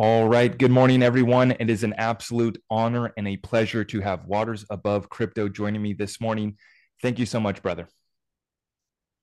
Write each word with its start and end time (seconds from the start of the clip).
All 0.00 0.28
right. 0.28 0.56
Good 0.56 0.70
morning, 0.70 1.02
everyone. 1.02 1.56
It 1.58 1.68
is 1.68 1.82
an 1.82 1.92
absolute 1.94 2.62
honor 2.70 3.12
and 3.16 3.26
a 3.26 3.36
pleasure 3.36 3.82
to 3.86 4.00
have 4.00 4.26
Waters 4.26 4.64
Above 4.70 5.08
Crypto 5.08 5.48
joining 5.48 5.82
me 5.82 5.92
this 5.92 6.20
morning. 6.20 6.56
Thank 7.02 7.18
you 7.18 7.26
so 7.26 7.40
much, 7.40 7.64
brother. 7.64 7.88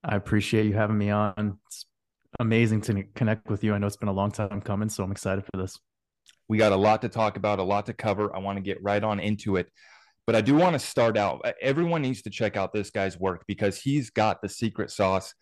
I 0.04 0.18
appreciate 0.18 0.66
you 0.66 0.74
having 0.74 0.98
me 0.98 1.12
on. 1.12 1.60
It's 1.68 1.86
amazing 2.42 2.82
to 2.82 3.04
connect 3.16 3.50
with 3.50 3.64
you. 3.64 3.74
I 3.74 3.78
know 3.78 3.88
it's 3.88 3.96
been 3.96 4.10
a 4.10 4.14
long 4.14 4.32
time 4.32 4.60
coming, 4.60 4.90
so 4.90 5.02
I'm 5.06 5.14
excited 5.14 5.46
for 5.46 5.56
this. 5.56 5.80
We 6.50 6.58
got 6.58 6.74
a 6.74 6.76
lot 6.76 7.04
to 7.04 7.08
talk 7.08 7.38
about, 7.38 7.60
a 7.60 7.64
lot 7.64 7.86
to 7.86 7.94
cover. 7.94 8.36
I 8.36 8.40
want 8.40 8.58
to 8.58 8.62
get 8.62 8.84
right 8.84 9.02
on 9.02 9.22
into 9.22 9.56
it. 9.56 9.72
But 10.28 10.36
I 10.36 10.42
do 10.42 10.56
want 10.56 10.74
to 10.74 10.80
start 10.80 11.16
out. 11.16 11.42
Everyone 11.62 12.02
needs 12.02 12.22
to 12.24 12.30
check 12.30 12.58
out 12.58 12.74
this 12.74 12.90
guy's 12.90 13.18
work 13.18 13.46
because 13.48 13.80
he's 13.80 14.10
got 14.10 14.42
the 14.42 14.50
secret 14.50 14.92
sauce 14.92 15.36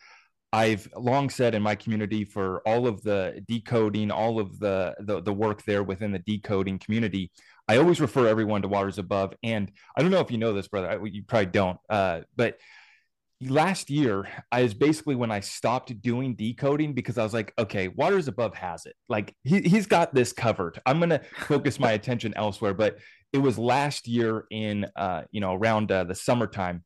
I've 0.54 0.88
long 0.96 1.32
said 1.32 1.56
in 1.56 1.64
my 1.64 1.74
community 1.74 2.24
for 2.24 2.62
all 2.68 2.86
of 2.86 3.02
the 3.02 3.44
decoding, 3.48 4.12
all 4.12 4.40
of 4.40 4.60
the, 4.60 4.94
the, 5.00 5.20
the 5.20 5.34
work 5.34 5.64
there 5.64 5.82
within 5.82 6.12
the 6.12 6.20
decoding 6.20 6.78
community. 6.78 7.32
I 7.68 7.78
always 7.78 8.00
refer 8.00 8.28
everyone 8.28 8.62
to 8.62 8.68
Waters 8.68 9.00
Above, 9.00 9.34
and 9.42 9.72
I 9.98 10.04
don't 10.04 10.12
know 10.12 10.20
if 10.20 10.30
you 10.30 10.38
know 10.38 10.54
this, 10.54 10.68
brother. 10.68 10.92
I, 10.92 11.04
you 11.04 11.24
probably 11.24 11.48
don't, 11.48 11.80
uh, 11.90 12.22
but 12.36 12.60
last 13.42 13.90
year 13.90 14.28
I 14.52 14.62
was 14.62 14.76
basically 14.76 15.16
when 15.16 15.32
I 15.32 15.40
stopped 15.40 16.00
doing 16.02 16.36
decoding 16.36 16.94
because 16.94 17.18
I 17.18 17.24
was 17.24 17.34
like, 17.34 17.52
okay, 17.58 17.88
Waters 17.88 18.28
Above 18.28 18.54
has 18.54 18.86
it. 18.86 18.96
Like 19.10 19.36
he 19.44 19.62
he's 19.62 19.88
got 19.88 20.14
this 20.14 20.34
covered. 20.34 20.80
I'm 20.86 21.00
gonna 21.00 21.22
focus 21.48 21.80
my 21.80 21.92
attention 21.94 22.34
elsewhere. 22.36 22.76
But 22.76 23.00
it 23.32 23.40
was 23.40 23.58
last 23.58 24.08
year 24.08 24.46
in 24.52 24.86
uh, 24.96 25.24
you 25.32 25.42
know 25.42 25.56
around 25.56 25.92
uh, 25.92 26.04
the 26.04 26.16
summertime 26.16 26.84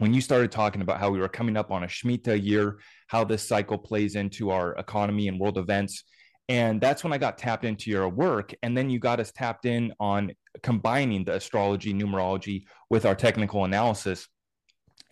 when 0.00 0.14
you 0.14 0.20
started 0.22 0.50
talking 0.50 0.80
about 0.80 0.98
how 0.98 1.10
we 1.10 1.18
were 1.18 1.28
coming 1.28 1.56
up 1.58 1.70
on 1.70 1.84
a 1.84 1.86
Shemitah 1.86 2.42
year, 2.42 2.78
how 3.10 3.24
this 3.24 3.42
cycle 3.42 3.76
plays 3.76 4.14
into 4.14 4.50
our 4.50 4.72
economy 4.76 5.26
and 5.26 5.40
world 5.40 5.58
events. 5.58 6.04
And 6.48 6.80
that's 6.80 7.02
when 7.02 7.12
I 7.12 7.18
got 7.18 7.38
tapped 7.38 7.64
into 7.64 7.90
your 7.90 8.08
work. 8.08 8.54
And 8.62 8.76
then 8.76 8.88
you 8.88 9.00
got 9.00 9.18
us 9.18 9.32
tapped 9.32 9.66
in 9.66 9.92
on 9.98 10.30
combining 10.62 11.24
the 11.24 11.34
astrology, 11.34 11.92
numerology 11.92 12.66
with 12.88 13.04
our 13.04 13.16
technical 13.16 13.64
analysis. 13.64 14.28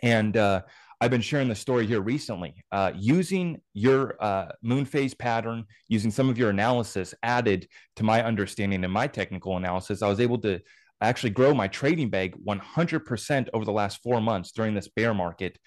And 0.00 0.36
uh, 0.36 0.62
I've 1.00 1.11
been 1.11 1.20
sharing 1.20 1.48
the 1.48 1.56
story 1.56 1.89
here 1.89 2.00
recently. 2.00 2.62
Uh, 2.70 2.92
using 2.95 3.61
your 3.75 4.14
uh, 4.23 4.53
moon 4.62 4.84
phase 4.84 5.14
pattern, 5.14 5.64
using 5.89 6.12
some 6.12 6.28
of 6.28 6.39
your 6.39 6.51
analysis 6.51 7.14
added 7.25 7.67
to 7.97 8.05
my 8.05 8.23
understanding 8.23 8.84
and 8.84 8.92
my 8.92 9.08
technical 9.08 9.56
analysis, 9.56 10.03
I 10.03 10.08
was 10.08 10.20
able 10.20 10.39
to 10.42 10.61
actually 11.01 11.30
grow 11.30 11.53
my 11.53 11.67
trading 11.67 12.11
bag 12.11 12.36
100% 12.47 13.48
over 13.53 13.64
the 13.64 13.73
last 13.73 14.01
four 14.05 14.20
months 14.20 14.53
during 14.53 14.75
this 14.75 14.89
bear 14.89 15.14
market 15.14 15.58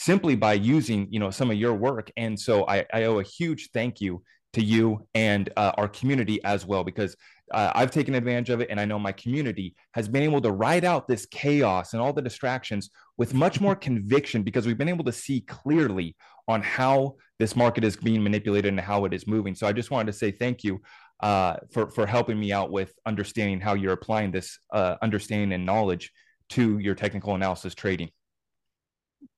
simply 0.00 0.34
by 0.34 0.54
using 0.54 1.06
you 1.10 1.20
know 1.20 1.30
some 1.30 1.50
of 1.50 1.58
your 1.58 1.74
work 1.74 2.10
and 2.16 2.38
so 2.40 2.66
i, 2.66 2.86
I 2.92 3.04
owe 3.04 3.18
a 3.18 3.22
huge 3.22 3.68
thank 3.74 4.00
you 4.00 4.22
to 4.54 4.64
you 4.64 5.06
and 5.14 5.50
uh, 5.58 5.72
our 5.76 5.88
community 5.88 6.42
as 6.42 6.64
well 6.64 6.82
because 6.82 7.14
uh, 7.52 7.70
i've 7.74 7.90
taken 7.90 8.14
advantage 8.14 8.48
of 8.48 8.62
it 8.62 8.70
and 8.70 8.80
i 8.80 8.86
know 8.86 8.98
my 8.98 9.12
community 9.12 9.76
has 9.92 10.08
been 10.08 10.22
able 10.22 10.40
to 10.40 10.52
ride 10.52 10.86
out 10.86 11.06
this 11.06 11.26
chaos 11.26 11.92
and 11.92 12.00
all 12.00 12.14
the 12.14 12.22
distractions 12.22 12.88
with 13.18 13.34
much 13.34 13.60
more 13.60 13.76
conviction 13.88 14.42
because 14.42 14.66
we've 14.66 14.78
been 14.78 14.88
able 14.88 15.04
to 15.04 15.12
see 15.12 15.42
clearly 15.42 16.16
on 16.48 16.62
how 16.62 17.14
this 17.38 17.54
market 17.54 17.84
is 17.84 17.94
being 17.94 18.22
manipulated 18.22 18.70
and 18.70 18.80
how 18.80 19.04
it 19.04 19.12
is 19.12 19.26
moving 19.26 19.54
so 19.54 19.66
i 19.66 19.72
just 19.72 19.90
wanted 19.90 20.10
to 20.10 20.16
say 20.16 20.30
thank 20.30 20.64
you 20.64 20.80
uh, 21.22 21.56
for 21.70 21.90
for 21.90 22.06
helping 22.06 22.40
me 22.40 22.50
out 22.50 22.70
with 22.70 22.94
understanding 23.04 23.60
how 23.60 23.74
you're 23.74 23.92
applying 23.92 24.30
this 24.30 24.58
uh, 24.72 24.96
understanding 25.02 25.52
and 25.52 25.66
knowledge 25.66 26.10
to 26.48 26.78
your 26.78 26.94
technical 26.94 27.34
analysis 27.34 27.74
trading. 27.74 28.10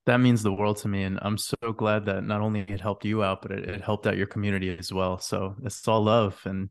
That 0.06 0.18
means 0.18 0.42
the 0.42 0.52
world 0.52 0.78
to 0.78 0.88
me, 0.88 1.04
and 1.04 1.18
I'm 1.22 1.38
so 1.38 1.56
glad 1.76 2.06
that 2.06 2.24
not 2.24 2.40
only 2.40 2.60
it 2.60 2.80
helped 2.80 3.04
you 3.04 3.22
out, 3.22 3.42
but 3.42 3.52
it, 3.52 3.68
it 3.68 3.80
helped 3.80 4.06
out 4.06 4.16
your 4.16 4.26
community 4.26 4.76
as 4.76 4.92
well. 4.92 5.18
So 5.20 5.54
it's 5.64 5.86
all 5.86 6.02
love, 6.02 6.40
and 6.44 6.70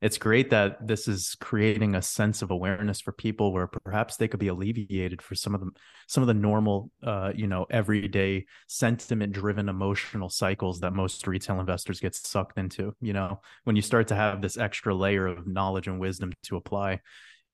it's 0.00 0.16
great 0.16 0.48
that 0.50 0.86
this 0.86 1.06
is 1.06 1.36
creating 1.40 1.94
a 1.94 2.00
sense 2.00 2.40
of 2.40 2.50
awareness 2.50 3.00
for 3.00 3.12
people 3.12 3.52
where 3.52 3.66
perhaps 3.66 4.16
they 4.16 4.28
could 4.28 4.40
be 4.40 4.48
alleviated 4.48 5.20
for 5.20 5.34
some 5.34 5.54
of 5.54 5.60
the 5.60 5.70
some 6.06 6.22
of 6.22 6.26
the 6.26 6.34
normal 6.34 6.90
uh, 7.02 7.32
you 7.34 7.46
know 7.46 7.66
everyday 7.70 8.46
sentiment 8.66 9.32
driven 9.32 9.68
emotional 9.68 10.30
cycles 10.30 10.80
that 10.80 10.92
most 10.92 11.26
retail 11.26 11.60
investors 11.60 12.00
get 12.00 12.14
sucked 12.14 12.58
into 12.58 12.94
you 13.00 13.12
know? 13.12 13.40
When 13.64 13.76
you 13.76 13.82
start 13.82 14.08
to 14.08 14.14
have 14.14 14.40
this 14.40 14.56
extra 14.56 14.94
layer 14.94 15.26
of 15.26 15.46
knowledge 15.46 15.86
and 15.86 16.00
wisdom 16.00 16.32
to 16.44 16.56
apply 16.56 17.00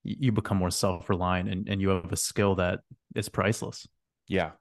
you 0.05 0.31
become 0.31 0.57
more 0.57 0.71
self-reliant 0.71 1.49
and, 1.49 1.69
and 1.69 1.81
you 1.81 1.89
have 1.89 2.13
a 2.13 2.17
skill 2.17 2.55
that 2.57 2.79
is 3.17 3.29
priceless. 3.29 3.89
Yeah 4.29 4.53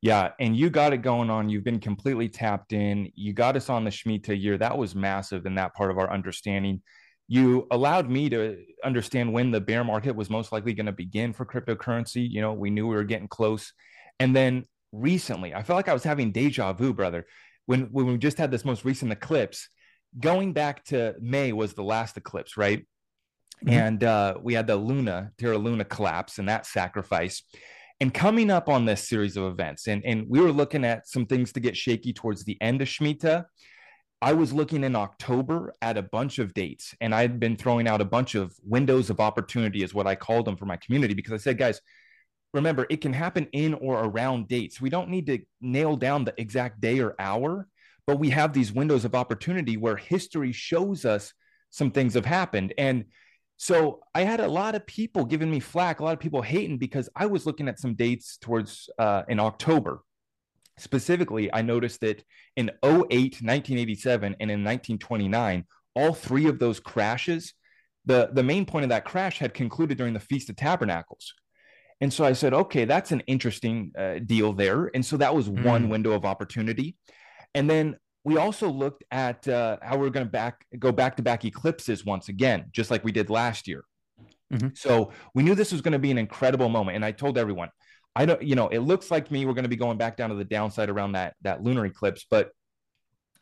yeah, 0.00 0.30
and 0.38 0.56
you 0.56 0.70
got 0.70 0.92
it 0.92 0.98
going 0.98 1.30
on. 1.30 1.48
You've 1.48 1.64
been 1.64 1.80
completely 1.80 2.28
tapped 2.28 2.72
in. 2.72 3.10
You 3.14 3.32
got 3.32 3.56
us 3.56 3.68
on 3.68 3.84
the 3.84 3.90
Shemitah 3.90 4.40
year. 4.40 4.58
That 4.58 4.78
was 4.78 4.94
massive 4.94 5.46
in 5.46 5.56
that 5.56 5.74
part 5.74 5.90
of 5.90 5.98
our 5.98 6.10
understanding 6.10 6.82
you 7.28 7.66
allowed 7.70 8.08
me 8.08 8.30
to 8.30 8.56
understand 8.82 9.32
when 9.32 9.50
the 9.50 9.60
bear 9.60 9.84
market 9.84 10.16
was 10.16 10.30
most 10.30 10.50
likely 10.50 10.72
going 10.72 10.86
to 10.86 10.92
begin 10.92 11.34
for 11.34 11.44
cryptocurrency. 11.44 12.28
You 12.28 12.40
know, 12.40 12.54
we 12.54 12.70
knew 12.70 12.88
we 12.88 12.96
were 12.96 13.04
getting 13.04 13.28
close. 13.28 13.74
And 14.18 14.34
then 14.34 14.64
recently, 14.92 15.54
I 15.54 15.62
felt 15.62 15.76
like 15.76 15.90
I 15.90 15.92
was 15.92 16.04
having 16.04 16.32
deja 16.32 16.72
vu, 16.72 16.94
brother. 16.94 17.26
When 17.66 17.82
when 17.92 18.06
we 18.06 18.16
just 18.16 18.38
had 18.38 18.50
this 18.50 18.64
most 18.64 18.86
recent 18.86 19.12
eclipse, 19.12 19.68
going 20.18 20.54
back 20.54 20.84
to 20.86 21.14
May 21.20 21.52
was 21.52 21.74
the 21.74 21.82
last 21.82 22.16
eclipse, 22.16 22.56
right? 22.56 22.86
Mm-hmm. 23.62 23.68
And 23.68 24.04
uh, 24.04 24.36
we 24.42 24.54
had 24.54 24.66
the 24.66 24.76
Luna, 24.76 25.32
Terra 25.36 25.58
Luna 25.58 25.84
collapse 25.84 26.38
and 26.38 26.48
that 26.48 26.64
sacrifice. 26.64 27.42
And 28.00 28.14
coming 28.14 28.50
up 28.50 28.68
on 28.68 28.84
this 28.84 29.08
series 29.08 29.36
of 29.36 29.44
events, 29.44 29.88
and, 29.88 30.04
and 30.04 30.26
we 30.28 30.40
were 30.40 30.52
looking 30.52 30.84
at 30.84 31.08
some 31.08 31.26
things 31.26 31.52
to 31.52 31.60
get 31.60 31.76
shaky 31.76 32.12
towards 32.12 32.44
the 32.44 32.56
end 32.60 32.80
of 32.80 32.88
Shemitah 32.88 33.44
I 34.20 34.32
was 34.32 34.52
looking 34.52 34.82
in 34.82 34.96
October 34.96 35.72
at 35.80 35.96
a 35.96 36.02
bunch 36.02 36.40
of 36.40 36.52
dates 36.52 36.94
and 37.00 37.14
I'd 37.14 37.38
been 37.38 37.56
throwing 37.56 37.86
out 37.86 38.00
a 38.00 38.06
bunch 38.06 38.34
of 38.34 38.52
windows 38.64 39.10
of 39.10 39.20
opportunity, 39.20 39.84
is 39.84 39.94
what 39.94 40.08
I 40.08 40.16
called 40.16 40.44
them 40.44 40.56
for 40.56 40.66
my 40.66 40.76
community, 40.76 41.14
because 41.14 41.32
I 41.32 41.36
said, 41.36 41.58
guys, 41.58 41.80
remember, 42.52 42.86
it 42.90 43.00
can 43.00 43.12
happen 43.12 43.46
in 43.52 43.74
or 43.74 44.02
around 44.02 44.48
dates. 44.48 44.80
We 44.80 44.90
don't 44.90 45.08
need 45.08 45.26
to 45.26 45.38
nail 45.60 45.96
down 45.96 46.24
the 46.24 46.34
exact 46.36 46.80
day 46.80 46.98
or 46.98 47.14
hour, 47.20 47.68
but 48.08 48.18
we 48.18 48.30
have 48.30 48.52
these 48.52 48.72
windows 48.72 49.04
of 49.04 49.14
opportunity 49.14 49.76
where 49.76 49.96
history 49.96 50.50
shows 50.50 51.04
us 51.04 51.32
some 51.70 51.92
things 51.92 52.14
have 52.14 52.26
happened. 52.26 52.74
And 52.76 53.04
so 53.58 54.00
I 54.14 54.22
had 54.22 54.40
a 54.40 54.48
lot 54.48 54.74
of 54.74 54.86
people 54.86 55.26
giving 55.26 55.50
me 55.50 55.60
flack, 55.60 56.00
a 56.00 56.04
lot 56.04 56.14
of 56.14 56.20
people 56.20 56.40
hating 56.40 56.78
because 56.78 57.10
I 57.14 57.26
was 57.26 57.44
looking 57.44 57.68
at 57.68 57.78
some 57.78 57.94
dates 57.94 58.38
towards 58.38 58.88
uh, 58.98 59.24
in 59.28 59.38
October 59.38 60.02
Specifically, 60.78 61.52
I 61.52 61.62
noticed 61.62 62.00
that 62.00 62.22
in 62.56 62.70
08, 62.84 63.42
1987, 63.42 64.36
and 64.40 64.50
in 64.50 64.64
1929, 64.64 65.64
all 65.94 66.14
three 66.14 66.46
of 66.46 66.58
those 66.58 66.80
crashes, 66.80 67.52
the, 68.06 68.30
the 68.32 68.42
main 68.42 68.64
point 68.64 68.84
of 68.84 68.90
that 68.90 69.04
crash 69.04 69.38
had 69.38 69.52
concluded 69.52 69.98
during 69.98 70.14
the 70.14 70.20
Feast 70.20 70.48
of 70.48 70.56
Tabernacles. 70.56 71.34
And 72.00 72.12
so 72.12 72.24
I 72.24 72.32
said, 72.32 72.54
okay, 72.54 72.84
that's 72.84 73.10
an 73.10 73.20
interesting 73.26 73.92
uh, 73.98 74.20
deal 74.24 74.52
there. 74.52 74.90
And 74.94 75.04
so 75.04 75.16
that 75.16 75.34
was 75.34 75.48
mm. 75.48 75.64
one 75.64 75.88
window 75.88 76.12
of 76.12 76.24
opportunity. 76.24 76.96
And 77.54 77.68
then 77.68 77.96
we 78.24 78.36
also 78.36 78.68
looked 78.68 79.04
at 79.10 79.46
uh, 79.48 79.78
how 79.82 79.96
we 79.96 80.06
are 80.06 80.10
going 80.10 80.26
to 80.26 80.30
back 80.30 80.66
go 80.78 80.92
back 80.92 81.16
to 81.16 81.22
back 81.22 81.44
eclipses 81.44 82.04
once 82.04 82.28
again, 82.28 82.66
just 82.72 82.90
like 82.90 83.04
we 83.04 83.12
did 83.12 83.30
last 83.30 83.68
year. 83.68 83.84
Mm-hmm. 84.52 84.68
So 84.74 85.12
we 85.34 85.42
knew 85.42 85.54
this 85.54 85.72
was 85.72 85.80
going 85.80 85.92
to 85.92 85.98
be 85.98 86.10
an 86.10 86.18
incredible 86.18 86.68
moment. 86.68 86.96
And 86.96 87.04
I 87.04 87.12
told 87.12 87.38
everyone, 87.38 87.68
I 88.16 88.26
don't, 88.26 88.42
you 88.42 88.54
know, 88.54 88.68
it 88.68 88.80
looks 88.80 89.10
like 89.10 89.30
me 89.30 89.46
we're 89.46 89.54
going 89.54 89.64
to 89.64 89.68
be 89.68 89.76
going 89.76 89.98
back 89.98 90.16
down 90.16 90.30
to 90.30 90.36
the 90.36 90.44
downside 90.44 90.88
around 90.88 91.12
that 91.12 91.34
that 91.42 91.62
lunar 91.62 91.86
eclipse, 91.86 92.26
but 92.28 92.50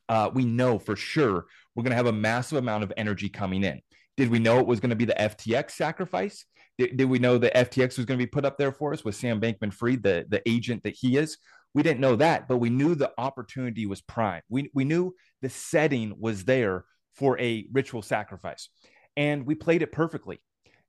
uh, 0.09 0.31
we 0.33 0.45
know 0.45 0.79
for 0.79 0.97
sure 0.97 1.47
we're 1.75 1.83
going 1.83 1.91
to 1.91 1.97
have 1.97 2.07
a 2.07 2.13
massive 2.13 2.59
amount 2.59 2.85
of 2.85 2.93
energy 2.97 3.29
coming 3.29 3.65
in. 3.65 3.81
Did 4.17 4.31
we 4.31 4.39
know 4.39 4.59
it 4.59 4.67
was 4.67 4.81
going 4.81 4.91
to 4.91 4.97
be 4.97 5.05
the 5.05 5.15
FTX 5.15 5.73
sacrifice? 5.73 6.45
Did, 6.79 6.97
did 6.97 7.09
we 7.09 7.19
know 7.19 7.39
the 7.39 7.51
FTX 7.51 7.97
was 7.97 8.07
going 8.07 8.19
to 8.19 8.25
be 8.25 8.31
put 8.31 8.45
up 8.45 8.59
there 8.59 8.73
for 8.73 8.93
us 8.93 9.05
with 9.05 9.15
Sam 9.15 9.41
Bankman 9.41 9.73
Fried, 9.73 10.03
the, 10.03 10.27
the 10.29 10.43
agent 10.49 10.83
that 10.85 10.95
he 10.99 11.17
is? 11.17 11.39
We 11.77 11.83
didn't 11.83 12.01
know 12.01 12.17
that, 12.17 12.49
but 12.49 12.57
we 12.57 12.71
knew 12.71 12.95
the 12.95 13.13
opportunity 13.19 13.85
was 13.85 14.01
prime. 14.01 14.41
We, 14.49 14.71
we 14.73 14.87
knew 14.87 15.15
the 15.43 15.51
setting 15.51 16.15
was 16.19 16.47
there 16.47 16.87
for 17.17 17.39
a 17.39 17.67
ritual 17.71 18.01
sacrifice. 18.01 18.71
And 19.15 19.45
we 19.45 19.57
played 19.57 19.83
it 19.83 19.93
perfectly 19.93 20.41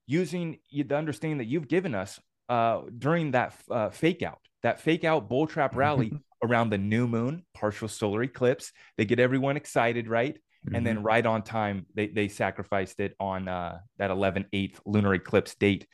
using 0.05 0.59
the 0.71 0.95
understanding 0.95 1.39
that 1.39 1.47
you've 1.47 1.67
given 1.67 1.93
us 1.93 2.21
uh, 2.47 2.83
during 2.97 3.31
that 3.31 3.53
uh, 3.69 3.89
fake 3.89 4.23
out, 4.23 4.39
that 4.63 4.79
fake 4.79 5.03
out 5.03 5.27
bull 5.27 5.45
trap 5.45 5.75
rally 5.75 6.13
around 6.41 6.69
the 6.69 6.77
new 6.77 7.05
moon, 7.05 7.43
partial 7.53 7.89
solar 7.89 8.23
eclipse. 8.23 8.71
They 8.97 9.03
get 9.03 9.19
everyone 9.19 9.57
excited, 9.57 10.07
right? 10.07 10.37
And 10.73 10.85
then 10.85 10.97
mm-hmm. 10.97 11.05
right 11.05 11.25
on 11.25 11.41
time, 11.41 11.85
they, 11.95 12.07
they 12.07 12.29
sacrificed 12.29 13.01
it 13.01 13.13
on 13.19 13.49
uh, 13.49 13.79
that 13.97 14.09
11 14.09 14.45
8th 14.53 14.79
lunar 14.85 15.13
eclipse 15.13 15.53
date. 15.55 15.85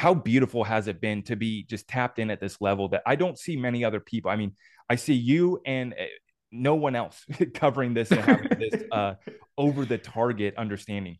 How 0.00 0.14
beautiful 0.14 0.64
has 0.64 0.88
it 0.88 0.98
been 0.98 1.22
to 1.24 1.36
be 1.36 1.64
just 1.64 1.86
tapped 1.86 2.18
in 2.18 2.30
at 2.30 2.40
this 2.40 2.58
level 2.58 2.88
that 2.88 3.02
I 3.04 3.16
don't 3.16 3.38
see 3.38 3.54
many 3.54 3.84
other 3.84 4.00
people? 4.00 4.30
I 4.30 4.36
mean, 4.36 4.56
I 4.88 4.94
see 4.94 5.12
you 5.12 5.60
and 5.66 5.92
uh, 5.92 6.04
no 6.50 6.74
one 6.74 6.96
else 6.96 7.22
covering 7.54 7.92
this 7.92 8.10
and 8.10 8.20
having 8.22 8.48
this 8.58 8.82
uh, 8.92 9.16
over 9.58 9.84
the 9.84 9.98
target 9.98 10.54
understanding. 10.56 11.18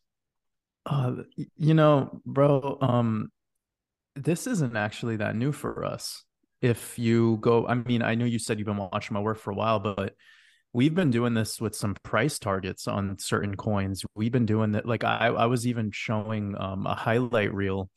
Uh, 0.87 1.17
you 1.59 1.75
know, 1.75 2.23
bro, 2.25 2.79
um, 2.81 3.29
this 4.17 4.47
isn't 4.47 4.75
actually 4.75 5.17
that 5.17 5.37
new 5.37 5.53
for 5.53 5.85
us. 5.85 6.25
If 6.63 6.99
you 6.99 7.37
go, 7.43 7.67
I 7.67 7.75
mean, 7.75 8.01
I 8.01 8.15
know 8.15 8.25
you 8.25 8.39
said 8.39 8.59
you've 8.59 8.65
been 8.65 8.79
watching 8.79 9.13
my 9.13 9.21
work 9.21 9.41
for 9.41 9.51
a 9.51 9.55
while, 9.55 9.81
but 9.81 10.15
we've 10.73 10.95
been 10.95 11.11
doing 11.11 11.35
this 11.35 11.61
with 11.61 11.77
some 11.77 11.97
price 12.03 12.39
targets 12.39 12.89
on 12.89 13.19
certain 13.19 13.59
coins. 13.59 14.07
We've 14.15 14.33
been 14.33 14.47
doing 14.47 14.73
that. 14.73 14.87
Like 14.87 15.05
I, 15.05 15.27
I 15.27 15.45
was 15.45 15.67
even 15.67 15.91
showing 15.93 16.55
um, 16.59 16.87
a 16.87 16.95
highlight 16.95 17.53
reel 17.53 17.91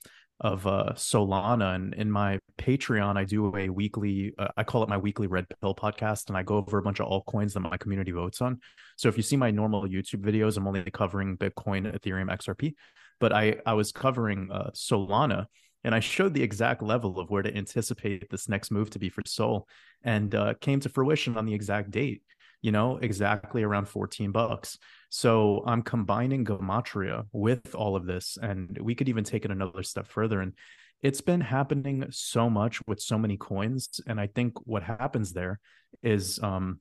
of 0.43 0.67
uh, 0.67 0.91
Solana. 0.95 1.73
And 1.75 1.93
in 1.93 2.11
my 2.11 2.37
Patreon, 2.57 3.17
I 3.17 3.23
do 3.23 3.55
a 3.55 3.69
weekly, 3.69 4.33
uh, 4.37 4.49
I 4.57 4.63
call 4.63 4.83
it 4.83 4.89
my 4.89 4.97
weekly 4.97 5.27
Red 5.27 5.47
Pill 5.61 5.73
podcast, 5.73 6.27
and 6.27 6.37
I 6.37 6.43
go 6.43 6.57
over 6.57 6.77
a 6.77 6.81
bunch 6.83 6.99
of 6.99 7.07
altcoins 7.07 7.53
that 7.53 7.61
my 7.61 7.77
community 7.77 8.11
votes 8.11 8.41
on. 8.41 8.59
So 8.97 9.07
if 9.07 9.15
you 9.15 9.23
see 9.23 9.37
my 9.37 9.51
normal 9.51 9.83
YouTube 9.87 10.21
videos, 10.21 10.57
I'm 10.57 10.67
only 10.67 10.83
covering 10.91 11.37
Bitcoin, 11.37 11.97
Ethereum, 11.97 12.29
XRP, 12.29 12.73
but 13.19 13.31
I 13.31 13.57
I 13.65 13.73
was 13.73 13.91
covering 13.91 14.49
uh, 14.51 14.71
Solana. 14.73 15.45
And 15.85 15.93
I 15.93 15.99
showed 15.99 16.33
the 16.33 16.43
exact 16.43 16.81
level 16.81 17.19
of 17.19 17.29
where 17.29 17.41
to 17.41 17.53
anticipate 17.53 18.29
this 18.29 18.47
next 18.47 18.71
move 18.71 18.89
to 18.91 18.99
be 18.99 19.09
for 19.09 19.21
Sol, 19.25 19.67
and 20.03 20.33
uh, 20.33 20.53
came 20.61 20.79
to 20.81 20.89
fruition 20.89 21.37
on 21.37 21.45
the 21.45 21.53
exact 21.53 21.91
date 21.91 22.21
you 22.63 22.71
know, 22.71 22.97
exactly 22.97 23.61
around 23.61 23.89
14 23.89 24.31
bucks. 24.31 24.79
So 25.09 25.63
I'm 25.67 25.83
combining 25.83 26.45
Gematria 26.45 27.25
with 27.33 27.75
all 27.75 27.95
of 27.95 28.05
this. 28.05 28.37
And 28.41 28.79
we 28.81 28.95
could 28.95 29.09
even 29.09 29.25
take 29.25 29.43
it 29.45 29.51
another 29.51 29.83
step 29.83 30.07
further. 30.07 30.39
And 30.39 30.53
it's 31.01 31.19
been 31.19 31.41
happening 31.41 32.05
so 32.09 32.49
much 32.49 32.81
with 32.87 33.01
so 33.01 33.17
many 33.19 33.35
coins. 33.35 33.99
And 34.07 34.19
I 34.19 34.27
think 34.27 34.53
what 34.65 34.81
happens 34.81 35.33
there 35.33 35.59
is 36.01 36.39
um, 36.41 36.79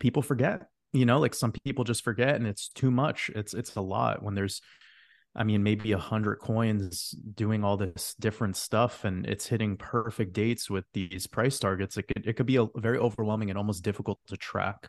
people 0.00 0.22
forget, 0.22 0.66
you 0.94 1.04
know, 1.04 1.20
like 1.20 1.34
some 1.34 1.52
people 1.52 1.84
just 1.84 2.02
forget 2.02 2.36
and 2.36 2.46
it's 2.46 2.70
too 2.70 2.90
much. 2.90 3.30
It's 3.34 3.52
it's 3.52 3.76
a 3.76 3.82
lot 3.82 4.22
when 4.22 4.34
there's 4.34 4.62
I 5.34 5.44
mean, 5.44 5.62
maybe 5.62 5.92
a 5.92 5.98
hundred 5.98 6.36
coins 6.36 7.14
doing 7.34 7.64
all 7.64 7.76
this 7.76 8.14
different 8.20 8.56
stuff, 8.56 9.04
and 9.04 9.26
it's 9.26 9.46
hitting 9.46 9.76
perfect 9.76 10.34
dates 10.34 10.68
with 10.68 10.84
these 10.92 11.26
price 11.26 11.58
targets. 11.58 11.96
It 11.96 12.02
could 12.08 12.26
it 12.26 12.34
could 12.34 12.46
be 12.46 12.56
a, 12.56 12.66
very 12.76 12.98
overwhelming 12.98 13.48
and 13.48 13.58
almost 13.58 13.82
difficult 13.82 14.18
to 14.28 14.36
track. 14.36 14.88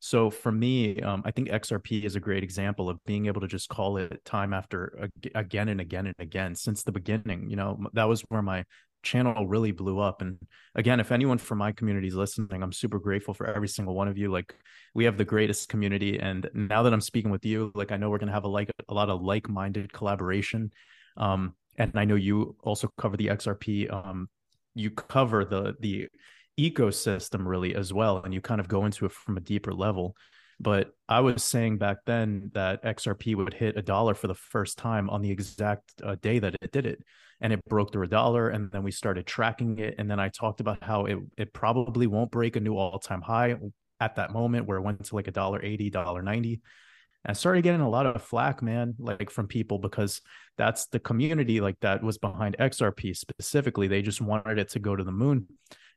So 0.00 0.28
for 0.28 0.52
me, 0.52 1.00
um, 1.00 1.22
I 1.24 1.30
think 1.30 1.48
XRP 1.48 2.04
is 2.04 2.16
a 2.16 2.20
great 2.20 2.42
example 2.42 2.90
of 2.90 3.02
being 3.06 3.26
able 3.26 3.40
to 3.40 3.46
just 3.46 3.70
call 3.70 3.96
it 3.96 4.22
time 4.24 4.52
after 4.52 5.08
again 5.34 5.68
and 5.68 5.80
again 5.80 6.06
and 6.06 6.16
again 6.18 6.54
since 6.56 6.82
the 6.82 6.92
beginning. 6.92 7.48
You 7.48 7.56
know, 7.56 7.78
that 7.94 8.04
was 8.04 8.20
where 8.22 8.42
my 8.42 8.64
channel 9.04 9.46
really 9.46 9.70
blew 9.70 10.00
up. 10.00 10.22
And 10.22 10.38
again, 10.74 10.98
if 10.98 11.12
anyone 11.12 11.38
from 11.38 11.58
my 11.58 11.72
community 11.72 12.08
is 12.08 12.14
listening, 12.14 12.62
I'm 12.62 12.72
super 12.72 12.98
grateful 12.98 13.34
for 13.34 13.46
every 13.46 13.68
single 13.68 13.94
one 13.94 14.08
of 14.08 14.18
you. 14.18 14.32
Like 14.32 14.54
we 14.94 15.04
have 15.04 15.16
the 15.16 15.24
greatest 15.24 15.68
community. 15.68 16.18
And 16.18 16.48
now 16.54 16.82
that 16.82 16.92
I'm 16.92 17.00
speaking 17.00 17.30
with 17.30 17.44
you, 17.44 17.70
like 17.74 17.92
I 17.92 17.96
know 17.96 18.10
we're 18.10 18.18
gonna 18.18 18.32
have 18.32 18.44
a 18.44 18.48
like 18.48 18.70
a 18.88 18.94
lot 18.94 19.10
of 19.10 19.22
like-minded 19.22 19.92
collaboration. 19.92 20.72
Um, 21.16 21.54
and 21.76 21.92
I 21.94 22.04
know 22.04 22.16
you 22.16 22.56
also 22.62 22.88
cover 22.98 23.16
the 23.16 23.28
XRP. 23.28 23.92
Um, 23.92 24.28
you 24.74 24.90
cover 24.90 25.44
the 25.44 25.76
the 25.80 26.08
ecosystem 26.58 27.46
really 27.46 27.74
as 27.74 27.92
well, 27.92 28.22
and 28.22 28.32
you 28.32 28.40
kind 28.40 28.60
of 28.60 28.68
go 28.68 28.84
into 28.84 29.04
it 29.06 29.12
from 29.12 29.36
a 29.36 29.40
deeper 29.40 29.72
level. 29.72 30.16
But 30.60 30.92
I 31.08 31.20
was 31.20 31.42
saying 31.42 31.78
back 31.78 31.98
then 32.06 32.50
that 32.54 32.84
XRP 32.84 33.34
would 33.34 33.54
hit 33.54 33.76
a 33.76 33.82
dollar 33.82 34.14
for 34.14 34.28
the 34.28 34.34
first 34.34 34.78
time 34.78 35.10
on 35.10 35.20
the 35.20 35.30
exact 35.30 35.92
uh, 36.02 36.14
day 36.20 36.38
that 36.38 36.54
it 36.60 36.72
did 36.72 36.86
it 36.86 37.02
and 37.40 37.52
it 37.52 37.64
broke 37.68 37.92
through 37.92 38.04
a 38.04 38.08
dollar 38.08 38.48
and 38.48 38.70
then 38.70 38.82
we 38.82 38.90
started 38.90 39.26
tracking 39.26 39.78
it 39.78 39.94
and 39.98 40.10
then 40.10 40.20
i 40.20 40.28
talked 40.28 40.60
about 40.60 40.82
how 40.82 41.06
it, 41.06 41.18
it 41.36 41.52
probably 41.52 42.06
won't 42.06 42.30
break 42.30 42.56
a 42.56 42.60
new 42.60 42.76
all-time 42.76 43.20
high 43.20 43.56
at 44.00 44.16
that 44.16 44.32
moment 44.32 44.66
where 44.66 44.78
it 44.78 44.82
went 44.82 45.04
to 45.04 45.14
like 45.14 45.28
a 45.28 45.32
dollar 45.32 45.62
80 45.62 45.90
dollar 45.90 46.22
90 46.22 46.60
and 47.24 47.30
i 47.30 47.32
started 47.32 47.62
getting 47.62 47.80
a 47.80 47.88
lot 47.88 48.06
of 48.06 48.22
flack 48.22 48.62
man 48.62 48.94
like 48.98 49.30
from 49.30 49.46
people 49.46 49.78
because 49.78 50.20
that's 50.56 50.86
the 50.86 51.00
community 51.00 51.60
like 51.60 51.78
that 51.80 52.02
was 52.02 52.18
behind 52.18 52.56
xrp 52.58 53.16
specifically. 53.16 53.88
They 53.88 54.02
just 54.02 54.20
wanted 54.20 54.58
it 54.58 54.68
to 54.70 54.78
go 54.78 54.94
to 54.94 55.04
the 55.04 55.12
moon. 55.12 55.46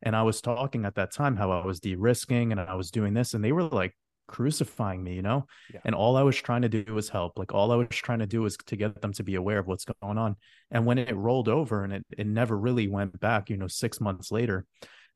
And 0.02 0.16
i 0.16 0.24
was 0.24 0.42
talking 0.42 0.86
at 0.86 0.96
that 0.96 1.14
time 1.14 1.36
how 1.36 1.52
i 1.52 1.66
was 1.66 1.80
de-risking 1.80 2.52
and 2.52 2.62
i 2.62 2.76
was 2.76 2.92
doing 2.92 3.14
this 3.14 3.34
and 3.34 3.44
they 3.44 3.52
were 3.52 3.64
like 3.64 3.96
crucifying 4.28 5.04
me, 5.04 5.16
you 5.16 5.22
know? 5.22 5.48
Yeah. 5.74 5.80
And 5.86 5.96
all 5.96 6.18
I 6.18 6.24
was 6.24 6.36
trying 6.36 6.62
to 6.64 6.70
do 6.70 6.94
was 6.94 7.10
help. 7.10 7.38
Like 7.38 7.54
all 7.54 7.72
I 7.72 7.76
was 7.76 7.88
trying 7.90 8.20
to 8.20 8.26
do 8.26 8.42
was 8.42 8.58
to 8.58 8.76
get 8.76 9.02
them 9.02 9.14
to 9.14 9.24
be 9.24 9.36
aware 9.36 9.60
of 9.60 9.68
what's 9.68 9.86
going 9.86 10.18
on. 10.18 10.36
And 10.72 10.86
when 10.86 10.98
it 10.98 11.16
rolled 11.16 11.50
over 11.50 11.84
and 11.84 11.94
it, 11.94 12.06
it 12.18 12.28
never 12.28 12.58
really 12.58 12.88
went 12.88 13.20
back, 13.20 13.50
you 13.50 13.58
know, 13.58 13.68
six 13.68 14.00
months 14.02 14.32
later, 14.32 14.66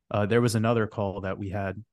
uh, 0.09 0.25
there 0.25 0.41
was 0.41 0.55
another 0.55 0.87
call 0.87 1.21
that 1.21 1.37
we 1.37 1.49
had. 1.49 1.83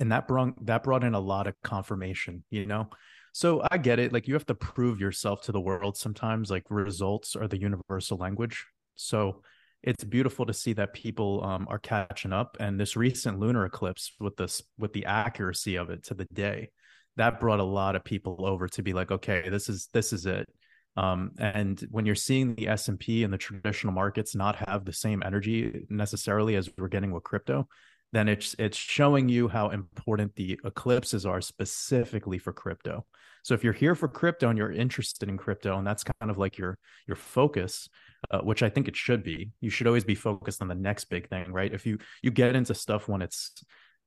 And 0.00 0.12
that 0.12 0.26
brought 0.26 0.64
that 0.66 0.82
brought 0.82 1.04
in 1.04 1.14
a 1.14 1.20
lot 1.20 1.46
of 1.46 1.54
confirmation, 1.62 2.42
you 2.50 2.66
know. 2.66 2.88
So 3.32 3.66
I 3.70 3.78
get 3.78 3.98
it. 3.98 4.12
Like 4.12 4.28
you 4.28 4.34
have 4.34 4.46
to 4.46 4.54
prove 4.54 5.00
yourself 5.00 5.42
to 5.42 5.52
the 5.52 5.60
world 5.60 5.96
sometimes. 5.96 6.50
Like 6.50 6.64
results 6.70 7.36
are 7.36 7.48
the 7.48 7.60
universal 7.60 8.16
language. 8.16 8.64
So 8.96 9.42
it's 9.84 10.02
beautiful 10.02 10.46
to 10.46 10.54
see 10.54 10.72
that 10.72 10.94
people 10.94 11.44
um, 11.44 11.66
are 11.68 11.78
catching 11.78 12.32
up 12.32 12.56
and 12.58 12.80
this 12.80 12.96
recent 12.96 13.38
lunar 13.38 13.66
eclipse 13.66 14.12
with 14.18 14.34
this 14.36 14.62
with 14.78 14.92
the 14.94 15.04
accuracy 15.04 15.76
of 15.76 15.90
it 15.90 16.02
to 16.04 16.14
the 16.14 16.24
day 16.32 16.70
that 17.16 17.38
brought 17.38 17.60
a 17.60 17.64
lot 17.64 17.94
of 17.94 18.02
people 18.02 18.46
over 18.46 18.66
to 18.66 18.82
be 18.82 18.92
like 18.92 19.10
okay 19.10 19.48
this 19.48 19.68
is 19.68 19.88
this 19.92 20.12
is 20.12 20.26
it. 20.26 20.48
Um, 20.96 21.32
and 21.38 21.84
when 21.90 22.06
you're 22.06 22.14
seeing 22.14 22.54
the 22.54 22.68
s&p 22.68 23.24
and 23.24 23.32
the 23.32 23.38
traditional 23.38 23.92
markets 23.92 24.34
not 24.34 24.56
have 24.56 24.84
the 24.84 24.92
same 24.92 25.22
energy 25.24 25.84
necessarily 25.90 26.56
as 26.56 26.70
we're 26.78 26.88
getting 26.88 27.10
with 27.10 27.24
crypto 27.24 27.68
then 28.12 28.28
it's 28.28 28.54
it's 28.58 28.76
showing 28.76 29.28
you 29.28 29.48
how 29.48 29.70
important 29.70 30.34
the 30.36 30.58
eclipses 30.64 31.26
are 31.26 31.40
specifically 31.40 32.38
for 32.38 32.52
crypto 32.52 33.04
so 33.44 33.54
if 33.54 33.62
you're 33.62 33.72
here 33.72 33.94
for 33.94 34.08
crypto 34.08 34.48
and 34.48 34.58
you're 34.58 34.72
interested 34.72 35.28
in 35.28 35.38
crypto 35.38 35.78
and 35.78 35.86
that's 35.86 36.02
kind 36.02 36.30
of 36.30 36.38
like 36.38 36.58
your 36.58 36.76
your 37.06 37.16
focus 37.16 37.88
uh, 38.30 38.40
which 38.40 38.62
I 38.62 38.68
think 38.68 38.88
it 38.88 38.96
should 38.96 39.22
be. 39.22 39.50
You 39.60 39.70
should 39.70 39.86
always 39.86 40.04
be 40.04 40.14
focused 40.14 40.62
on 40.62 40.68
the 40.68 40.74
next 40.74 41.04
big 41.06 41.28
thing, 41.28 41.52
right? 41.52 41.72
If 41.72 41.86
you 41.86 41.98
you 42.22 42.30
get 42.30 42.56
into 42.56 42.74
stuff 42.74 43.08
when 43.08 43.22
it's 43.22 43.52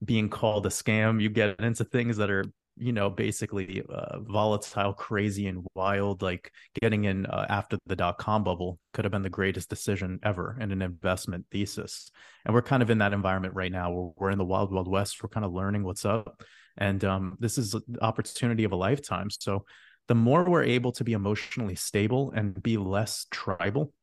being 0.04 0.30
called 0.30 0.66
a 0.66 0.70
scam, 0.70 1.22
you 1.22 1.30
get 1.30 1.60
into 1.60 1.84
things 1.84 2.18
that 2.18 2.30
are 2.30 2.46
you 2.80 2.94
know 2.94 3.10
basically 3.10 3.84
uh, 3.90 4.20
volatile, 4.20 4.94
crazy, 4.94 5.48
and 5.48 5.66
wild. 5.76 6.22
Like 6.22 6.52
getting 6.82 7.06
in 7.06 7.26
uh, 7.26 7.46
after 7.50 7.78
the 7.86 7.96
dot 7.96 8.18
com 8.18 8.44
bubble 8.44 8.80
could 8.94 9.06
have 9.06 9.12
been 9.12 9.24
the 9.24 9.30
greatest 9.30 9.70
decision 9.70 10.20
ever 10.24 10.58
in 10.60 10.72
an 10.72 10.82
investment 10.82 11.46
thesis. 11.52 12.10
And 12.46 12.54
we're 12.54 12.62
kind 12.62 12.84
of 12.84 12.90
in 12.90 13.00
that 13.00 13.14
environment 13.14 13.56
right 13.56 13.72
now. 13.72 13.92
We're 13.92 14.12
we're 14.18 14.32
in 14.32 14.38
the 14.38 14.46
wild 14.46 14.72
wild 14.72 14.88
west. 14.88 15.22
We're 15.22 15.30
kind 15.30 15.46
of 15.46 15.54
learning 15.54 15.84
what's 15.84 16.06
up, 16.06 16.44
and 16.78 17.04
um, 17.04 17.38
this 17.40 17.58
is 17.58 17.72
the 17.72 17.84
opportunity 18.02 18.64
of 18.64 18.72
a 18.72 18.76
lifetime. 18.76 19.30
So 19.30 19.66
the 20.08 20.16
more 20.16 20.44
we're 20.44 20.64
able 20.64 20.92
to 20.94 21.04
be 21.04 21.14
emotionally 21.14 21.76
stable 21.76 22.32
and 22.36 22.62
be 22.62 22.78
less 22.78 23.26
tribal 23.32 23.94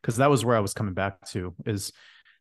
because 0.00 0.16
that 0.16 0.30
was 0.30 0.44
where 0.44 0.56
I 0.56 0.60
was 0.60 0.74
coming 0.74 0.94
back 0.94 1.26
to 1.30 1.54
is 1.66 1.92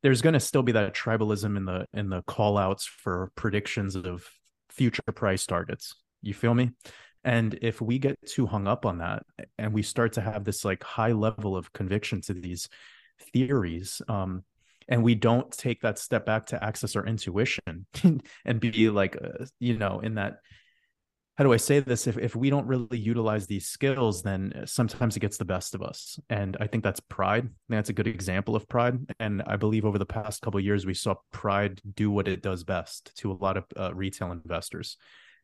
there's 0.03 0.21
going 0.21 0.33
to 0.33 0.39
still 0.39 0.63
be 0.63 0.73
that 0.73 0.93
tribalism 0.93 1.57
in 1.57 1.65
the 1.65 1.85
in 1.93 2.09
the 2.09 2.21
call 2.23 2.57
outs 2.57 2.85
for 2.85 3.31
predictions 3.35 3.95
of 3.95 4.27
future 4.69 5.01
price 5.13 5.45
targets. 5.45 5.95
You 6.21 6.33
feel 6.33 6.53
me? 6.53 6.71
And 7.23 7.57
if 7.61 7.81
we 7.81 7.99
get 7.99 8.17
too 8.25 8.45
hung 8.45 8.67
up 8.67 8.85
on 8.85 8.99
that 8.99 9.23
and 9.57 9.73
we 9.73 9.81
start 9.81 10.13
to 10.13 10.21
have 10.21 10.43
this 10.43 10.63
like 10.63 10.83
high 10.83 11.11
level 11.11 11.57
of 11.57 11.73
conviction 11.73 12.21
to 12.21 12.33
these 12.33 12.69
theories, 13.33 14.01
um, 14.07 14.43
and 14.87 15.03
we 15.03 15.15
don't 15.15 15.51
take 15.51 15.81
that 15.81 15.99
step 15.99 16.25
back 16.25 16.47
to 16.47 16.63
access 16.63 16.95
our 16.95 17.05
intuition 17.05 17.85
and 18.45 18.59
be 18.59 18.89
like, 18.89 19.15
uh, 19.15 19.45
you 19.59 19.77
know, 19.77 19.99
in 19.99 20.15
that 20.15 20.37
how 21.37 21.43
do 21.43 21.53
I 21.53 21.57
say 21.57 21.79
this? 21.79 22.07
If 22.07 22.17
if 22.17 22.35
we 22.35 22.49
don't 22.49 22.65
really 22.65 22.97
utilize 22.97 23.45
these 23.45 23.67
skills, 23.67 24.23
then 24.23 24.53
uh, 24.53 24.65
sometimes 24.65 25.15
it 25.15 25.19
gets 25.19 25.37
the 25.37 25.45
best 25.45 25.75
of 25.75 25.83
us. 25.83 26.19
And 26.31 26.57
I 26.59 26.65
think 26.65 26.83
that's 26.83 26.99
pride. 26.99 27.49
That's 27.69 27.89
a 27.89 27.93
good 27.93 28.07
example 28.07 28.55
of 28.55 28.67
pride. 28.67 28.97
And 29.19 29.43
I 29.45 29.55
believe 29.55 29.85
over 29.85 29.99
the 29.99 30.05
past 30.05 30.41
couple 30.41 30.59
years, 30.59 30.87
we 30.87 30.95
saw 30.95 31.15
pride 31.31 31.79
do 31.93 32.09
what 32.09 32.27
it 32.27 32.41
does 32.41 32.63
best 32.63 33.15
to 33.17 33.31
a 33.31 33.37
lot 33.39 33.55
of 33.55 33.65
uh, 33.79 33.93
retail 33.93 34.31
investors. 34.31 34.97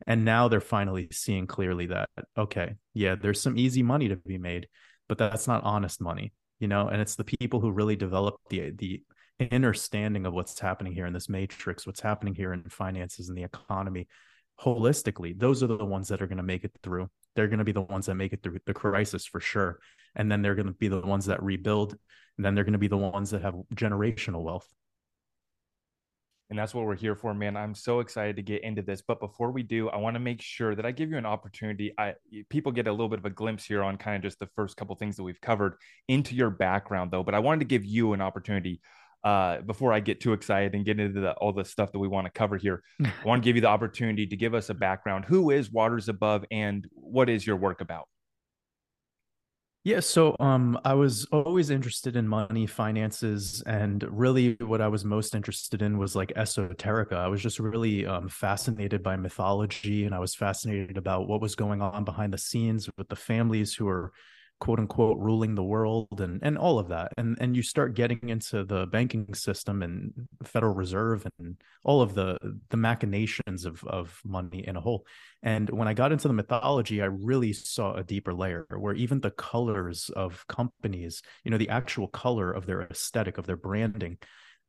And 0.04 0.24
now 0.24 0.48
they're 0.48 0.60
finally 0.60 1.06
seeing 1.12 1.46
clearly 1.46 1.86
that 1.86 2.08
okay, 2.36 2.74
yeah, 2.92 3.14
there's 3.14 3.40
some 3.40 3.56
easy 3.56 3.84
money 3.84 4.08
to 4.08 4.16
be 4.16 4.38
made, 4.38 4.66
but 5.08 5.16
that's 5.16 5.46
not 5.46 5.62
honest 5.62 6.00
money, 6.00 6.32
you 6.58 6.66
know. 6.66 6.88
And 6.88 7.00
it's 7.00 7.14
the 7.14 7.22
people 7.22 7.60
who 7.60 7.70
really 7.70 7.94
develop 7.94 8.34
the 8.50 8.72
the 8.76 9.00
understanding 9.40 10.26
of 10.26 10.32
what's 10.32 10.58
happening 10.58 10.92
here 10.92 11.06
in 11.06 11.12
this 11.12 11.28
matrix, 11.28 11.86
what's 11.86 12.00
happening 12.00 12.34
here 12.34 12.52
in 12.52 12.62
finances 12.64 13.28
and 13.28 13.36
the 13.36 13.44
economy 13.44 14.08
holistically, 14.60 15.38
those 15.38 15.62
are 15.62 15.66
the 15.66 15.84
ones 15.84 16.08
that 16.08 16.22
are 16.22 16.26
going 16.26 16.38
to 16.38 16.42
make 16.42 16.64
it 16.64 16.72
through. 16.82 17.08
They're 17.34 17.48
going 17.48 17.58
to 17.58 17.64
be 17.64 17.72
the 17.72 17.80
ones 17.82 18.06
that 18.06 18.14
make 18.14 18.32
it 18.32 18.42
through 18.42 18.60
the 18.64 18.74
crisis 18.74 19.26
for 19.26 19.40
sure. 19.40 19.80
And 20.14 20.30
then 20.30 20.42
they're 20.42 20.54
going 20.54 20.68
to 20.68 20.72
be 20.72 20.88
the 20.88 21.00
ones 21.00 21.26
that 21.26 21.42
rebuild. 21.42 21.96
And 22.36 22.44
then 22.44 22.54
they're 22.54 22.64
going 22.64 22.72
to 22.72 22.78
be 22.78 22.88
the 22.88 22.96
ones 22.96 23.30
that 23.30 23.42
have 23.42 23.54
generational 23.74 24.42
wealth. 24.42 24.68
And 26.50 26.58
that's 26.58 26.74
what 26.74 26.84
we're 26.84 26.94
here 26.94 27.16
for, 27.16 27.32
man. 27.34 27.56
I'm 27.56 27.74
so 27.74 28.00
excited 28.00 28.36
to 28.36 28.42
get 28.42 28.62
into 28.62 28.82
this. 28.82 29.02
But 29.02 29.18
before 29.18 29.50
we 29.50 29.62
do, 29.62 29.88
I 29.88 29.96
want 29.96 30.14
to 30.14 30.20
make 30.20 30.42
sure 30.42 30.74
that 30.74 30.84
I 30.84 30.92
give 30.92 31.10
you 31.10 31.16
an 31.16 31.26
opportunity. 31.26 31.92
I 31.98 32.14
people 32.50 32.70
get 32.70 32.86
a 32.86 32.92
little 32.92 33.08
bit 33.08 33.18
of 33.18 33.24
a 33.24 33.30
glimpse 33.30 33.64
here 33.64 33.82
on 33.82 33.96
kind 33.96 34.16
of 34.16 34.22
just 34.22 34.38
the 34.38 34.48
first 34.54 34.76
couple 34.76 34.94
things 34.94 35.16
that 35.16 35.22
we've 35.22 35.40
covered 35.40 35.76
into 36.06 36.36
your 36.36 36.50
background, 36.50 37.10
though. 37.10 37.24
But 37.24 37.34
I 37.34 37.38
wanted 37.38 37.60
to 37.60 37.64
give 37.64 37.84
you 37.84 38.12
an 38.12 38.20
opportunity 38.20 38.80
uh, 39.24 39.62
before 39.62 39.92
I 39.92 40.00
get 40.00 40.20
too 40.20 40.34
excited 40.34 40.74
and 40.74 40.84
get 40.84 41.00
into 41.00 41.20
the, 41.20 41.32
all 41.32 41.52
the 41.52 41.64
stuff 41.64 41.92
that 41.92 41.98
we 41.98 42.08
want 42.08 42.26
to 42.26 42.30
cover 42.30 42.56
here, 42.58 42.82
I 43.02 43.10
want 43.24 43.42
to 43.42 43.44
give 43.44 43.56
you 43.56 43.62
the 43.62 43.68
opportunity 43.68 44.26
to 44.26 44.36
give 44.36 44.54
us 44.54 44.68
a 44.68 44.74
background. 44.74 45.24
Who 45.24 45.50
is 45.50 45.72
Waters 45.72 46.08
Above 46.08 46.44
and 46.50 46.86
what 46.92 47.30
is 47.30 47.46
your 47.46 47.56
work 47.56 47.80
about? 47.80 48.06
Yeah, 49.86 50.00
so 50.00 50.34
um 50.40 50.78
I 50.82 50.94
was 50.94 51.26
always 51.30 51.68
interested 51.68 52.16
in 52.16 52.26
money, 52.26 52.66
finances, 52.66 53.62
and 53.66 54.02
really 54.08 54.56
what 54.60 54.80
I 54.80 54.88
was 54.88 55.04
most 55.04 55.34
interested 55.34 55.82
in 55.82 55.98
was 55.98 56.16
like 56.16 56.32
esoterica. 56.36 57.16
I 57.16 57.28
was 57.28 57.42
just 57.42 57.58
really 57.58 58.06
um 58.06 58.30
fascinated 58.30 59.02
by 59.02 59.16
mythology 59.16 60.06
and 60.06 60.14
I 60.14 60.20
was 60.20 60.34
fascinated 60.34 60.96
about 60.96 61.28
what 61.28 61.42
was 61.42 61.54
going 61.54 61.82
on 61.82 62.04
behind 62.04 62.32
the 62.32 62.38
scenes 62.38 62.88
with 62.96 63.08
the 63.08 63.16
families 63.16 63.74
who 63.74 63.86
are 63.86 64.12
quote 64.60 64.78
unquote 64.78 65.18
ruling 65.18 65.54
the 65.54 65.62
world 65.62 66.20
and 66.20 66.40
and 66.42 66.56
all 66.56 66.78
of 66.78 66.88
that. 66.88 67.12
And 67.18 67.36
and 67.40 67.56
you 67.56 67.62
start 67.62 67.94
getting 67.94 68.28
into 68.28 68.64
the 68.64 68.86
banking 68.86 69.34
system 69.34 69.82
and 69.82 70.12
federal 70.44 70.74
reserve 70.74 71.26
and 71.38 71.56
all 71.84 72.00
of 72.02 72.14
the 72.14 72.38
the 72.70 72.76
machinations 72.76 73.64
of 73.64 73.84
of 73.84 74.20
money 74.24 74.66
in 74.66 74.76
a 74.76 74.80
whole. 74.80 75.06
And 75.42 75.68
when 75.70 75.88
i 75.88 75.94
got 75.94 76.12
into 76.12 76.28
the 76.28 76.34
mythology 76.34 77.02
i 77.02 77.06
really 77.06 77.52
saw 77.52 77.94
a 77.94 78.04
deeper 78.04 78.32
layer 78.32 78.66
where 78.78 78.94
even 78.94 79.20
the 79.20 79.30
colors 79.30 80.10
of 80.16 80.46
companies 80.48 81.22
you 81.44 81.50
know 81.50 81.58
the 81.58 81.68
actual 81.68 82.08
color 82.08 82.50
of 82.52 82.66
their 82.66 82.82
aesthetic 82.82 83.38
of 83.38 83.46
their 83.46 83.56
branding 83.56 84.18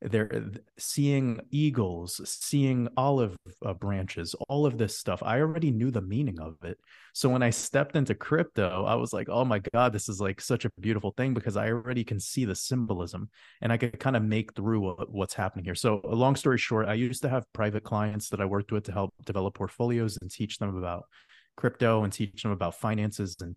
they're 0.02 0.52
seeing 0.78 1.40
eagles 1.52 2.22
seeing 2.26 2.88
olive 2.98 3.36
uh, 3.66 3.74
branches 3.74 4.36
all 4.50 4.66
of 4.66 4.78
this 4.78 4.98
stuff. 4.98 5.24
I 5.24 5.40
already 5.40 5.72
knew 5.72 5.90
the 5.90 6.02
meaning 6.02 6.40
of 6.40 6.56
it. 6.64 6.78
So 7.14 7.30
when 7.30 7.42
i 7.42 7.50
stepped 7.50 7.96
into 7.96 8.14
crypto 8.14 8.84
i 8.86 8.96
was 8.96 9.14
like 9.14 9.30
oh 9.30 9.46
my 9.46 9.62
god 9.74 9.94
this 9.94 10.10
is 10.10 10.20
like 10.20 10.42
such 10.42 10.66
a 10.66 10.72
beautiful 10.80 11.14
thing 11.16 11.34
because 11.34 11.56
i 11.56 11.70
already 11.70 12.04
can 12.04 12.20
see 12.20 12.44
the 12.44 12.56
symbolism 12.56 13.30
and 13.62 13.72
i 13.72 13.78
could 13.78 14.00
kind 14.00 14.18
of 14.18 14.24
make 14.24 14.54
through 14.54 14.82
what, 14.82 15.12
what's 15.12 15.34
happening 15.34 15.66
here. 15.66 15.76
So 15.76 16.02
long 16.04 16.36
story 16.36 16.58
short 16.58 16.88
i 16.88 16.94
used 16.94 17.22
to 17.22 17.30
have 17.30 17.52
private 17.54 17.84
clients 17.84 18.30
that 18.30 18.42
i 18.42 18.46
worked 18.46 18.72
with 18.72 18.84
to 18.86 18.92
help 18.92 19.14
develop 19.26 19.54
portfolios 19.56 20.18
and 20.22 20.30
teach 20.30 20.58
them 20.58 20.76
about 20.76 21.06
crypto 21.56 22.04
and 22.04 22.12
teach 22.12 22.44
them 22.44 22.52
about 22.52 22.76
finances 22.76 23.36
and 23.40 23.56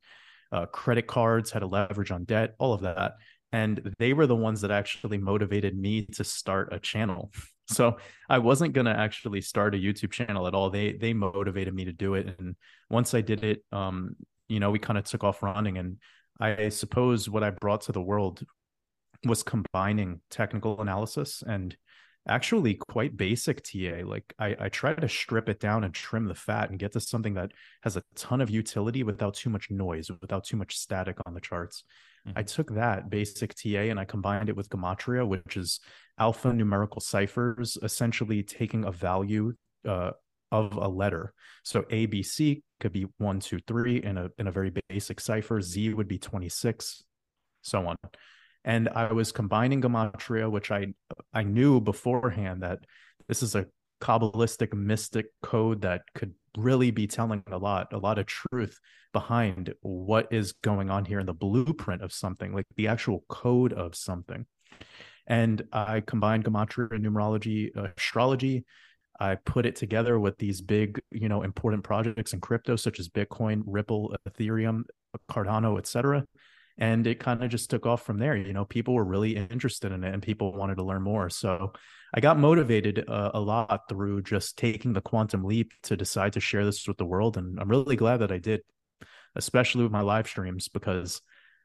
uh, 0.50 0.64
credit 0.66 1.06
cards 1.06 1.50
how 1.50 1.58
to 1.58 1.66
leverage 1.66 2.10
on 2.10 2.24
debt 2.24 2.54
all 2.58 2.72
of 2.72 2.80
that 2.82 3.14
and 3.52 3.94
they 3.98 4.12
were 4.12 4.26
the 4.26 4.36
ones 4.36 4.60
that 4.60 4.70
actually 4.70 5.18
motivated 5.18 5.76
me 5.76 6.06
to 6.06 6.24
start 6.24 6.72
a 6.72 6.78
channel. 6.78 7.32
So 7.70 7.98
i 8.30 8.38
wasn't 8.38 8.72
going 8.72 8.86
to 8.86 8.96
actually 8.96 9.42
start 9.42 9.74
a 9.74 9.78
youtube 9.78 10.10
channel 10.10 10.46
at 10.46 10.54
all. 10.54 10.70
They 10.70 10.94
they 10.94 11.12
motivated 11.12 11.74
me 11.74 11.84
to 11.84 11.92
do 11.92 12.14
it. 12.14 12.34
And 12.38 12.56
once 12.88 13.12
i 13.12 13.20
did 13.20 13.44
it 13.44 13.62
um 13.72 14.16
you 14.48 14.58
know 14.58 14.70
we 14.70 14.78
kind 14.78 14.98
of 14.98 15.04
took 15.04 15.22
off 15.22 15.42
running. 15.42 15.76
And 15.76 15.98
i 16.40 16.70
suppose 16.70 17.28
what 17.28 17.44
i 17.44 17.50
brought 17.50 17.82
to 17.82 17.92
the 17.92 18.00
world 18.00 18.42
was 19.26 19.42
combining 19.42 20.22
technical 20.30 20.80
analysis 20.80 21.42
and 21.46 21.76
actually 22.28 22.74
quite 22.74 23.16
basic 23.16 23.62
TA. 23.62 24.04
Like 24.04 24.34
I, 24.38 24.56
I 24.58 24.68
try 24.68 24.94
to 24.94 25.08
strip 25.08 25.48
it 25.48 25.60
down 25.60 25.84
and 25.84 25.94
trim 25.94 26.26
the 26.26 26.34
fat 26.34 26.70
and 26.70 26.78
get 26.78 26.92
to 26.92 27.00
something 27.00 27.34
that 27.34 27.52
has 27.82 27.96
a 27.96 28.02
ton 28.14 28.40
of 28.40 28.50
utility 28.50 29.02
without 29.02 29.34
too 29.34 29.50
much 29.50 29.70
noise, 29.70 30.10
without 30.20 30.44
too 30.44 30.56
much 30.56 30.76
static 30.76 31.16
on 31.26 31.34
the 31.34 31.40
charts. 31.40 31.84
Mm-hmm. 32.26 32.38
I 32.38 32.42
took 32.42 32.74
that 32.74 33.10
basic 33.10 33.54
TA 33.54 33.90
and 33.90 33.98
I 33.98 34.04
combined 34.04 34.48
it 34.48 34.56
with 34.56 34.68
Gematria, 34.68 35.26
which 35.26 35.56
is 35.56 35.80
alpha 36.18 36.52
numerical 36.52 37.00
ciphers, 37.00 37.78
essentially 37.82 38.42
taking 38.42 38.84
a 38.84 38.92
value 38.92 39.54
uh, 39.86 40.10
of 40.50 40.76
a 40.76 40.88
letter. 40.88 41.32
So 41.62 41.84
A, 41.90 42.06
B, 42.06 42.22
C 42.22 42.62
could 42.80 42.92
be 42.92 43.06
one, 43.18 43.40
two, 43.40 43.58
three 43.66 44.02
in 44.02 44.16
a 44.16 44.30
in 44.38 44.46
a 44.46 44.52
very 44.52 44.72
basic 44.88 45.20
cipher. 45.20 45.60
Z 45.60 45.94
would 45.94 46.08
be 46.08 46.18
26, 46.18 47.04
so 47.62 47.86
on. 47.86 47.96
And 48.68 48.90
I 48.90 49.14
was 49.14 49.32
combining 49.32 49.80
Gematria, 49.80 50.48
which 50.48 50.70
I 50.70 50.88
I 51.32 51.42
knew 51.42 51.80
beforehand 51.80 52.62
that 52.62 52.80
this 53.26 53.42
is 53.42 53.54
a 53.54 53.66
Kabbalistic 54.02 54.74
mystic 54.74 55.26
code 55.42 55.80
that 55.80 56.02
could 56.14 56.34
really 56.56 56.90
be 56.90 57.06
telling 57.06 57.42
a 57.50 57.56
lot, 57.56 57.92
a 57.94 57.98
lot 57.98 58.18
of 58.18 58.26
truth 58.26 58.78
behind 59.14 59.74
what 59.80 60.28
is 60.30 60.52
going 60.52 60.90
on 60.90 61.06
here 61.06 61.18
in 61.18 61.26
the 61.26 61.32
blueprint 61.32 62.02
of 62.02 62.12
something, 62.12 62.54
like 62.54 62.66
the 62.76 62.88
actual 62.88 63.24
code 63.28 63.72
of 63.72 63.96
something. 63.96 64.44
And 65.26 65.62
I 65.72 66.00
combined 66.00 66.44
gematria 66.44 66.90
numerology, 66.90 67.74
uh, 67.74 67.88
astrology. 67.96 68.66
I 69.18 69.36
put 69.36 69.64
it 69.64 69.76
together 69.76 70.20
with 70.20 70.36
these 70.36 70.60
big, 70.60 71.00
you 71.10 71.30
know, 71.30 71.42
important 71.42 71.84
projects 71.84 72.34
in 72.34 72.40
crypto, 72.40 72.76
such 72.76 73.00
as 73.00 73.08
Bitcoin, 73.08 73.62
Ripple, 73.64 74.14
Ethereum, 74.28 74.82
Cardano, 75.30 75.78
etc. 75.78 76.24
And 76.78 77.06
it 77.06 77.18
kind 77.18 77.42
of 77.42 77.50
just 77.50 77.70
took 77.70 77.86
off 77.86 78.04
from 78.04 78.18
there. 78.18 78.36
You 78.36 78.52
know, 78.52 78.64
people 78.64 78.94
were 78.94 79.04
really 79.04 79.36
interested 79.36 79.90
in 79.90 80.04
it, 80.04 80.14
and 80.14 80.22
people 80.22 80.52
wanted 80.52 80.76
to 80.76 80.84
learn 80.84 81.02
more. 81.02 81.28
So 81.28 81.72
I 82.14 82.20
got 82.20 82.38
motivated 82.38 83.04
uh, 83.08 83.32
a 83.34 83.40
lot 83.40 83.88
through 83.88 84.22
just 84.22 84.56
taking 84.56 84.92
the 84.92 85.00
quantum 85.00 85.44
leap 85.44 85.72
to 85.84 85.96
decide 85.96 86.34
to 86.34 86.40
share 86.40 86.64
this 86.64 86.86
with 86.86 86.96
the 86.96 87.04
world, 87.04 87.36
and 87.36 87.58
I'm 87.60 87.68
really 87.68 87.96
glad 87.96 88.18
that 88.18 88.32
I 88.32 88.38
did 88.38 88.62
especially 89.36 89.84
with 89.84 89.92
my 89.92 90.00
live 90.00 90.26
streams, 90.26 90.68
because 90.68 91.20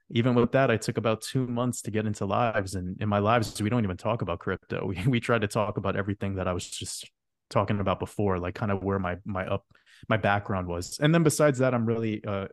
even 0.09 0.35
with 0.35 0.51
that, 0.51 0.69
I 0.69 0.77
took 0.77 0.97
about 0.97 1.21
two 1.21 1.47
months 1.47 1.81
to 1.83 1.91
get 1.91 2.05
into 2.05 2.25
lives. 2.25 2.75
And 2.75 3.01
in 3.01 3.09
my 3.09 3.19
lives, 3.19 3.61
we 3.61 3.69
don't 3.69 3.83
even 3.83 3.97
talk 3.97 4.21
about 4.21 4.39
crypto. 4.39 4.85
We 4.87 5.01
we 5.07 5.19
try 5.19 5.39
to 5.39 5.47
talk 5.47 5.77
about 5.77 5.95
everything 5.95 6.35
that 6.35 6.47
I 6.47 6.53
was 6.53 6.69
just 6.69 7.09
talking 7.49 7.79
about 7.79 7.99
before, 7.99 8.39
like 8.39 8.55
kind 8.55 8.71
of 8.71 8.83
where 8.83 8.99
my 8.99 9.17
my 9.25 9.45
up 9.45 9.65
my 10.07 10.17
background 10.17 10.67
was. 10.67 10.99
And 10.99 11.13
then 11.13 11.23
besides 11.23 11.59
that, 11.59 11.73
I'm 11.73 11.85
really 11.85 12.23
uh 12.25 12.47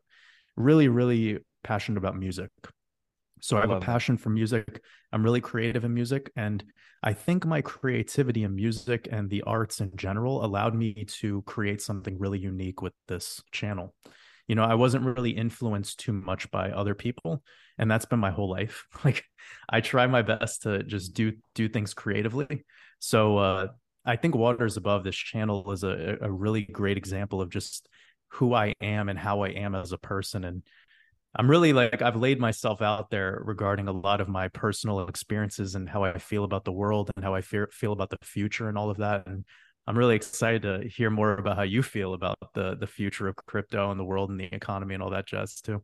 really, 0.56 0.88
really 0.88 1.38
passionate 1.62 1.98
about 1.98 2.16
music. 2.16 2.50
So 3.42 3.56
I 3.56 3.62
have 3.62 3.70
a 3.70 3.80
passion 3.80 4.16
that. 4.16 4.22
for 4.22 4.30
music. 4.30 4.82
I'm 5.12 5.22
really 5.22 5.40
creative 5.40 5.84
in 5.84 5.94
music. 5.94 6.30
And 6.36 6.62
I 7.02 7.14
think 7.14 7.46
my 7.46 7.62
creativity 7.62 8.44
in 8.44 8.54
music 8.54 9.08
and 9.10 9.30
the 9.30 9.42
arts 9.42 9.80
in 9.80 9.96
general 9.96 10.44
allowed 10.44 10.74
me 10.74 11.06
to 11.20 11.40
create 11.42 11.80
something 11.80 12.18
really 12.18 12.38
unique 12.38 12.82
with 12.82 12.92
this 13.08 13.42
channel 13.50 13.94
you 14.50 14.56
know 14.56 14.64
i 14.64 14.74
wasn't 14.74 15.04
really 15.04 15.30
influenced 15.30 16.00
too 16.00 16.12
much 16.12 16.50
by 16.50 16.72
other 16.72 16.92
people 16.92 17.40
and 17.78 17.88
that's 17.88 18.04
been 18.04 18.18
my 18.18 18.32
whole 18.32 18.50
life 18.50 18.84
like 19.04 19.24
i 19.68 19.80
try 19.80 20.08
my 20.08 20.22
best 20.22 20.62
to 20.62 20.82
just 20.82 21.14
do 21.14 21.32
do 21.54 21.68
things 21.68 21.94
creatively 21.94 22.64
so 22.98 23.38
uh 23.38 23.68
i 24.04 24.16
think 24.16 24.34
waters 24.34 24.76
above 24.76 25.04
this 25.04 25.14
channel 25.14 25.70
is 25.70 25.84
a, 25.84 26.18
a 26.20 26.30
really 26.30 26.62
great 26.62 26.96
example 26.96 27.40
of 27.40 27.48
just 27.48 27.88
who 28.30 28.52
i 28.52 28.74
am 28.80 29.08
and 29.08 29.20
how 29.20 29.42
i 29.42 29.50
am 29.50 29.76
as 29.76 29.92
a 29.92 29.98
person 29.98 30.42
and 30.42 30.64
i'm 31.36 31.50
really 31.50 31.72
like 31.72 32.02
i've 32.02 32.16
laid 32.16 32.40
myself 32.40 32.82
out 32.82 33.10
there 33.10 33.40
regarding 33.44 33.88
a 33.88 33.92
lot 33.92 34.20
of 34.20 34.28
my 34.28 34.48
personal 34.48 35.06
experiences 35.06 35.74
and 35.74 35.88
how 35.88 36.04
i 36.04 36.18
feel 36.18 36.44
about 36.44 36.64
the 36.64 36.72
world 36.72 37.10
and 37.16 37.24
how 37.24 37.34
i 37.34 37.40
feel, 37.40 37.66
feel 37.72 37.92
about 37.92 38.10
the 38.10 38.18
future 38.22 38.68
and 38.68 38.76
all 38.76 38.90
of 38.90 38.98
that 38.98 39.26
and 39.26 39.44
I'm 39.86 39.98
really 39.98 40.14
excited 40.14 40.62
to 40.62 40.88
hear 40.88 41.10
more 41.10 41.34
about 41.34 41.56
how 41.56 41.62
you 41.62 41.82
feel 41.82 42.14
about 42.14 42.38
the 42.54 42.76
the 42.76 42.86
future 42.86 43.26
of 43.26 43.34
crypto 43.34 43.90
and 43.90 43.98
the 43.98 44.04
world 44.04 44.30
and 44.30 44.38
the 44.38 44.54
economy 44.54 44.94
and 44.94 45.02
all 45.02 45.10
that 45.10 45.26
jazz 45.26 45.60
too. 45.60 45.82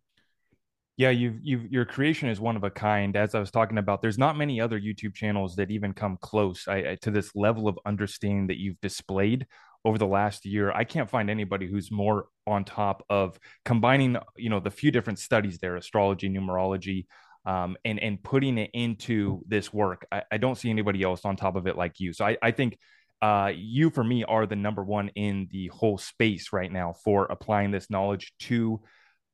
Yeah, 0.97 1.11
you've 1.11 1.41
you've 1.43 1.73
your 1.73 1.85
creation 1.85 2.29
is 2.29 2.39
one 2.41 2.57
of 2.57 2.63
a 2.63 2.71
kind. 2.71 3.17
As 3.17 3.35
I 3.35 3.41
was 3.41 3.51
talking 3.51 3.79
about, 3.79 4.03
there's 4.03 4.17
not 4.17 4.39
many 4.39 4.61
other 4.61 4.81
YouTube 4.81 5.15
channels 5.15 5.57
that 5.57 5.73
even 5.73 5.93
come 5.93 6.19
close 6.21 6.69
I, 6.69 6.77
I, 6.77 6.99
to 7.03 7.11
this 7.11 7.35
level 7.35 7.69
of 7.69 7.79
understanding 7.85 8.47
that 8.47 8.59
you've 8.59 8.81
displayed 8.81 9.47
over 9.87 9.99
the 9.99 10.07
last 10.07 10.45
year. 10.45 10.73
I 10.73 10.83
can't 10.83 11.09
find 11.09 11.31
anybody 11.31 11.69
who's 11.69 11.93
more 11.93 12.27
on 12.45 12.65
top 12.65 13.05
of 13.09 13.39
combining, 13.65 14.17
you 14.37 14.51
know, 14.51 14.59
the 14.59 14.71
few 14.71 14.91
different 14.91 15.21
studies 15.21 15.59
there, 15.59 15.77
astrology, 15.77 16.29
numerology, 16.29 17.07
um, 17.47 17.77
and 17.85 18.01
and 18.01 18.21
putting 18.21 18.59
it 18.59 18.71
into 18.75 19.43
this 19.47 19.73
work. 19.73 20.05
I, 20.11 20.25
I, 20.33 20.39
don't 20.39 20.57
see 20.57 20.69
anybody 20.69 21.05
else 21.05 21.25
on 21.25 21.37
top 21.37 21.55
of 21.55 21.69
it 21.69 21.77
like 21.77 22.01
you. 22.01 22.13
So 22.13 22.27
I, 22.27 22.37
I 22.43 22.51
think 22.51 22.77
uh, 23.23 23.53
you 23.55 23.91
for 23.91 24.03
me 24.03 24.25
are 24.25 24.45
the 24.45 24.57
number 24.57 24.83
one 24.83 25.11
in 25.15 25.47
the 25.53 25.69
whole 25.69 25.99
space 25.99 26.53
right 26.53 26.71
now 26.71 26.95
for 27.05 27.27
applying 27.27 27.71
this 27.71 27.89
knowledge 27.89 28.33
to 28.41 28.83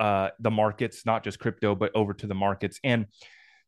uh, 0.01 0.29
the 0.39 0.51
markets, 0.51 1.07
not 1.07 1.25
just 1.25 1.39
crypto, 1.39 1.75
but 1.75 1.93
over 1.95 2.13
to 2.13 2.27
the 2.27 2.35
markets. 2.35 2.79
And 2.85 3.07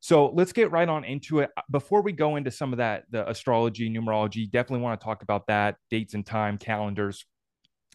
so 0.05 0.27
let's 0.35 0.53
get 0.53 0.71
right 0.71 0.87
on 0.87 1.03
into 1.03 1.39
it. 1.39 1.51
Before 1.71 2.03
we 2.03 2.13
go 2.13 2.37
into 2.37 2.51
some 2.51 2.75
of 2.75 2.77
that, 2.77 3.05
the 3.09 3.27
astrology, 3.27 3.89
numerology, 3.89 4.51
definitely 4.51 4.85
want 4.85 5.01
to 5.01 5.03
talk 5.03 5.23
about 5.23 5.47
that, 5.47 5.77
dates 5.89 6.13
and 6.13 6.27
time, 6.27 6.59
calendars. 6.59 7.25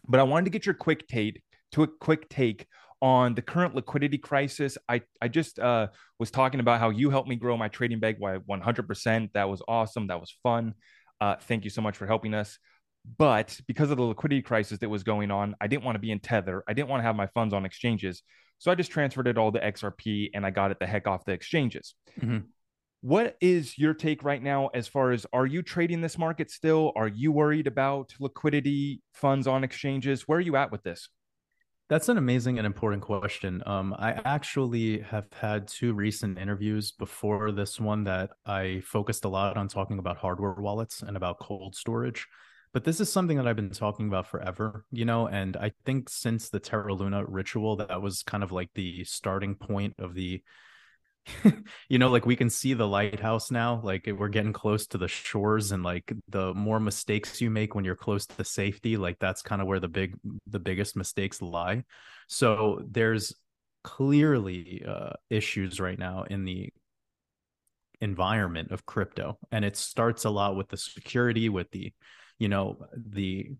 But 0.08 0.18
I 0.18 0.24
wanted 0.24 0.46
to 0.46 0.50
get 0.50 0.66
your 0.66 0.74
quick 0.74 1.06
take 1.06 1.40
to 1.70 1.84
a 1.84 1.86
quick 1.86 2.28
take 2.28 2.66
on 3.00 3.36
the 3.36 3.42
current 3.42 3.76
liquidity 3.76 4.18
crisis. 4.18 4.76
I 4.88 5.02
I 5.22 5.28
just 5.28 5.60
uh, 5.60 5.86
was 6.18 6.32
talking 6.32 6.58
about 6.58 6.80
how 6.80 6.90
you 6.90 7.10
helped 7.10 7.28
me 7.28 7.36
grow 7.36 7.56
my 7.56 7.68
trading 7.68 8.00
bag 8.00 8.18
by 8.18 8.38
100%. 8.38 9.32
That 9.34 9.48
was 9.48 9.62
awesome. 9.68 10.08
That 10.08 10.18
was 10.18 10.36
fun. 10.42 10.74
Uh, 11.20 11.36
thank 11.36 11.62
you 11.62 11.70
so 11.70 11.80
much 11.80 11.96
for 11.96 12.08
helping 12.08 12.34
us. 12.34 12.58
But 13.18 13.56
because 13.68 13.92
of 13.92 13.98
the 13.98 14.02
liquidity 14.02 14.42
crisis 14.42 14.80
that 14.80 14.88
was 14.88 15.04
going 15.04 15.30
on, 15.30 15.54
I 15.60 15.68
didn't 15.68 15.84
want 15.84 15.94
to 15.94 16.00
be 16.00 16.10
in 16.10 16.18
Tether. 16.18 16.64
I 16.66 16.72
didn't 16.72 16.88
want 16.88 17.02
to 17.02 17.04
have 17.04 17.14
my 17.14 17.28
funds 17.28 17.54
on 17.54 17.64
exchanges. 17.64 18.24
So 18.60 18.70
I 18.70 18.74
just 18.74 18.90
transferred 18.90 19.26
it 19.26 19.38
all 19.38 19.50
to 19.50 19.58
XRP 19.58 20.30
and 20.34 20.44
I 20.44 20.50
got 20.50 20.70
it 20.70 20.78
the 20.78 20.86
heck 20.86 21.08
off 21.08 21.24
the 21.24 21.32
exchanges. 21.32 21.94
Mm-hmm. 22.20 22.40
What 23.00 23.38
is 23.40 23.78
your 23.78 23.94
take 23.94 24.22
right 24.22 24.42
now 24.42 24.68
as 24.74 24.86
far 24.86 25.12
as 25.12 25.24
are 25.32 25.46
you 25.46 25.62
trading 25.62 26.02
this 26.02 26.18
market 26.18 26.50
still? 26.50 26.92
Are 26.94 27.08
you 27.08 27.32
worried 27.32 27.66
about 27.66 28.12
liquidity 28.20 29.00
funds 29.14 29.46
on 29.46 29.64
exchanges? 29.64 30.28
Where 30.28 30.36
are 30.36 30.42
you 30.42 30.56
at 30.56 30.70
with 30.70 30.82
this? 30.82 31.08
That's 31.88 32.10
an 32.10 32.18
amazing 32.18 32.58
and 32.58 32.66
important 32.66 33.02
question. 33.02 33.62
Um, 33.64 33.96
I 33.98 34.20
actually 34.26 35.00
have 35.00 35.26
had 35.32 35.66
two 35.66 35.94
recent 35.94 36.38
interviews 36.38 36.92
before 36.92 37.52
this 37.52 37.80
one 37.80 38.04
that 38.04 38.30
I 38.44 38.82
focused 38.84 39.24
a 39.24 39.28
lot 39.28 39.56
on 39.56 39.68
talking 39.68 39.98
about 39.98 40.18
hardware 40.18 40.52
wallets 40.52 41.00
and 41.00 41.16
about 41.16 41.38
cold 41.40 41.74
storage. 41.74 42.26
But 42.72 42.84
this 42.84 43.00
is 43.00 43.12
something 43.12 43.36
that 43.36 43.46
I've 43.46 43.56
been 43.56 43.70
talking 43.70 44.08
about 44.08 44.28
forever, 44.28 44.84
you 44.92 45.04
know, 45.04 45.26
and 45.26 45.56
I 45.56 45.72
think 45.84 46.08
since 46.08 46.50
the 46.50 46.60
Terra 46.60 46.94
Luna 46.94 47.24
ritual, 47.24 47.76
that 47.76 48.00
was 48.00 48.22
kind 48.22 48.44
of 48.44 48.52
like 48.52 48.70
the 48.74 49.04
starting 49.04 49.54
point 49.54 49.94
of 49.98 50.14
the 50.14 50.42
you 51.88 51.98
know 51.98 52.08
like 52.08 52.24
we 52.24 52.36
can 52.36 52.48
see 52.48 52.74
the 52.74 52.86
lighthouse 52.86 53.50
now 53.50 53.80
like 53.84 54.08
we're 54.18 54.28
getting 54.28 54.54
close 54.54 54.86
to 54.86 54.98
the 54.98 55.06
shores 55.06 55.70
and 55.70 55.82
like 55.82 56.12
the 56.28 56.54
more 56.54 56.80
mistakes 56.80 57.40
you 57.40 57.50
make 57.50 57.74
when 57.74 57.84
you're 57.84 57.94
close 57.94 58.26
to 58.26 58.42
safety 58.42 58.96
like 58.96 59.18
that's 59.18 59.42
kind 59.42 59.60
of 59.60 59.68
where 59.68 59.80
the 59.80 59.88
big 59.88 60.16
the 60.46 60.58
biggest 60.58 60.96
mistakes 60.96 61.42
lie. 61.42 61.84
So 62.28 62.82
there's 62.88 63.34
clearly 63.82 64.82
uh, 64.86 65.12
issues 65.28 65.80
right 65.80 65.98
now 65.98 66.24
in 66.24 66.44
the 66.44 66.72
environment 68.00 68.70
of 68.70 68.86
crypto 68.86 69.38
and 69.52 69.64
it 69.64 69.76
starts 69.76 70.24
a 70.24 70.30
lot 70.30 70.56
with 70.56 70.68
the 70.68 70.76
security 70.76 71.48
with 71.48 71.70
the 71.70 71.92
you 72.40 72.48
know 72.48 72.78
the 72.96 73.52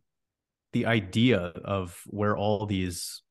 the 0.73 0.87
idea 0.87 1.39
of 1.39 2.01
where 2.07 2.37
all 2.37 2.67
these 2.67 3.23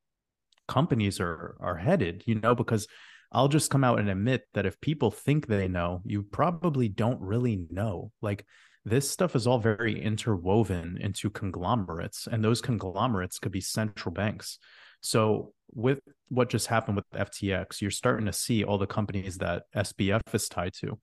companies 0.70 1.20
are 1.20 1.58
are 1.60 1.76
headed 1.76 2.24
you 2.26 2.36
know 2.36 2.56
because 2.56 2.88
I'll 3.32 3.48
just 3.48 3.70
come 3.70 3.84
out 3.84 4.00
and 4.00 4.10
admit 4.10 4.48
that 4.54 4.66
if 4.66 4.82
people 4.82 5.12
think 5.12 5.46
they 5.46 5.68
know, 5.68 6.02
you 6.04 6.24
probably 6.24 6.90
don't 6.90 7.22
really 7.22 7.68
know. 7.70 8.12
Like 8.22 8.46
this 8.86 9.10
stuff 9.10 9.36
is 9.36 9.46
all 9.46 9.60
very 9.60 10.02
interwoven 10.02 10.98
into 11.00 11.30
conglomerates, 11.30 12.28
and 12.28 12.44
those 12.44 12.62
conglomerates 12.62 13.38
could 13.38 13.52
be 13.52 13.62
central 13.62 14.14
banks. 14.14 14.58
So, 15.02 15.54
with 15.72 16.00
what 16.30 16.50
just 16.50 16.68
happened 16.68 16.96
with 16.96 17.10
FTX, 17.12 17.82
you're 17.82 17.92
starting 17.92 18.26
to 18.26 18.34
see 18.34 18.64
all 18.64 18.80
the 18.80 18.88
companies 18.88 19.38
that 19.38 19.64
SBF 19.76 20.22
is 20.34 20.50
tied 20.50 20.74
to, 20.76 20.98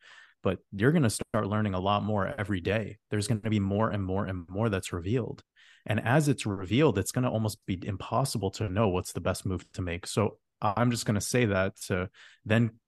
but 0.46 0.60
you're 0.70 0.92
going 0.92 1.02
to 1.02 1.10
start 1.10 1.48
learning 1.48 1.74
a 1.74 1.80
lot 1.80 2.04
more 2.04 2.32
every 2.38 2.60
day. 2.60 2.98
There's 3.10 3.26
going 3.26 3.40
to 3.40 3.50
be 3.50 3.58
more 3.58 3.90
and 3.90 4.04
more 4.04 4.26
and 4.26 4.48
more 4.48 4.68
that's 4.68 4.92
revealed. 4.92 5.42
And 5.86 5.98
as 5.98 6.28
it's 6.28 6.46
revealed, 6.46 6.98
it's 6.98 7.10
going 7.10 7.24
to 7.24 7.30
almost 7.30 7.58
be 7.66 7.80
impossible 7.84 8.52
to 8.52 8.68
know 8.68 8.86
what's 8.86 9.12
the 9.12 9.20
best 9.20 9.44
move 9.44 9.64
to 9.72 9.82
make. 9.82 10.06
So, 10.06 10.38
I'm 10.62 10.92
just 10.92 11.04
going 11.04 11.16
to 11.16 11.20
say 11.20 11.46
that 11.46 11.74
to 11.88 12.08
then 12.44 12.78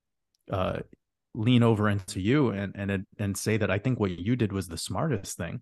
uh, 0.52 0.78
lean 1.34 1.64
over 1.64 1.88
into 1.88 2.20
you 2.20 2.50
and 2.50 2.72
and 2.76 3.06
and 3.18 3.36
say 3.36 3.56
that 3.56 3.72
I 3.72 3.78
think 3.78 3.98
what 3.98 4.16
you 4.16 4.36
did 4.36 4.52
was 4.52 4.68
the 4.68 4.78
smartest 4.78 5.36
thing. 5.36 5.60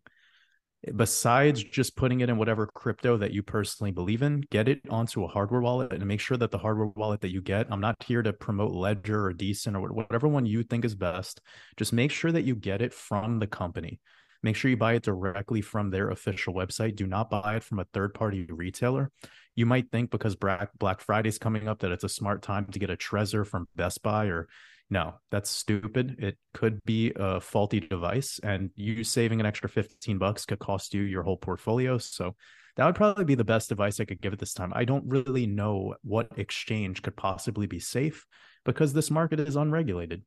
Besides 0.94 1.64
just 1.64 1.96
putting 1.96 2.20
it 2.20 2.28
in 2.28 2.36
whatever 2.36 2.66
crypto 2.66 3.16
that 3.16 3.32
you 3.32 3.42
personally 3.42 3.90
believe 3.90 4.22
in, 4.22 4.42
get 4.50 4.68
it 4.68 4.80
onto 4.88 5.24
a 5.24 5.28
hardware 5.28 5.60
wallet 5.60 5.92
and 5.92 6.06
make 6.06 6.20
sure 6.20 6.36
that 6.36 6.50
the 6.50 6.58
hardware 6.58 6.86
wallet 6.86 7.20
that 7.22 7.32
you 7.32 7.40
get. 7.40 7.66
I'm 7.70 7.80
not 7.80 8.02
here 8.04 8.22
to 8.22 8.32
promote 8.32 8.72
Ledger 8.72 9.26
or 9.26 9.32
D'CENT 9.32 9.74
or 9.76 9.92
whatever 9.92 10.28
one 10.28 10.46
you 10.46 10.62
think 10.62 10.84
is 10.84 10.94
best. 10.94 11.40
Just 11.76 11.92
make 11.92 12.12
sure 12.12 12.30
that 12.30 12.44
you 12.44 12.54
get 12.54 12.82
it 12.82 12.94
from 12.94 13.40
the 13.40 13.46
company. 13.46 14.00
Make 14.42 14.54
sure 14.54 14.70
you 14.70 14.76
buy 14.76 14.94
it 14.94 15.02
directly 15.02 15.60
from 15.60 15.90
their 15.90 16.10
official 16.10 16.54
website. 16.54 16.94
Do 16.94 17.06
not 17.06 17.30
buy 17.30 17.56
it 17.56 17.64
from 17.64 17.80
a 17.80 17.86
third 17.92 18.14
party 18.14 18.46
retailer 18.48 19.10
you 19.56 19.66
might 19.66 19.90
think 19.90 20.10
because 20.10 20.36
Black 20.36 20.70
Black 20.78 21.00
Friday's 21.00 21.38
coming 21.38 21.66
up 21.66 21.80
that 21.80 21.90
it's 21.90 22.04
a 22.04 22.08
smart 22.08 22.42
time 22.42 22.66
to 22.66 22.78
get 22.78 22.90
a 22.90 22.96
Trezor 22.96 23.46
from 23.46 23.66
Best 23.74 24.02
Buy 24.02 24.26
or 24.26 24.48
no, 24.88 25.14
that's 25.30 25.50
stupid. 25.50 26.16
It 26.18 26.38
could 26.54 26.80
be 26.84 27.12
a 27.16 27.40
faulty 27.40 27.80
device 27.80 28.38
and 28.42 28.70
you 28.76 29.02
saving 29.02 29.40
an 29.40 29.46
extra 29.46 29.68
15 29.68 30.18
bucks 30.18 30.44
could 30.46 30.60
cost 30.60 30.94
you 30.94 31.02
your 31.02 31.24
whole 31.24 31.36
portfolio. 31.36 31.98
So 31.98 32.36
that 32.76 32.86
would 32.86 32.94
probably 32.94 33.24
be 33.24 33.34
the 33.34 33.44
best 33.44 33.72
advice 33.72 33.98
I 33.98 34.04
could 34.04 34.20
give 34.20 34.32
at 34.32 34.38
this 34.38 34.52
time. 34.52 34.72
I 34.74 34.84
don't 34.84 35.08
really 35.08 35.46
know 35.46 35.94
what 36.02 36.28
exchange 36.36 37.02
could 37.02 37.16
possibly 37.16 37.66
be 37.66 37.80
safe 37.80 38.26
because 38.64 38.92
this 38.92 39.10
market 39.10 39.40
is 39.40 39.56
unregulated. 39.56 40.22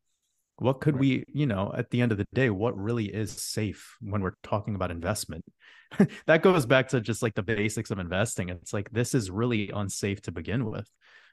What 0.58 0.82
could 0.82 1.00
we, 1.00 1.24
you 1.34 1.46
know, 1.46 1.72
at 1.78 1.89
the 1.89 2.01
end 2.01 2.12
of 2.12 2.18
the 2.18 2.28
day, 2.34 2.50
what 2.50 2.78
really 2.78 3.06
is 3.06 3.32
safe 3.32 3.96
when 4.01 4.22
we're 4.22 4.34
talking 4.44 4.75
about 4.75 4.92
investment? 4.92 5.46
that 6.25 6.44
goes 6.44 6.66
back 6.66 6.89
to 6.89 7.00
just 7.00 7.22
like 7.22 7.34
the 7.34 7.44
basics 7.44 7.92
of 7.92 8.00
investing. 8.00 8.50
It's 8.50 8.74
like 8.74 8.89
this 8.92 9.16
is 9.16 9.32
really 9.32 9.70
unsafe 9.70 10.22
to 10.24 10.34
begin 10.34 10.66
with. 10.66 10.89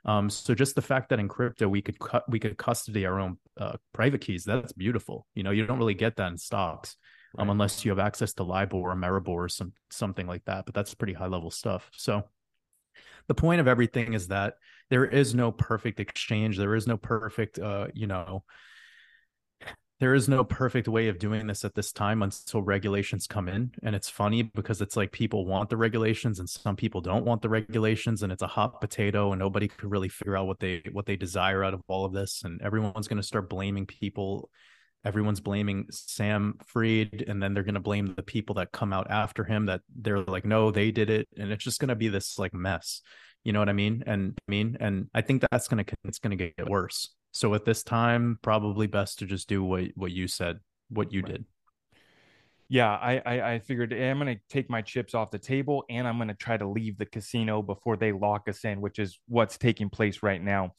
Um, 0.06 0.30
so 0.30 0.54
just 0.54 0.76
the 0.76 0.82
fact 0.82 1.10
that 1.10 1.18
in 1.18 1.28
crypto 1.28 1.68
we 1.68 1.82
could 1.82 1.98
cut 1.98 2.24
we 2.28 2.38
could 2.38 2.56
custody 2.56 3.04
our 3.04 3.20
own 3.20 3.38
uh, 3.60 3.76
private 3.92 4.20
keys, 4.20 4.44
that's 4.44 4.72
beautiful. 4.72 5.26
You 5.34 5.42
know, 5.42 5.50
you 5.50 5.66
don't 5.66 5.78
really 5.78 5.94
get 5.94 6.16
that 6.16 6.30
in 6.30 6.38
stocks. 6.38 6.96
Um, 7.38 7.50
unless 7.50 7.84
you 7.84 7.90
have 7.90 7.98
access 7.98 8.32
to 8.34 8.44
LIBOR 8.44 8.76
or 8.76 8.94
Maribor 8.94 9.28
or 9.28 9.48
some 9.48 9.72
something 9.90 10.26
like 10.26 10.44
that, 10.46 10.64
but 10.64 10.74
that's 10.74 10.94
pretty 10.94 11.12
high 11.12 11.26
level 11.26 11.50
stuff. 11.50 11.90
So 11.92 12.22
the 13.28 13.34
point 13.34 13.60
of 13.60 13.68
everything 13.68 14.14
is 14.14 14.28
that 14.28 14.54
there 14.88 15.04
is 15.04 15.34
no 15.34 15.52
perfect 15.52 16.00
exchange. 16.00 16.56
There 16.56 16.74
is 16.74 16.86
no 16.86 16.96
perfect, 16.96 17.58
uh, 17.58 17.88
you 17.92 18.06
know, 18.06 18.44
there 19.98 20.14
is 20.14 20.28
no 20.28 20.44
perfect 20.44 20.88
way 20.88 21.08
of 21.08 21.18
doing 21.18 21.46
this 21.46 21.64
at 21.64 21.74
this 21.74 21.90
time 21.90 22.22
until 22.22 22.60
regulations 22.62 23.26
come 23.26 23.48
in. 23.48 23.72
And 23.82 23.96
it's 23.96 24.10
funny 24.10 24.42
because 24.42 24.82
it's 24.82 24.96
like 24.96 25.10
people 25.10 25.46
want 25.46 25.70
the 25.70 25.76
regulations 25.78 26.38
and 26.38 26.48
some 26.48 26.76
people 26.76 27.00
don't 27.00 27.24
want 27.24 27.40
the 27.40 27.48
regulations 27.48 28.22
and 28.22 28.30
it's 28.30 28.42
a 28.42 28.46
hot 28.46 28.80
potato 28.80 29.32
and 29.32 29.38
nobody 29.38 29.68
could 29.68 29.90
really 29.90 30.10
figure 30.10 30.36
out 30.36 30.46
what 30.46 30.60
they 30.60 30.82
what 30.92 31.06
they 31.06 31.16
desire 31.16 31.64
out 31.64 31.72
of 31.72 31.82
all 31.88 32.04
of 32.04 32.12
this. 32.12 32.42
And 32.44 32.60
everyone's 32.60 33.08
going 33.08 33.20
to 33.20 33.26
start 33.26 33.48
blaming 33.48 33.86
people. 33.86 34.50
Everyone's 35.02 35.40
blaming 35.40 35.86
Sam 35.90 36.58
Fried 36.66 37.24
and 37.26 37.42
then 37.42 37.54
they're 37.54 37.62
going 37.62 37.74
to 37.74 37.80
blame 37.80 38.14
the 38.14 38.22
people 38.22 38.56
that 38.56 38.72
come 38.72 38.92
out 38.92 39.10
after 39.10 39.44
him 39.44 39.66
that 39.66 39.80
they're 39.94 40.20
like 40.20 40.44
no 40.44 40.70
they 40.70 40.90
did 40.90 41.08
it. 41.08 41.26
And 41.38 41.50
it's 41.50 41.64
just 41.64 41.80
going 41.80 41.88
to 41.88 41.94
be 41.94 42.08
this 42.08 42.38
like 42.38 42.52
mess. 42.52 43.00
You 43.44 43.52
know 43.52 43.60
what 43.60 43.68
i 43.68 43.72
mean? 43.72 44.02
And 44.06 44.36
I 44.46 44.50
mean 44.50 44.76
and 44.80 45.08
i 45.14 45.22
think 45.22 45.42
that's 45.50 45.68
going 45.68 45.84
to 45.84 45.94
it's 46.04 46.18
going 46.18 46.36
to 46.36 46.52
get 46.52 46.68
worse 46.68 47.14
so 47.36 47.54
at 47.54 47.64
this 47.64 47.82
time, 47.82 48.38
probably 48.42 48.86
best 48.86 49.18
to 49.18 49.26
just 49.26 49.48
do 49.48 49.62
what 49.62 49.84
what 49.94 50.10
you 50.10 50.26
said, 50.26 50.60
what 50.88 51.12
you 51.12 51.22
right. 51.22 51.32
did. 51.32 51.44
Yeah, 52.68 52.90
I, 52.90 53.22
I, 53.24 53.52
I 53.52 53.58
figured 53.60 53.92
I'm 53.92 54.18
going 54.18 54.34
to 54.34 54.42
take 54.48 54.68
my 54.68 54.82
chips 54.82 55.14
off 55.14 55.30
the 55.30 55.38
table 55.38 55.84
and 55.88 56.08
I'm 56.08 56.18
going 56.18 56.28
to 56.28 56.34
try 56.34 56.56
to 56.56 56.66
leave 56.66 56.98
the 56.98 57.06
casino 57.06 57.62
before 57.62 57.96
they 57.96 58.10
lock 58.10 58.48
us 58.48 58.64
in, 58.64 58.80
which 58.80 58.98
is 58.98 59.20
what's 59.28 59.56
taking 59.56 59.88
place 59.88 60.20
right 60.20 60.42
now. 60.42 60.74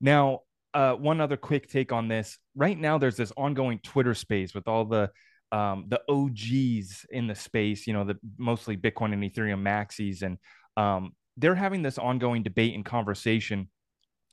Now, 0.00 0.40
uh, 0.74 0.94
one 0.94 1.20
other 1.20 1.36
quick 1.36 1.68
take 1.68 1.92
on 1.92 2.08
this. 2.08 2.38
Right 2.56 2.76
now, 2.76 2.98
there's 2.98 3.16
this 3.16 3.32
ongoing 3.36 3.78
Twitter 3.78 4.14
space 4.14 4.52
with 4.52 4.66
all 4.66 4.84
the 4.84 5.10
um, 5.52 5.86
the 5.88 6.00
OGs 6.08 7.06
in 7.10 7.26
the 7.26 7.34
space. 7.34 7.86
You 7.86 7.92
know, 7.92 8.04
the 8.04 8.18
mostly 8.36 8.76
Bitcoin 8.76 9.12
and 9.12 9.22
Ethereum 9.22 9.62
maxis, 9.62 10.22
and 10.22 10.38
um, 10.76 11.12
they're 11.36 11.54
having 11.54 11.82
this 11.82 11.98
ongoing 11.98 12.42
debate 12.42 12.74
and 12.74 12.84
conversation 12.84 13.68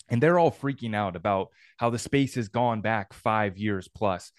and 0.10 0.22
they're 0.22 0.39
all 0.39 0.52
freaking 0.52 0.96
out 0.96 1.15
about 1.15 1.50
how 1.78 1.89
the 1.89 2.00
space 2.00 2.36
has 2.36 2.48
gone 2.48 2.82
back 2.82 3.13
five 3.13 3.58
years 3.58 3.88
plus. 3.88 4.32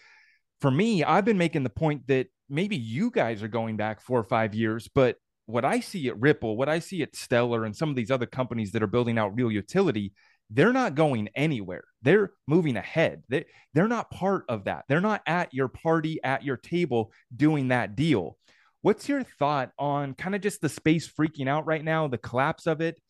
For 0.60 0.70
me, 0.70 1.04
I've 1.04 1.24
been 1.24 1.38
making 1.38 1.64
the 1.64 1.70
point 1.70 2.06
that 2.06 2.28
maybe 2.48 2.76
you 2.76 3.10
guys 3.10 3.42
are 3.42 3.48
going 3.48 3.76
back 3.76 4.00
four 4.00 4.18
or 4.18 4.24
five 4.24 4.54
years, 4.54 4.88
but 4.94 5.16
what 5.46 5.64
I 5.64 5.80
see 5.80 6.08
at 6.08 6.18
Ripple, 6.20 6.56
what 6.56 6.68
I 6.68 6.80
see 6.80 7.02
at 7.02 7.14
Stellar, 7.14 7.64
and 7.64 7.76
some 7.76 7.88
of 7.88 7.96
these 7.96 8.10
other 8.10 8.26
companies 8.26 8.72
that 8.72 8.82
are 8.82 8.88
building 8.88 9.18
out 9.18 9.36
real 9.36 9.50
utility, 9.50 10.12
they're 10.50 10.72
not 10.72 10.94
going 10.94 11.28
anywhere. 11.34 11.84
They're 12.02 12.32
moving 12.46 12.76
ahead. 12.76 13.22
They, 13.28 13.46
they're 13.74 13.88
not 13.88 14.10
part 14.10 14.44
of 14.48 14.64
that. 14.64 14.84
They're 14.88 15.00
not 15.00 15.22
at 15.26 15.52
your 15.54 15.68
party, 15.68 16.20
at 16.22 16.44
your 16.44 16.56
table 16.56 17.12
doing 17.34 17.68
that 17.68 17.96
deal. 17.96 18.38
What's 18.82 19.08
your 19.08 19.24
thought 19.24 19.72
on 19.78 20.14
kind 20.14 20.34
of 20.34 20.40
just 20.40 20.60
the 20.60 20.68
space 20.68 21.10
freaking 21.10 21.48
out 21.48 21.66
right 21.66 21.82
now, 21.82 22.06
the 22.06 22.18
collapse 22.18 22.66
of 22.66 22.80
it, 22.80 23.00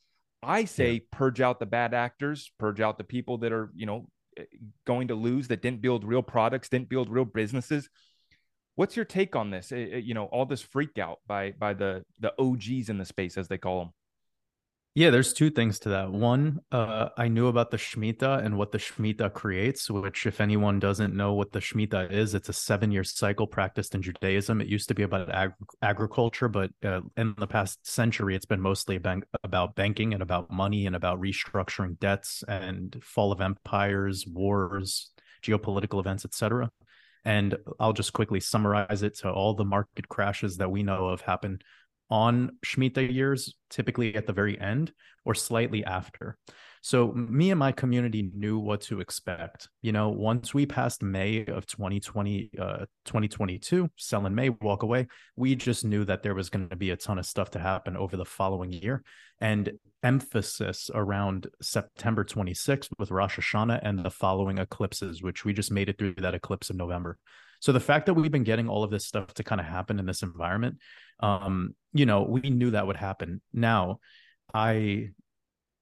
I 0.43 0.65
say 0.65 0.93
yeah. 0.93 1.01
purge 1.11 1.41
out 1.41 1.59
the 1.59 1.67
bad 1.67 1.95
actors, 1.95 2.53
purge 2.59 2.81
out 2.81 2.99
the 2.99 3.05
people 3.05 3.39
that 3.39 3.53
are, 3.53 3.71
you 3.75 3.87
know, 3.87 4.09
eh, 4.37 4.45
going 4.87 5.09
to 5.09 5.15
lose 5.15 5.49
that 5.49 5.63
didn't 5.63 5.81
build 5.81 6.05
real 6.05 6.23
products, 6.23 6.69
didn't 6.69 6.89
build 6.89 7.09
real 7.09 7.25
businesses. 7.25 7.89
What's 8.75 8.97
your 8.97 9.05
take 9.05 9.35
on 9.35 9.51
this? 9.51 9.73
Eh, 9.73 9.89
eh, 9.93 9.97
you 9.97 10.15
know, 10.15 10.27
all 10.27 10.47
this 10.47 10.63
freak 10.63 10.99
out 10.99 11.21
by 11.27 11.53
by 11.53 11.75
the 11.75 12.05
the 12.21 12.33
OGs 12.39 12.89
in 12.89 12.99
the 12.99 13.05
space 13.05 13.39
as 13.39 13.49
they 13.49 13.59
call 13.59 13.79
them. 13.81 13.93
Yeah, 14.97 15.11
there's 15.11 15.35
two 15.35 15.51
things 15.51 15.79
to 15.81 15.91
that. 15.91 16.11
One, 16.11 16.61
uh, 16.73 17.11
I 17.19 17.29
knew 17.29 17.49
about 17.49 17.71
the 17.71 17.77
Shemitah 17.77 18.43
and 18.43 18.57
what 18.57 18.73
the 18.73 18.79
Shemitah 18.79 19.35
creates, 19.35 19.91
which, 19.91 20.25
if 20.25 20.41
anyone 20.41 20.79
doesn't 20.79 21.15
know 21.15 21.35
what 21.35 21.53
the 21.53 21.59
Shemitah 21.59 22.11
is, 22.11 22.33
it's 22.33 22.49
a 22.49 22.55
seven 22.55 22.91
year 22.91 23.05
cycle 23.05 23.47
practiced 23.47 23.95
in 23.95 24.01
Judaism. 24.01 24.63
It 24.63 24.69
used 24.69 24.89
to 24.89 24.95
be 24.95 25.03
about 25.03 25.29
ag- 25.29 25.53
agriculture, 25.83 26.49
but 26.49 26.71
uh, 26.83 27.03
in 27.15 27.35
the 27.37 27.47
past 27.47 27.87
century, 27.87 28.35
it's 28.35 28.47
been 28.47 28.63
mostly 28.63 28.97
about, 28.97 29.25
about 29.45 29.75
banking 29.75 30.15
and 30.15 30.23
about 30.23 30.51
money 30.51 30.87
and 30.87 30.97
about 30.97 31.21
restructuring 31.21 31.99
debts 31.99 32.43
and 32.49 32.97
fall 33.03 33.33
of 33.33 33.43
empires, 33.43 34.27
wars, 34.27 35.11
geopolitical 35.43 36.01
events, 36.01 36.25
etc. 36.25 36.71
And 37.23 37.55
I'll 37.79 37.93
just 37.93 38.15
quickly 38.15 38.41
summarize 38.41 39.03
it 39.03 39.19
to 39.19 39.31
all 39.31 39.53
the 39.53 39.65
market 39.67 40.09
crashes 40.09 40.57
that 40.57 40.71
we 40.71 40.83
know 40.83 41.09
of 41.09 41.21
happen 41.21 41.59
on 42.11 42.59
Shemitah 42.65 43.13
years, 43.13 43.55
typically 43.71 44.15
at 44.15 44.27
the 44.27 44.33
very 44.33 44.59
end 44.61 44.93
or 45.25 45.35
slightly 45.35 45.85
after. 45.85 46.39
So 46.83 47.11
me 47.13 47.51
and 47.51 47.59
my 47.59 47.73
community 47.73 48.31
knew 48.33 48.61
what 48.61 48.83
to 48.83 49.01
expect. 49.01 49.69
You 49.83 49.91
know, 49.91 50.09
once 50.09 50.55
we 50.55 50.67
passed 50.67 51.03
May 51.03 51.45
of 51.47 51.67
2020, 51.67 52.51
uh, 52.61 52.87
2022, 53.07 53.91
sell 53.97 54.25
in 54.25 54.37
May, 54.37 54.51
walk 54.51 54.85
away, 54.85 55.09
we 55.35 55.57
just 55.57 55.85
knew 55.85 56.05
that 56.05 56.23
there 56.23 56.35
was 56.35 56.49
going 56.49 56.69
to 56.69 56.77
be 56.77 56.91
a 56.91 56.97
ton 56.97 57.19
of 57.19 57.27
stuff 57.27 57.51
to 57.51 57.59
happen 57.59 57.97
over 57.97 58.17
the 58.17 58.25
following 58.25 58.73
year. 58.73 59.03
And 59.41 59.73
emphasis 60.05 60.89
around 60.95 61.49
September 61.61 62.25
26th 62.25 62.89
with 63.01 63.11
Rosh 63.11 63.37
Hashanah 63.37 63.81
and 63.83 64.05
the 64.05 64.11
following 64.11 64.59
eclipses, 64.59 65.23
which 65.23 65.45
we 65.45 65.53
just 65.53 65.73
made 65.73 65.89
it 65.89 65.99
through 65.99 66.15
that 66.19 66.35
eclipse 66.35 66.71
of 66.71 66.77
November. 66.77 67.19
So 67.61 67.73
the 67.73 67.81
fact 67.81 68.07
that 68.07 68.15
we've 68.15 68.31
been 68.31 68.45
getting 68.45 68.69
all 68.69 68.85
of 68.85 68.93
this 68.93 69.07
stuff 69.07 69.35
to 69.35 69.43
kind 69.43 69.61
of 69.61 69.67
happen 69.67 69.99
in 69.99 70.07
this 70.07 70.23
environment 70.23 70.79
um, 71.21 71.75
you 71.99 72.07
know, 72.07 72.23
we 72.23 72.51
knew 72.51 72.71
that 72.73 72.87
would 72.87 72.97
happen. 72.97 73.41
Now, 73.53 74.01
I 74.53 75.11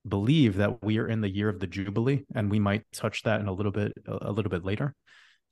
believe 0.07 0.57
that 0.57 0.83
we 0.85 0.99
are 0.99 1.09
in 1.09 1.21
the 1.21 1.29
year 1.29 1.49
of 1.49 1.61
the 1.61 1.67
jubilee, 1.67 2.25
and 2.35 2.51
we 2.51 2.59
might 2.59 2.85
touch 2.93 3.23
that 3.23 3.41
in 3.41 3.49
a 3.49 3.53
little 3.53 3.73
bit 3.73 3.93
a 4.07 4.33
little 4.33 4.51
bit 4.51 4.65
later. 4.65 4.95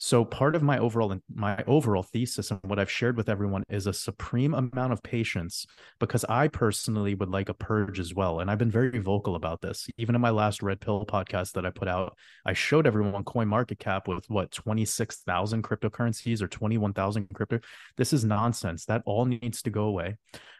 So 0.04 0.24
part 0.24 0.56
of 0.56 0.64
my 0.64 0.78
overall 0.78 1.16
my 1.32 1.62
overall 1.68 2.02
thesis 2.02 2.50
and 2.50 2.58
what 2.64 2.80
I've 2.80 2.90
shared 2.90 3.16
with 3.16 3.28
everyone 3.28 3.62
is 3.68 3.86
a 3.86 3.92
supreme 3.92 4.52
amount 4.52 4.92
of 4.92 5.00
patience 5.00 5.64
because 6.00 6.24
I 6.24 6.48
personally 6.48 7.14
would 7.14 7.28
like 7.28 7.48
a 7.48 7.54
purge 7.54 8.00
as 8.00 8.12
well. 8.12 8.40
And 8.40 8.50
I've 8.50 8.58
been 8.58 8.68
very 8.68 8.98
vocal 8.98 9.36
about 9.36 9.60
this. 9.60 9.86
Even 9.98 10.16
in 10.16 10.20
my 10.20 10.30
last 10.30 10.60
Red 10.60 10.80
Pill 10.80 11.06
podcast 11.06 11.52
that 11.52 11.64
I 11.64 11.70
put 11.70 11.86
out, 11.86 12.16
I 12.44 12.52
showed 12.52 12.84
everyone 12.84 13.22
coin 13.22 13.46
market 13.46 13.78
cap 13.78 14.08
with 14.08 14.28
what 14.28 14.50
26,000 14.50 15.62
cryptocurrencies 15.62 16.42
or 16.42 16.48
21,000 16.48 17.28
crypto. 17.32 17.60
This 17.96 18.12
is 18.12 18.24
nonsense. 18.24 18.86
That 18.86 19.02
all 19.06 19.24
needs 19.24 19.62
to 19.62 19.70
go 19.70 19.84
away. 19.84 20.16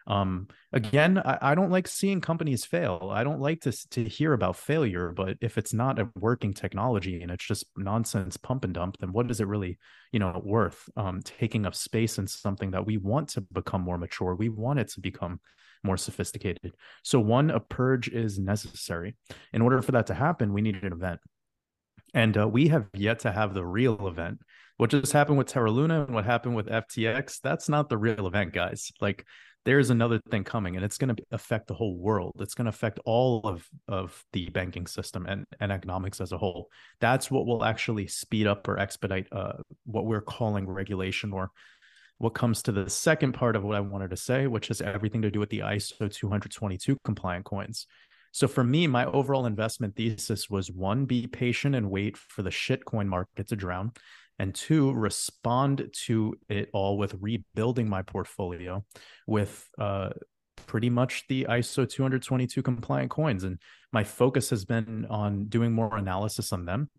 Um, 0.07 0.49
again, 0.73 1.19
I, 1.19 1.39
I, 1.41 1.55
don't 1.55 1.71
like 1.71 1.87
seeing 1.87 2.21
companies 2.21 2.65
fail. 2.65 3.11
I 3.13 3.23
don't 3.23 3.41
like 3.41 3.61
to 3.63 3.73
to 3.91 4.05
hear 4.05 4.33
about 4.33 4.57
failure, 4.57 5.13
but 5.15 5.37
if 5.41 5.59
it's 5.59 5.73
not 5.73 6.01
a 6.01 6.09
working 6.17 6.55
technology 6.55 7.23
and 7.23 7.31
it's 7.31 7.45
just 7.45 7.67
nonsense 7.77 8.37
pump 8.37 8.65
and 8.65 8.75
dump, 8.75 8.97
then 8.99 9.13
what 9.13 9.31
is 9.31 9.41
it 9.41 9.47
really, 9.47 9.79
you 10.11 10.19
know, 10.19 10.41
worth? 10.45 10.89
Um, 10.97 11.21
taking 11.23 11.67
up 11.67 11.75
space 11.75 12.19
in 12.19 12.27
something 12.27 12.73
that 12.73 12.85
we 12.85 12.97
want 12.97 13.29
to 13.31 13.43
become 13.43 13.83
more 13.83 13.99
mature, 13.99 14.35
we 14.35 14.49
want 14.49 14.81
it 14.81 14.89
to 14.93 15.01
become 15.01 15.41
more 15.85 15.97
sophisticated. 15.97 16.75
So 17.03 17.21
one, 17.21 17.51
a 17.51 17.61
purge 17.61 18.09
is 18.09 18.39
necessary. 18.39 19.17
In 19.53 19.63
order 19.63 19.83
for 19.83 19.93
that 19.93 20.07
to 20.09 20.15
happen, 20.15 20.53
we 20.53 20.63
need 20.63 20.83
an 20.83 20.93
event. 20.93 21.21
And 22.15 22.37
uh, 22.37 22.49
we 22.49 22.69
have 22.69 22.89
yet 22.95 23.21
to 23.21 23.33
have 23.33 23.55
the 23.55 23.65
real 23.65 24.07
event. 24.07 24.41
What 24.77 24.91
just 24.91 25.13
happened 25.13 25.39
with 25.39 25.47
Terra 25.47 25.71
Luna 25.71 26.05
and 26.05 26.15
what 26.15 26.25
happened 26.25 26.57
with 26.57 26.67
FTX, 26.67 27.41
that's 27.41 27.69
not 27.69 27.89
the 27.89 27.99
real 27.99 28.27
event, 28.27 28.53
guys. 28.53 28.93
Like 29.01 29.27
there's 29.65 29.91
another 29.91 30.21
thing 30.31 30.45
coming 30.45 30.77
and 30.77 30.85
it's 30.85 30.99
going 30.99 31.15
to 31.15 31.23
affect 31.31 31.69
the 31.69 31.75
whole 31.75 31.97
world. 31.97 32.35
It's 32.41 32.55
going 32.55 32.65
to 32.65 32.71
affect 32.71 32.99
all 33.05 33.41
of 33.45 33.67
of 33.87 34.25
the 34.33 34.49
banking 34.51 34.87
system 34.87 35.27
and, 35.27 35.47
and 35.61 35.71
economics 35.71 36.21
as 36.21 36.33
a 36.33 36.39
whole. 36.39 36.69
That's 37.01 37.31
what 37.31 37.47
will 37.47 37.65
actually 37.65 38.09
speed 38.09 38.47
up 38.47 38.67
or 38.67 38.79
expedite 38.79 39.29
uh, 39.31 39.55
what 39.85 40.07
we're 40.07 40.21
calling 40.21 40.69
regulation 40.69 41.33
or 41.33 41.51
what 42.19 42.35
comes 42.35 42.63
to 42.63 42.73
the 42.73 42.89
second 42.89 43.33
part 43.33 43.57
of 43.57 43.65
what 43.65 43.75
i 43.75 43.81
wanted 43.81 44.11
to 44.11 44.17
say 44.17 44.47
which 44.47 44.71
is 44.71 44.81
everything 44.81 45.23
to 45.23 45.31
do 45.31 45.41
with 45.41 45.51
the 45.51 45.59
iso 45.59 46.13
222 46.13 46.97
compliant 47.05 47.45
coins. 47.45 47.87
So 48.33 48.49
for 48.49 48.65
me 48.65 48.87
my 48.87 49.05
overall 49.07 49.47
investment 49.47 49.97
thesis 49.97 50.49
was 50.49 50.71
one 50.71 51.05
be 51.05 51.27
patient 51.27 51.75
and 51.75 51.91
wait 51.91 52.17
for 52.17 52.43
the 52.43 52.51
shitcoin 52.51 53.07
market 53.07 53.49
to 53.49 53.57
drown 53.57 53.93
and 54.43 54.53
two 54.57 54.93
respond 54.93 55.89
to 55.93 56.35
it 56.49 56.69
all 56.73 56.99
with 56.99 57.15
rebuilding 57.21 57.89
my 57.89 58.03
portfolio 58.03 58.85
with 59.29 59.71
uh, 59.79 60.11
pretty 60.67 60.91
much 60.91 61.25
the 61.29 61.47
ISO 61.49 61.89
222 61.89 62.61
compliant 62.61 63.09
coins. 63.09 63.45
And 63.45 63.61
my 63.93 64.03
focus 64.03 64.51
has 64.51 64.65
been 64.65 65.07
on 65.09 65.45
doing 65.45 65.73
more 65.73 65.97
analysis 65.97 66.53
on 66.53 66.65
them. 66.65 66.91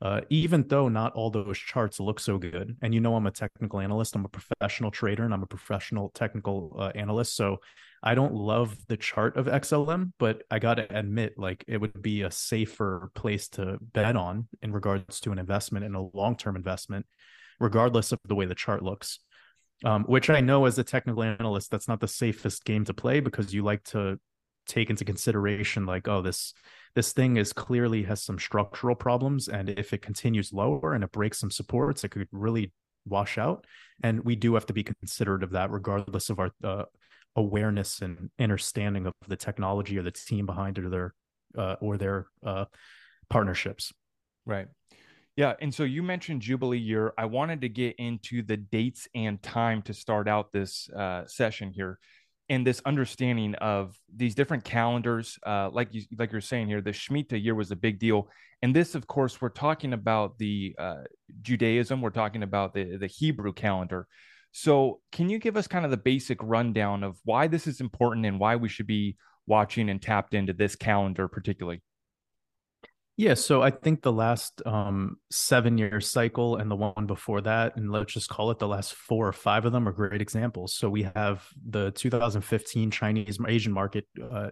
Uh, 0.00 0.22
even 0.30 0.66
though 0.66 0.88
not 0.88 1.12
all 1.12 1.30
those 1.30 1.56
charts 1.56 2.00
look 2.00 2.18
so 2.18 2.36
good. 2.36 2.76
And 2.82 2.92
you 2.92 2.98
know, 2.98 3.14
I'm 3.14 3.28
a 3.28 3.30
technical 3.30 3.78
analyst, 3.78 4.16
I'm 4.16 4.24
a 4.24 4.28
professional 4.28 4.90
trader, 4.90 5.24
and 5.24 5.32
I'm 5.32 5.44
a 5.44 5.46
professional 5.46 6.08
technical 6.08 6.74
uh, 6.76 6.90
analyst. 6.96 7.36
So 7.36 7.58
I 8.02 8.14
don't 8.14 8.34
love 8.34 8.76
the 8.88 8.96
chart 8.96 9.36
of 9.36 9.46
XLM, 9.46 10.12
but 10.18 10.42
I 10.50 10.58
got 10.58 10.74
to 10.74 10.96
admit, 10.98 11.34
like 11.38 11.64
it 11.68 11.80
would 11.80 12.02
be 12.02 12.22
a 12.22 12.30
safer 12.30 13.10
place 13.14 13.48
to 13.50 13.78
bet 13.80 14.16
on 14.16 14.48
in 14.60 14.72
regards 14.72 15.20
to 15.20 15.32
an 15.32 15.38
investment 15.38 15.84
and 15.84 15.94
a 15.94 16.08
long 16.12 16.36
term 16.36 16.56
investment, 16.56 17.06
regardless 17.60 18.10
of 18.10 18.18
the 18.24 18.34
way 18.34 18.46
the 18.46 18.54
chart 18.54 18.82
looks. 18.82 19.20
Um, 19.84 20.04
which 20.04 20.30
I 20.30 20.40
know 20.40 20.64
as 20.66 20.78
a 20.78 20.84
technical 20.84 21.24
analyst, 21.24 21.70
that's 21.70 21.88
not 21.88 22.00
the 22.00 22.08
safest 22.08 22.64
game 22.64 22.84
to 22.84 22.94
play 22.94 23.18
because 23.18 23.52
you 23.52 23.64
like 23.64 23.82
to 23.84 24.18
take 24.66 24.90
into 24.90 25.04
consideration, 25.04 25.86
like, 25.86 26.06
oh, 26.08 26.22
this 26.22 26.54
this 26.94 27.12
thing 27.12 27.36
is 27.36 27.52
clearly 27.52 28.02
has 28.02 28.22
some 28.22 28.38
structural 28.38 28.94
problems, 28.94 29.48
and 29.48 29.70
if 29.70 29.92
it 29.92 30.02
continues 30.02 30.52
lower 30.52 30.92
and 30.92 31.02
it 31.02 31.12
breaks 31.12 31.38
some 31.38 31.50
supports, 31.50 32.04
it 32.04 32.10
could 32.10 32.28
really 32.32 32.72
wash 33.06 33.38
out. 33.38 33.66
And 34.02 34.24
we 34.24 34.36
do 34.36 34.54
have 34.54 34.66
to 34.66 34.72
be 34.72 34.84
considerate 34.84 35.42
of 35.42 35.50
that, 35.50 35.70
regardless 35.70 36.30
of 36.30 36.38
our 36.38 36.50
uh, 36.62 36.84
awareness 37.36 38.02
and 38.02 38.30
understanding 38.38 39.06
of 39.06 39.14
the 39.28 39.36
technology 39.36 39.98
or 39.98 40.02
the 40.02 40.10
team 40.10 40.46
behind 40.46 40.78
it 40.78 40.84
or 40.84 40.90
their 40.90 41.14
uh, 41.56 41.76
or 41.80 41.96
their 41.96 42.26
uh, 42.44 42.64
partnerships. 43.28 43.92
Right. 44.46 44.66
Yeah. 45.36 45.54
And 45.60 45.72
so 45.74 45.84
you 45.84 46.02
mentioned 46.02 46.42
Jubilee 46.42 46.78
year. 46.78 47.14
I 47.16 47.24
wanted 47.24 47.62
to 47.62 47.68
get 47.68 47.96
into 47.96 48.42
the 48.42 48.56
dates 48.56 49.08
and 49.14 49.42
time 49.42 49.80
to 49.82 49.94
start 49.94 50.28
out 50.28 50.52
this 50.52 50.90
uh, 50.90 51.26
session 51.26 51.72
here 51.72 51.98
and 52.48 52.66
this 52.66 52.82
understanding 52.84 53.54
of 53.54 53.96
these 54.14 54.34
different 54.34 54.64
calendars. 54.64 55.38
Uh, 55.46 55.70
like 55.72 55.88
you 55.92 56.02
like 56.18 56.32
you're 56.32 56.40
saying 56.42 56.68
here, 56.68 56.82
the 56.82 56.90
Shemitah 56.90 57.42
year 57.42 57.54
was 57.54 57.70
a 57.70 57.76
big 57.76 57.98
deal. 57.98 58.28
And 58.60 58.76
this, 58.76 58.94
of 58.94 59.06
course, 59.06 59.40
we're 59.40 59.48
talking 59.48 59.92
about 59.92 60.38
the 60.38 60.74
uh, 60.78 61.02
Judaism, 61.40 62.00
we're 62.00 62.10
talking 62.10 62.42
about 62.42 62.74
the, 62.74 62.96
the 62.96 63.06
Hebrew 63.06 63.52
calendar. 63.52 64.06
So, 64.52 65.00
can 65.10 65.28
you 65.28 65.38
give 65.38 65.56
us 65.56 65.66
kind 65.66 65.84
of 65.84 65.90
the 65.90 65.96
basic 65.96 66.38
rundown 66.42 67.02
of 67.02 67.18
why 67.24 67.46
this 67.46 67.66
is 67.66 67.80
important 67.80 68.26
and 68.26 68.38
why 68.38 68.56
we 68.56 68.68
should 68.68 68.86
be 68.86 69.16
watching 69.46 69.88
and 69.88 70.00
tapped 70.00 70.34
into 70.34 70.52
this 70.52 70.76
calendar 70.76 71.26
particularly? 71.26 71.82
Yeah, 73.16 73.34
so 73.34 73.62
I 73.62 73.70
think 73.70 74.02
the 74.02 74.12
last 74.12 74.62
um, 74.64 75.16
seven 75.30 75.76
year 75.76 76.00
cycle 76.00 76.56
and 76.56 76.70
the 76.70 76.76
one 76.76 77.06
before 77.06 77.42
that, 77.42 77.76
and 77.76 77.92
let's 77.92 78.12
just 78.12 78.30
call 78.30 78.50
it 78.50 78.58
the 78.58 78.66
last 78.66 78.94
four 78.94 79.28
or 79.28 79.32
five 79.32 79.66
of 79.66 79.72
them, 79.72 79.86
are 79.86 79.92
great 79.92 80.22
examples. 80.22 80.74
So 80.74 80.88
we 80.88 81.02
have 81.14 81.46
the 81.68 81.90
2015 81.90 82.90
Chinese 82.90 83.38
Asian 83.46 83.72
market, 83.72 84.06
uh, 84.20 84.50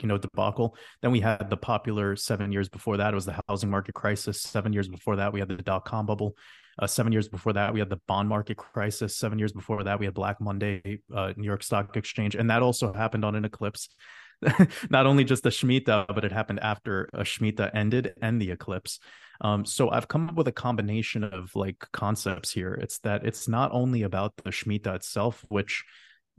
you 0.00 0.08
know, 0.08 0.18
debacle. 0.18 0.76
Then 1.00 1.10
we 1.10 1.20
had 1.20 1.48
the 1.48 1.56
popular 1.56 2.14
seven 2.14 2.52
years 2.52 2.68
before 2.68 2.98
that. 2.98 3.12
It 3.12 3.14
was 3.14 3.26
the 3.26 3.40
housing 3.48 3.70
market 3.70 3.94
crisis. 3.94 4.42
Seven 4.42 4.74
years 4.74 4.88
before 4.88 5.16
that, 5.16 5.32
we 5.32 5.40
had 5.40 5.48
the 5.48 5.56
dot 5.56 5.86
com 5.86 6.04
bubble. 6.04 6.36
Uh, 6.78 6.86
seven 6.86 7.12
years 7.12 7.28
before 7.28 7.52
that, 7.52 7.72
we 7.72 7.80
had 7.80 7.90
the 7.90 8.00
bond 8.08 8.28
market 8.28 8.56
crisis. 8.56 9.16
Seven 9.16 9.38
years 9.38 9.52
before 9.52 9.84
that, 9.84 9.98
we 9.98 10.06
had 10.06 10.14
Black 10.14 10.40
Monday, 10.40 11.00
uh, 11.14 11.32
New 11.36 11.46
York 11.46 11.62
Stock 11.62 11.96
Exchange, 11.96 12.34
and 12.34 12.50
that 12.50 12.62
also 12.62 12.92
happened 12.92 13.24
on 13.24 13.34
an 13.34 13.44
eclipse. 13.44 13.88
Not 14.90 15.06
only 15.06 15.24
just 15.24 15.42
the 15.42 15.50
Shemitah, 15.50 16.14
but 16.14 16.24
it 16.24 16.32
happened 16.32 16.60
after 16.60 17.08
a 17.12 17.22
Shemitah 17.22 17.70
ended 17.74 18.14
and 18.20 18.40
the 18.40 18.50
eclipse. 18.50 18.98
Um, 19.40 19.64
so 19.64 19.90
I've 19.90 20.08
come 20.08 20.28
up 20.28 20.34
with 20.34 20.48
a 20.48 20.52
combination 20.52 21.24
of 21.24 21.54
like 21.54 21.84
concepts 21.92 22.52
here. 22.52 22.74
It's 22.74 22.98
that 23.00 23.24
it's 23.24 23.48
not 23.48 23.72
only 23.72 24.02
about 24.02 24.36
the 24.36 24.50
Shemitah 24.50 24.96
itself, 24.96 25.44
which 25.48 25.84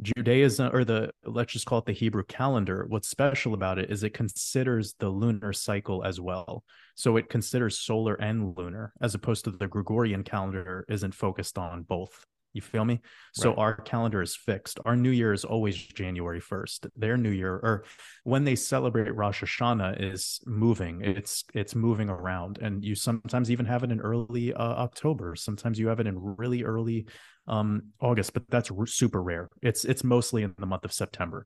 Judaism 0.02 0.72
or 0.74 0.84
the 0.84 1.12
let's 1.24 1.54
just 1.54 1.66
call 1.66 1.80
it 1.80 1.86
the 1.86 1.94
Hebrew 1.94 2.24
calendar, 2.24 2.86
what's 2.88 3.08
special 3.08 3.54
about 3.54 3.80
it 3.80 3.92
is 3.92 4.04
it 4.04 4.14
considers 4.14 4.96
the 5.00 5.10
lunar 5.10 5.54
cycle 5.54 6.04
as 6.04 6.20
well. 6.20 6.64
So 6.96 7.18
it 7.18 7.30
considers 7.30 7.80
solar 7.80 8.16
and 8.16 8.58
lunar 8.58 8.94
as 9.02 9.16
opposed 9.16 9.46
to 9.46 9.52
the 9.52 9.68
Gregorian 9.68 10.24
calendar 10.24 10.86
isn't 10.90 11.14
focused 11.14 11.58
on 11.58 11.84
both. 11.84 12.26
You 12.54 12.62
feel 12.62 12.86
me? 12.86 13.02
So 13.34 13.50
right. 13.50 13.58
our 13.58 13.76
calendar 13.78 14.22
is 14.22 14.36
fixed. 14.36 14.80
Our 14.86 14.96
new 14.96 15.10
year 15.10 15.34
is 15.34 15.44
always 15.44 15.76
January 15.76 16.40
1st. 16.40 16.92
Their 16.96 17.18
new 17.18 17.32
year 17.32 17.54
or 17.54 17.84
when 18.24 18.44
they 18.44 18.56
celebrate 18.56 19.14
Rosh 19.16 19.44
Hashanah 19.44 20.00
is 20.00 20.40
moving. 20.46 21.02
It's 21.02 21.46
it's 21.56 21.74
moving 21.74 22.10
around 22.10 22.60
and 22.60 22.86
you 22.86 22.94
sometimes 22.94 23.50
even 23.50 23.66
have 23.66 23.84
it 23.84 23.92
in 23.92 24.00
early 24.00 24.54
uh, 24.54 24.64
October. 24.64 25.36
Sometimes 25.36 25.80
you 25.80 25.88
have 25.88 26.00
it 26.00 26.06
in 26.06 26.16
really 26.20 26.64
early 26.64 27.08
um 27.48 27.92
August, 28.00 28.34
but 28.34 28.44
that's 28.50 28.72
r- 28.72 28.86
super 28.86 29.22
rare. 29.22 29.50
It's 29.62 29.86
it's 29.86 30.04
mostly 30.04 30.44
in 30.44 30.54
the 30.58 30.66
month 30.66 30.86
of 30.86 30.94
September. 30.94 31.46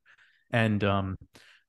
And 0.51 0.83
um 0.83 1.17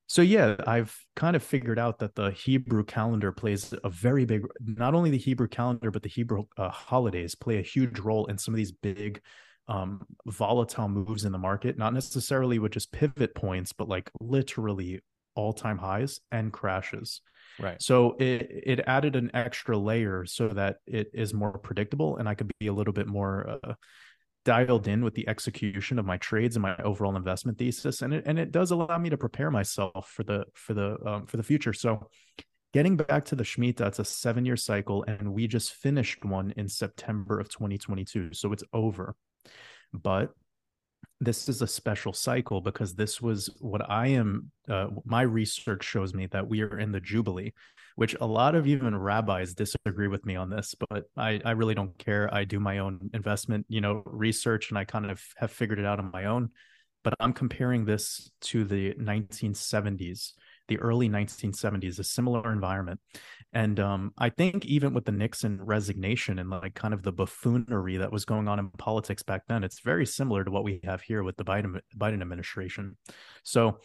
so 0.06 0.22
yeah, 0.22 0.56
I've 0.66 0.96
kind 1.16 1.36
of 1.36 1.42
figured 1.42 1.78
out 1.78 1.98
that 1.98 2.14
the 2.14 2.30
Hebrew 2.30 2.82
calendar 2.82 3.30
plays 3.30 3.74
a 3.84 3.90
very 3.90 4.24
big 4.24 4.46
not 4.60 4.94
only 4.94 5.10
the 5.10 5.18
Hebrew 5.18 5.48
calendar 5.48 5.90
but 5.90 6.02
the 6.02 6.08
Hebrew 6.08 6.44
uh, 6.56 6.70
holidays 6.70 7.34
play 7.34 7.58
a 7.58 7.62
huge 7.62 7.98
role 7.98 8.26
in 8.26 8.38
some 8.38 8.54
of 8.54 8.56
these 8.56 8.72
big 8.72 9.20
um, 9.68 10.06
volatile 10.26 10.88
moves 10.88 11.26
in 11.26 11.32
the 11.32 11.38
market, 11.38 11.76
not 11.76 11.92
necessarily 11.92 12.58
with 12.58 12.72
just 12.72 12.90
pivot 12.90 13.34
points, 13.34 13.74
but 13.74 13.86
like 13.86 14.10
literally 14.18 15.00
all-time 15.34 15.76
highs 15.76 16.20
and 16.32 16.52
crashes. 16.52 17.20
Right. 17.60 17.80
So 17.80 18.16
it 18.18 18.48
it 18.50 18.80
added 18.86 19.14
an 19.14 19.30
extra 19.34 19.76
layer 19.76 20.24
so 20.24 20.48
that 20.48 20.76
it 20.86 21.10
is 21.12 21.34
more 21.34 21.58
predictable 21.58 22.16
and 22.16 22.28
I 22.28 22.34
could 22.34 22.50
be 22.58 22.68
a 22.68 22.72
little 22.72 22.92
bit 22.92 23.06
more 23.06 23.58
uh, 23.62 23.74
dialed 24.48 24.88
in 24.88 25.04
with 25.04 25.12
the 25.12 25.28
execution 25.28 25.98
of 25.98 26.06
my 26.06 26.16
trades 26.16 26.56
and 26.56 26.62
my 26.62 26.74
overall 26.78 27.16
investment 27.16 27.58
thesis 27.58 28.00
and 28.00 28.14
it 28.14 28.22
and 28.24 28.38
it 28.38 28.50
does 28.50 28.70
allow 28.70 28.96
me 28.96 29.10
to 29.10 29.18
prepare 29.18 29.50
myself 29.50 30.10
for 30.14 30.22
the 30.22 30.42
for 30.54 30.72
the 30.72 30.96
um, 31.04 31.26
for 31.26 31.36
the 31.36 31.42
future 31.42 31.74
so 31.74 32.08
getting 32.72 32.96
back 32.96 33.24
to 33.26 33.34
the 33.34 33.44
Shemitah, 33.44 33.88
it's 33.88 33.98
a 33.98 34.04
seven 34.04 34.44
year 34.44 34.56
cycle, 34.56 35.04
and 35.08 35.32
we 35.32 35.46
just 35.46 35.72
finished 35.72 36.24
one 36.24 36.52
in 36.56 36.68
September 36.68 37.40
of 37.40 37.48
2022. 37.48 38.34
So 38.34 38.52
it's 38.52 38.64
over. 38.72 39.14
But 39.92 40.30
this 41.20 41.48
is 41.48 41.62
a 41.62 41.66
special 41.66 42.12
cycle 42.12 42.60
because 42.60 42.94
this 42.94 43.20
was 43.20 43.50
what 43.58 43.88
I 43.90 44.08
am, 44.08 44.52
uh, 44.68 44.88
my 45.04 45.22
research 45.22 45.84
shows 45.84 46.14
me 46.14 46.26
that 46.26 46.48
we 46.48 46.60
are 46.62 46.78
in 46.78 46.92
the 46.92 47.00
Jubilee, 47.00 47.54
which 47.98 48.14
a 48.20 48.26
lot 48.26 48.54
of 48.54 48.68
even 48.68 48.94
rabbis 48.96 49.54
disagree 49.54 50.06
with 50.06 50.24
me 50.24 50.36
on 50.36 50.48
this, 50.48 50.76
but 50.88 51.06
I, 51.16 51.40
I 51.44 51.50
really 51.50 51.74
don't 51.74 51.98
care. 51.98 52.32
I 52.32 52.44
do 52.44 52.60
my 52.60 52.78
own 52.78 53.10
investment, 53.12 53.66
you 53.68 53.80
know, 53.80 54.04
research 54.06 54.70
and 54.70 54.78
I 54.78 54.84
kind 54.84 55.10
of 55.10 55.20
have 55.36 55.50
figured 55.50 55.80
it 55.80 55.84
out 55.84 55.98
on 55.98 56.12
my 56.12 56.26
own. 56.26 56.50
but 57.02 57.14
I'm 57.18 57.32
comparing 57.32 57.84
this 57.86 58.30
to 58.42 58.62
the 58.62 58.94
1970s, 58.94 60.34
the 60.68 60.78
early 60.78 61.08
1970s, 61.08 61.98
a 61.98 62.04
similar 62.04 62.52
environment. 62.52 63.00
And 63.52 63.80
um, 63.80 64.12
I 64.16 64.30
think 64.30 64.64
even 64.66 64.94
with 64.94 65.04
the 65.04 65.10
Nixon 65.12 65.60
resignation 65.60 66.38
and 66.38 66.50
like 66.50 66.74
kind 66.74 66.94
of 66.94 67.02
the 67.02 67.10
buffoonery 67.12 67.96
that 67.96 68.12
was 68.12 68.24
going 68.24 68.46
on 68.46 68.60
in 68.60 68.70
politics 68.78 69.24
back 69.24 69.42
then, 69.48 69.64
it's 69.64 69.80
very 69.80 70.06
similar 70.06 70.44
to 70.44 70.52
what 70.52 70.62
we 70.62 70.78
have 70.84 71.02
here 71.02 71.24
with 71.24 71.36
the 71.36 71.44
Biden 71.44 71.80
Biden 71.96 72.20
administration. 72.20 72.96
So 73.42 73.78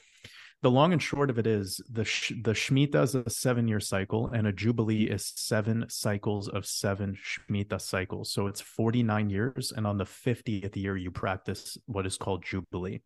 the 0.63 0.71
long 0.71 0.93
and 0.93 1.01
short 1.01 1.29
of 1.29 1.37
it 1.37 1.45
is 1.45 1.81
the 1.89 2.03
the 2.41 2.53
Shemitah 2.53 3.03
is 3.03 3.15
a 3.15 3.29
seven 3.29 3.67
year 3.67 3.81
cycle, 3.81 4.29
and 4.29 4.47
a 4.47 4.53
Jubilee 4.53 5.03
is 5.03 5.33
seven 5.35 5.85
cycles 5.89 6.47
of 6.47 6.65
seven 6.65 7.17
Shemitah 7.17 7.81
cycles. 7.81 8.31
So 8.31 8.47
it's 8.47 8.61
49 8.61 9.29
years. 9.29 9.73
And 9.75 9.85
on 9.85 9.97
the 9.97 10.05
50th 10.05 10.75
year, 10.77 10.95
you 10.95 11.11
practice 11.11 11.77
what 11.85 12.05
is 12.05 12.17
called 12.17 12.45
Jubilee. 12.45 13.01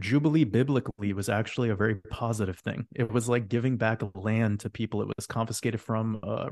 Jubilee 0.00 0.44
biblically 0.44 1.12
was 1.12 1.28
actually 1.28 1.68
a 1.68 1.76
very 1.76 1.94
positive 1.94 2.58
thing. 2.58 2.86
It 2.94 3.12
was 3.12 3.28
like 3.28 3.48
giving 3.48 3.76
back 3.76 4.02
land 4.14 4.60
to 4.60 4.70
people 4.70 5.02
it 5.02 5.08
was 5.16 5.26
confiscated 5.26 5.80
from, 5.80 6.18
uh, 6.24 6.48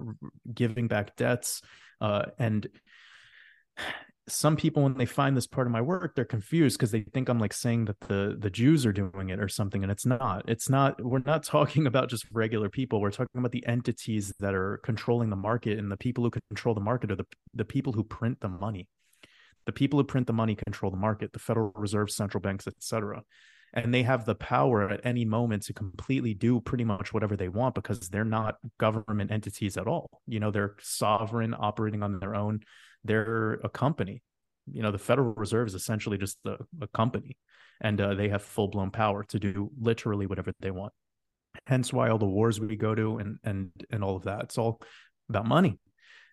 giving 0.54 0.86
back 0.86 1.16
debts. 1.16 1.60
Uh, 2.00 2.26
and 2.38 2.68
some 4.32 4.56
people 4.56 4.82
when 4.82 4.94
they 4.94 5.06
find 5.06 5.36
this 5.36 5.46
part 5.46 5.66
of 5.66 5.72
my 5.72 5.80
work 5.80 6.14
they're 6.14 6.24
confused 6.24 6.78
because 6.78 6.90
they 6.90 7.02
think 7.02 7.28
i'm 7.28 7.38
like 7.38 7.52
saying 7.52 7.84
that 7.84 8.00
the 8.00 8.36
the 8.38 8.50
jews 8.50 8.86
are 8.86 8.92
doing 8.92 9.28
it 9.28 9.40
or 9.40 9.48
something 9.48 9.82
and 9.82 9.90
it's 9.90 10.06
not. 10.06 10.48
It's 10.48 10.68
not 10.68 11.02
we're 11.02 11.22
not 11.24 11.42
talking 11.56 11.86
about 11.86 12.08
just 12.08 12.26
regular 12.32 12.68
people. 12.68 13.00
We're 13.00 13.10
talking 13.10 13.38
about 13.38 13.52
the 13.52 13.66
entities 13.66 14.32
that 14.40 14.54
are 14.54 14.78
controlling 14.84 15.30
the 15.30 15.36
market 15.36 15.78
and 15.78 15.90
the 15.90 15.96
people 15.96 16.24
who 16.24 16.30
control 16.30 16.74
the 16.74 16.80
market 16.80 17.10
are 17.10 17.16
the, 17.16 17.26
the 17.54 17.64
people 17.64 17.92
who 17.92 18.04
print 18.04 18.40
the 18.40 18.48
money. 18.48 18.88
The 19.66 19.72
people 19.72 19.98
who 19.98 20.04
print 20.04 20.26
the 20.26 20.32
money 20.32 20.54
control 20.54 20.90
the 20.90 20.96
market 20.96 21.32
the 21.32 21.38
federal 21.38 21.72
reserve 21.74 22.10
central 22.10 22.40
banks 22.40 22.66
etc 22.66 23.22
and 23.72 23.94
they 23.94 24.02
have 24.02 24.24
the 24.24 24.34
power 24.34 24.90
at 24.90 25.00
any 25.04 25.24
moment 25.24 25.62
to 25.62 25.72
completely 25.72 26.34
do 26.34 26.60
pretty 26.60 26.82
much 26.82 27.14
whatever 27.14 27.36
they 27.36 27.48
want 27.48 27.74
because 27.76 28.08
they're 28.08 28.24
not 28.24 28.56
government 28.78 29.30
entities 29.30 29.76
at 29.76 29.86
all. 29.86 30.22
You 30.26 30.40
know 30.40 30.50
they're 30.50 30.74
sovereign 30.80 31.54
operating 31.56 32.02
on 32.02 32.18
their 32.18 32.34
own 32.34 32.60
they're 33.04 33.54
a 33.64 33.68
company. 33.68 34.22
You 34.70 34.82
know, 34.82 34.92
the 34.92 34.98
Federal 34.98 35.34
Reserve 35.34 35.68
is 35.68 35.74
essentially 35.74 36.18
just 36.18 36.38
a, 36.44 36.56
a 36.80 36.88
company, 36.88 37.36
and 37.80 38.00
uh, 38.00 38.14
they 38.14 38.28
have 38.28 38.42
full 38.42 38.68
blown 38.68 38.90
power 38.90 39.24
to 39.24 39.38
do 39.38 39.70
literally 39.80 40.26
whatever 40.26 40.52
they 40.60 40.70
want. 40.70 40.92
Hence, 41.66 41.92
why 41.92 42.10
all 42.10 42.18
the 42.18 42.26
wars 42.26 42.60
we 42.60 42.76
go 42.76 42.94
to 42.94 43.18
and 43.18 43.38
and 43.44 43.70
and 43.90 44.04
all 44.04 44.16
of 44.16 44.24
that. 44.24 44.44
It's 44.44 44.58
all 44.58 44.80
about 45.28 45.46
money. 45.46 45.78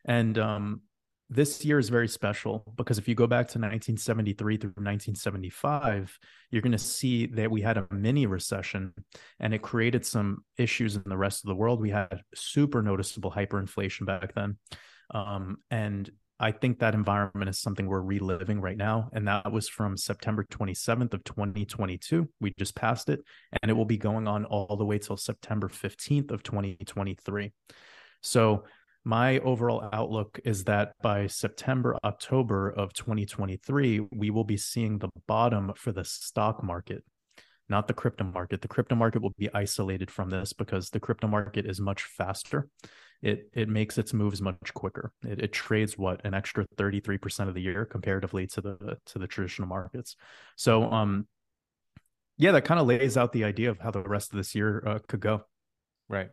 And 0.06 0.38
um, 0.38 0.82
this 1.30 1.66
year 1.66 1.78
is 1.78 1.90
very 1.90 2.08
special 2.08 2.64
because 2.78 2.98
if 2.98 3.08
you 3.08 3.16
go 3.16 3.28
back 3.28 3.48
to 3.48 3.60
1973 3.60 4.58
through 4.58 4.70
1975, 4.70 6.18
you're 6.52 6.62
going 6.62 6.72
to 6.72 6.78
see 6.78 7.26
that 7.28 7.52
we 7.52 7.62
had 7.62 7.78
a 7.78 7.88
mini 7.92 8.26
recession 8.26 8.94
and 9.40 9.54
it 9.54 9.62
created 9.62 10.06
some 10.06 10.46
issues 10.58 10.96
in 10.96 11.04
the 11.06 11.18
rest 11.18 11.44
of 11.44 11.50
the 11.50 11.56
world. 11.56 11.82
We 11.82 11.90
had 11.90 12.22
super 12.34 12.82
noticeable 12.82 13.32
hyperinflation 13.32 14.06
back 14.06 14.34
then. 14.34 14.58
Um, 15.14 15.58
and 15.70 16.10
I 16.40 16.52
think 16.52 16.80
that 16.80 16.94
environment 16.94 17.50
is 17.50 17.60
something 17.60 17.88
we're 17.88 18.02
reliving 18.02 18.62
right 18.62 18.78
now. 18.78 19.10
And 19.12 19.28
that 19.28 19.52
was 19.52 19.68
from 19.68 19.98
September 19.98 20.44
27th 20.44 21.14
of 21.14 21.24
2022. 21.24 22.30
We 22.40 22.54
just 22.60 22.76
passed 22.76 23.10
it 23.10 23.22
and 23.62 23.72
it 23.72 23.74
will 23.74 23.86
be 23.86 23.98
going 23.98 24.28
on 24.28 24.46
all 24.46 24.76
the 24.78 24.86
way 24.86 25.00
till 25.00 25.18
September 25.18 25.68
15th 25.68 26.32
of 26.32 26.44
2023. 26.44 27.54
So 28.22 28.66
my 29.04 29.40
overall 29.40 29.90
outlook 29.92 30.40
is 30.44 30.66
that 30.66 30.94
by 31.02 31.28
September, 31.28 31.98
October 32.04 32.70
of 32.70 32.94
2023, 32.94 34.02
we 34.12 34.30
will 34.30 34.44
be 34.44 34.58
seeing 34.58 35.00
the 35.00 35.10
bottom 35.28 35.72
for 35.76 35.92
the 35.92 36.04
stock 36.04 36.64
market, 36.64 37.04
not 37.70 37.88
the 37.88 37.94
crypto 37.94 38.26
market. 38.26 38.62
The 38.62 38.68
crypto 38.68 38.96
market 38.96 39.22
will 39.22 39.34
be 39.40 39.50
isolated 39.54 40.12
from 40.12 40.30
this 40.30 40.54
because 40.54 40.90
the 40.90 41.00
crypto 41.00 41.28
market 41.28 41.66
is 41.66 41.80
much 41.80 42.04
faster 42.04 42.68
it 43.22 43.50
it 43.54 43.70
makes 43.70 43.98
its 43.98 44.14
moves 44.14 44.42
much 44.42 44.74
quicker. 44.74 45.12
It, 45.28 45.42
it 45.42 45.54
trades 45.54 45.98
what 45.98 46.26
an 46.26 46.34
extra 46.34 46.66
33% 46.78 47.48
of 47.48 47.54
the 47.54 47.62
year 47.62 47.86
comparatively 47.86 48.48
to 48.48 48.62
the 48.62 48.98
to 49.08 49.20
the 49.20 49.28
traditional 49.28 49.68
markets. 49.68 50.16
So 50.56 50.84
um 50.92 51.28
yeah, 52.38 52.52
that 52.52 52.66
kind 52.66 52.80
of 52.80 52.86
lays 52.86 53.18
out 53.18 53.34
the 53.34 53.46
idea 53.46 53.72
of 53.72 53.80
how 53.80 53.92
the 53.92 54.02
rest 54.02 54.32
of 54.32 54.38
this 54.38 54.54
year 54.54 54.84
uh, 54.86 55.00
could 55.08 55.20
go. 55.20 55.42
Right. 56.08 56.30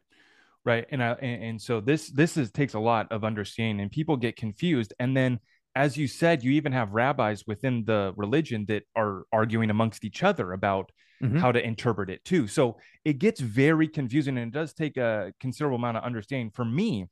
Right. 0.62 0.86
And, 0.90 1.02
I, 1.02 1.12
and 1.12 1.44
and 1.44 1.62
so 1.62 1.80
this 1.80 2.08
this 2.08 2.36
is 2.36 2.50
takes 2.50 2.74
a 2.74 2.78
lot 2.78 3.10
of 3.12 3.24
understanding 3.24 3.80
and 3.80 3.90
people 3.90 4.16
get 4.16 4.36
confused 4.36 4.94
and 4.98 5.16
then 5.16 5.40
as 5.76 5.96
you 5.96 6.06
said, 6.06 6.44
you 6.44 6.52
even 6.52 6.72
have 6.72 6.92
rabbis 6.92 7.44
within 7.46 7.84
the 7.84 8.12
religion 8.16 8.64
that 8.68 8.84
are 8.94 9.24
arguing 9.32 9.70
amongst 9.70 10.04
each 10.04 10.22
other 10.22 10.52
about 10.52 10.92
mm-hmm. 11.22 11.38
how 11.38 11.52
to 11.52 11.64
interpret 11.64 12.10
it 12.10 12.24
too. 12.24 12.46
So 12.46 12.76
it 13.04 13.18
gets 13.18 13.40
very 13.40 13.88
confusing 13.88 14.38
and 14.38 14.54
it 14.54 14.56
does 14.56 14.72
take 14.72 14.96
a 14.96 15.32
considerable 15.40 15.76
amount 15.76 15.96
of 15.96 16.04
understanding. 16.04 16.50
For 16.50 16.64
me, 16.64 17.08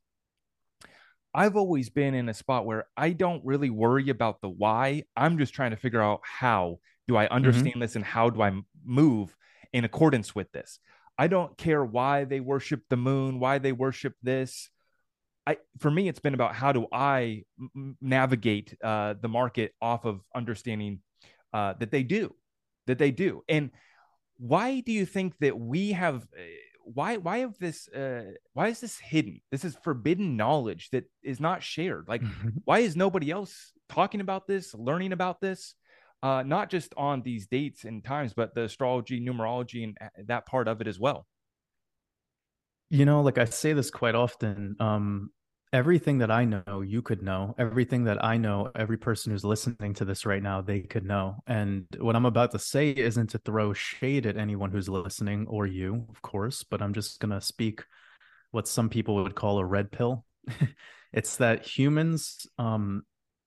I've 1.33 1.55
always 1.55 1.89
been 1.89 2.13
in 2.13 2.29
a 2.29 2.33
spot 2.33 2.65
where 2.65 2.85
I 2.95 3.11
don't 3.11 3.43
really 3.43 3.69
worry 3.69 4.09
about 4.09 4.41
the 4.41 4.49
why. 4.49 5.03
I'm 5.15 5.37
just 5.37 5.53
trying 5.53 5.71
to 5.71 5.77
figure 5.77 6.01
out 6.01 6.21
how 6.23 6.79
do 7.07 7.17
I 7.17 7.25
mm-hmm. 7.25 7.33
understand 7.33 7.67
mm-hmm. 7.73 7.79
this 7.79 7.95
and 7.95 8.05
how 8.05 8.29
do 8.29 8.41
I 8.41 8.51
move 8.85 9.35
in 9.71 9.83
accordance 9.83 10.35
with 10.35 10.51
this. 10.51 10.79
I 11.17 11.27
don't 11.27 11.57
care 11.57 11.83
why 11.83 12.25
they 12.25 12.39
worship 12.39 12.81
the 12.89 12.97
moon, 12.97 13.39
why 13.39 13.57
they 13.59 13.71
worship 13.71 14.15
this. 14.21 14.69
I, 15.45 15.57
for 15.79 15.91
me, 15.91 16.07
it's 16.07 16.19
been 16.19 16.33
about 16.33 16.55
how 16.55 16.71
do 16.71 16.87
I 16.91 17.43
m- 17.59 17.97
navigate 18.01 18.75
uh, 18.83 19.15
the 19.19 19.27
market 19.27 19.73
off 19.81 20.05
of 20.05 20.21
understanding 20.33 21.01
uh, 21.51 21.73
that 21.79 21.91
they 21.91 22.03
do, 22.03 22.33
that 22.87 22.97
they 22.97 23.11
do, 23.11 23.43
and 23.49 23.71
why 24.37 24.79
do 24.81 24.91
you 24.91 25.05
think 25.05 25.37
that 25.39 25.59
we 25.59 25.91
have 25.91 26.23
uh, 26.37 26.41
why 26.83 27.17
why 27.17 27.39
have 27.39 27.57
this 27.59 27.87
uh 27.89 28.31
why 28.53 28.67
is 28.67 28.81
this 28.81 28.99
hidden? 28.99 29.41
This 29.51 29.63
is 29.63 29.77
forbidden 29.83 30.35
knowledge 30.35 30.89
that 30.91 31.05
is 31.23 31.39
not 31.39 31.63
shared. 31.63 32.05
Like 32.07 32.21
mm-hmm. 32.21 32.49
why 32.65 32.79
is 32.79 32.95
nobody 32.95 33.31
else 33.31 33.71
talking 33.89 34.21
about 34.21 34.47
this 34.47 34.73
learning 34.73 35.13
about 35.13 35.39
this? 35.39 35.75
Uh 36.21 36.43
not 36.45 36.69
just 36.69 36.93
on 36.97 37.21
these 37.21 37.47
dates 37.47 37.85
and 37.85 38.03
times 38.03 38.33
but 38.33 38.53
the 38.53 38.63
astrology 38.63 39.21
numerology 39.21 39.83
and 39.83 39.97
uh, 40.01 40.07
that 40.27 40.45
part 40.45 40.67
of 40.67 40.81
it 40.81 40.87
as 40.87 40.99
well. 40.99 41.25
You 42.89 43.05
know 43.05 43.21
like 43.21 43.37
i 43.37 43.45
say 43.45 43.73
this 43.73 43.89
quite 43.89 44.13
often 44.13 44.75
um 44.79 45.31
everything 45.73 46.19
that 46.19 46.29
I 46.29 46.45
know, 46.45 46.81
you 46.81 47.01
could 47.01 47.23
know. 47.23 47.55
Everything 47.57 48.03
that 48.03 48.23
I 48.23 48.37
know, 48.37 48.71
every 48.75 48.97
person 48.97 49.31
who's 49.31 49.43
listening 49.43 49.95
to 49.95 50.05
this 50.05 50.23
right 50.25 50.41
now, 50.41 50.61
they 50.61 50.81
could 50.81 51.03
know. 51.03 51.37
And 51.47 51.87
what 51.97 52.15
I'm 52.15 52.27
about 52.27 52.51
to 52.51 52.59
say 52.59 52.91
isn't 52.91 53.31
to 53.31 53.39
throw 53.39 53.73
shade 53.73 54.27
at 54.27 54.37
anyone 54.37 54.71
who's 54.71 54.87
listening 54.87 55.47
or 55.47 55.65
you, 55.65 56.05
of 56.09 56.21
course, 56.21 56.63
but 56.63 56.81
I'm 56.81 56.93
just 56.93 57.19
going 57.19 57.31
to 57.31 57.41
speak 57.41 57.83
what 58.51 58.67
some 58.67 58.87
people 58.87 59.15
would 59.15 59.33
call 59.33 59.57
a 59.57 59.65
red 59.65 59.91
pill. 59.91 60.25
it's 61.13 61.37
that 61.37 61.65
humans 61.65 62.47
um 62.57 63.03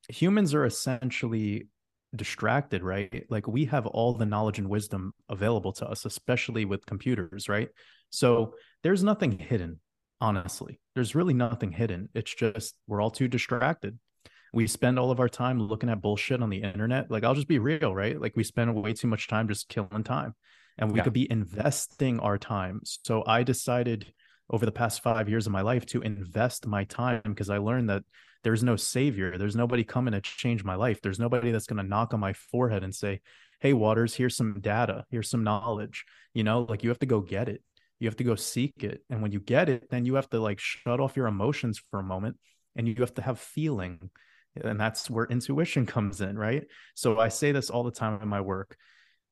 humans 0.09 0.55
are 0.55 0.65
essentially 0.65 1.69
distracted, 2.15 2.83
right? 2.83 3.25
Like 3.29 3.47
we 3.47 3.67
have 3.67 3.87
all 3.87 4.15
the 4.15 4.27
knowledge 4.27 4.59
and 4.59 4.69
wisdom 4.69 5.13
available 5.29 5.73
to 5.75 5.87
us, 5.89 6.05
especially 6.05 6.65
with 6.65 6.87
computers, 6.87 7.49
right? 7.49 7.69
So 8.11 8.55
there's 8.83 9.05
nothing 9.05 9.39
hidden 9.39 9.81
honestly. 10.21 10.81
There's 10.95 11.15
really 11.15 11.35
nothing 11.35 11.73
hidden. 11.73 12.09
It's 12.15 12.35
just 12.35 12.75
we're 12.87 13.01
all 13.01 13.11
too 13.11 13.29
distracted. 13.29 13.99
We 14.53 14.67
spend 14.67 14.99
all 14.99 15.11
of 15.11 15.21
our 15.21 15.29
time 15.29 15.61
looking 15.61 15.91
at 15.91 16.01
bullshit 16.01 16.43
on 16.43 16.51
the 16.51 16.63
internet. 16.63 17.11
Like, 17.11 17.25
I'll 17.25 17.35
just 17.35 17.49
be 17.49 17.59
real, 17.59 17.95
right? 17.95 18.19
Like, 18.19 18.37
we 18.37 18.45
spend 18.45 18.75
way 18.75 18.95
too 18.95 19.09
much 19.09 19.29
time 19.29 19.49
just 19.49 19.69
killing 19.69 20.05
time 20.05 20.35
and 20.79 20.91
we 20.91 20.99
yeah. 20.99 21.05
could 21.05 21.13
be 21.13 21.31
investing 21.31 22.21
our 22.21 22.39
time. 22.39 22.81
So, 22.85 23.23
I 23.27 23.43
decided 23.43 24.13
over 24.49 24.65
the 24.65 24.73
past 24.73 25.03
five 25.03 25.29
years 25.29 25.47
of 25.47 25.53
my 25.53 25.63
life 25.63 25.85
to 25.87 26.01
invest 26.03 26.67
my 26.67 26.85
time 26.85 27.21
because 27.25 27.51
I 27.51 27.59
learned 27.59 27.91
that 27.91 28.05
there's 28.45 28.63
no 28.63 28.77
savior. 28.77 29.37
There's 29.37 29.57
nobody 29.57 29.83
coming 29.83 30.13
to 30.13 30.21
change 30.21 30.63
my 30.63 30.77
life. 30.77 31.03
There's 31.03 31.19
nobody 31.19 31.51
that's 31.51 31.67
going 31.67 31.83
to 31.83 31.89
knock 31.89 32.15
on 32.15 32.21
my 32.21 32.33
forehead 32.33 32.85
and 32.85 32.95
say, 32.95 33.21
Hey, 33.59 33.73
Waters, 33.73 34.15
here's 34.15 34.37
some 34.37 34.61
data, 34.61 35.05
here's 35.11 35.29
some 35.29 35.43
knowledge. 35.43 36.05
You 36.33 36.45
know, 36.45 36.67
like 36.69 36.85
you 36.85 36.91
have 36.91 36.99
to 37.01 37.07
go 37.07 37.21
get 37.21 37.49
it 37.49 37.63
you 37.99 38.09
have 38.09 38.17
to 38.17 38.25
go 38.25 38.35
seek 38.35 38.85
it 38.85 39.03
and 39.11 39.23
when 39.23 39.33
you 39.33 39.41
get 39.41 39.69
it 39.69 39.89
then 39.91 40.05
you 40.05 40.15
have 40.15 40.29
to 40.29 40.41
like 40.41 40.59
shut 40.59 41.01
off 41.01 41.17
your 41.17 41.27
emotions 41.27 41.81
for 41.91 42.01
a 42.01 42.05
moment 42.05 42.37
and 42.77 42.87
you 42.87 42.95
have 42.99 43.15
to 43.15 43.23
have 43.23 43.39
feeling 43.39 44.11
and 44.63 44.81
that's 44.81 45.11
where 45.11 45.27
intuition 45.27 45.87
comes 45.95 46.21
in 46.21 46.39
right? 46.39 46.67
So 46.95 47.19
i 47.19 47.29
say 47.29 47.53
this 47.53 47.71
all 47.71 47.85
the 47.85 47.91
time 47.91 48.21
in 48.23 48.29
my 48.29 48.41
work. 48.41 48.77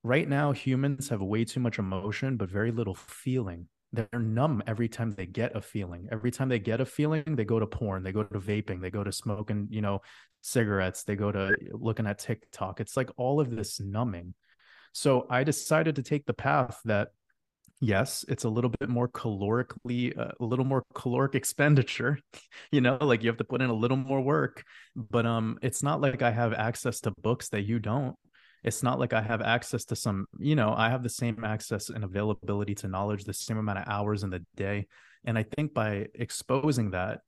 Right 0.02 0.28
now 0.28 0.52
humans 0.52 1.08
have 1.08 1.22
way 1.22 1.44
too 1.44 1.60
much 1.60 1.78
emotion 1.78 2.36
but 2.36 2.50
very 2.50 2.70
little 2.70 2.94
feeling. 2.94 3.68
They're 3.92 4.08
numb 4.20 4.62
every 4.66 4.88
time 4.88 5.12
they 5.12 5.26
get 5.26 5.54
a 5.54 5.60
feeling. 5.60 6.08
Every 6.10 6.30
time 6.30 6.48
they 6.48 6.58
get 6.58 6.80
a 6.80 6.86
feeling 6.86 7.36
they 7.36 7.44
go 7.44 7.58
to 7.58 7.66
porn 7.66 8.02
they 8.02 8.12
go 8.12 8.22
to 8.22 8.38
vaping 8.38 8.80
they 8.80 8.90
go 8.90 9.04
to 9.04 9.12
smoking 9.12 9.68
you 9.70 9.82
know 9.82 10.00
cigarettes 10.40 11.04
they 11.04 11.16
go 11.16 11.30
to 11.32 11.54
looking 11.72 12.06
at 12.06 12.18
tiktok. 12.18 12.80
It's 12.80 12.96
like 12.96 13.10
all 13.16 13.40
of 13.40 13.50
this 13.50 13.80
numbing. 13.80 14.34
So 14.92 15.26
i 15.28 15.44
decided 15.44 15.96
to 15.96 16.02
take 16.02 16.24
the 16.24 16.34
path 16.34 16.80
that 16.84 17.08
yes 17.84 18.24
it's 18.28 18.44
a 18.44 18.48
little 18.48 18.70
bit 18.80 18.88
more 18.88 19.08
calorically 19.08 20.16
uh, 20.18 20.32
a 20.40 20.44
little 20.44 20.64
more 20.64 20.82
caloric 20.94 21.34
expenditure 21.34 22.18
you 22.72 22.80
know 22.80 22.96
like 23.00 23.22
you 23.22 23.28
have 23.28 23.36
to 23.36 23.44
put 23.44 23.60
in 23.60 23.70
a 23.70 23.74
little 23.74 23.96
more 23.96 24.20
work 24.20 24.64
but 24.96 25.26
um 25.26 25.58
it's 25.62 25.82
not 25.82 26.00
like 26.00 26.22
i 26.22 26.30
have 26.30 26.52
access 26.52 27.00
to 27.00 27.12
books 27.22 27.48
that 27.50 27.62
you 27.62 27.78
don't 27.78 28.16
it's 28.64 28.82
not 28.82 28.98
like 28.98 29.12
I 29.12 29.20
have 29.20 29.42
access 29.42 29.84
to 29.86 29.96
some, 29.96 30.26
you 30.38 30.56
know, 30.56 30.74
I 30.74 30.88
have 30.88 31.02
the 31.02 31.10
same 31.10 31.44
access 31.44 31.90
and 31.90 32.02
availability 32.02 32.74
to 32.76 32.88
knowledge, 32.88 33.24
the 33.24 33.34
same 33.34 33.58
amount 33.58 33.78
of 33.78 33.84
hours 33.86 34.22
in 34.22 34.30
the 34.30 34.42
day. 34.56 34.86
And 35.26 35.36
I 35.36 35.42
think 35.42 35.74
by 35.74 36.06
exposing 36.14 36.92
that 36.92 37.20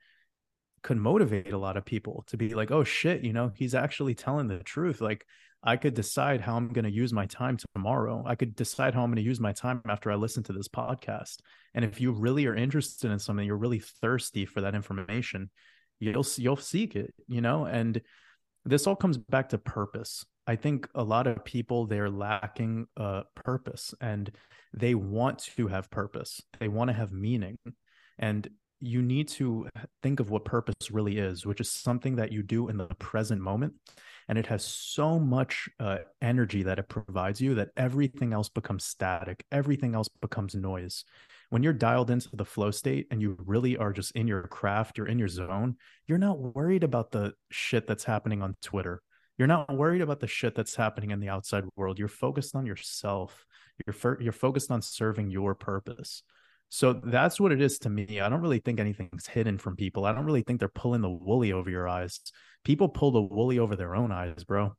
could 0.83 0.97
motivate 0.97 1.53
a 1.53 1.59
lot 1.59 1.77
of 1.77 1.85
people 1.85 2.25
to 2.29 2.37
be 2.37 2.55
like, 2.55 2.71
oh 2.71 2.85
shit, 2.85 3.25
you 3.25 3.33
know, 3.33 3.51
he's 3.55 3.75
actually 3.75 4.15
telling 4.15 4.49
the 4.49 4.59
truth. 4.59 5.01
Like 5.01 5.27
I 5.62 5.77
could 5.77 5.95
decide 5.95 6.41
how 6.41 6.57
I'm 6.57 6.69
going 6.69 6.85
to 6.85 6.93
use 6.93 7.12
my 7.12 7.27
time 7.27 7.57
tomorrow. 7.75 8.23
I 8.27 8.37
could 8.37 8.55
decide 8.55 8.95
how 8.95 9.03
I'm 9.03 9.11
going 9.11 9.17
to 9.17 9.29
use 9.29 9.41
my 9.41 9.53
time 9.53 9.83
after 9.89 10.12
I 10.12 10.15
listen 10.15 10.43
to 10.45 10.53
this 10.53 10.69
podcast. 10.69 11.39
And 11.75 11.85
if 11.85 12.01
you 12.01 12.12
really 12.12 12.47
are 12.47 12.55
interested 12.55 13.11
in 13.11 13.19
something, 13.19 13.45
you're 13.45 13.57
really 13.57 13.81
thirsty 13.81 14.47
for 14.47 14.61
that 14.61 14.75
information, 14.75 15.51
you'll 15.99 16.27
you'll 16.37 16.57
seek 16.57 16.95
it, 16.95 17.12
you 17.27 17.41
know? 17.41 17.65
And 17.65 18.01
this 18.65 18.87
all 18.87 18.97
comes 18.97 19.19
back 19.19 19.49
to 19.51 19.59
purpose. 19.59 20.25
I 20.47 20.57
think 20.57 20.89
a 20.95 21.03
lot 21.03 21.27
of 21.27 21.45
people 21.45 21.87
they're 21.87 22.11
lacking 22.11 22.87
uh, 22.97 23.23
purpose 23.35 23.93
and 24.01 24.31
they 24.73 24.95
want 24.95 25.41
to 25.57 25.67
have 25.67 25.91
purpose. 25.91 26.41
They 26.61 26.69
want 26.69 26.89
to 26.89 26.95
have 26.95 27.12
meaning. 27.12 27.59
And 28.19 28.49
you 28.81 29.03
need 29.03 29.29
to 29.29 29.69
think 30.03 30.21
of 30.21 30.31
what 30.31 30.45
purpose 30.45 30.91
really 30.91 31.19
is, 31.19 31.47
which 31.47 31.61
is 31.61 31.71
something 31.71 32.17
that 32.17 32.33
you 32.33 32.43
do 32.43 32.69
in 32.69 32.77
the 32.77 32.87
present 32.99 33.41
moment. 33.41 33.75
And 34.29 34.39
it 34.39 34.47
has 34.47 34.65
so 34.65 35.19
much 35.19 35.69
uh, 35.79 35.99
energy 36.21 36.65
that 36.65 36.79
it 36.79 36.89
provides 36.89 37.41
you 37.41 37.55
that 37.55 37.71
everything 37.77 38.33
else 38.33 38.49
becomes 38.49 38.85
static, 38.85 39.45
everything 39.53 39.95
else 39.95 40.09
becomes 40.21 40.55
noise. 40.55 41.05
When 41.51 41.62
you're 41.62 41.73
dialed 41.73 42.11
into 42.11 42.29
the 42.35 42.45
flow 42.45 42.73
state 42.73 43.07
and 43.11 43.23
you 43.23 43.37
really 43.47 43.77
are 43.77 43.93
just 43.93 44.12
in 44.12 44.27
your 44.27 44.43
craft, 44.49 44.99
you're 44.99 45.07
in 45.07 45.19
your 45.19 45.29
zone, 45.29 45.77
you're 46.07 46.19
not 46.19 46.39
worried 46.39 46.83
about 46.83 47.12
the 47.12 47.35
shit 47.51 47.87
that's 47.87 48.05
happening 48.05 48.43
on 48.43 48.57
Twitter 48.61 49.01
you're 49.39 49.49
not 49.49 49.75
worried 49.75 50.01
about 50.01 50.21
the 50.21 50.27
shit 50.27 50.55
that's 50.55 50.75
happening 50.75 51.11
in 51.11 51.21
the 51.21 51.29
outside 51.29 51.65
world. 51.77 51.99
You're 51.99 52.09
focused 52.09 52.55
on 52.57 52.67
yourself. 52.67 53.45
You're 53.87 54.19
you're 54.21 54.33
focused 54.33 54.71
on 54.71 54.81
serving 54.83 55.31
your 55.31 55.55
purpose. 55.55 56.23
So 56.68 56.92
that's 56.92 57.40
what 57.40 57.52
it 57.52 57.61
is 57.61 57.79
to 57.81 57.90
me. 57.90 58.20
I 58.20 58.29
don't 58.29 58.42
really 58.42 58.59
think 58.59 58.81
anything's 58.81 59.26
hidden 59.26 59.59
from 59.59 59.76
people. 59.76 60.05
I 60.05 60.12
don't 60.12 60.24
really 60.24 60.42
think 60.42 60.59
they're 60.59 60.68
pulling 60.68 61.00
the 61.00 61.11
woolly 61.11 61.52
over 61.52 61.70
your 61.70 61.88
eyes. 61.88 62.20
People 62.64 62.88
pull 62.88 63.12
the 63.12 63.22
woolly 63.22 63.59
over 63.59 63.76
their 63.76 63.94
own 63.94 64.11
eyes, 64.11 64.44
bro. 64.44 64.74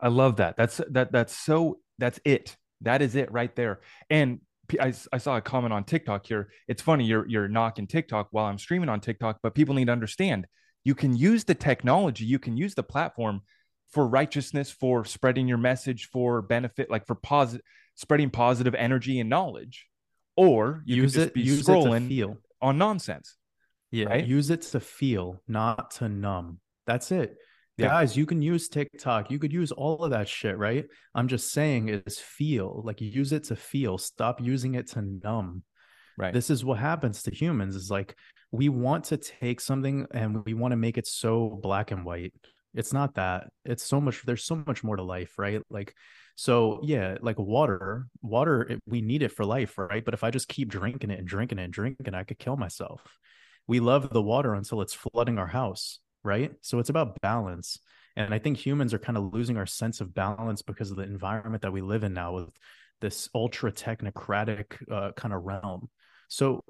I 0.00 0.08
love 0.08 0.36
that. 0.36 0.56
That's 0.56 0.80
that 0.90 1.12
that's 1.12 1.36
so 1.36 1.78
that's 1.98 2.18
it. 2.24 2.56
That 2.80 3.00
is 3.00 3.14
it 3.14 3.30
right 3.30 3.54
there. 3.54 3.80
And 4.10 4.40
I, 4.80 4.92
I 5.12 5.18
saw 5.18 5.36
a 5.36 5.40
comment 5.40 5.72
on 5.72 5.84
TikTok 5.84 6.26
here. 6.26 6.50
It's 6.66 6.82
funny 6.82 7.04
you're 7.04 7.26
you're 7.28 7.48
knocking 7.48 7.86
TikTok 7.86 8.28
while 8.32 8.46
I'm 8.46 8.58
streaming 8.58 8.88
on 8.88 9.00
TikTok, 9.00 9.38
but 9.42 9.54
people 9.54 9.74
need 9.74 9.86
to 9.86 9.92
understand 9.92 10.46
you 10.84 10.94
can 10.94 11.16
use 11.16 11.44
the 11.44 11.54
technology, 11.54 12.24
you 12.24 12.38
can 12.38 12.56
use 12.56 12.74
the 12.74 12.82
platform 12.82 13.42
for 13.90 14.06
righteousness, 14.06 14.70
for 14.70 15.04
spreading 15.04 15.46
your 15.46 15.58
message, 15.58 16.08
for 16.10 16.42
benefit, 16.42 16.90
like 16.90 17.06
for 17.06 17.14
positive, 17.14 17.64
spreading 17.94 18.30
positive 18.30 18.74
energy 18.74 19.20
and 19.20 19.30
knowledge, 19.30 19.86
or 20.42 20.82
you 20.84 20.96
use 20.96 21.16
it, 21.16 21.36
use 21.36 21.64
scrolling 21.66 21.96
it 21.96 22.00
to 22.00 22.08
feel 22.08 22.36
on 22.60 22.78
nonsense. 22.78 23.36
Yeah, 23.90 24.06
right? 24.06 24.26
use 24.26 24.50
it 24.50 24.62
to 24.62 24.80
feel, 24.80 25.40
not 25.46 25.92
to 25.92 26.08
numb. 26.08 26.60
That's 26.86 27.12
it. 27.12 27.36
Yeah. 27.76 27.88
Guys, 27.88 28.16
you 28.16 28.26
can 28.26 28.42
use 28.42 28.68
TikTok. 28.68 29.30
You 29.30 29.38
could 29.38 29.52
use 29.52 29.72
all 29.72 30.04
of 30.04 30.10
that 30.10 30.28
shit, 30.28 30.58
right? 30.58 30.86
I'm 31.14 31.28
just 31.28 31.52
saying 31.52 31.88
is 31.88 32.18
feel. 32.18 32.82
Like 32.84 33.00
use 33.00 33.32
it 33.32 33.44
to 33.44 33.56
feel. 33.56 33.98
Stop 33.98 34.40
using 34.40 34.74
it 34.74 34.88
to 34.90 35.02
numb. 35.02 35.62
Right. 36.18 36.34
This 36.34 36.50
is 36.50 36.64
what 36.64 36.78
happens 36.78 37.22
to 37.22 37.34
humans 37.34 37.74
is 37.74 37.90
like 37.90 38.14
we 38.50 38.68
want 38.68 39.04
to 39.04 39.16
take 39.16 39.60
something 39.60 40.06
and 40.12 40.44
we 40.44 40.52
want 40.54 40.72
to 40.72 40.76
make 40.76 40.98
it 40.98 41.06
so 41.06 41.58
black 41.62 41.90
and 41.90 42.04
white. 42.04 42.34
It's 42.74 42.92
not 42.92 43.14
that. 43.14 43.48
It's 43.64 43.82
so 43.82 44.00
much 44.00 44.22
there's 44.24 44.44
so 44.44 44.62
much 44.66 44.84
more 44.84 44.96
to 44.96 45.02
life, 45.02 45.38
right? 45.38 45.62
Like 45.70 45.94
so 46.34 46.80
yeah, 46.82 47.16
like 47.20 47.38
water, 47.38 48.06
water 48.20 48.62
it, 48.62 48.80
we 48.86 49.00
need 49.00 49.22
it 49.22 49.32
for 49.32 49.44
life, 49.44 49.76
right? 49.78 50.04
But 50.04 50.14
if 50.14 50.24
I 50.24 50.30
just 50.30 50.48
keep 50.48 50.68
drinking 50.68 51.10
it 51.10 51.18
and 51.18 51.28
drinking 51.28 51.58
it 51.58 51.64
and 51.64 51.72
drinking 51.72 52.06
it, 52.06 52.14
I 52.14 52.24
could 52.24 52.38
kill 52.38 52.56
myself. 52.56 53.02
We 53.66 53.80
love 53.80 54.10
the 54.10 54.22
water 54.22 54.54
until 54.54 54.80
it's 54.80 54.94
flooding 54.94 55.38
our 55.38 55.46
house, 55.46 56.00
right? 56.24 56.52
So 56.62 56.78
it's 56.78 56.90
about 56.90 57.20
balance. 57.20 57.78
And 58.16 58.34
I 58.34 58.38
think 58.38 58.58
humans 58.58 58.92
are 58.92 58.98
kind 58.98 59.16
of 59.16 59.32
losing 59.32 59.56
our 59.56 59.66
sense 59.66 60.00
of 60.00 60.14
balance 60.14 60.62
because 60.62 60.90
of 60.90 60.96
the 60.96 61.04
environment 61.04 61.62
that 61.62 61.72
we 61.72 61.80
live 61.80 62.04
in 62.04 62.12
now 62.12 62.34
with 62.34 62.50
this 63.00 63.28
ultra 63.34 63.72
technocratic 63.72 64.74
uh, 64.90 65.12
kind 65.12 65.34
of 65.34 65.42
realm. 65.42 65.88
So 66.28 66.62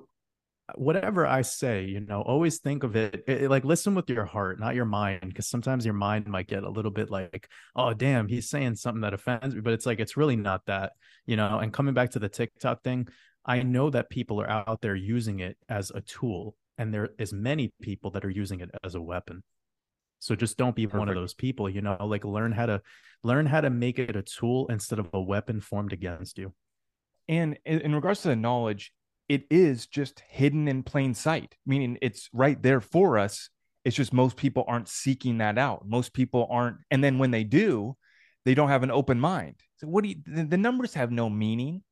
whatever 0.76 1.26
I 1.26 1.42
say, 1.42 1.84
you 1.84 2.00
know, 2.00 2.20
always 2.22 2.58
think 2.58 2.82
of 2.82 2.96
it, 2.96 3.24
it, 3.26 3.50
like 3.50 3.64
listen 3.64 3.94
with 3.94 4.08
your 4.10 4.24
heart, 4.24 4.60
not 4.60 4.74
your 4.74 4.84
mind, 4.84 5.22
because 5.22 5.48
sometimes 5.48 5.84
your 5.84 5.94
mind 5.94 6.26
might 6.26 6.46
get 6.46 6.62
a 6.62 6.70
little 6.70 6.90
bit 6.90 7.10
like, 7.10 7.48
oh, 7.76 7.94
damn, 7.94 8.28
he's 8.28 8.48
saying 8.48 8.76
something 8.76 9.02
that 9.02 9.14
offends 9.14 9.54
me, 9.54 9.60
but 9.60 9.72
it's 9.72 9.86
like, 9.86 10.00
it's 10.00 10.16
really 10.16 10.36
not 10.36 10.64
that, 10.66 10.92
you 11.26 11.36
know. 11.36 11.58
And 11.58 11.72
coming 11.72 11.94
back 11.94 12.10
to 12.10 12.18
the 12.18 12.28
TikTok 12.28 12.82
thing, 12.82 13.08
I 13.44 13.62
know 13.62 13.90
that 13.90 14.10
people 14.10 14.40
are 14.40 14.48
out 14.48 14.80
there 14.80 14.94
using 14.94 15.40
it 15.40 15.56
as 15.68 15.90
a 15.90 16.00
tool, 16.00 16.56
and 16.78 16.92
there 16.92 17.10
is 17.18 17.32
many 17.32 17.72
people 17.80 18.10
that 18.12 18.24
are 18.24 18.30
using 18.30 18.60
it 18.60 18.70
as 18.84 18.94
a 18.94 19.02
weapon. 19.02 19.42
So 20.20 20.36
just 20.36 20.56
don't 20.56 20.76
be 20.76 20.86
Perfect. 20.86 20.98
one 21.00 21.08
of 21.08 21.16
those 21.16 21.34
people, 21.34 21.68
you 21.68 21.82
know, 21.82 21.96
like 22.00 22.24
learn 22.24 22.52
how 22.52 22.66
to 22.66 22.80
learn 23.24 23.46
how 23.46 23.60
to 23.60 23.70
make 23.70 23.98
it 23.98 24.14
a 24.14 24.22
tool 24.22 24.68
instead 24.68 25.00
of 25.00 25.08
a 25.12 25.20
weapon 25.20 25.60
formed 25.60 25.92
against 25.92 26.38
you. 26.38 26.52
And 27.28 27.58
in 27.64 27.94
regards 27.94 28.22
to 28.22 28.28
the 28.28 28.36
knowledge, 28.36 28.92
it 29.32 29.44
is 29.50 29.86
just 29.86 30.22
hidden 30.28 30.68
in 30.68 30.82
plain 30.82 31.14
sight, 31.14 31.54
meaning 31.64 31.96
it's 32.02 32.28
right 32.34 32.62
there 32.62 32.82
for 32.82 33.18
us. 33.18 33.48
It's 33.82 33.96
just 33.96 34.12
most 34.12 34.36
people 34.36 34.62
aren't 34.68 34.90
seeking 34.90 35.38
that 35.38 35.56
out. 35.56 35.88
Most 35.88 36.12
people 36.12 36.46
aren't. 36.50 36.76
And 36.90 37.02
then 37.02 37.18
when 37.18 37.30
they 37.30 37.42
do, 37.42 37.96
they 38.44 38.52
don't 38.54 38.68
have 38.68 38.82
an 38.82 38.90
open 38.90 39.18
mind. 39.18 39.54
So, 39.78 39.86
what 39.86 40.04
do 40.04 40.10
you, 40.10 40.16
the, 40.26 40.44
the 40.44 40.58
numbers 40.58 40.92
have 40.92 41.10
no 41.10 41.30
meaning. 41.30 41.82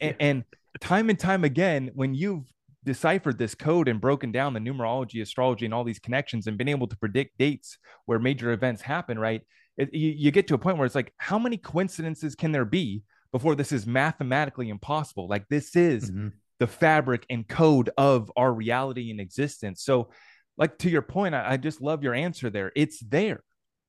and, 0.00 0.16
and 0.18 0.44
time 0.80 1.10
and 1.10 1.18
time 1.18 1.44
again, 1.44 1.92
when 1.94 2.12
you've 2.12 2.52
deciphered 2.82 3.38
this 3.38 3.54
code 3.54 3.86
and 3.86 4.00
broken 4.00 4.32
down 4.32 4.52
the 4.52 4.58
numerology, 4.58 5.22
astrology, 5.22 5.66
and 5.66 5.72
all 5.72 5.84
these 5.84 6.00
connections 6.00 6.48
and 6.48 6.58
been 6.58 6.68
able 6.68 6.88
to 6.88 6.96
predict 6.96 7.38
dates 7.38 7.78
where 8.06 8.18
major 8.18 8.50
events 8.50 8.82
happen, 8.82 9.16
right? 9.16 9.42
It, 9.76 9.94
you, 9.94 10.10
you, 10.10 10.30
get 10.32 10.48
to 10.48 10.54
a 10.54 10.58
point 10.58 10.78
where 10.78 10.86
it's 10.86 10.96
like, 10.96 11.12
how 11.18 11.38
many 11.38 11.56
coincidences 11.56 12.34
can 12.34 12.50
there 12.50 12.64
be 12.64 13.04
before 13.30 13.54
this 13.54 13.70
is 13.70 13.86
mathematically 13.86 14.70
impossible? 14.70 15.28
Like, 15.28 15.48
this 15.48 15.76
is 15.76 16.10
mm-hmm 16.10 16.28
the 16.64 16.68
fabric 16.68 17.26
and 17.28 17.46
code 17.46 17.90
of 17.98 18.32
our 18.38 18.50
reality 18.50 19.10
and 19.10 19.20
existence. 19.20 19.82
So, 19.82 20.08
like 20.56 20.78
to 20.78 20.88
your 20.88 21.02
point, 21.02 21.34
I, 21.34 21.52
I 21.52 21.56
just 21.58 21.82
love 21.82 22.02
your 22.02 22.14
answer 22.14 22.48
there. 22.48 22.72
It's 22.74 23.00
there, 23.00 23.42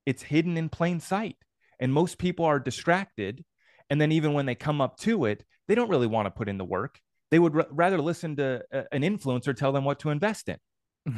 it's 0.05 0.21
hidden 0.21 0.57
in 0.57 0.67
plain 0.67 0.99
sight. 0.99 1.37
And 1.79 1.93
most 1.93 2.17
people 2.17 2.43
are 2.43 2.59
distracted. 2.59 3.45
And 3.89 4.01
then, 4.01 4.11
even 4.11 4.33
when 4.33 4.45
they 4.45 4.55
come 4.55 4.81
up 4.81 4.97
to 4.99 5.23
it, 5.23 5.45
they 5.69 5.75
don't 5.75 5.89
really 5.89 6.05
want 6.07 6.25
to 6.25 6.31
put 6.31 6.49
in 6.49 6.57
the 6.57 6.65
work. 6.65 6.99
They 7.31 7.39
would 7.39 7.55
r- 7.55 7.67
rather 7.71 7.97
listen 7.97 8.35
to 8.35 8.61
a, 8.73 8.83
an 8.91 9.03
influencer 9.03 9.55
tell 9.55 9.71
them 9.71 9.85
what 9.85 9.99
to 9.99 10.09
invest 10.09 10.49
in. 10.49 10.57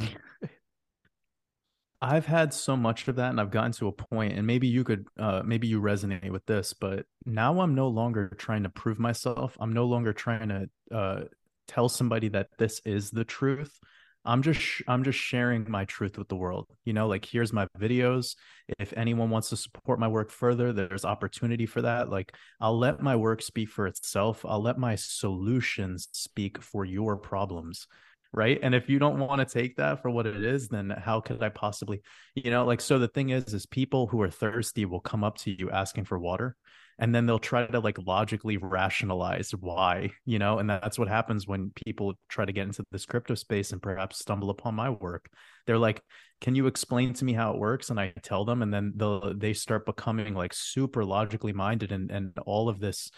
I've 2.00 2.26
had 2.26 2.54
so 2.54 2.76
much 2.76 3.08
of 3.08 3.16
that 3.16 3.30
and 3.30 3.40
I've 3.40 3.50
gotten 3.50 3.72
to 3.72 3.88
a 3.88 3.92
point 3.92 4.34
and 4.34 4.46
maybe 4.46 4.68
you 4.68 4.84
could 4.84 5.06
uh 5.18 5.42
maybe 5.44 5.66
you 5.66 5.80
resonate 5.80 6.30
with 6.30 6.46
this 6.46 6.72
but 6.72 7.06
now 7.26 7.60
I'm 7.60 7.74
no 7.74 7.88
longer 7.88 8.28
trying 8.38 8.62
to 8.62 8.68
prove 8.68 9.00
myself. 9.00 9.56
I'm 9.58 9.72
no 9.72 9.86
longer 9.86 10.12
trying 10.12 10.48
to 10.48 10.96
uh 10.96 11.24
tell 11.68 11.88
somebody 11.88 12.28
that 12.28 12.48
this 12.58 12.80
is 12.84 13.10
the 13.10 13.24
truth 13.24 13.78
i'm 14.24 14.42
just 14.42 14.82
i'm 14.88 15.04
just 15.04 15.18
sharing 15.18 15.70
my 15.70 15.84
truth 15.84 16.18
with 16.18 16.28
the 16.28 16.36
world 16.36 16.66
you 16.84 16.92
know 16.92 17.06
like 17.06 17.24
here's 17.24 17.52
my 17.52 17.66
videos. 17.78 18.34
If 18.78 18.92
anyone 18.96 19.30
wants 19.30 19.48
to 19.50 19.56
support 19.56 19.98
my 19.98 20.08
work 20.08 20.30
further 20.30 20.72
there's 20.72 21.04
opportunity 21.04 21.66
for 21.66 21.82
that. 21.82 22.10
Like 22.10 22.34
i'll 22.60 22.78
let 22.78 23.00
my 23.00 23.16
work 23.16 23.42
speak 23.42 23.68
for 23.68 23.86
itself. 23.86 24.44
I'll 24.46 24.62
let 24.62 24.78
my 24.78 24.96
solutions 24.96 26.08
speak 26.12 26.60
for 26.60 26.84
your 26.84 27.16
problems 27.16 27.86
right? 28.32 28.58
And 28.62 28.74
if 28.74 28.90
you 28.90 28.98
don't 28.98 29.18
want 29.18 29.40
to 29.40 29.46
take 29.46 29.76
that 29.76 30.02
for 30.02 30.10
what 30.10 30.26
it 30.26 30.44
is 30.44 30.68
then 30.68 30.90
how 30.90 31.20
could 31.20 31.42
i 31.42 31.48
possibly 31.48 32.02
you 32.34 32.50
know 32.50 32.64
like 32.64 32.80
so 32.80 32.98
the 32.98 33.08
thing 33.08 33.30
is 33.30 33.54
is 33.54 33.66
people 33.66 34.06
who 34.06 34.20
are 34.20 34.30
thirsty 34.30 34.84
will 34.84 35.00
come 35.00 35.24
up 35.24 35.38
to 35.38 35.50
you 35.50 35.70
asking 35.70 36.04
for 36.04 36.18
water 36.18 36.56
and 36.98 37.14
then 37.14 37.26
they'll 37.26 37.38
try 37.38 37.66
to 37.66 37.80
like 37.80 37.98
logically 38.06 38.56
rationalize 38.56 39.50
why 39.52 40.10
you 40.24 40.38
know 40.38 40.58
and 40.58 40.68
that's 40.68 40.98
what 40.98 41.08
happens 41.08 41.46
when 41.46 41.70
people 41.86 42.14
try 42.28 42.44
to 42.44 42.52
get 42.52 42.66
into 42.66 42.84
this 42.90 43.06
crypto 43.06 43.34
space 43.34 43.72
and 43.72 43.82
perhaps 43.82 44.18
stumble 44.18 44.50
upon 44.50 44.74
my 44.74 44.90
work. 44.90 45.28
They're 45.66 45.78
like 45.78 46.02
can 46.40 46.54
you 46.54 46.66
explain 46.68 47.14
to 47.14 47.24
me 47.24 47.32
how 47.32 47.52
it 47.52 47.58
works? 47.58 47.90
And 47.90 47.98
i 47.98 48.12
tell 48.22 48.44
them 48.44 48.62
and 48.62 48.72
then 48.72 48.92
they'll 48.96 49.34
they 49.36 49.52
start 49.52 49.86
becoming 49.86 50.34
like 50.34 50.52
super 50.54 51.04
logically 51.04 51.52
minded 51.52 51.92
and 51.92 52.10
and 52.10 52.32
all 52.46 52.68
of 52.68 52.80
this 52.80 53.10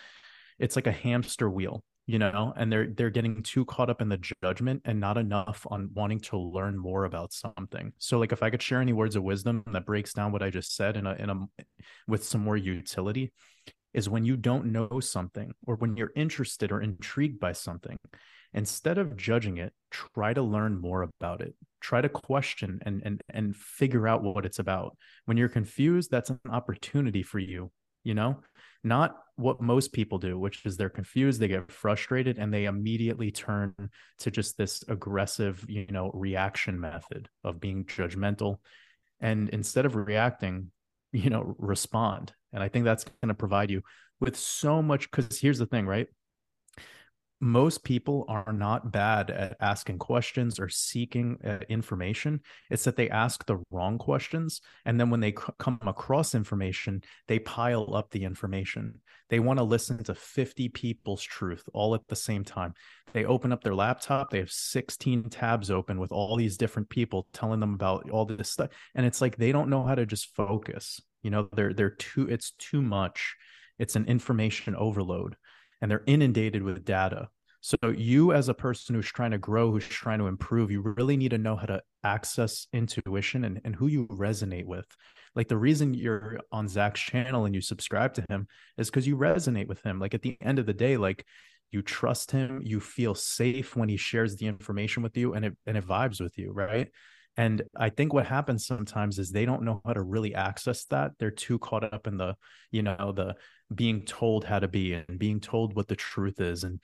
it's 0.58 0.76
like 0.76 0.86
a 0.86 0.92
hamster 0.92 1.48
wheel 1.48 1.82
you 2.06 2.18
know 2.18 2.52
and 2.56 2.72
they're 2.72 2.88
they're 2.88 3.10
getting 3.10 3.42
too 3.42 3.64
caught 3.64 3.90
up 3.90 4.00
in 4.00 4.08
the 4.08 4.20
judgment 4.42 4.82
and 4.84 4.98
not 5.00 5.16
enough 5.16 5.66
on 5.70 5.90
wanting 5.94 6.20
to 6.20 6.36
learn 6.36 6.76
more 6.76 7.04
about 7.04 7.32
something. 7.32 7.92
So 7.98 8.18
like 8.18 8.32
if 8.32 8.42
i 8.42 8.50
could 8.50 8.62
share 8.62 8.80
any 8.80 8.92
words 8.92 9.16
of 9.16 9.22
wisdom 9.22 9.62
that 9.72 9.86
breaks 9.86 10.12
down 10.12 10.32
what 10.32 10.42
i 10.42 10.50
just 10.50 10.74
said 10.74 10.96
in 10.96 11.06
a 11.06 11.14
in 11.14 11.30
a 11.30 11.46
with 12.08 12.24
some 12.24 12.42
more 12.42 12.56
utility 12.56 13.32
is 13.92 14.08
when 14.08 14.24
you 14.24 14.36
don't 14.36 14.66
know 14.66 15.00
something 15.00 15.52
or 15.66 15.74
when 15.76 15.96
you're 15.96 16.12
interested 16.14 16.70
or 16.70 16.80
intrigued 16.80 17.40
by 17.40 17.52
something 17.52 17.98
instead 18.54 18.98
of 18.98 19.16
judging 19.16 19.58
it 19.58 19.72
try 19.90 20.32
to 20.32 20.42
learn 20.42 20.80
more 20.80 21.02
about 21.02 21.40
it. 21.40 21.54
Try 21.80 22.00
to 22.00 22.08
question 22.08 22.80
and 22.82 23.02
and 23.04 23.22
and 23.30 23.56
figure 23.56 24.06
out 24.06 24.22
what 24.22 24.46
it's 24.46 24.58
about. 24.58 24.96
When 25.24 25.36
you're 25.36 25.48
confused 25.48 26.10
that's 26.10 26.30
an 26.30 26.40
opportunity 26.50 27.22
for 27.22 27.38
you 27.38 27.70
you 28.04 28.14
know, 28.14 28.40
not 28.82 29.16
what 29.36 29.60
most 29.60 29.92
people 29.92 30.18
do, 30.18 30.38
which 30.38 30.64
is 30.66 30.76
they're 30.76 30.88
confused, 30.88 31.40
they 31.40 31.48
get 31.48 31.70
frustrated, 31.70 32.38
and 32.38 32.52
they 32.52 32.66
immediately 32.66 33.30
turn 33.30 33.74
to 34.18 34.30
just 34.30 34.56
this 34.56 34.84
aggressive, 34.88 35.64
you 35.68 35.86
know, 35.90 36.10
reaction 36.14 36.78
method 36.78 37.28
of 37.42 37.60
being 37.60 37.84
judgmental. 37.84 38.56
And 39.20 39.48
instead 39.50 39.86
of 39.86 39.96
reacting, 39.96 40.70
you 41.12 41.30
know, 41.30 41.54
respond. 41.58 42.32
And 42.52 42.62
I 42.62 42.68
think 42.68 42.84
that's 42.84 43.04
going 43.04 43.28
to 43.28 43.34
provide 43.34 43.70
you 43.70 43.82
with 44.20 44.36
so 44.36 44.82
much. 44.82 45.10
Because 45.10 45.38
here's 45.38 45.58
the 45.58 45.66
thing, 45.66 45.86
right? 45.86 46.06
Most 47.40 47.84
people 47.84 48.26
are 48.28 48.52
not 48.52 48.92
bad 48.92 49.30
at 49.30 49.56
asking 49.60 49.98
questions 49.98 50.60
or 50.60 50.68
seeking 50.68 51.38
uh, 51.44 51.58
information. 51.70 52.40
It's 52.68 52.84
that 52.84 52.96
they 52.96 53.08
ask 53.08 53.44
the 53.46 53.62
wrong 53.70 53.96
questions. 53.96 54.60
And 54.84 55.00
then 55.00 55.08
when 55.08 55.20
they 55.20 55.32
c- 55.32 55.54
come 55.58 55.78
across 55.82 56.34
information, 56.34 57.02
they 57.28 57.38
pile 57.38 57.94
up 57.94 58.10
the 58.10 58.24
information. 58.24 59.00
They 59.30 59.40
want 59.40 59.58
to 59.58 59.64
listen 59.64 60.04
to 60.04 60.14
50 60.14 60.68
people's 60.68 61.22
truth 61.22 61.66
all 61.72 61.94
at 61.94 62.06
the 62.08 62.16
same 62.16 62.44
time. 62.44 62.74
They 63.14 63.24
open 63.24 63.52
up 63.52 63.64
their 63.64 63.74
laptop, 63.74 64.30
they 64.30 64.38
have 64.38 64.52
16 64.52 65.30
tabs 65.30 65.70
open 65.70 65.98
with 65.98 66.12
all 66.12 66.36
these 66.36 66.58
different 66.58 66.90
people 66.90 67.26
telling 67.32 67.60
them 67.60 67.74
about 67.74 68.10
all 68.10 68.26
this 68.26 68.50
stuff. 68.50 68.70
And 68.94 69.06
it's 69.06 69.20
like 69.20 69.36
they 69.36 69.50
don't 69.50 69.70
know 69.70 69.82
how 69.82 69.94
to 69.94 70.04
just 70.04 70.34
focus. 70.36 71.00
You 71.22 71.30
know, 71.30 71.48
they're 71.52 71.72
they're 71.72 71.90
too 71.90 72.28
it's 72.28 72.52
too 72.52 72.82
much. 72.82 73.34
It's 73.78 73.96
an 73.96 74.06
information 74.06 74.76
overload 74.76 75.36
and 75.80 75.90
they're 75.90 76.04
inundated 76.06 76.62
with 76.62 76.84
data. 76.84 77.28
So 77.62 77.76
you 77.94 78.32
as 78.32 78.48
a 78.48 78.54
person 78.54 78.94
who's 78.94 79.12
trying 79.12 79.32
to 79.32 79.38
grow, 79.38 79.70
who's 79.70 79.86
trying 79.86 80.18
to 80.20 80.26
improve, 80.26 80.70
you 80.70 80.80
really 80.80 81.16
need 81.16 81.32
to 81.32 81.38
know 81.38 81.56
how 81.56 81.66
to 81.66 81.82
access 82.02 82.66
intuition 82.72 83.44
and, 83.44 83.60
and 83.64 83.76
who 83.76 83.86
you 83.86 84.06
resonate 84.06 84.64
with. 84.64 84.86
Like 85.34 85.48
the 85.48 85.58
reason 85.58 85.92
you're 85.92 86.40
on 86.50 86.68
Zach's 86.68 87.00
channel 87.00 87.44
and 87.44 87.54
you 87.54 87.60
subscribe 87.60 88.14
to 88.14 88.24
him 88.30 88.48
is 88.78 88.88
because 88.88 89.06
you 89.06 89.16
resonate 89.16 89.68
with 89.68 89.82
him. 89.82 90.00
Like 90.00 90.14
at 90.14 90.22
the 90.22 90.38
end 90.40 90.58
of 90.58 90.64
the 90.64 90.72
day, 90.72 90.96
like 90.96 91.26
you 91.70 91.82
trust 91.82 92.30
him, 92.30 92.62
you 92.64 92.80
feel 92.80 93.14
safe 93.14 93.76
when 93.76 93.88
he 93.90 93.96
shares 93.98 94.36
the 94.36 94.46
information 94.46 95.02
with 95.02 95.16
you 95.16 95.34
and 95.34 95.44
it 95.44 95.56
and 95.66 95.76
it 95.76 95.86
vibes 95.86 96.20
with 96.20 96.38
you, 96.38 96.52
right? 96.52 96.88
And 97.36 97.62
I 97.76 97.90
think 97.90 98.12
what 98.12 98.26
happens 98.26 98.66
sometimes 98.66 99.18
is 99.18 99.30
they 99.30 99.46
don't 99.46 99.62
know 99.62 99.80
how 99.84 99.92
to 99.92 100.02
really 100.02 100.34
access 100.34 100.84
that. 100.86 101.12
They're 101.18 101.30
too 101.30 101.58
caught 101.58 101.84
up 101.84 102.06
in 102.06 102.16
the, 102.16 102.34
you 102.70 102.82
know, 102.82 103.12
the 103.14 103.36
being 103.74 104.04
told 104.04 104.44
how 104.44 104.58
to 104.58 104.68
be 104.68 104.94
and 104.94 105.18
being 105.18 105.40
told 105.40 105.74
what 105.74 105.88
the 105.88 105.96
truth 105.96 106.40
is 106.40 106.64
and 106.64 106.80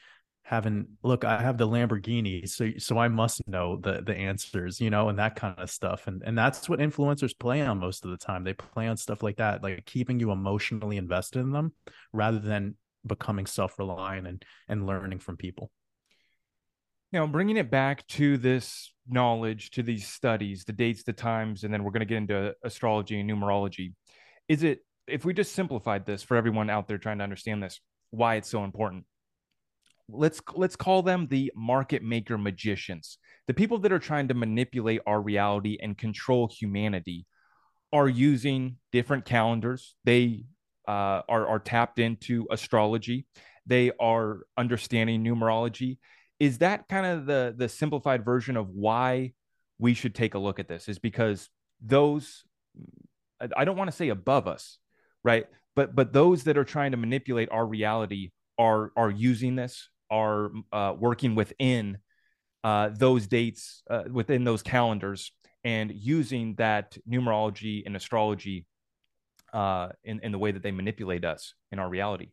having 0.46 0.86
look 1.02 1.24
i 1.24 1.42
have 1.42 1.58
the 1.58 1.66
lamborghini 1.66 2.48
so 2.48 2.70
so 2.78 2.96
i 2.98 3.08
must 3.08 3.42
know 3.48 3.76
the 3.78 4.00
the 4.06 4.14
answers 4.14 4.80
you 4.80 4.90
know 4.90 5.08
and 5.08 5.18
that 5.18 5.34
kind 5.34 5.58
of 5.58 5.68
stuff 5.68 6.06
and 6.06 6.22
and 6.24 6.38
that's 6.38 6.68
what 6.68 6.78
influencers 6.78 7.36
play 7.36 7.60
on 7.62 7.80
most 7.80 8.04
of 8.04 8.12
the 8.12 8.16
time. 8.16 8.44
They 8.44 8.52
play 8.52 8.86
on 8.86 8.96
stuff 8.96 9.24
like 9.24 9.38
that 9.38 9.62
like 9.62 9.84
keeping 9.86 10.20
you 10.20 10.30
emotionally 10.30 10.98
invested 10.98 11.40
in 11.40 11.50
them 11.50 11.72
rather 12.12 12.38
than 12.38 12.76
becoming 13.04 13.46
self-reliant 13.46 14.26
and 14.28 14.44
and 14.68 14.86
learning 14.86 15.18
from 15.18 15.36
people. 15.36 15.72
Now 17.12 17.26
bringing 17.26 17.56
it 17.56 17.68
back 17.68 18.06
to 18.08 18.36
this 18.36 18.92
knowledge 19.08 19.70
to 19.72 19.82
these 19.82 20.06
studies 20.06 20.64
the 20.64 20.72
dates 20.72 21.02
the 21.02 21.12
times 21.12 21.64
and 21.64 21.74
then 21.74 21.82
we're 21.82 21.92
going 21.92 22.00
to 22.00 22.06
get 22.06 22.18
into 22.18 22.54
astrology 22.62 23.18
and 23.18 23.28
numerology. 23.28 23.94
Is 24.48 24.62
it 24.62 24.85
if 25.06 25.24
we 25.24 25.32
just 25.32 25.52
simplified 25.52 26.06
this 26.06 26.22
for 26.22 26.36
everyone 26.36 26.70
out 26.70 26.88
there 26.88 26.98
trying 26.98 27.18
to 27.18 27.24
understand 27.24 27.62
this 27.62 27.80
why 28.10 28.36
it's 28.36 28.48
so 28.48 28.64
important. 28.64 29.04
Let's 30.08 30.40
let's 30.54 30.76
call 30.76 31.02
them 31.02 31.26
the 31.28 31.52
market 31.56 32.02
maker 32.02 32.38
magicians. 32.38 33.18
The 33.48 33.54
people 33.54 33.78
that 33.80 33.92
are 33.92 33.98
trying 33.98 34.28
to 34.28 34.34
manipulate 34.34 35.00
our 35.06 35.20
reality 35.20 35.78
and 35.80 35.98
control 35.98 36.48
humanity 36.48 37.26
are 37.92 38.08
using 38.08 38.76
different 38.92 39.24
calendars. 39.24 39.94
They 40.04 40.44
uh, 40.86 41.22
are, 41.28 41.46
are 41.46 41.58
tapped 41.58 41.98
into 41.98 42.46
astrology. 42.50 43.26
They 43.66 43.90
are 43.98 44.40
understanding 44.56 45.24
numerology. 45.24 45.98
Is 46.38 46.58
that 46.58 46.86
kind 46.88 47.06
of 47.06 47.26
the 47.26 47.54
the 47.56 47.68
simplified 47.68 48.24
version 48.24 48.56
of 48.56 48.68
why 48.68 49.32
we 49.78 49.94
should 49.94 50.14
take 50.14 50.34
a 50.34 50.38
look 50.38 50.60
at 50.60 50.68
this? 50.68 50.88
Is 50.88 50.98
because 50.98 51.48
those 51.84 52.44
i 53.54 53.66
don't 53.66 53.76
want 53.76 53.90
to 53.90 53.96
say 53.96 54.08
above 54.08 54.46
us 54.46 54.78
right 55.24 55.46
but 55.74 55.94
but 55.94 56.12
those 56.12 56.44
that 56.44 56.56
are 56.56 56.64
trying 56.64 56.90
to 56.92 56.96
manipulate 56.96 57.48
our 57.50 57.66
reality 57.66 58.30
are 58.58 58.92
are 58.96 59.10
using 59.10 59.56
this 59.56 59.88
are 60.10 60.50
uh, 60.72 60.94
working 60.98 61.34
within 61.34 61.98
uh, 62.64 62.90
those 62.92 63.26
dates, 63.26 63.82
uh, 63.90 64.04
within 64.10 64.44
those 64.44 64.62
calendars, 64.62 65.32
and 65.64 65.92
using 65.94 66.54
that 66.56 66.96
numerology 67.08 67.84
and 67.86 67.94
astrology 67.96 68.66
uh, 69.52 69.88
in, 70.04 70.20
in 70.22 70.32
the 70.32 70.38
way 70.38 70.52
that 70.52 70.62
they 70.62 70.72
manipulate 70.72 71.24
us 71.24 71.54
in 71.70 71.78
our 71.78 71.88
reality. 71.88 72.30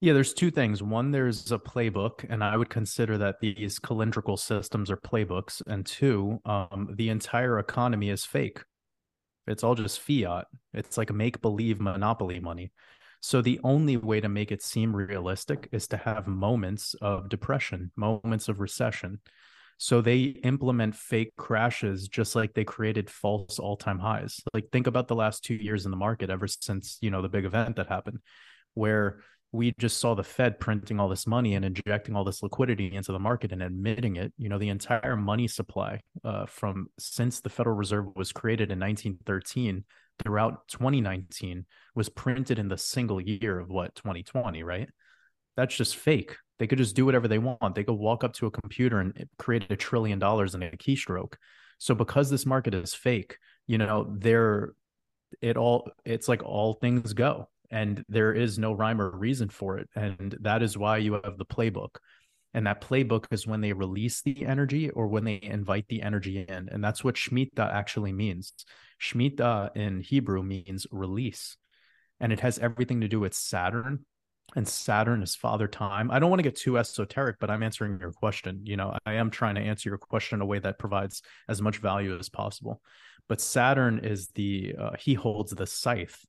Yeah, 0.00 0.12
there's 0.12 0.34
two 0.34 0.50
things. 0.50 0.82
One, 0.82 1.10
there's 1.10 1.50
a 1.50 1.58
playbook, 1.58 2.26
and 2.28 2.44
I 2.44 2.56
would 2.56 2.68
consider 2.68 3.16
that 3.18 3.40
these 3.40 3.78
calendrical 3.78 4.38
systems 4.38 4.90
are 4.90 4.96
playbooks. 4.96 5.62
And 5.66 5.86
two, 5.86 6.40
um, 6.44 6.90
the 6.94 7.08
entire 7.08 7.58
economy 7.58 8.10
is 8.10 8.24
fake. 8.24 8.60
It's 9.46 9.62
all 9.64 9.74
just 9.74 10.00
fiat. 10.00 10.46
It's 10.72 10.96
like 10.96 11.12
make 11.12 11.42
believe 11.42 11.80
monopoly 11.80 12.40
money. 12.40 12.72
So 13.20 13.40
the 13.40 13.60
only 13.64 13.96
way 13.96 14.20
to 14.20 14.28
make 14.28 14.52
it 14.52 14.62
seem 14.62 14.94
realistic 14.94 15.68
is 15.72 15.88
to 15.88 15.96
have 15.96 16.26
moments 16.26 16.94
of 17.00 17.28
depression, 17.28 17.90
moments 17.96 18.48
of 18.48 18.60
recession. 18.60 19.20
So 19.78 20.00
they 20.00 20.22
implement 20.22 20.94
fake 20.94 21.32
crashes 21.36 22.06
just 22.06 22.36
like 22.36 22.54
they 22.54 22.64
created 22.64 23.10
false 23.10 23.58
all-time 23.58 23.98
highs. 23.98 24.40
Like 24.52 24.70
think 24.70 24.86
about 24.86 25.08
the 25.08 25.16
last 25.16 25.42
2 25.44 25.54
years 25.54 25.84
in 25.84 25.90
the 25.90 25.96
market 25.96 26.30
ever 26.30 26.46
since, 26.46 26.98
you 27.00 27.10
know, 27.10 27.22
the 27.22 27.28
big 27.28 27.44
event 27.44 27.76
that 27.76 27.88
happened 27.88 28.18
where 28.74 29.20
we 29.54 29.72
just 29.78 29.98
saw 29.98 30.14
the 30.14 30.24
Fed 30.24 30.58
printing 30.58 30.98
all 30.98 31.08
this 31.08 31.28
money 31.28 31.54
and 31.54 31.64
injecting 31.64 32.16
all 32.16 32.24
this 32.24 32.42
liquidity 32.42 32.92
into 32.92 33.12
the 33.12 33.20
market 33.20 33.52
and 33.52 33.62
admitting 33.62 34.16
it. 34.16 34.32
You 34.36 34.48
know, 34.48 34.58
the 34.58 34.68
entire 34.68 35.16
money 35.16 35.46
supply 35.46 36.00
uh, 36.24 36.46
from 36.46 36.88
since 36.98 37.40
the 37.40 37.48
Federal 37.48 37.76
Reserve 37.76 38.06
was 38.16 38.32
created 38.32 38.72
in 38.72 38.80
1913 38.80 39.84
throughout 40.20 40.66
2019 40.66 41.66
was 41.94 42.08
printed 42.08 42.58
in 42.58 42.66
the 42.66 42.76
single 42.76 43.20
year 43.20 43.60
of 43.60 43.68
what 43.68 43.94
2020, 43.94 44.64
right? 44.64 44.88
That's 45.56 45.76
just 45.76 45.94
fake. 45.94 46.34
They 46.58 46.66
could 46.66 46.78
just 46.78 46.96
do 46.96 47.06
whatever 47.06 47.28
they 47.28 47.38
want. 47.38 47.76
They 47.76 47.84
could 47.84 47.92
walk 47.92 48.24
up 48.24 48.32
to 48.34 48.46
a 48.46 48.50
computer 48.50 48.98
and 48.98 49.28
create 49.38 49.70
a 49.70 49.76
trillion 49.76 50.18
dollars 50.18 50.56
in 50.56 50.64
a 50.64 50.70
keystroke. 50.70 51.34
So 51.78 51.94
because 51.94 52.28
this 52.28 52.44
market 52.44 52.74
is 52.74 52.92
fake, 52.92 53.38
you 53.68 53.78
know, 53.78 54.12
there 54.18 54.72
it 55.40 55.56
all 55.56 55.90
it's 56.04 56.28
like 56.28 56.42
all 56.42 56.74
things 56.74 57.12
go 57.12 57.48
and 57.74 58.04
there 58.08 58.32
is 58.32 58.56
no 58.56 58.72
rhyme 58.72 59.00
or 59.00 59.10
reason 59.10 59.48
for 59.48 59.78
it 59.78 59.88
and 59.96 60.36
that 60.40 60.62
is 60.62 60.78
why 60.78 60.96
you 60.96 61.14
have 61.14 61.36
the 61.36 61.44
playbook. 61.44 61.96
And 62.56 62.68
that 62.68 62.80
playbook 62.80 63.24
is 63.32 63.48
when 63.48 63.60
they 63.60 63.72
release 63.72 64.22
the 64.22 64.46
energy 64.46 64.90
or 64.90 65.08
when 65.08 65.24
they 65.24 65.40
invite 65.42 65.88
the 65.88 66.00
energy 66.00 66.46
in 66.48 66.68
and 66.70 66.82
that's 66.84 67.02
what 67.02 67.16
shmita 67.16 67.58
actually 67.58 68.12
means. 68.12 68.52
Shmita 69.02 69.76
in 69.76 70.00
hebrew 70.00 70.44
means 70.44 70.86
release 70.92 71.56
and 72.20 72.32
it 72.32 72.38
has 72.40 72.60
everything 72.60 73.00
to 73.00 73.08
do 73.08 73.18
with 73.18 73.34
saturn 73.34 74.06
and 74.54 74.68
saturn 74.68 75.24
is 75.24 75.34
father 75.34 75.66
time. 75.66 76.12
I 76.12 76.20
don't 76.20 76.30
want 76.30 76.38
to 76.38 76.48
get 76.48 76.56
too 76.56 76.78
esoteric 76.78 77.38
but 77.40 77.50
i'm 77.50 77.64
answering 77.64 77.98
your 78.00 78.12
question. 78.12 78.60
You 78.62 78.76
know 78.76 78.96
i 79.04 79.14
am 79.14 79.30
trying 79.30 79.56
to 79.56 79.62
answer 79.62 79.88
your 79.88 79.98
question 79.98 80.36
in 80.36 80.42
a 80.42 80.46
way 80.46 80.60
that 80.60 80.78
provides 80.78 81.22
as 81.48 81.60
much 81.60 81.78
value 81.78 82.16
as 82.16 82.28
possible. 82.28 82.80
But 83.28 83.40
saturn 83.40 83.98
is 84.04 84.28
the 84.36 84.76
uh, 84.78 84.90
he 84.96 85.14
holds 85.14 85.50
the 85.50 85.66
scythe 85.66 86.24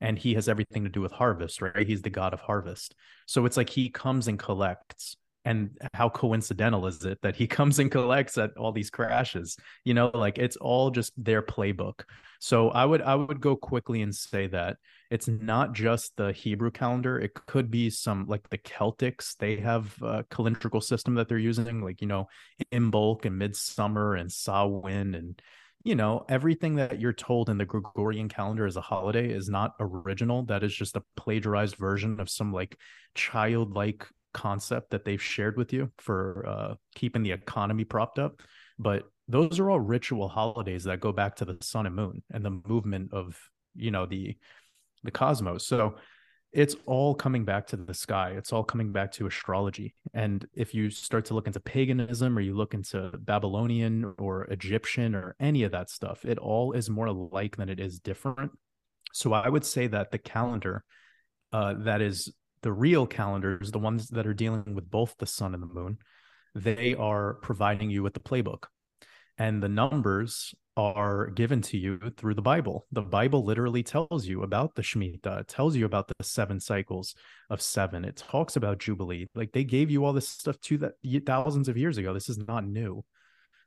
and 0.00 0.18
he 0.18 0.34
has 0.34 0.48
everything 0.48 0.84
to 0.84 0.90
do 0.90 1.00
with 1.00 1.12
harvest, 1.12 1.60
right? 1.60 1.86
He's 1.86 2.02
the 2.02 2.10
god 2.10 2.32
of 2.32 2.40
harvest. 2.40 2.94
So 3.26 3.46
it's 3.46 3.56
like 3.56 3.70
he 3.70 3.90
comes 3.90 4.28
and 4.28 4.38
collects. 4.38 5.16
And 5.46 5.78
how 5.94 6.10
coincidental 6.10 6.86
is 6.86 7.02
it 7.04 7.18
that 7.22 7.34
he 7.34 7.46
comes 7.58 7.78
and 7.78 7.90
collects 7.90 8.36
at 8.36 8.50
all 8.58 8.72
these 8.72 8.90
crashes? 8.90 9.56
You 9.84 9.94
know, 9.94 10.10
like 10.12 10.38
it's 10.38 10.56
all 10.56 10.90
just 10.90 11.12
their 11.16 11.42
playbook. 11.42 12.02
So 12.40 12.70
I 12.70 12.84
would 12.84 13.02
I 13.02 13.14
would 13.14 13.40
go 13.40 13.56
quickly 13.56 14.02
and 14.02 14.14
say 14.14 14.46
that 14.48 14.76
it's 15.10 15.28
not 15.28 15.72
just 15.74 16.16
the 16.16 16.32
Hebrew 16.32 16.70
calendar. 16.70 17.18
It 17.18 17.34
could 17.34 17.70
be 17.70 17.90
some 17.90 18.26
like 18.26 18.48
the 18.48 18.58
Celtics. 18.58 19.36
They 19.36 19.56
have 19.56 19.94
a 20.02 20.24
calendrical 20.24 20.82
system 20.82 21.14
that 21.14 21.28
they're 21.28 21.38
using, 21.38 21.82
like 21.82 22.00
you 22.00 22.06
know, 22.06 22.28
Imbolc 22.72 23.24
and 23.24 23.38
Midsummer 23.38 24.14
and 24.14 24.30
Samhain 24.30 25.14
and 25.14 25.40
you 25.82 25.94
know, 25.94 26.24
everything 26.28 26.76
that 26.76 27.00
you're 27.00 27.12
told 27.12 27.48
in 27.48 27.56
the 27.56 27.64
Gregorian 27.64 28.28
calendar 28.28 28.66
as 28.66 28.76
a 28.76 28.82
holiday 28.82 29.30
is 29.30 29.48
not 29.48 29.74
original. 29.80 30.44
That 30.44 30.62
is 30.62 30.74
just 30.74 30.96
a 30.96 31.02
plagiarized 31.16 31.76
version 31.76 32.20
of 32.20 32.28
some 32.28 32.52
like 32.52 32.76
childlike 33.14 34.06
concept 34.34 34.90
that 34.90 35.04
they've 35.04 35.22
shared 35.22 35.56
with 35.56 35.72
you 35.72 35.90
for 35.98 36.44
uh, 36.46 36.74
keeping 36.94 37.22
the 37.22 37.32
economy 37.32 37.84
propped 37.84 38.18
up. 38.18 38.42
But 38.78 39.04
those 39.26 39.58
are 39.58 39.70
all 39.70 39.80
ritual 39.80 40.28
holidays 40.28 40.84
that 40.84 41.00
go 41.00 41.12
back 41.12 41.36
to 41.36 41.44
the 41.44 41.56
sun 41.62 41.86
and 41.86 41.96
moon 41.96 42.22
and 42.30 42.44
the 42.44 42.60
movement 42.66 43.12
of, 43.12 43.38
you 43.74 43.90
know, 43.90 44.06
the 44.06 44.36
the 45.02 45.10
cosmos. 45.10 45.66
So 45.66 45.94
it's 46.52 46.74
all 46.86 47.14
coming 47.14 47.44
back 47.44 47.66
to 47.68 47.76
the 47.76 47.94
sky. 47.94 48.30
It's 48.36 48.52
all 48.52 48.64
coming 48.64 48.90
back 48.92 49.12
to 49.12 49.26
astrology. 49.26 49.94
And 50.14 50.46
if 50.54 50.74
you 50.74 50.90
start 50.90 51.26
to 51.26 51.34
look 51.34 51.46
into 51.46 51.60
paganism 51.60 52.36
or 52.36 52.40
you 52.40 52.56
look 52.56 52.74
into 52.74 53.10
Babylonian 53.18 54.14
or 54.18 54.44
Egyptian 54.44 55.14
or 55.14 55.36
any 55.38 55.62
of 55.62 55.72
that 55.72 55.90
stuff, 55.90 56.24
it 56.24 56.38
all 56.38 56.72
is 56.72 56.90
more 56.90 57.06
alike 57.06 57.56
than 57.56 57.68
it 57.68 57.78
is 57.78 58.00
different. 58.00 58.50
So 59.12 59.32
I 59.32 59.48
would 59.48 59.64
say 59.64 59.86
that 59.88 60.10
the 60.10 60.18
calendar 60.18 60.84
uh, 61.52 61.74
that 61.78 62.00
is 62.00 62.32
the 62.62 62.72
real 62.72 63.06
calendars, 63.06 63.70
the 63.70 63.78
ones 63.78 64.08
that 64.08 64.26
are 64.26 64.34
dealing 64.34 64.74
with 64.74 64.90
both 64.90 65.16
the 65.18 65.26
sun 65.26 65.54
and 65.54 65.62
the 65.62 65.66
moon, 65.66 65.98
they 66.54 66.94
are 66.94 67.34
providing 67.34 67.90
you 67.90 68.02
with 68.02 68.14
the 68.14 68.20
playbook. 68.20 68.64
And 69.40 69.62
the 69.62 69.70
numbers 69.70 70.54
are 70.76 71.28
given 71.28 71.62
to 71.62 71.78
you 71.78 71.98
through 72.18 72.34
the 72.34 72.42
Bible. 72.42 72.86
The 72.92 73.00
Bible 73.00 73.42
literally 73.42 73.82
tells 73.82 74.26
you 74.26 74.42
about 74.42 74.74
the 74.74 74.82
Shemitah, 74.82 75.40
it 75.40 75.48
tells 75.48 75.74
you 75.74 75.86
about 75.86 76.08
the 76.08 76.22
seven 76.22 76.60
cycles 76.60 77.14
of 77.48 77.62
seven. 77.62 78.04
It 78.04 78.16
talks 78.16 78.56
about 78.56 78.80
Jubilee. 78.80 79.28
Like 79.34 79.52
they 79.52 79.64
gave 79.64 79.90
you 79.90 80.04
all 80.04 80.12
this 80.12 80.28
stuff 80.28 80.60
to 80.64 80.76
that 80.78 81.24
thousands 81.24 81.68
of 81.70 81.78
years 81.78 81.96
ago. 81.96 82.12
This 82.12 82.28
is 82.28 82.36
not 82.36 82.66
new. 82.66 83.02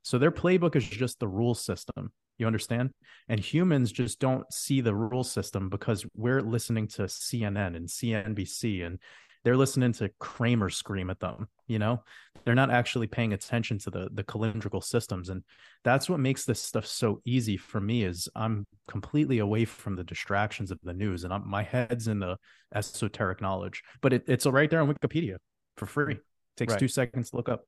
So 0.04 0.20
their 0.20 0.32
playbook 0.32 0.76
is 0.76 0.88
just 0.88 1.20
the 1.20 1.28
rule 1.28 1.56
system. 1.56 2.12
You 2.38 2.46
understand? 2.46 2.92
And 3.28 3.40
humans 3.40 3.92
just 3.92 4.20
don't 4.20 4.46
see 4.54 4.80
the 4.80 4.94
rule 4.94 5.24
system 5.24 5.70
because 5.70 6.06
we're 6.16 6.42
listening 6.42 6.88
to 6.90 7.04
CNN 7.04 7.76
and 7.76 7.88
CNBC 7.88 8.86
and 8.86 9.00
they're 9.44 9.58
listening 9.58 9.94
to 9.94 10.10
Cramer 10.20 10.70
scream 10.70 11.10
at 11.10 11.20
them, 11.20 11.48
you 11.68 11.80
know? 11.80 12.04
They're 12.46 12.56
not 12.56 12.72
actually 12.72 13.08
paying 13.08 13.34
attention 13.34 13.78
to 13.80 13.90
the 13.90 14.10
the 14.14 14.24
calendrical 14.24 14.84
systems 14.84 15.30
and 15.30 15.44
that's 15.84 16.10
what 16.10 16.20
makes 16.20 16.46
this 16.46 16.62
stuff 16.62 16.86
so 16.86 17.22
easy 17.26 17.58
for 17.58 17.80
me 17.80 18.04
is 18.04 18.28
I'm 18.36 18.68
completely 18.88 19.40
away 19.40 19.66
from 19.66 19.96
the 19.96 20.04
distractions 20.04 20.72
of 20.72 20.80
the 20.84 20.94
news 20.94 21.24
and 21.24 21.34
I'm, 21.34 21.50
my 21.50 21.64
head's 21.64 22.08
in 22.08 22.20
the 22.20 22.38
esoteric 22.76 23.42
knowledge. 23.42 23.84
But 24.02 24.14
it, 24.14 24.24
it's 24.28 24.46
right 24.46 24.70
there 24.70 24.82
on 24.82 24.94
Wikipedia 24.94 25.38
for 25.78 25.86
free. 25.86 26.16
It 26.16 26.22
takes 26.58 26.74
right. 26.74 26.80
2 26.80 26.88
seconds 26.88 27.30
to 27.30 27.38
look 27.38 27.50
up. 27.50 27.66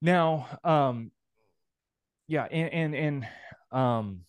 Now, 0.00 0.46
um 0.64 1.10
yeah, 2.28 2.46
and 2.50 2.94
and 2.94 2.94
and 2.94 3.28
um, 3.72 4.20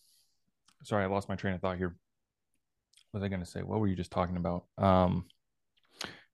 sorry, 0.82 1.04
I 1.04 1.06
lost 1.06 1.28
my 1.28 1.36
train 1.36 1.54
of 1.54 1.60
thought 1.60 1.76
here. 1.76 1.94
What 3.10 3.20
was 3.20 3.22
I 3.22 3.28
going 3.28 3.40
to 3.40 3.46
say? 3.46 3.60
What 3.62 3.78
were 3.78 3.86
you 3.86 3.94
just 3.94 4.10
talking 4.10 4.36
about? 4.36 4.64
Um, 4.78 5.26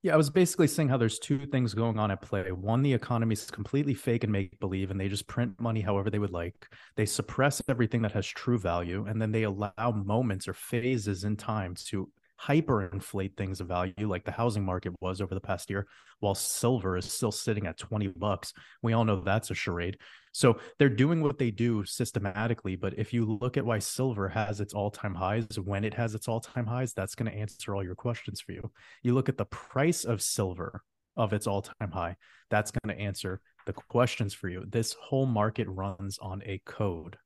yeah, 0.06 0.14
I 0.14 0.16
was 0.16 0.30
basically 0.30 0.68
saying 0.68 0.88
how 0.88 0.98
there's 0.98 1.18
two 1.18 1.46
things 1.46 1.74
going 1.74 1.98
on 1.98 2.12
at 2.12 2.22
play. 2.22 2.52
One, 2.52 2.80
the 2.80 2.94
economy 2.94 3.32
is 3.32 3.50
completely 3.50 3.92
fake 3.92 4.22
and 4.22 4.32
make 4.32 4.56
believe, 4.60 4.92
and 4.92 5.00
they 5.00 5.08
just 5.08 5.26
print 5.26 5.58
money 5.58 5.80
however 5.80 6.10
they 6.10 6.20
would 6.20 6.30
like. 6.30 6.68
They 6.94 7.06
suppress 7.06 7.60
everything 7.68 8.02
that 8.02 8.12
has 8.12 8.24
true 8.24 8.56
value, 8.56 9.06
and 9.08 9.20
then 9.20 9.32
they 9.32 9.42
allow 9.42 9.72
moments 9.76 10.46
or 10.46 10.54
phases 10.54 11.24
in 11.24 11.36
time 11.36 11.74
to 11.86 12.08
hyperinflate 12.40 13.36
things 13.36 13.60
of 13.60 13.66
value 13.66 14.08
like 14.08 14.24
the 14.24 14.30
housing 14.30 14.64
market 14.64 14.92
was 15.00 15.20
over 15.22 15.34
the 15.34 15.40
past 15.40 15.70
year 15.70 15.86
while 16.20 16.34
silver 16.34 16.98
is 16.98 17.10
still 17.10 17.32
sitting 17.32 17.66
at 17.66 17.78
20 17.78 18.08
bucks 18.08 18.52
we 18.82 18.92
all 18.92 19.06
know 19.06 19.22
that's 19.22 19.50
a 19.50 19.54
charade 19.54 19.96
so 20.36 20.58
they're 20.78 20.90
doing 20.90 21.22
what 21.22 21.38
they 21.38 21.50
do 21.50 21.82
systematically 21.84 22.76
but 22.76 22.92
if 22.98 23.12
you 23.12 23.24
look 23.40 23.56
at 23.56 23.64
why 23.64 23.78
silver 23.78 24.28
has 24.28 24.60
its 24.60 24.74
all-time 24.74 25.14
highs 25.14 25.46
when 25.58 25.82
it 25.82 25.94
has 25.94 26.14
its 26.14 26.28
all-time 26.28 26.66
highs 26.66 26.92
that's 26.92 27.14
going 27.14 27.30
to 27.30 27.36
answer 27.36 27.74
all 27.74 27.82
your 27.82 27.94
questions 27.94 28.40
for 28.40 28.52
you 28.52 28.70
you 29.02 29.14
look 29.14 29.30
at 29.30 29.38
the 29.38 29.46
price 29.46 30.04
of 30.04 30.20
silver 30.20 30.82
of 31.16 31.32
its 31.32 31.46
all-time 31.46 31.90
high 31.90 32.14
that's 32.50 32.70
going 32.70 32.94
to 32.94 33.02
answer 33.02 33.40
the 33.64 33.72
questions 33.72 34.34
for 34.34 34.50
you 34.50 34.62
this 34.68 34.94
whole 35.00 35.26
market 35.26 35.66
runs 35.68 36.18
on 36.18 36.42
a 36.44 36.60
code 36.66 37.16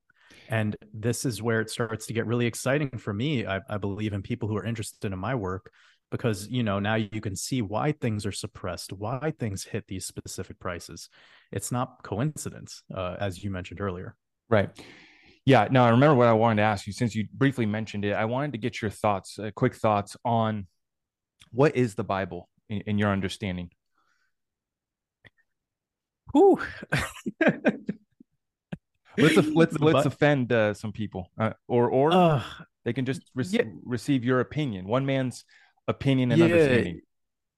and 0.49 0.77
this 0.95 1.25
is 1.25 1.43
where 1.43 1.61
it 1.61 1.71
starts 1.71 2.07
to 2.07 2.13
get 2.13 2.27
really 2.27 2.47
exciting 2.47 2.91
for 2.99 3.13
me. 3.13 3.47
I, 3.47 3.61
I 3.69 3.79
believe 3.79 4.13
in 4.13 4.23
people 4.23 4.49
who 4.49 4.57
are 4.57 4.65
interested 4.65 5.13
in 5.13 5.19
my 5.19 5.35
work 5.35 5.71
because 6.11 6.49
you 6.49 6.63
know 6.63 6.79
now 6.79 6.95
you 6.95 7.21
can 7.21 7.37
see 7.37 7.63
why 7.63 7.93
things 7.93 8.27
are 8.27 8.33
suppressed 8.33 8.93
why 8.93 9.33
things 9.39 9.65
hit 9.65 9.87
these 9.87 10.07
specific 10.07 10.59
prices 10.59 11.09
it's 11.53 11.71
not 11.71 12.03
coincidence 12.03 12.83
uh, 12.95 13.17
as 13.19 13.43
you 13.43 13.51
mentioned 13.51 13.81
earlier 13.81 14.17
right 14.49 14.71
yeah 15.45 15.69
no 15.71 15.85
i 15.85 15.91
remember 15.91 16.15
what 16.15 16.29
i 16.29 16.33
wanted 16.33 16.57
to 16.57 16.63
ask 16.63 16.87
you 16.87 16.93
since 16.93 17.15
you 17.15 17.27
briefly 17.33 17.67
mentioned 17.67 18.05
it 18.05 18.13
i 18.13 18.25
wanted 18.25 18.53
to 18.53 18.59
get 18.59 18.83
your 18.83 18.91
thoughts 18.91 19.39
uh, 19.39 19.51
quick 19.55 19.75
thoughts 19.75 20.17
on 20.25 20.67
what 21.53 21.77
is 21.77 21.95
the 21.95 22.05
bible 22.05 22.49
in, 22.69 22.81
in 22.83 22.99
your 22.99 23.11
understanding 23.11 23.71
Whew. 26.33 26.61
let's 29.19 29.37
let's 29.55 29.79
let's 29.81 30.07
offend 30.07 30.53
uh, 30.53 30.75
some 30.75 30.93
people, 30.93 31.31
uh, 31.39 31.53
or 31.69 31.89
or 31.91 32.13
uh, 32.13 32.43
they 32.85 32.93
can 32.93 33.05
just 33.05 33.23
re- 33.35 33.45
yeah. 33.49 33.63
receive 33.85 34.25
your 34.25 34.41
opinion. 34.41 34.87
One 34.87 35.07
man's 35.07 35.45
opinion 35.89 36.33
and 36.33 36.39
yeah. 36.39 36.45
understanding. 36.47 37.01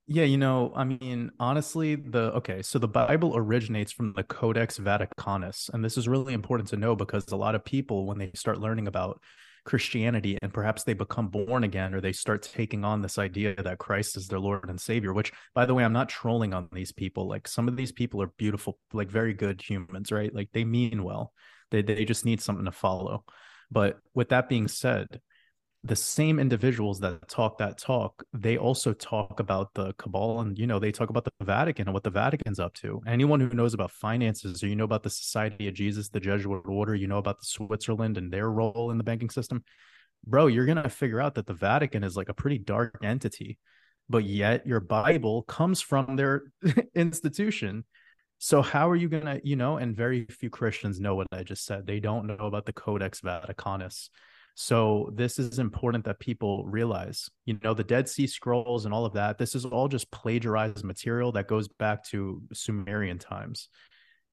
Yeah, 0.09 0.25
you 0.25 0.37
know, 0.37 0.73
I 0.75 0.85
mean, 0.85 1.31
honestly, 1.39 1.95
the 1.95 2.33
okay, 2.35 2.61
so 2.63 2.79
the 2.79 2.89
Bible 2.89 3.33
originates 3.37 3.93
from 3.93 4.13
the 4.15 4.25
Codex 4.25 4.79
Vaticanus, 4.79 5.71
and 5.73 5.85
this 5.85 5.97
is 5.97 6.09
really 6.09 6.35
important 6.35 6.69
to 6.71 6.77
know 6.77 6.97
because 6.97 7.29
a 7.29 7.37
lot 7.37 7.55
of 7.55 7.65
people, 7.65 8.07
when 8.07 8.19
they 8.19 8.31
start 8.35 8.59
learning 8.59 8.89
about 8.89 9.21
Christianity 9.65 10.39
and 10.43 10.53
perhaps 10.53 10.83
they 10.83 10.93
become 10.93 11.29
born 11.29 11.63
again 11.63 11.95
or 11.95 12.01
they 12.01 12.13
start 12.13 12.43
taking 12.43 12.85
on 12.85 13.01
this 13.01 13.17
idea 13.17 13.55
that 13.63 13.79
Christ 13.79 14.17
is 14.17 14.27
their 14.27 14.41
Lord 14.41 14.69
and 14.69 14.81
Savior, 14.81 15.13
which 15.13 15.33
by 15.55 15.67
the 15.67 15.75
way, 15.75 15.85
I'm 15.85 15.93
not 15.93 16.09
trolling 16.09 16.53
on 16.53 16.69
these 16.73 16.93
people. 16.93 17.29
Like 17.29 17.47
some 17.47 17.69
of 17.69 17.77
these 17.77 17.93
people 17.93 18.21
are 18.23 18.33
beautiful, 18.39 18.79
like 18.93 19.09
very 19.09 19.35
good 19.35 19.63
humans, 19.63 20.11
right? 20.11 20.35
Like 20.35 20.51
they 20.53 20.65
mean 20.65 21.05
well. 21.05 21.33
They 21.71 21.83
they 21.83 22.05
just 22.05 22.25
need 22.25 22.41
something 22.41 22.65
to 22.65 22.73
follow. 22.73 23.25
But 23.71 23.99
with 24.15 24.31
that 24.31 24.49
being 24.49 24.69
said, 24.69 25.21
the 25.85 25.97
same 25.97 26.39
individuals 26.39 27.01
that 27.01 27.29
talk 27.29 27.59
that 27.59 27.77
talk, 27.77 28.23
they 28.33 28.57
also 28.57 28.93
talk 28.93 29.41
about 29.41 29.75
the 29.75 29.93
cabal 29.95 30.41
and 30.41 30.57
you 30.57 30.67
know, 30.67 30.79
they 30.79 30.93
talk 30.93 31.11
about 31.11 31.25
the 31.25 31.33
Vatican 31.45 31.89
and 31.89 31.95
what 31.95 32.05
the 32.05 32.11
Vatican's 32.11 32.61
up 32.61 32.73
to. 32.75 33.03
Anyone 33.07 33.41
who 33.41 33.49
knows 33.49 33.75
about 33.75 33.91
finances 33.91 34.63
or 34.63 34.69
you 34.69 34.77
know 34.77 34.85
about 34.85 35.03
the 35.03 35.11
Society 35.11 35.67
of 35.67 35.75
Jesus, 35.75 36.09
the 36.09 36.21
Jesuit 36.21 36.63
order, 36.67 36.95
you 36.95 37.09
know 37.09 37.19
about 37.19 37.41
the 37.41 37.47
Switzerland 37.47 38.17
and 38.17 38.33
their 38.33 38.49
role 38.49 38.93
in 38.93 38.99
the 38.99 39.05
banking 39.05 39.31
system, 39.31 39.65
bro, 40.25 40.47
you're 40.47 40.67
gonna 40.67 40.89
figure 40.89 41.21
out 41.21 41.35
that 41.35 41.47
the 41.47 41.55
Vatican 41.55 42.05
is 42.05 42.17
like 42.17 42.29
a 42.29 42.35
pretty 42.35 42.59
dark 42.59 42.99
entity, 43.03 43.59
but 44.09 44.23
yet 44.23 44.65
your 44.65 44.81
Bible 44.81 45.43
comes 45.43 45.81
from 45.81 46.15
their 46.15 46.45
institution. 46.95 47.85
So 48.39 48.63
how 48.63 48.89
are 48.89 48.97
you 48.97 49.09
gonna, 49.09 49.41
you 49.43 49.57
know, 49.57 49.79
and 49.79 49.97
very 49.97 50.27
few 50.27 50.49
Christians 50.49 51.01
know 51.01 51.17
what 51.17 51.27
I 51.33 51.43
just 51.43 51.65
said. 51.65 51.89
They 51.89 51.99
don't 51.99 52.27
know 52.27 52.47
about 52.47 52.67
the 52.67 52.73
Codex 52.73 53.21
Vaticanus 53.21 54.11
so 54.55 55.11
this 55.15 55.39
is 55.39 55.59
important 55.59 56.05
that 56.05 56.21
people 56.21 56.65
realize, 56.67 57.29
you 57.47 57.59
know, 57.63 57.75
the 57.75 57.85
Dead 57.85 58.09
Sea 58.09 58.27
Scrolls 58.27 58.85
and 58.85 58.93
all 58.93 59.07
of 59.07 59.15
that. 59.15 59.39
This 59.39 59.55
is 59.55 59.65
all 59.65 59.89
just 59.89 60.11
plagiarized 60.11 60.85
material 60.85 61.33
that 61.33 61.49
goes 61.49 61.69
back 61.69 62.05
to 62.09 62.43
Sumerian 62.53 63.19
times. 63.19 63.69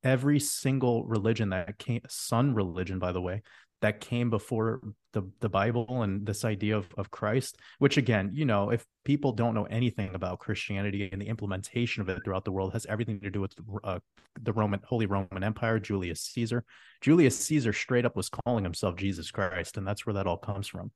Every 0.04 0.40
single 0.40 1.06
religion 1.06 1.50
that 1.50 1.78
came, 1.78 2.02
Sun 2.08 2.56
religion, 2.56 3.00
by 3.00 3.12
the 3.12 3.22
way, 3.22 3.42
that 3.82 4.02
came 4.02 4.30
before 4.30 4.82
the 5.14 5.24
the 5.40 5.50
Bible 5.50 6.04
and 6.04 6.26
this 6.26 6.44
idea 6.46 6.78
of, 6.78 6.88
of 6.98 7.12
Christ, 7.12 7.58
which 7.80 7.98
again, 7.98 8.32
you 8.34 8.46
know, 8.46 8.70
if 8.72 8.86
people 9.06 9.32
don't 9.32 9.56
know 9.56 9.66
anything 9.66 10.14
about 10.16 10.40
Christianity 10.40 11.10
and 11.12 11.22
the 11.22 11.28
implementation 11.28 12.02
of 12.02 12.10
it 12.10 12.24
throughout 12.24 12.46
the 12.46 12.52
world 12.52 12.74
has 12.74 12.86
everything 12.88 13.20
to 13.22 13.30
do 13.30 13.42
with 13.42 13.54
uh, 13.84 14.00
the 14.42 14.54
Roman 14.54 14.82
Holy 14.86 15.06
Roman 15.06 15.44
Empire, 15.44 15.80
Julius 15.80 16.22
Caesar. 16.22 16.64
Julius 17.02 17.40
Caesar 17.40 17.74
straight 17.74 18.06
up 18.06 18.16
was 18.16 18.30
calling 18.30 18.64
himself 18.64 18.96
Jesus 18.96 19.32
Christ, 19.32 19.78
and 19.78 19.88
that's 19.88 20.06
where 20.06 20.14
that 20.14 20.28
all 20.28 20.38
comes 20.38 20.68
from. 20.68 20.92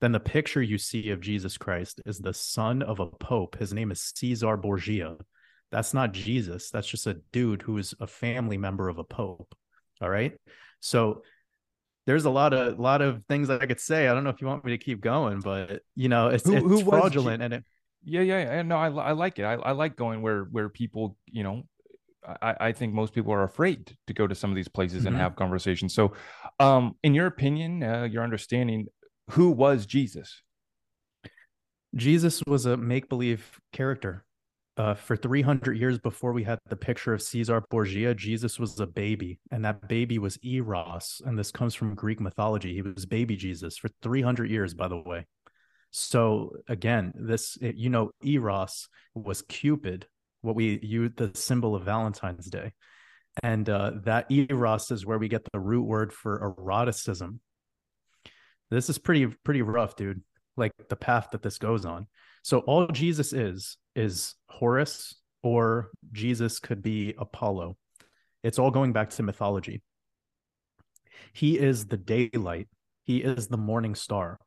Then 0.00 0.12
the 0.12 0.20
picture 0.20 0.62
you 0.62 0.76
see 0.76 1.10
of 1.10 1.20
Jesus 1.20 1.56
Christ 1.56 2.02
is 2.04 2.18
the 2.18 2.34
son 2.34 2.82
of 2.82 3.00
a 3.00 3.06
pope. 3.06 3.58
His 3.58 3.72
name 3.72 3.90
is 3.90 4.12
Caesar 4.16 4.56
Borgia. 4.56 5.16
That's 5.70 5.92
not 5.92 6.12
Jesus. 6.12 6.70
That's 6.70 6.86
just 6.86 7.06
a 7.06 7.20
dude 7.32 7.62
who 7.62 7.78
is 7.78 7.94
a 8.00 8.06
family 8.06 8.56
member 8.56 8.88
of 8.88 8.98
a 8.98 9.04
pope. 9.04 9.54
All 10.00 10.10
right. 10.10 10.34
So 10.80 11.22
there's 12.06 12.24
a 12.24 12.30
lot 12.30 12.52
of 12.52 12.78
lot 12.78 13.02
of 13.02 13.24
things 13.28 13.48
that 13.48 13.62
I 13.62 13.66
could 13.66 13.80
say. 13.80 14.08
I 14.08 14.14
don't 14.14 14.24
know 14.24 14.30
if 14.30 14.40
you 14.40 14.46
want 14.46 14.64
me 14.64 14.72
to 14.72 14.78
keep 14.78 15.00
going, 15.00 15.40
but 15.40 15.82
you 15.94 16.08
know, 16.08 16.28
it's, 16.28 16.44
who, 16.44 16.54
it's 16.54 16.64
who 16.64 16.84
fraudulent 16.84 17.42
and 17.42 17.54
it. 17.54 17.64
Yeah, 18.04 18.20
yeah, 18.20 18.38
yeah. 18.38 18.62
No, 18.62 18.76
I, 18.76 18.88
I 18.88 19.12
like 19.12 19.40
it. 19.40 19.42
I, 19.42 19.54
I 19.54 19.72
like 19.72 19.96
going 19.96 20.22
where 20.22 20.44
where 20.44 20.68
people, 20.68 21.16
you 21.26 21.42
know, 21.42 21.64
I, 22.40 22.54
I 22.60 22.72
think 22.72 22.94
most 22.94 23.12
people 23.12 23.32
are 23.32 23.42
afraid 23.42 23.96
to 24.06 24.14
go 24.14 24.26
to 24.28 24.34
some 24.34 24.50
of 24.50 24.56
these 24.56 24.68
places 24.68 25.00
mm-hmm. 25.00 25.08
and 25.08 25.16
have 25.16 25.34
conversations. 25.34 25.94
So, 25.94 26.12
um, 26.60 26.94
in 27.02 27.14
your 27.14 27.26
opinion, 27.26 27.82
uh, 27.82 28.04
your 28.04 28.22
understanding, 28.22 28.86
who 29.30 29.50
was 29.50 29.86
Jesus? 29.86 30.42
Jesus 31.96 32.42
was 32.46 32.66
a 32.66 32.76
make 32.76 33.08
believe 33.08 33.58
character 33.72 34.24
uh, 34.76 34.94
for 34.94 35.16
300 35.16 35.78
years 35.78 35.98
before 35.98 36.32
we 36.32 36.44
had 36.44 36.58
the 36.68 36.76
picture 36.76 37.14
of 37.14 37.22
Caesar 37.22 37.62
Borgia, 37.70 38.14
Jesus 38.14 38.58
was 38.58 38.78
a 38.78 38.86
baby, 38.86 39.38
and 39.50 39.64
that 39.64 39.88
baby 39.88 40.18
was 40.18 40.38
Eros. 40.44 41.22
And 41.24 41.38
this 41.38 41.50
comes 41.50 41.74
from 41.74 41.94
Greek 41.94 42.20
mythology. 42.20 42.74
He 42.74 42.82
was 42.82 43.06
baby 43.06 43.36
Jesus 43.36 43.78
for 43.78 43.88
300 44.02 44.50
years, 44.50 44.74
by 44.74 44.88
the 44.88 44.98
way. 44.98 45.26
So 45.90 46.56
again, 46.68 47.14
this 47.14 47.56
you 47.60 47.88
know, 47.88 48.10
Eros 48.22 48.88
was 49.14 49.42
Cupid, 49.42 50.06
what 50.42 50.56
we 50.56 50.78
use 50.82 51.12
the 51.16 51.30
symbol 51.34 51.74
of 51.74 51.84
Valentine's 51.84 52.50
Day, 52.50 52.72
and 53.42 53.68
uh, 53.70 53.92
that 54.04 54.30
Eros 54.30 54.90
is 54.90 55.06
where 55.06 55.18
we 55.18 55.28
get 55.28 55.46
the 55.50 55.60
root 55.60 55.84
word 55.84 56.12
for 56.12 56.38
eroticism. 56.42 57.40
This 58.70 58.90
is 58.90 58.98
pretty 58.98 59.26
pretty 59.26 59.62
rough, 59.62 59.96
dude. 59.96 60.22
Like 60.58 60.72
the 60.90 60.96
path 60.96 61.28
that 61.32 61.42
this 61.42 61.56
goes 61.56 61.86
on. 61.86 62.08
So 62.42 62.58
all 62.60 62.86
Jesus 62.88 63.32
is 63.32 63.78
is 63.96 64.34
Horus 64.48 65.16
or 65.42 65.90
Jesus 66.12 66.58
could 66.58 66.82
be 66.82 67.14
Apollo. 67.18 67.76
It's 68.42 68.58
all 68.58 68.70
going 68.70 68.92
back 68.92 69.10
to 69.10 69.22
mythology. 69.22 69.82
He 71.32 71.58
is 71.58 71.86
the 71.86 71.96
daylight. 71.96 72.68
He 73.04 73.18
is 73.18 73.48
the 73.48 73.56
morning 73.56 73.94
star. 73.94 74.38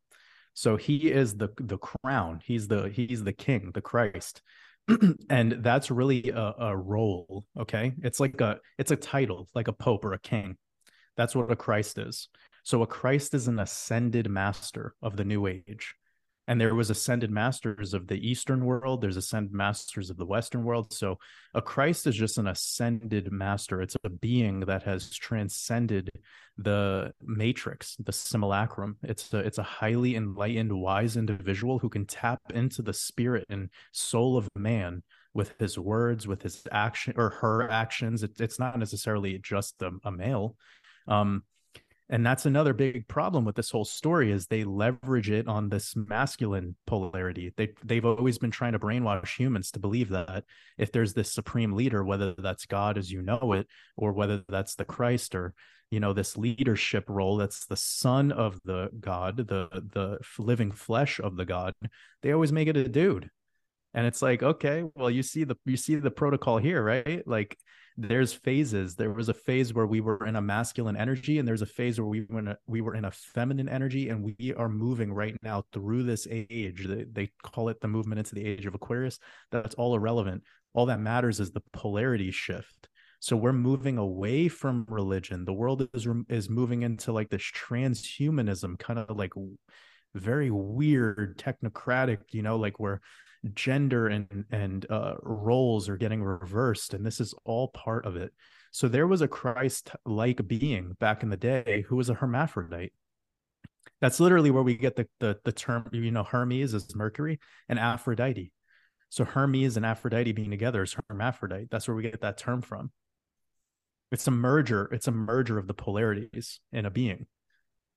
So 0.54 0.76
he 0.76 1.12
is 1.12 1.36
the 1.36 1.50
the 1.58 1.78
crown. 1.78 2.42
He's 2.44 2.68
the 2.68 2.90
he's 2.90 3.24
the 3.24 3.34
king, 3.34 3.72
the 3.74 3.82
Christ. 3.82 4.42
and 5.30 5.64
that's 5.64 5.92
really 5.92 6.30
a, 6.30 6.54
a 6.60 6.78
role, 6.78 7.46
okay? 7.58 7.94
It's 8.04 8.20
like 8.20 8.42
a 8.42 8.60
it's 8.78 8.92
a 8.92 8.96
title, 8.96 9.48
like 9.54 9.68
a 9.68 9.74
pope 9.74 10.04
or 10.04 10.14
a 10.14 10.20
king. 10.20 10.58
That's 11.16 11.36
what 11.36 11.52
a 11.52 11.56
Christ 11.56 11.98
is. 11.98 12.30
So 12.64 12.82
a 12.82 12.88
Christ 12.88 13.34
is 13.34 13.48
an 13.48 13.60
ascended 13.60 14.30
master 14.30 14.96
of 15.02 15.16
the 15.16 15.26
new 15.26 15.48
age 15.48 15.96
and 16.50 16.60
there 16.60 16.74
was 16.74 16.90
ascended 16.90 17.30
masters 17.30 17.94
of 17.94 18.08
the 18.08 18.28
eastern 18.28 18.66
world. 18.66 19.02
There's 19.02 19.18
ascended 19.18 19.54
masters 19.54 20.10
of 20.10 20.18
the 20.18 20.26
western 20.26 20.64
world. 20.64 20.92
So 20.92 21.20
a 21.54 21.62
christ 21.62 22.08
is 22.08 22.16
just 22.16 22.40
an 22.40 22.48
ascended 22.48 23.32
master. 23.32 23.84
It's 23.84 23.96
a 24.04 24.10
being 24.10 24.62
that 24.62 24.82
has 24.82 25.16
transcended 25.16 26.10
the 26.58 27.14
matrix 27.22 27.96
the 28.00 28.12
simulacrum. 28.12 28.98
It's 29.04 29.32
a, 29.32 29.38
it's 29.38 29.60
a 29.60 29.64
highly 29.64 30.16
enlightened 30.16 30.74
wise 30.74 31.18
individual 31.18 31.78
who 31.78 31.88
can 31.88 32.08
tap 32.08 32.42
into 32.52 32.82
the 32.82 32.94
spirit 32.94 33.46
and 33.50 33.70
soul 33.92 34.36
of 34.36 34.50
man 34.56 35.04
with 35.36 35.54
his 35.60 35.78
words 35.78 36.28
with 36.28 36.42
his 36.42 36.64
action 36.72 37.14
or 37.16 37.30
her 37.30 37.70
actions. 37.70 38.24
It, 38.24 38.42
it's 38.42 38.58
not 38.58 38.80
necessarily 38.80 39.38
just 39.38 39.80
a, 39.84 39.92
a 40.04 40.12
male. 40.12 40.56
Um 41.08 41.44
and 42.10 42.26
that's 42.26 42.48
another 42.48 42.74
big 42.74 43.08
problem 43.08 43.46
with 43.46 43.56
this 43.56 43.70
whole 43.70 43.86
story 43.86 44.32
is 44.32 44.48
they 44.48 44.64
leverage 44.64 45.30
it 45.30 45.48
on 45.48 45.70
this 45.70 45.96
masculine 45.96 46.76
polarity. 46.88 47.54
They 47.56 47.70
they've 47.84 48.06
always 48.06 48.40
been 48.40 48.50
trying 48.50 48.74
to 48.74 48.80
brainwash 48.80 49.38
humans 49.38 49.72
to 49.72 49.80
believe 49.80 50.10
that 50.10 50.44
if 50.78 50.92
there's 50.92 51.14
this 51.14 51.32
supreme 51.32 51.74
leader 51.74 52.04
whether 52.04 52.34
that's 52.34 52.66
god 52.66 52.98
as 52.98 53.12
you 53.12 53.22
know 53.22 53.54
it 53.54 53.68
or 53.96 54.12
whether 54.12 54.44
that's 54.50 54.76
the 54.76 54.86
christ 54.86 55.36
or 55.36 55.54
you 55.92 56.00
know 56.00 56.14
this 56.14 56.36
leadership 56.36 57.06
role 57.08 57.38
that's 57.38 57.66
the 57.66 57.78
son 57.78 58.32
of 58.32 58.60
the 58.66 58.90
god 59.00 59.38
the 59.38 59.68
the 59.72 60.18
living 60.42 60.72
flesh 60.72 61.20
of 61.20 61.36
the 61.36 61.46
god 61.46 61.74
they 62.22 62.32
always 62.32 62.52
make 62.52 62.68
it 62.68 62.78
a 62.78 62.88
dude. 62.88 63.30
And 63.94 64.06
it's 64.06 64.22
like 64.22 64.42
okay 64.42 64.84
well 64.96 65.12
you 65.12 65.22
see 65.22 65.44
the 65.44 65.58
you 65.66 65.78
see 65.78 65.96
the 65.96 66.12
protocol 66.12 66.58
here 66.58 66.82
right? 66.82 67.22
Like 67.28 67.56
there's 68.00 68.32
phases. 68.32 68.96
There 68.96 69.12
was 69.12 69.28
a 69.28 69.34
phase 69.34 69.74
where 69.74 69.86
we 69.86 70.00
were 70.00 70.26
in 70.26 70.38
a 70.38 70.42
masculine 70.42 70.96
energy, 70.96 71.38
and 71.38 71.48
there's 71.48 71.62
a 71.62 71.66
phase 71.66 72.00
where 72.00 72.08
we 72.08 72.26
were 72.30 72.40
in 72.40 72.48
a, 72.48 72.58
we 72.66 72.80
were 72.80 72.96
in 72.96 73.06
a 73.06 73.12
feminine 73.12 73.68
energy, 73.68 74.10
and 74.10 74.24
we 74.24 74.54
are 74.56 74.70
moving 74.70 75.12
right 75.12 75.36
now 75.44 75.64
through 75.74 76.04
this 76.04 76.26
age. 76.32 76.86
They, 76.88 77.06
they 77.12 77.32
call 77.44 77.68
it 77.68 77.82
the 77.82 77.90
movement 77.90 78.20
into 78.20 78.36
the 78.36 78.46
age 78.46 78.66
of 78.66 78.74
Aquarius. 78.74 79.20
That's 79.52 79.76
all 79.76 79.96
irrelevant. 79.96 80.44
All 80.74 80.86
that 80.86 81.02
matters 81.02 81.42
is 81.42 81.52
the 81.52 81.64
polarity 81.74 82.32
shift. 82.32 82.88
So 83.20 83.36
we're 83.36 83.52
moving 83.52 83.98
away 83.98 84.48
from 84.48 84.86
religion. 84.88 85.44
The 85.44 85.54
world 85.54 85.90
is 85.94 86.08
is 86.30 86.50
moving 86.50 86.84
into 86.84 87.12
like 87.12 87.30
this 87.30 87.44
transhumanism, 87.44 88.80
kind 88.80 89.00
of 89.00 89.18
like 89.18 89.34
very 90.16 90.50
weird 90.52 91.38
technocratic. 91.38 92.20
You 92.32 92.44
know, 92.44 92.56
like 92.56 92.80
where 92.80 93.02
gender 93.54 94.08
and 94.08 94.46
and 94.52 94.86
uh, 94.90 95.16
roles 95.24 95.88
are 95.90 95.98
getting 95.98 96.24
reversed 96.24 96.94
and 96.94 97.06
this 97.06 97.20
is 97.20 97.34
all 97.46 97.70
part 97.70 98.06
of 98.06 98.16
it. 98.16 98.34
So 98.72 98.88
there 98.88 99.08
was 99.08 99.22
a 99.22 99.28
christ 99.28 99.92
like 100.06 100.48
being 100.48 100.96
back 101.00 101.24
in 101.24 101.30
the 101.30 101.38
day 101.38 101.86
who 101.88 101.96
was 101.96 102.10
a 102.10 102.14
hermaphrodite. 102.14 102.94
That's 104.02 104.20
literally 104.20 104.52
where 104.52 104.64
we 104.64 104.76
get 104.76 104.96
the, 104.96 105.08
the 105.20 105.38
the 105.44 105.52
term 105.52 105.90
you 105.92 106.12
know 106.12 106.24
hermes 106.24 106.74
is 106.74 106.96
mercury 106.96 107.40
and 107.68 107.80
aphrodite. 107.80 108.52
So 109.10 109.26
hermes 109.26 109.78
and 109.78 109.86
aphrodite 109.86 110.34
being 110.34 110.52
together 110.52 110.84
is 110.84 110.96
hermaphrodite. 111.10 111.70
That's 111.72 111.88
where 111.88 111.96
we 111.96 112.04
get 112.04 112.22
that 112.22 112.38
term 112.38 112.62
from. 112.62 112.92
It's 114.12 114.28
a 114.28 114.32
merger 114.32 114.90
it's 114.92 115.08
a 115.08 115.12
merger 115.12 115.58
of 115.58 115.68
the 115.68 115.74
polarities 115.74 116.60
in 116.72 116.86
a 116.86 116.92
being 116.92 117.28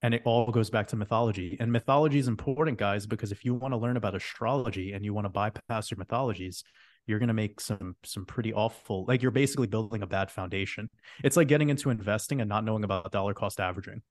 and 0.03 0.15
it 0.15 0.23
all 0.25 0.51
goes 0.51 0.71
back 0.71 0.89
to 0.89 0.97
mythology. 0.97 1.57
And 1.61 1.71
mythology 1.71 2.19
is 2.19 2.29
important 2.29 2.79
guys 2.79 3.07
because 3.07 3.33
if 3.33 3.45
you 3.45 3.55
want 3.55 3.73
to 3.73 3.79
learn 3.79 3.97
about 3.97 4.15
astrology 4.15 4.93
and 4.93 5.05
you 5.05 5.15
want 5.15 5.27
to 5.27 5.31
bypass 5.31 5.91
your 5.91 5.99
mythologies 5.99 6.65
you're 7.07 7.19
going 7.19 7.29
to 7.29 7.35
make 7.35 7.61
some 7.61 7.97
some 8.05 8.25
pretty 8.25 8.53
awful 8.53 9.05
like 9.07 9.23
you're 9.23 9.31
basically 9.31 9.67
building 9.67 10.03
a 10.03 10.07
bad 10.07 10.31
foundation. 10.31 10.89
It's 11.25 11.37
like 11.37 11.49
getting 11.49 11.69
into 11.69 11.91
investing 11.91 12.41
and 12.41 12.49
not 12.49 12.65
knowing 12.65 12.85
about 12.85 13.13
dollar 13.13 13.35
cost 13.35 13.61
averaging. 13.61 14.03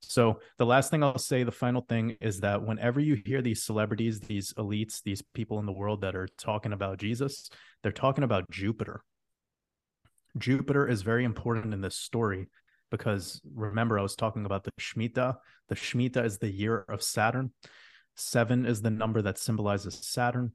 So 0.00 0.40
the 0.58 0.66
last 0.66 0.90
thing 0.90 1.02
i'll 1.02 1.18
say 1.18 1.42
the 1.42 1.50
final 1.50 1.82
thing 1.82 2.16
is 2.20 2.40
that 2.40 2.62
whenever 2.62 3.00
you 3.00 3.20
hear 3.26 3.42
these 3.42 3.64
celebrities 3.64 4.20
these 4.20 4.52
elites 4.54 5.02
these 5.02 5.22
people 5.34 5.58
in 5.58 5.66
the 5.66 5.72
world 5.72 6.02
that 6.02 6.14
are 6.14 6.28
talking 6.38 6.72
about 6.72 6.98
jesus 6.98 7.50
they're 7.82 7.92
talking 7.92 8.24
about 8.24 8.48
jupiter. 8.50 9.02
Jupiter 10.36 10.86
is 10.86 11.02
very 11.02 11.24
important 11.24 11.74
in 11.74 11.80
this 11.80 11.96
story 11.96 12.46
because 12.90 13.40
remember 13.54 13.98
I 13.98 14.02
was 14.02 14.16
talking 14.16 14.46
about 14.46 14.64
the 14.64 14.72
Shemitah. 14.80 15.36
The 15.68 15.74
Shemitah 15.74 16.24
is 16.24 16.38
the 16.38 16.50
year 16.50 16.84
of 16.88 17.02
Saturn. 17.02 17.52
Seven 18.16 18.66
is 18.66 18.82
the 18.82 18.90
number 18.90 19.22
that 19.22 19.38
symbolizes 19.38 19.94
Saturn. 19.94 20.52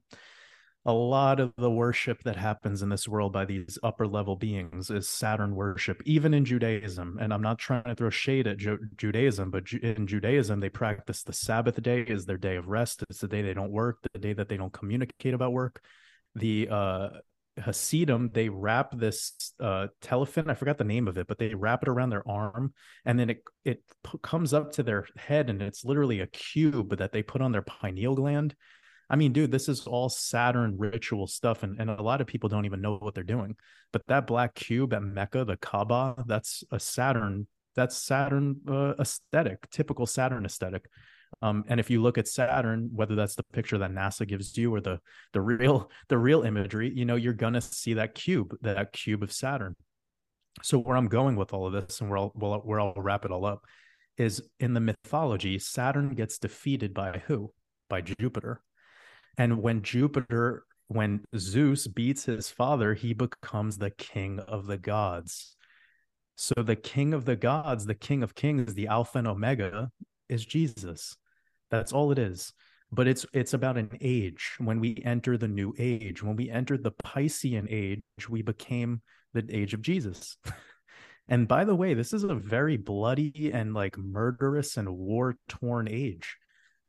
A 0.86 0.92
lot 0.92 1.40
of 1.40 1.54
the 1.58 1.72
worship 1.72 2.24
that 2.24 2.36
happens 2.36 2.82
in 2.82 2.90
this 2.90 3.08
world 3.08 3.32
by 3.32 3.46
these 3.46 3.80
upper 3.84 4.06
level 4.06 4.36
beings 4.36 4.90
is 4.90 5.08
Saturn 5.08 5.56
worship, 5.56 6.02
even 6.06 6.34
in 6.34 6.44
Judaism. 6.44 7.18
And 7.22 7.34
I'm 7.34 7.42
not 7.42 7.58
trying 7.58 7.86
to 7.86 7.96
throw 7.96 8.10
shade 8.10 8.48
at 8.48 8.58
Ju- 8.58 8.90
Judaism, 8.98 9.50
but 9.50 9.64
Ju- 9.64 9.80
in 9.82 10.08
Judaism, 10.08 10.60
they 10.60 10.68
practice 10.68 11.24
the 11.24 11.32
Sabbath 11.32 11.82
day 11.82 12.02
is 12.02 12.26
their 12.26 12.38
day 12.38 12.58
of 12.58 12.68
rest. 12.68 13.02
It's 13.10 13.22
the 13.22 13.30
day 13.30 13.42
they 13.42 13.54
don't 13.54 13.72
work, 13.72 14.00
the 14.12 14.20
day 14.20 14.34
that 14.34 14.50
they 14.50 14.58
don't 14.58 14.74
communicate 14.74 15.34
about 15.34 15.54
work. 15.54 15.82
The 16.36 16.68
uh, 16.70 17.10
Hasidim, 17.58 18.32
they 18.34 18.50
wrap 18.50 18.98
this 18.98 19.54
uh, 19.60 19.88
telefin. 20.02 20.50
I 20.50 20.56
forgot 20.56 20.78
the 20.78 20.84
name 20.84 21.08
of 21.08 21.18
it, 21.18 21.28
but 21.28 21.38
they 21.38 21.54
wrap 21.54 21.84
it 21.84 21.90
around 21.90 22.10
their 22.10 22.28
arm, 22.28 22.74
and 23.06 23.20
then 23.20 23.30
it 23.30 23.44
it 23.64 23.84
p- 24.04 24.18
comes 24.24 24.54
up 24.54 24.72
to 24.74 24.84
their 24.84 25.06
head, 25.16 25.50
and 25.50 25.62
it's 25.62 25.86
literally 25.86 26.22
a 26.22 26.28
cube 26.28 26.98
that 26.98 27.12
they 27.12 27.22
put 27.22 27.42
on 27.42 27.52
their 27.52 27.62
pineal 27.62 28.16
gland. 28.16 28.56
I 29.10 29.16
mean, 29.16 29.34
dude, 29.34 29.52
this 29.52 29.70
is 29.70 29.86
all 29.86 30.10
Saturn 30.10 30.78
ritual 30.78 31.28
stuff, 31.28 31.62
and, 31.64 31.80
and 31.80 31.90
a 31.90 32.02
lot 32.02 32.22
of 32.22 32.28
people 32.28 32.50
don't 32.50 32.66
even 32.66 32.82
know 32.82 32.98
what 32.98 33.14
they're 33.14 33.24
doing. 33.24 33.56
But 33.92 34.08
that 34.08 34.26
black 34.26 34.56
cube 34.56 34.94
at 34.94 35.04
Mecca, 35.04 35.46
the 35.46 35.58
Kaaba, 35.58 36.24
that's 36.26 36.64
a 36.72 36.80
Saturn. 36.80 37.48
That's 37.76 37.98
Saturn 37.98 38.62
uh, 38.68 38.94
aesthetic, 39.00 39.70
typical 39.70 40.06
Saturn 40.06 40.46
aesthetic. 40.46 40.86
Um, 41.42 41.64
and 41.68 41.80
if 41.80 41.90
you 41.90 42.02
look 42.02 42.18
at 42.18 42.28
Saturn, 42.28 42.90
whether 42.94 43.16
that's 43.16 43.36
the 43.36 43.44
picture 43.54 43.78
that 43.78 43.92
NASA 43.92 44.28
gives 44.28 44.58
you 44.58 44.74
or 44.74 44.82
the 44.82 45.00
the 45.34 45.42
real 45.42 45.90
the 46.10 46.18
real 46.18 46.44
imagery, 46.44 46.92
you 46.94 47.06
know, 47.06 47.16
you're 47.16 47.34
gonna 47.34 47.62
see 47.62 47.94
that 47.96 48.16
cube, 48.16 48.56
that 48.62 48.94
cube 48.94 49.24
of 49.24 49.32
Saturn. 49.32 49.76
So 50.62 50.80
where 50.80 50.98
I'm 50.98 51.08
going 51.08 51.36
with 51.36 51.54
all 51.54 51.66
of 51.66 51.74
this, 51.74 52.00
and 52.02 52.10
where 52.10 52.18
I'll 52.18 52.30
where 52.30 52.80
I'll 52.80 52.94
wrap 52.96 53.26
it 53.26 53.32
all 53.32 53.46
up, 53.46 53.64
is 54.18 54.42
in 54.60 54.74
the 54.74 54.80
mythology, 54.80 55.60
Saturn 55.60 56.14
gets 56.14 56.38
defeated 56.38 56.94
by 56.94 57.22
who? 57.28 57.52
By 57.90 58.02
Jupiter. 58.02 58.62
And 59.38 59.62
when 59.62 59.82
Jupiter, 59.82 60.66
when 60.88 61.26
Zeus 61.36 61.88
beats 61.88 62.26
his 62.26 62.50
father, 62.50 62.94
he 62.94 63.14
becomes 63.14 63.78
the 63.78 63.92
king 63.92 64.40
of 64.40 64.68
the 64.68 64.78
gods. 64.78 65.56
So 66.36 66.56
the 66.62 66.76
king 66.76 67.14
of 67.14 67.26
the 67.26 67.36
gods, 67.36 67.86
the 67.86 67.96
king 67.96 68.24
of 68.24 68.36
kings, 68.36 68.74
the 68.74 68.88
Alpha 68.88 69.20
and 69.20 69.28
Omega, 69.28 69.90
is 70.30 70.46
Jesus. 70.46 71.16
That's 71.74 71.92
all 71.92 72.12
it 72.12 72.20
is. 72.20 72.54
But 72.92 73.08
it's 73.08 73.26
it's 73.34 73.56
about 73.56 73.80
an 73.80 73.90
age. 74.00 74.52
When 74.60 74.80
we 74.80 75.02
enter 75.04 75.40
the 75.40 75.48
new 75.48 75.74
age, 75.80 76.22
when 76.22 76.36
we 76.36 76.52
entered 76.52 76.84
the 76.84 76.92
Piscean 76.92 77.66
age, 77.68 78.04
we 78.30 78.44
became 78.44 79.02
the 79.34 79.44
age 79.50 79.74
of 79.74 79.82
Jesus. 79.82 80.38
and 81.28 81.48
by 81.48 81.66
the 81.66 81.74
way, 81.74 81.96
this 81.96 82.14
is 82.14 82.24
a 82.24 82.36
very 82.36 82.78
bloody 82.78 83.50
and 83.52 83.74
like 83.74 83.98
murderous 83.98 84.78
and 84.78 84.96
war 84.96 85.36
torn 85.50 85.88
age. 85.90 86.38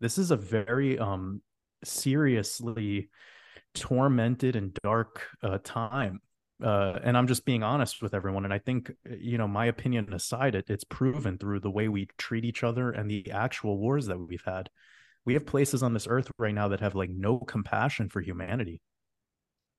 This 0.00 0.18
is 0.18 0.30
a 0.30 0.36
very 0.36 0.98
um 0.98 1.40
seriously 1.82 3.08
tormented 3.74 4.56
and 4.56 4.74
dark 4.82 5.26
uh, 5.42 5.58
time 5.64 6.20
uh, 6.64 6.98
and 7.04 7.16
I'm 7.16 7.26
just 7.26 7.44
being 7.44 7.62
honest 7.62 8.02
with 8.02 8.14
everyone. 8.14 8.44
And 8.44 8.54
I 8.54 8.58
think, 8.58 8.90
you 9.20 9.36
know, 9.36 9.46
my 9.46 9.66
opinion 9.66 10.12
aside, 10.14 10.54
it, 10.54 10.70
it's 10.70 10.84
proven 10.84 11.36
through 11.36 11.60
the 11.60 11.70
way 11.70 11.88
we 11.88 12.08
treat 12.16 12.44
each 12.44 12.64
other 12.64 12.90
and 12.90 13.10
the 13.10 13.30
actual 13.30 13.78
wars 13.78 14.06
that 14.06 14.18
we've 14.18 14.44
had. 14.46 14.70
We 15.26 15.34
have 15.34 15.44
places 15.44 15.82
on 15.82 15.92
this 15.92 16.06
earth 16.08 16.30
right 16.38 16.54
now 16.54 16.68
that 16.68 16.80
have 16.80 16.94
like 16.94 17.10
no 17.10 17.38
compassion 17.38 18.08
for 18.08 18.22
humanity. 18.22 18.80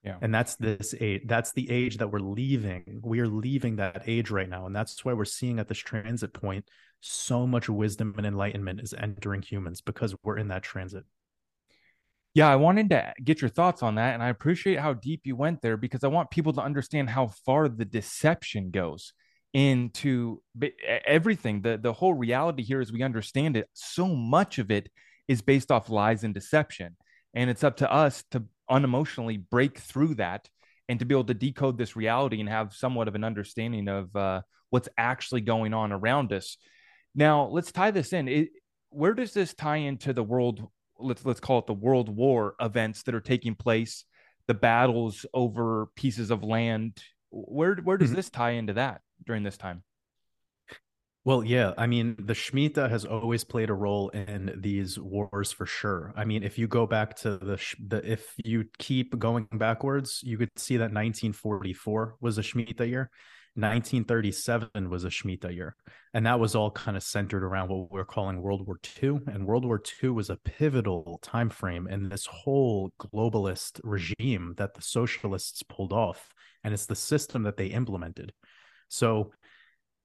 Yeah. 0.03 0.17
And 0.21 0.33
that's 0.33 0.55
this 0.57 0.93
age. 0.99 1.23
That's 1.25 1.53
the 1.53 1.69
age 1.71 1.97
that 1.97 2.11
we're 2.11 2.19
leaving. 2.19 3.01
We 3.03 3.19
are 3.19 3.27
leaving 3.27 3.77
that 3.77 4.03
age 4.05 4.29
right 4.29 4.47
now. 4.47 4.67
And 4.67 4.75
that's 4.75 5.03
why 5.03 5.13
we're 5.13 5.25
seeing 5.25 5.57
at 5.57 5.67
this 5.67 5.79
transit 5.79 6.33
point 6.33 6.69
so 7.01 7.47
much 7.47 7.67
wisdom 7.67 8.13
and 8.17 8.27
enlightenment 8.27 8.79
is 8.79 8.93
entering 8.93 9.41
humans 9.41 9.81
because 9.81 10.15
we're 10.23 10.37
in 10.37 10.49
that 10.49 10.61
transit. 10.61 11.05
Yeah, 12.35 12.49
I 12.49 12.57
wanted 12.57 12.89
to 12.89 13.13
get 13.23 13.41
your 13.41 13.49
thoughts 13.49 13.81
on 13.81 13.95
that. 13.95 14.13
And 14.13 14.21
I 14.21 14.27
appreciate 14.27 14.77
how 14.77 14.93
deep 14.93 15.21
you 15.23 15.37
went 15.37 15.61
there 15.61 15.77
because 15.77 16.03
I 16.03 16.09
want 16.09 16.31
people 16.31 16.51
to 16.53 16.61
understand 16.61 17.09
how 17.09 17.27
far 17.27 17.69
the 17.69 17.85
deception 17.85 18.71
goes 18.71 19.13
into 19.53 20.41
everything. 21.05 21.61
The, 21.61 21.79
the 21.81 21.93
whole 21.93 22.13
reality 22.13 22.61
here, 22.61 22.81
as 22.81 22.91
we 22.91 23.03
understand 23.03 23.55
it, 23.55 23.69
so 23.73 24.07
much 24.07 24.59
of 24.59 24.69
it 24.69 24.89
is 25.29 25.41
based 25.41 25.71
off 25.71 25.89
lies 25.89 26.25
and 26.25 26.33
deception. 26.33 26.97
And 27.33 27.49
it's 27.49 27.63
up 27.63 27.77
to 27.77 27.89
us 27.89 28.25
to 28.31 28.43
unemotionally 28.69 29.41
break 29.49 29.79
through 29.79 30.15
that 30.15 30.49
and 30.89 30.99
to 30.99 31.05
be 31.05 31.15
able 31.15 31.23
to 31.25 31.33
decode 31.33 31.77
this 31.77 31.95
reality 31.95 32.41
and 32.41 32.49
have 32.49 32.73
somewhat 32.73 33.07
of 33.07 33.15
an 33.15 33.23
understanding 33.23 33.87
of 33.87 34.13
uh, 34.13 34.41
what's 34.71 34.89
actually 34.97 35.41
going 35.41 35.73
on 35.73 35.93
around 35.93 36.33
us. 36.33 36.57
Now, 37.15 37.45
let's 37.45 37.71
tie 37.71 37.91
this 37.91 38.11
in. 38.11 38.27
It, 38.27 38.49
where 38.89 39.13
does 39.13 39.33
this 39.33 39.53
tie 39.53 39.77
into 39.77 40.11
the 40.11 40.23
world 40.23 40.67
let's 40.99 41.25
let's 41.25 41.39
call 41.39 41.59
it 41.59 41.67
the 41.67 41.73
world 41.73 42.09
war 42.09 42.55
events 42.59 43.03
that 43.03 43.15
are 43.15 43.21
taking 43.21 43.55
place 43.55 44.05
the 44.47 44.53
battles 44.53 45.25
over 45.33 45.87
pieces 45.95 46.31
of 46.31 46.43
land 46.43 47.01
where 47.31 47.75
where 47.75 47.97
does 47.97 48.09
mm-hmm. 48.09 48.17
this 48.17 48.29
tie 48.29 48.51
into 48.51 48.73
that 48.73 49.01
during 49.25 49.43
this 49.43 49.57
time 49.57 49.83
well, 51.25 51.43
yeah, 51.43 51.73
I 51.75 51.87
mean, 51.87 52.15
the 52.19 52.33
Shemitah 52.33 52.87
has 52.87 53.03
always 53.03 53.43
played 53.43 53.71
a 53.71 53.73
role 53.73 54.09
in 54.09 54.59
these 54.61 54.99
wars 54.99 55.51
for 55.51 55.65
sure. 55.65 56.13
I 56.15 56.23
mean, 56.23 56.43
if 56.43 56.59
you 56.59 56.67
go 56.67 56.85
back 56.85 57.15
to 57.21 57.37
the, 57.37 57.59
the 57.83 58.11
if 58.11 58.35
you 58.37 58.65
keep 58.77 59.17
going 59.17 59.47
backwards, 59.51 60.19
you 60.21 60.37
could 60.37 60.51
see 60.55 60.77
that 60.77 60.93
1944 60.93 62.17
was 62.21 62.37
a 62.37 62.43
Shemitah 62.43 62.87
year. 62.87 63.09
1937 63.55 64.89
was 64.89 65.05
a 65.05 65.09
Shemitah 65.09 65.55
year. 65.55 65.75
And 66.13 66.25
that 66.25 66.39
was 66.39 66.55
all 66.55 66.71
kind 66.71 66.97
of 66.97 67.03
centered 67.03 67.43
around 67.43 67.69
what 67.69 67.89
we're 67.89 68.03
calling 68.03 68.41
World 68.41 68.67
War 68.67 68.77
II. 69.01 69.19
And 69.27 69.47
World 69.47 69.63
War 69.63 69.81
II 70.03 70.09
was 70.09 70.29
a 70.29 70.35
pivotal 70.35 71.19
time 71.21 71.49
frame 71.49 71.87
in 71.87 72.09
this 72.09 72.25
whole 72.25 72.91
globalist 72.99 73.79
regime 73.83 74.55
that 74.57 74.73
the 74.73 74.81
socialists 74.81 75.63
pulled 75.63 75.93
off. 75.93 76.29
And 76.63 76.73
it's 76.73 76.85
the 76.85 76.95
system 76.95 77.43
that 77.43 77.55
they 77.55 77.67
implemented. 77.67 78.33
So 78.89 79.31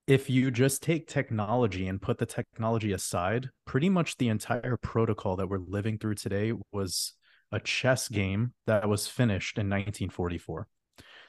if 0.06 0.30
you 0.30 0.50
just 0.50 0.82
take 0.82 1.08
technology 1.08 1.88
and 1.88 2.00
put 2.00 2.18
the 2.18 2.26
technology 2.26 2.92
aside, 2.92 3.50
pretty 3.64 3.88
much 3.88 4.16
the 4.16 4.28
entire 4.28 4.76
protocol 4.76 5.36
that 5.36 5.48
we're 5.48 5.58
living 5.58 5.98
through 5.98 6.16
today 6.16 6.52
was 6.72 7.14
a 7.52 7.58
chess 7.58 8.08
game 8.08 8.52
that 8.66 8.88
was 8.88 9.08
finished 9.08 9.58
in 9.58 9.66
1944. 9.66 10.68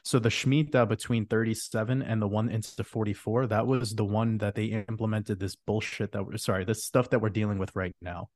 So 0.04 0.20
the 0.20 0.30
Shemitah 0.30 0.88
between 0.88 1.26
37 1.26 2.02
and 2.02 2.22
the 2.22 2.28
one 2.28 2.50
into 2.50 2.84
44, 2.84 3.48
that 3.48 3.68
was 3.68 3.94
the 3.94 4.06
one 4.06 4.40
that 4.40 4.56
they 4.56 4.66
implemented 4.66 5.40
this 5.40 5.56
bullshit 5.56 6.12
that 6.14 6.26
we're 6.26 6.38
sorry, 6.38 6.66
this 6.66 6.86
stuff 6.86 7.10
that 7.12 7.20
we're 7.20 7.30
dealing 7.30 7.60
with 7.60 7.76
right 7.76 7.96
now, 8.02 8.30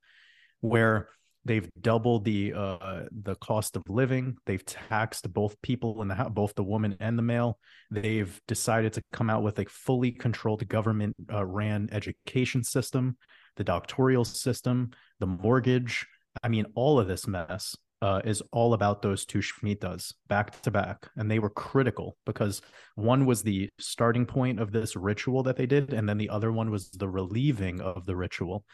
where 0.60 1.08
They've 1.46 1.70
doubled 1.80 2.24
the 2.24 2.54
uh, 2.54 3.04
the 3.12 3.36
cost 3.36 3.76
of 3.76 3.84
living. 3.88 4.36
They've 4.46 4.64
taxed 4.64 5.32
both 5.32 5.62
people 5.62 6.02
in 6.02 6.08
the 6.08 6.16
house, 6.16 6.32
both 6.34 6.56
the 6.56 6.64
woman 6.64 6.96
and 6.98 7.16
the 7.16 7.22
male. 7.22 7.60
They've 7.88 8.40
decided 8.48 8.94
to 8.94 9.02
come 9.12 9.30
out 9.30 9.44
with 9.44 9.60
a 9.60 9.64
fully 9.66 10.10
controlled 10.10 10.66
government 10.66 11.14
uh, 11.32 11.46
ran 11.46 11.88
education 11.92 12.64
system, 12.64 13.16
the 13.54 13.62
doctoral 13.62 14.24
system, 14.24 14.90
the 15.20 15.26
mortgage. 15.26 16.04
I 16.42 16.48
mean, 16.48 16.66
all 16.74 16.98
of 16.98 17.06
this 17.06 17.28
mess 17.28 17.76
uh, 18.02 18.20
is 18.24 18.42
all 18.52 18.74
about 18.74 19.02
those 19.02 19.24
two 19.24 19.38
shmitas 19.38 20.12
back 20.28 20.60
to 20.62 20.70
back, 20.70 21.08
and 21.16 21.30
they 21.30 21.38
were 21.38 21.50
critical 21.50 22.16
because 22.26 22.60
one 22.94 23.26
was 23.26 23.42
the 23.42 23.70
starting 23.78 24.26
point 24.26 24.60
of 24.60 24.72
this 24.72 24.96
ritual 24.96 25.42
that 25.44 25.56
they 25.56 25.66
did, 25.66 25.92
and 25.92 26.08
then 26.08 26.18
the 26.18 26.28
other 26.28 26.52
one 26.52 26.70
was 26.70 26.90
the 26.90 27.08
relieving 27.08 27.80
of 27.80 28.06
the 28.06 28.16
ritual, 28.16 28.64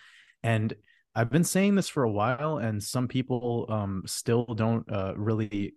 and 0.43 0.75
I've 1.15 1.31
been 1.31 1.45
saying 1.45 1.75
this 1.75 1.89
for 1.89 2.05
a 2.05 2.11
while, 2.11 2.57
and 2.57 2.83
some 2.83 3.07
people 3.07 3.67
um, 3.69 4.03
still 4.07 4.47
don't 4.47 4.91
uh, 4.91 5.13
really 5.15 5.75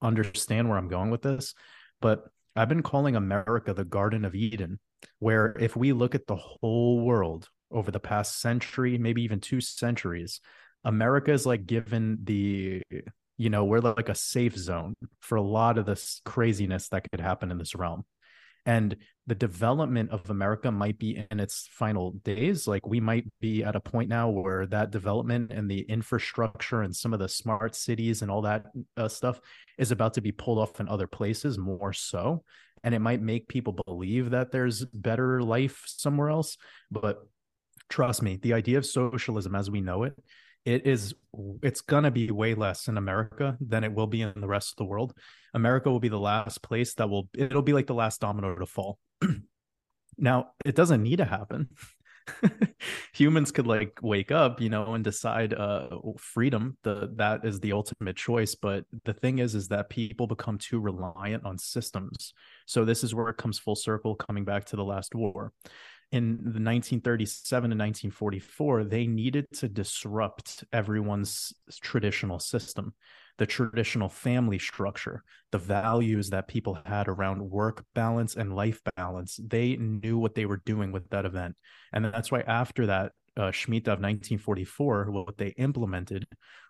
understand 0.00 0.68
where 0.68 0.78
I'm 0.78 0.88
going 0.88 1.10
with 1.10 1.22
this. 1.22 1.54
But 2.00 2.24
I've 2.56 2.68
been 2.68 2.82
calling 2.82 3.14
America 3.14 3.74
the 3.74 3.84
Garden 3.84 4.24
of 4.24 4.34
Eden, 4.34 4.78
where 5.18 5.54
if 5.60 5.76
we 5.76 5.92
look 5.92 6.14
at 6.14 6.26
the 6.26 6.36
whole 6.36 7.04
world 7.04 7.48
over 7.70 7.90
the 7.90 8.00
past 8.00 8.40
century, 8.40 8.96
maybe 8.96 9.22
even 9.22 9.40
two 9.40 9.60
centuries, 9.60 10.40
America 10.84 11.32
is 11.32 11.46
like 11.46 11.66
given 11.66 12.18
the, 12.24 12.82
you 13.36 13.50
know, 13.50 13.64
we're 13.64 13.80
like 13.80 14.08
a 14.08 14.14
safe 14.14 14.56
zone 14.56 14.94
for 15.20 15.36
a 15.36 15.42
lot 15.42 15.78
of 15.78 15.86
this 15.86 16.20
craziness 16.24 16.88
that 16.88 17.10
could 17.10 17.20
happen 17.20 17.50
in 17.50 17.58
this 17.58 17.74
realm. 17.74 18.04
And 18.66 18.96
the 19.26 19.34
development 19.34 20.10
of 20.10 20.28
america 20.28 20.70
might 20.70 20.98
be 20.98 21.24
in 21.30 21.40
its 21.40 21.68
final 21.72 22.12
days. 22.22 22.66
Like 22.66 22.86
we 22.86 23.00
might 23.00 23.24
be 23.40 23.64
at 23.64 23.76
a 23.76 23.80
point 23.80 24.10
now 24.10 24.28
where 24.28 24.66
that 24.66 24.90
development 24.90 25.52
and 25.52 25.70
the 25.70 25.80
infrastructure 25.80 26.82
and 26.82 26.94
some 26.94 27.14
of 27.14 27.18
the 27.18 27.28
smart 27.28 27.74
cities 27.74 28.20
and 28.20 28.30
all 28.30 28.42
that 28.42 28.66
uh, 28.96 29.08
stuff 29.08 29.40
is 29.78 29.90
about 29.90 30.14
to 30.14 30.20
be 30.20 30.32
pulled 30.32 30.58
off 30.58 30.80
in 30.80 30.88
other 30.88 31.06
places 31.06 31.56
more 31.56 31.94
so. 31.94 32.42
And 32.84 32.94
it 32.94 33.00
might 33.00 33.22
make 33.22 33.48
people 33.48 33.74
believe 33.86 34.30
that 34.30 34.52
there's 34.52 34.84
better 34.84 35.42
life 35.42 35.82
somewhere 35.86 36.28
else. 36.28 36.58
But 36.90 37.26
trust 37.88 38.22
me 38.22 38.36
the 38.36 38.52
idea 38.52 38.76
of 38.76 38.84
socialism 38.84 39.54
as 39.54 39.70
we 39.70 39.80
know 39.80 40.02
it 40.02 40.14
it 40.68 40.86
is 40.86 41.14
it's 41.62 41.80
going 41.80 42.04
to 42.04 42.10
be 42.10 42.30
way 42.30 42.54
less 42.54 42.88
in 42.88 42.98
America 42.98 43.56
than 43.60 43.84
it 43.84 43.92
will 43.92 44.06
be 44.06 44.20
in 44.20 44.34
the 44.36 44.46
rest 44.46 44.72
of 44.72 44.76
the 44.76 44.84
world. 44.84 45.14
America 45.54 45.90
will 45.90 46.00
be 46.00 46.10
the 46.10 46.20
last 46.20 46.62
place 46.62 46.92
that 46.94 47.08
will 47.08 47.28
it'll 47.34 47.62
be 47.62 47.72
like 47.72 47.86
the 47.86 47.94
last 47.94 48.20
domino 48.20 48.54
to 48.54 48.66
fall. 48.66 48.98
now, 50.18 50.50
it 50.66 50.76
doesn't 50.76 51.02
need 51.02 51.16
to 51.16 51.24
happen. 51.24 51.70
Humans 53.14 53.52
could 53.52 53.66
like 53.66 53.98
wake 54.02 54.30
up, 54.30 54.60
you 54.60 54.68
know, 54.68 54.92
and 54.92 55.02
decide 55.02 55.54
uh 55.54 55.88
freedom, 56.18 56.76
the 56.82 57.10
that 57.16 57.46
is 57.46 57.60
the 57.60 57.72
ultimate 57.72 58.16
choice, 58.16 58.54
but 58.54 58.84
the 59.06 59.14
thing 59.14 59.38
is 59.38 59.54
is 59.54 59.68
that 59.68 59.88
people 59.88 60.26
become 60.26 60.58
too 60.58 60.80
reliant 60.80 61.46
on 61.46 61.56
systems. 61.56 62.34
So 62.66 62.84
this 62.84 63.02
is 63.02 63.14
where 63.14 63.30
it 63.30 63.38
comes 63.38 63.58
full 63.58 63.76
circle 63.76 64.14
coming 64.16 64.44
back 64.44 64.66
to 64.66 64.76
the 64.76 64.84
last 64.84 65.14
war 65.14 65.52
in 66.10 66.36
the 66.36 66.60
1937 66.60 67.72
and 67.72 67.78
1944 67.78 68.84
they 68.84 69.06
needed 69.06 69.46
to 69.52 69.68
disrupt 69.68 70.64
everyone's 70.72 71.52
traditional 71.82 72.38
system 72.38 72.94
the 73.36 73.46
traditional 73.46 74.08
family 74.08 74.58
structure 74.58 75.22
the 75.52 75.58
values 75.58 76.30
that 76.30 76.48
people 76.48 76.78
had 76.86 77.08
around 77.08 77.42
work 77.42 77.84
balance 77.94 78.36
and 78.36 78.56
life 78.56 78.80
balance 78.96 79.38
they 79.46 79.76
knew 79.76 80.18
what 80.18 80.34
they 80.34 80.46
were 80.46 80.62
doing 80.64 80.92
with 80.92 81.08
that 81.10 81.26
event 81.26 81.54
and 81.92 82.04
that's 82.04 82.32
why 82.32 82.40
after 82.40 82.86
that 82.86 83.12
uh, 83.36 83.52
Shemitah 83.52 83.94
of 83.94 84.00
1944, 84.00 85.12
what 85.12 85.38
they 85.38 85.50
implemented 85.50 86.26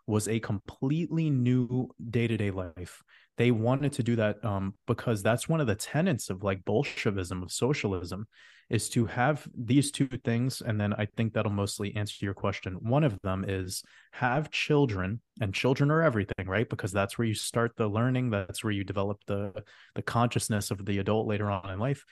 was 0.06 0.28
a 0.28 0.38
completely 0.38 1.30
new 1.30 1.88
day 2.10 2.26
to 2.26 2.36
day 2.36 2.50
life. 2.50 3.02
They 3.38 3.52
wanted 3.52 3.92
to 3.94 4.02
do 4.02 4.16
that 4.16 4.44
um, 4.44 4.74
because 4.86 5.22
that's 5.22 5.48
one 5.48 5.60
of 5.60 5.66
the 5.68 5.76
tenets 5.76 6.28
of 6.28 6.42
like 6.42 6.64
Bolshevism, 6.64 7.42
of 7.42 7.52
socialism, 7.52 8.26
is 8.68 8.90
to 8.90 9.06
have 9.06 9.48
these 9.56 9.90
two 9.92 10.08
things. 10.24 10.60
And 10.60 10.78
then 10.78 10.92
I 10.92 11.06
think 11.16 11.32
that'll 11.32 11.52
mostly 11.52 11.94
answer 11.96 12.24
your 12.24 12.34
question. 12.34 12.74
One 12.74 13.04
of 13.04 13.18
them 13.22 13.44
is 13.46 13.82
have 14.12 14.50
children, 14.50 15.20
and 15.40 15.54
children 15.54 15.90
are 15.90 16.02
everything, 16.02 16.46
right? 16.46 16.68
Because 16.68 16.92
that's 16.92 17.16
where 17.16 17.28
you 17.28 17.34
start 17.34 17.72
the 17.76 17.88
learning, 17.88 18.30
that's 18.30 18.64
where 18.64 18.72
you 18.72 18.84
develop 18.84 19.20
the 19.26 19.64
the 19.94 20.02
consciousness 20.02 20.70
of 20.70 20.84
the 20.84 20.98
adult 20.98 21.26
later 21.26 21.50
on 21.50 21.70
in 21.70 21.78
life 21.78 22.04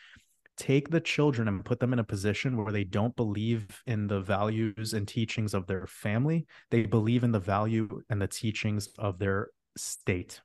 take 0.57 0.89
the 0.89 1.01
children 1.01 1.49
and 1.49 1.67
put 1.67 1.81
them 1.81 1.93
in 1.93 1.99
a 1.99 2.05
position 2.05 2.57
where 2.57 2.73
they 2.73 2.85
don't 2.85 3.15
believe 3.15 3.83
in 3.87 4.07
the 4.07 4.21
values 4.21 4.95
and 4.95 5.07
teachings 5.07 5.53
of 5.53 5.67
their 5.67 5.87
family 5.87 6.47
they 6.71 6.87
believe 6.87 7.25
in 7.25 7.33
the 7.33 7.39
value 7.39 8.01
and 8.09 8.23
the 8.23 8.27
teachings 8.27 8.89
of 8.99 9.19
their 9.19 9.51
state 9.77 10.41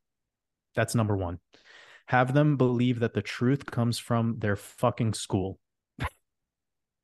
that's 0.76 0.96
number 0.96 1.16
1 1.16 1.40
have 2.08 2.34
them 2.34 2.58
believe 2.58 3.00
that 3.00 3.14
the 3.14 3.22
truth 3.22 3.66
comes 3.66 3.98
from 4.00 4.40
their 4.40 4.56
fucking 4.56 5.14
school 5.14 5.60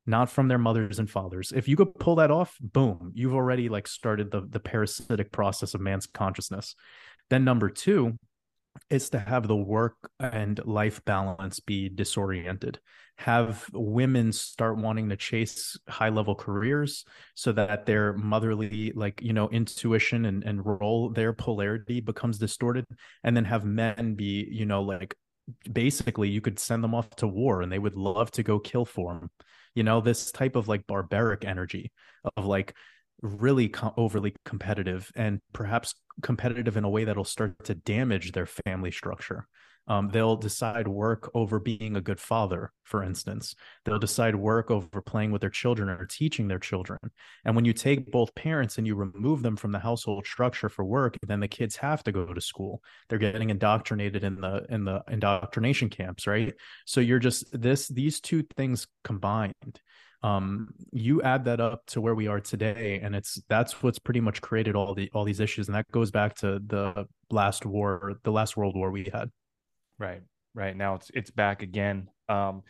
not 0.09 0.29
from 0.29 0.47
their 0.47 0.57
mothers 0.57 0.99
and 0.99 1.09
fathers. 1.09 1.51
If 1.53 1.67
you 1.67 1.75
could 1.75 1.93
pull 1.99 2.15
that 2.15 2.31
off 2.31 2.55
boom 2.61 3.11
you've 3.13 3.35
already 3.35 3.69
like 3.69 3.87
started 3.87 4.31
the 4.31 4.47
the 4.49 4.59
parasitic 4.59 5.31
process 5.31 5.73
of 5.73 5.81
man's 5.81 6.07
consciousness. 6.07 6.75
Then 7.29 7.43
number 7.43 7.69
2 7.69 8.17
is 8.89 9.09
to 9.09 9.19
have 9.19 9.47
the 9.47 9.55
work 9.55 9.95
and 10.19 10.59
life 10.65 11.03
balance 11.03 11.59
be 11.59 11.89
disoriented 11.89 12.79
have 13.17 13.67
women 13.73 14.31
start 14.31 14.77
wanting 14.77 15.09
to 15.09 15.17
chase 15.17 15.77
high 15.89 16.09
level 16.09 16.35
careers 16.35 17.03
so 17.35 17.51
that 17.51 17.85
their 17.85 18.13
motherly 18.13 18.91
like 18.95 19.21
you 19.21 19.33
know 19.33 19.49
intuition 19.49 20.25
and, 20.25 20.43
and 20.43 20.65
role 20.65 21.09
their 21.09 21.33
polarity 21.33 21.99
becomes 21.99 22.37
distorted 22.37 22.85
and 23.23 23.35
then 23.35 23.45
have 23.45 23.65
men 23.65 24.13
be 24.13 24.47
you 24.51 24.65
know 24.65 24.83
like 24.83 25.15
basically 25.71 26.29
you 26.29 26.41
could 26.41 26.59
send 26.59 26.83
them 26.83 26.93
off 26.93 27.09
to 27.15 27.27
war 27.27 27.61
and 27.61 27.71
they 27.71 27.79
would 27.79 27.95
love 27.95 28.29
to 28.29 28.43
go 28.43 28.59
kill 28.59 28.85
for 28.85 29.13
them 29.13 29.29
you 29.73 29.83
know 29.83 29.99
this 29.99 30.31
type 30.31 30.55
of 30.55 30.67
like 30.67 30.85
barbaric 30.85 31.43
energy 31.43 31.91
of 32.35 32.45
like 32.45 32.73
really 33.21 33.73
overly 33.97 34.35
competitive 34.45 35.11
and 35.15 35.39
perhaps 35.53 35.95
competitive 36.21 36.77
in 36.77 36.83
a 36.83 36.89
way 36.89 37.03
that'll 37.03 37.23
start 37.23 37.63
to 37.63 37.75
damage 37.75 38.31
their 38.31 38.45
family 38.45 38.91
structure. 38.91 39.47
Um, 39.87 40.09
they'll 40.09 40.35
decide 40.35 40.87
work 40.87 41.31
over 41.33 41.59
being 41.59 41.95
a 41.95 42.01
good 42.01 42.19
father, 42.19 42.71
for 42.83 43.03
instance. 43.03 43.55
They'll 43.85 43.99
decide 43.99 44.35
work 44.35 44.69
over 44.69 45.01
playing 45.01 45.31
with 45.31 45.41
their 45.41 45.49
children 45.49 45.89
or 45.89 46.05
teaching 46.05 46.47
their 46.47 46.59
children. 46.59 46.99
And 47.45 47.55
when 47.55 47.65
you 47.65 47.73
take 47.73 48.11
both 48.11 48.35
parents 48.35 48.77
and 48.77 48.85
you 48.85 48.95
remove 48.95 49.41
them 49.43 49.55
from 49.55 49.71
the 49.71 49.79
household 49.79 50.25
structure 50.25 50.69
for 50.69 50.83
work, 50.83 51.17
then 51.25 51.39
the 51.39 51.47
kids 51.47 51.77
have 51.77 52.03
to 52.03 52.11
go 52.11 52.33
to 52.33 52.41
school. 52.41 52.81
They're 53.07 53.17
getting 53.17 53.49
indoctrinated 53.49 54.23
in 54.23 54.41
the 54.41 54.65
in 54.69 54.83
the 54.83 55.03
indoctrination 55.09 55.89
camps, 55.89 56.27
right? 56.27 56.53
So 56.85 56.99
you're 56.99 57.19
just 57.19 57.45
this 57.59 57.87
these 57.87 58.19
two 58.19 58.43
things 58.55 58.87
combined 59.03 59.79
um 60.23 60.69
you 60.91 61.21
add 61.21 61.45
that 61.45 61.59
up 61.59 61.85
to 61.85 62.01
where 62.01 62.15
we 62.15 62.27
are 62.27 62.39
today 62.39 62.99
and 63.03 63.15
it's 63.15 63.39
that's 63.49 63.83
what's 63.83 63.99
pretty 63.99 64.19
much 64.19 64.41
created 64.41 64.75
all 64.75 64.95
the 64.95 65.11
all 65.13 65.23
these 65.23 65.39
issues 65.39 65.67
and 65.67 65.75
that 65.75 65.89
goes 65.91 66.09
back 66.09 66.33
to 66.35 66.59
the 66.65 67.05
last 67.29 67.65
war 67.67 68.13
the 68.23 68.31
last 68.31 68.57
world 68.57 68.75
war 68.75 68.89
we 68.89 69.07
had 69.13 69.29
right 69.99 70.21
right 70.53 70.75
now 70.75 70.95
it's 70.95 71.11
it's 71.13 71.31
back 71.31 71.61
again 71.61 72.07
um 72.29 72.63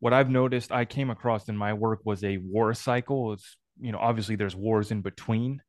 what 0.00 0.12
i've 0.12 0.30
noticed 0.30 0.72
i 0.72 0.84
came 0.84 1.10
across 1.10 1.48
in 1.48 1.56
my 1.56 1.72
work 1.72 2.00
was 2.04 2.22
a 2.24 2.36
war 2.38 2.72
cycle 2.74 3.32
it's 3.32 3.56
you 3.80 3.92
know, 3.92 3.98
obviously 3.98 4.36
there's 4.36 4.56
wars 4.56 4.90
in 4.90 5.02
between. 5.02 5.62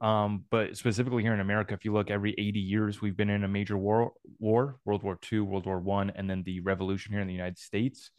Um, 0.00 0.44
but 0.50 0.76
specifically 0.76 1.22
here 1.22 1.34
in 1.34 1.40
America, 1.40 1.74
if 1.74 1.84
you 1.84 1.92
look 1.92 2.10
every 2.10 2.34
80 2.38 2.58
years, 2.58 3.02
we've 3.02 3.16
been 3.16 3.28
in 3.28 3.44
a 3.44 3.48
major 3.48 3.76
war, 3.76 4.12
war, 4.38 4.76
World 4.84 5.02
War 5.02 5.18
II, 5.30 5.40
World 5.40 5.66
War 5.66 5.78
One, 5.78 6.10
and 6.14 6.28
then 6.28 6.42
the 6.42 6.60
revolution 6.60 7.12
here 7.12 7.20
in 7.20 7.26
the 7.26 7.34
United 7.34 7.58
States. 7.58 8.10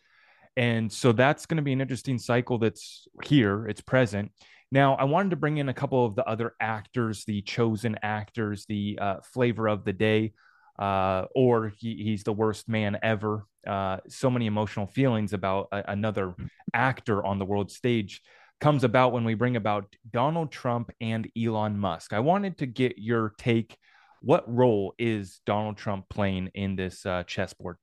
And 0.56 0.92
so 0.92 1.12
that's 1.12 1.48
going 1.48 1.58
to 1.58 1.64
be 1.64 1.74
an 1.74 1.82
interesting 1.82 2.20
cycle 2.20 2.60
that's 2.60 3.08
here, 3.24 3.68
it's 3.68 3.82
present. 3.82 4.32
Now, 4.72 4.96
I 4.96 5.06
wanted 5.06 5.32
to 5.32 5.38
bring 5.38 5.58
in 5.58 5.70
a 5.70 5.74
couple 5.74 6.06
of 6.06 6.16
the 6.16 6.26
other 6.26 6.54
actors, 6.60 7.26
the 7.26 7.42
chosen 7.42 7.98
actors, 8.04 8.66
the 8.68 9.00
uh, 9.02 9.16
flavor 9.34 9.68
of 9.68 9.84
the 9.84 9.94
day, 9.94 10.34
uh, 10.82 11.28
or 11.36 11.72
he, 11.78 12.04
he's 12.04 12.24
the 12.24 12.34
worst 12.34 12.68
man 12.68 12.98
ever. 13.04 13.46
Uh, 13.66 13.98
so 14.10 14.32
many 14.32 14.48
emotional 14.48 14.88
feelings 14.88 15.32
about 15.32 15.68
a, 15.72 15.92
another 15.92 16.34
actor 16.74 17.24
on 17.24 17.38
the 17.38 17.46
world 17.46 17.72
stage 17.72 18.22
comes 18.60 18.84
about 18.84 19.14
when 19.14 19.24
we 19.24 19.36
bring 19.36 19.56
about 19.56 19.96
Donald 20.12 20.52
Trump 20.52 20.90
and 21.00 21.30
Elon 21.38 21.78
Musk. 21.78 22.14
I 22.14 22.20
wanted 22.20 22.58
to 22.58 22.66
get 22.66 22.98
your 22.98 23.34
take. 23.38 23.78
What 24.22 24.44
role 24.52 24.96
is 24.98 25.40
Donald 25.46 25.78
Trump 25.78 26.10
playing 26.10 26.50
in 26.56 26.76
this 26.76 27.06
uh, 27.06 27.24
chessboard? 27.24 27.78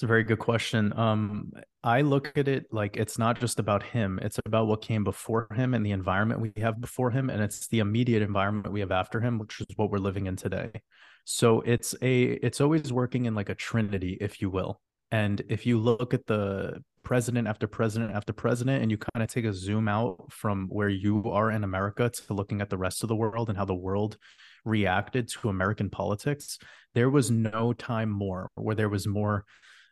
It's 0.00 0.04
a 0.04 0.06
very 0.06 0.24
good 0.24 0.38
question. 0.38 0.98
Um, 0.98 1.52
I 1.84 2.00
look 2.00 2.32
at 2.38 2.48
it 2.48 2.64
like 2.72 2.96
it's 2.96 3.18
not 3.18 3.38
just 3.38 3.58
about 3.58 3.82
him, 3.82 4.18
it's 4.22 4.40
about 4.46 4.66
what 4.66 4.80
came 4.80 5.04
before 5.04 5.46
him 5.54 5.74
and 5.74 5.84
the 5.84 5.90
environment 5.90 6.40
we 6.40 6.52
have 6.62 6.80
before 6.80 7.10
him. 7.10 7.28
And 7.28 7.42
it's 7.42 7.68
the 7.68 7.80
immediate 7.80 8.22
environment 8.22 8.72
we 8.72 8.80
have 8.80 8.92
after 8.92 9.20
him, 9.20 9.38
which 9.38 9.60
is 9.60 9.66
what 9.76 9.90
we're 9.90 9.98
living 9.98 10.24
in 10.24 10.36
today. 10.36 10.70
So 11.26 11.60
it's 11.60 11.94
a 12.00 12.22
it's 12.22 12.62
always 12.62 12.90
working 12.90 13.26
in 13.26 13.34
like 13.34 13.50
a 13.50 13.54
trinity, 13.54 14.16
if 14.22 14.40
you 14.40 14.48
will. 14.48 14.80
And 15.10 15.42
if 15.50 15.66
you 15.66 15.78
look 15.78 16.14
at 16.14 16.26
the 16.26 16.82
president 17.02 17.46
after 17.46 17.66
president 17.66 18.14
after 18.14 18.32
president, 18.32 18.80
and 18.80 18.90
you 18.90 18.96
kind 18.96 19.22
of 19.22 19.28
take 19.28 19.44
a 19.44 19.52
zoom 19.52 19.86
out 19.86 20.32
from 20.32 20.66
where 20.70 20.88
you 20.88 21.30
are 21.30 21.50
in 21.50 21.62
America 21.62 22.08
to 22.08 22.32
looking 22.32 22.62
at 22.62 22.70
the 22.70 22.78
rest 22.78 23.02
of 23.02 23.10
the 23.10 23.16
world 23.16 23.50
and 23.50 23.58
how 23.58 23.66
the 23.66 23.74
world 23.74 24.16
reacted 24.64 25.28
to 25.28 25.50
American 25.50 25.90
politics, 25.90 26.58
there 26.94 27.10
was 27.10 27.30
no 27.30 27.74
time 27.74 28.08
more 28.08 28.48
where 28.54 28.74
there 28.74 28.88
was 28.88 29.06
more 29.06 29.44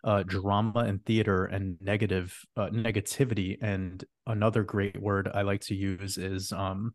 uh, 0.05 0.23
drama 0.23 0.81
and 0.81 1.05
theater 1.05 1.45
and 1.45 1.77
negative 1.81 2.39
uh, 2.57 2.69
negativity. 2.69 3.59
And 3.61 4.05
another 4.27 4.63
great 4.63 5.01
word 5.01 5.29
I 5.33 5.43
like 5.43 5.63
to 5.63 5.75
use 5.75 6.19
is 6.19 6.53
um, 6.53 6.95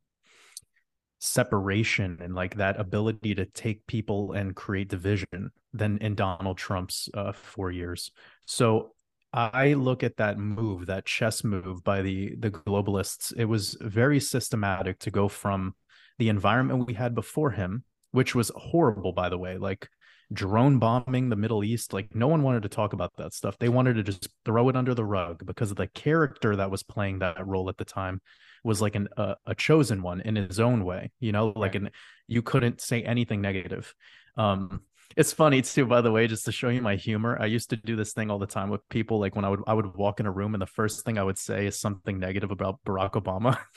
separation 1.19 2.17
and 2.21 2.35
like 2.35 2.55
that 2.55 2.79
ability 2.79 3.35
to 3.35 3.45
take 3.45 3.85
people 3.87 4.33
and 4.33 4.55
create 4.55 4.89
division 4.89 5.51
than 5.73 5.97
in 5.99 6.15
Donald 6.15 6.57
Trump's 6.57 7.09
uh, 7.13 7.31
four 7.31 7.71
years. 7.71 8.11
So 8.45 8.91
I 9.33 9.73
look 9.73 10.03
at 10.03 10.17
that 10.17 10.37
move, 10.37 10.85
that 10.87 11.05
chess 11.05 11.43
move 11.43 11.83
by 11.83 12.03
the 12.03 12.35
the 12.35 12.51
globalists. 12.51 13.33
It 13.35 13.45
was 13.45 13.75
very 13.81 14.19
systematic 14.19 14.99
to 14.99 15.11
go 15.11 15.27
from 15.27 15.73
the 16.19 16.29
environment 16.29 16.85
we 16.85 16.93
had 16.93 17.15
before 17.15 17.49
him, 17.49 17.83
which 18.11 18.35
was 18.35 18.51
horrible, 18.55 19.11
by 19.11 19.29
the 19.29 19.37
way. 19.37 19.57
Like 19.57 19.89
drone 20.33 20.79
bombing 20.79 21.29
the 21.29 21.35
Middle 21.35 21.63
East. 21.63 21.93
Like 21.93 22.13
no 22.15 22.27
one 22.27 22.43
wanted 22.43 22.63
to 22.63 22.69
talk 22.69 22.93
about 22.93 23.13
that 23.17 23.33
stuff. 23.33 23.57
They 23.59 23.69
wanted 23.69 23.95
to 23.95 24.03
just 24.03 24.27
throw 24.45 24.69
it 24.69 24.75
under 24.75 24.93
the 24.93 25.05
rug 25.05 25.45
because 25.45 25.71
of 25.71 25.77
the 25.77 25.87
character 25.87 26.55
that 26.55 26.71
was 26.71 26.83
playing 26.83 27.19
that 27.19 27.45
role 27.45 27.69
at 27.69 27.77
the 27.77 27.85
time 27.85 28.21
was 28.63 28.81
like 28.81 28.95
an 28.95 29.09
uh, 29.17 29.35
a 29.45 29.55
chosen 29.55 30.01
one 30.01 30.21
in 30.21 30.35
his 30.35 30.59
own 30.59 30.85
way. 30.85 31.11
You 31.19 31.31
know, 31.31 31.53
like 31.55 31.73
right. 31.73 31.83
an 31.83 31.91
you 32.27 32.41
couldn't 32.41 32.81
say 32.81 33.03
anything 33.03 33.41
negative. 33.41 33.93
Um, 34.37 34.81
it's 35.15 35.33
funny 35.33 35.61
too, 35.61 35.85
by 35.85 36.01
the 36.01 36.11
way, 36.11 36.27
just 36.27 36.45
to 36.45 36.51
show 36.51 36.69
you 36.69 36.81
my 36.81 36.95
humor. 36.95 37.37
I 37.39 37.45
used 37.45 37.69
to 37.69 37.75
do 37.75 37.95
this 37.95 38.13
thing 38.13 38.31
all 38.31 38.39
the 38.39 38.47
time 38.47 38.69
with 38.69 38.87
people. 38.89 39.19
Like 39.19 39.35
when 39.35 39.45
I 39.45 39.49
would 39.49 39.61
I 39.67 39.73
would 39.73 39.95
walk 39.95 40.19
in 40.19 40.25
a 40.25 40.31
room 40.31 40.55
and 40.55 40.61
the 40.61 40.67
first 40.67 41.05
thing 41.05 41.17
I 41.17 41.23
would 41.23 41.37
say 41.37 41.67
is 41.67 41.79
something 41.79 42.19
negative 42.19 42.51
about 42.51 42.79
Barack 42.85 43.11
Obama. 43.11 43.57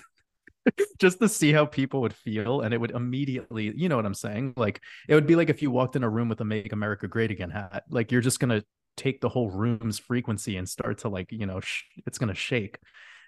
just 0.99 1.21
to 1.21 1.29
see 1.29 1.53
how 1.53 1.65
people 1.65 2.01
would 2.01 2.15
feel 2.15 2.61
and 2.63 2.75
it 2.75 2.81
would 2.81 2.91
immediately 2.91 3.73
you 3.77 3.89
know 3.89 3.97
what 3.97 4.07
i'm 4.07 4.15
saying? 4.15 4.55
Like 4.57 4.81
it 5.09 5.15
would 5.15 5.27
be 5.27 5.37
like 5.37 5.51
if 5.51 5.63
you 5.63 5.71
walked 5.71 5.97
in 5.97 6.03
a 6.03 6.09
room 6.09 6.29
with 6.29 6.41
a 6.41 6.45
make 6.45 6.73
america 6.73 7.09
great 7.09 7.31
again 7.31 7.51
hat 7.51 7.85
like 7.91 8.11
you're 8.13 8.21
just 8.21 8.41
going 8.41 8.61
to 8.61 8.65
take 8.97 9.21
the 9.21 9.29
whole 9.29 9.51
room's 9.51 9.99
frequency 9.99 10.57
and 10.57 10.69
start 10.69 10.99
to 10.99 11.09
like 11.09 11.31
you 11.31 11.47
know 11.47 11.61
sh- 11.61 11.85
it's 12.07 12.19
going 12.19 12.29
to 12.29 12.35
shake. 12.35 12.79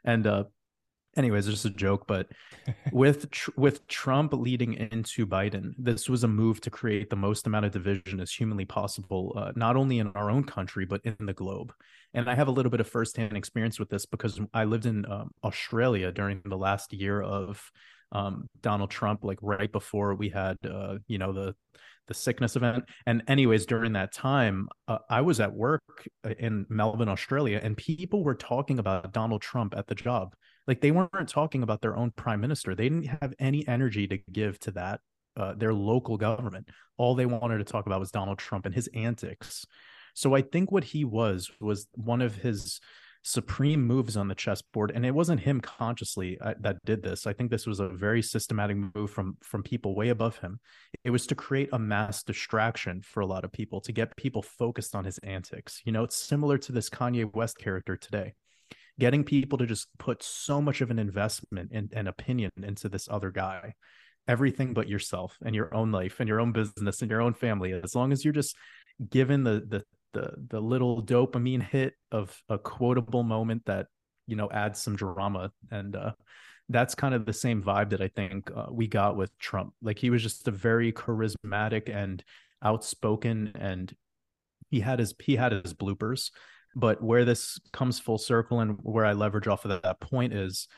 And 0.05 0.27
uh 0.27 0.45
anyways 1.19 1.47
it's 1.47 1.63
just 1.63 1.65
a 1.65 1.77
joke 1.77 2.07
but 2.07 2.29
with 2.93 3.27
with 3.57 3.87
trump 3.89 4.33
leading 4.33 4.75
into 4.75 5.27
biden 5.27 5.73
this 5.79 6.09
was 6.09 6.25
a 6.25 6.29
move 6.29 6.61
to 6.61 6.71
create 6.71 7.11
the 7.11 7.17
most 7.17 7.47
amount 7.47 7.65
of 7.65 7.73
division 7.73 8.21
as 8.21 8.33
humanly 8.33 8.65
possible 8.65 9.33
uh, 9.37 9.53
not 9.57 9.77
only 9.77 9.99
in 9.99 10.09
our 10.09 10.31
own 10.31 10.45
country 10.45 10.85
but 10.85 11.01
in 11.05 11.17
the 11.21 11.33
globe 11.33 11.73
and 12.15 12.29
i 12.29 12.35
have 12.35 12.49
a 12.49 12.53
little 12.53 12.71
bit 12.71 12.81
of 12.81 12.89
firsthand 12.89 13.37
experience 13.37 13.79
with 13.79 13.89
this 13.89 14.07
because 14.07 14.41
i 14.55 14.65
lived 14.65 14.87
in 14.87 15.05
um, 15.11 15.31
australia 15.45 16.13
during 16.13 16.41
the 16.45 16.57
last 16.57 16.93
year 16.93 17.21
of 17.21 17.71
um, 18.13 18.49
donald 18.61 18.91
trump 18.91 19.25
like 19.25 19.39
right 19.43 19.73
before 19.73 20.15
we 20.15 20.29
had 20.29 20.57
uh, 20.65 20.97
you 21.09 21.19
know 21.19 21.33
the 21.33 21.55
the 22.09 22.15
sickness 22.15 22.57
event. 22.57 22.85
And 23.07 23.23
anyways, 23.29 23.67
during 23.67 23.93
that 23.93 24.13
time, 24.13 24.69
uh, 24.89 24.99
I 25.09 25.21
was 25.21 25.39
at 25.41 25.53
work 25.53 26.09
uh, 26.25 26.31
in 26.39 26.67
Melbourne, 26.69 27.09
Australia, 27.09 27.61
and 27.63 27.77
people 27.77 28.25
were 28.25 28.35
talking 28.35 28.79
about 28.79 29.13
Donald 29.13 29.43
Trump 29.43 29.75
at 29.77 29.87
the 29.87 29.95
job. 29.95 30.35
Like 30.69 30.81
they 30.81 30.93
weren't 30.93 31.29
talking 31.29 31.65
about 31.65 31.81
their 31.81 31.97
own 31.97 32.13
prime 32.13 32.41
minister. 32.41 32.75
They 32.75 32.89
didn't 32.89 33.07
have 33.23 33.35
any 33.41 33.67
energy 33.67 34.07
to 34.07 34.19
give 34.31 34.61
to 34.61 34.71
that 34.73 35.01
uh, 35.37 35.55
their 35.55 35.73
local 35.73 36.17
government. 36.17 36.69
All 36.99 37.15
they 37.15 37.27
wanted 37.27 37.59
to 37.59 37.65
talk 37.65 37.87
about 37.87 38.01
was 38.01 38.11
Donald 38.11 38.39
Trump 38.39 38.67
and 38.67 38.75
his 38.75 38.89
antics. 38.95 39.65
So 40.15 40.35
I 40.35 40.43
think 40.43 40.71
what 40.71 40.85
he 40.85 41.05
was 41.05 41.51
was 41.61 41.89
one 41.95 42.21
of 42.21 42.37
his 42.37 42.81
supreme 43.23 43.85
moves 43.85 44.17
on 44.17 44.29
the 44.29 44.35
chessboard 44.35 44.93
and 44.95 45.05
it 45.05 45.11
wasn't 45.11 45.41
him 45.41 45.61
consciously 45.61 46.39
uh, 46.41 46.55
that 46.61 46.77
did 46.85 47.03
this 47.03 47.27
i 47.27 47.33
think 47.33 47.51
this 47.51 47.67
was 47.67 47.81
a 47.81 47.89
very 47.89 48.23
systematic 48.23 48.77
move 48.95 49.11
from 49.11 49.37
from 49.43 49.63
people 49.63 49.97
way 49.97 50.09
above 50.09 50.39
him 50.39 50.61
it 51.03 51.11
was 51.11 51.27
to 51.27 51.35
create 51.35 51.69
a 51.73 51.79
mass 51.79 52.23
distraction 52.23 53.03
for 53.03 53.21
a 53.21 53.27
lot 53.27 53.45
of 53.45 53.53
people 53.53 53.81
to 53.81 53.93
get 53.93 54.17
people 54.17 54.41
focused 54.41 54.95
on 54.95 55.05
his 55.05 55.19
antics 55.19 55.83
you 55.85 55.91
know 55.91 56.05
it's 56.05 56.17
similar 56.17 56.57
to 56.57 56.71
this 56.71 56.89
kanye 56.89 57.31
west 57.35 57.59
character 57.59 57.97
today 57.97 58.35
getting 58.99 59.25
people 59.25 59.59
to 59.59 59.67
just 59.67 59.89
put 59.99 60.23
so 60.23 60.61
much 60.61 60.81
of 60.81 60.91
an 60.91 60.99
investment 60.99 61.71
and, 61.73 61.93
and 61.95 62.09
opinion 62.09 62.51
into 62.63 62.89
this 62.89 63.09
other 63.11 63.31
guy 63.31 63.75
everything 64.27 64.75
but 64.75 64.89
yourself 64.89 65.39
and 65.45 65.55
your 65.55 65.75
own 65.75 65.91
life 65.91 66.21
and 66.21 66.29
your 66.29 66.41
own 66.41 66.53
business 66.53 67.01
and 67.01 67.11
your 67.11 67.23
own 67.23 67.33
family 67.33 67.73
as 67.73 67.95
long 67.95 68.13
as 68.13 68.25
you're 68.25 68.35
just 68.35 68.57
given 69.11 69.45
the 69.45 69.65
the 69.69 69.83
the 70.13 70.33
the 70.49 70.61
little 70.61 71.03
dopamine 71.03 71.63
hit 71.63 71.95
of 72.13 72.41
a 72.49 72.59
quotable 72.59 73.23
moment 73.23 73.63
that 73.67 73.87
you 74.27 74.37
know 74.37 74.49
adds 74.51 74.81
some 74.81 74.97
drama 74.97 75.51
and 75.71 75.97
uh 75.97 76.13
that's 76.69 76.95
kind 76.95 77.15
of 77.15 77.25
the 77.25 77.33
same 77.33 77.63
vibe 77.63 77.91
that 77.91 78.01
I 78.01 78.09
think 78.09 78.51
uh, 78.55 78.67
we 78.71 78.87
got 78.87 79.17
with 79.17 79.37
Trump. 79.39 79.73
Like 79.81 79.99
he 79.99 80.11
was 80.11 80.23
just 80.23 80.47
a 80.49 80.51
very 80.51 80.93
charismatic 80.93 81.89
and 81.89 82.23
outspoken, 82.63 83.53
and 83.55 83.93
he 84.71 84.81
had 84.81 84.99
his 84.99 85.15
he 85.23 85.37
had 85.37 85.53
his 85.53 85.75
bloopers. 85.75 86.31
But 86.79 87.03
where 87.03 87.25
this 87.25 87.59
comes 87.73 87.99
full 87.99 88.19
circle 88.19 88.61
and 88.61 88.79
where 88.83 89.05
I 89.05 89.13
leverage 89.13 89.49
off 89.49 89.65
of 89.65 89.83
that, 89.83 90.01
point 90.01 90.33
is, 90.33 90.69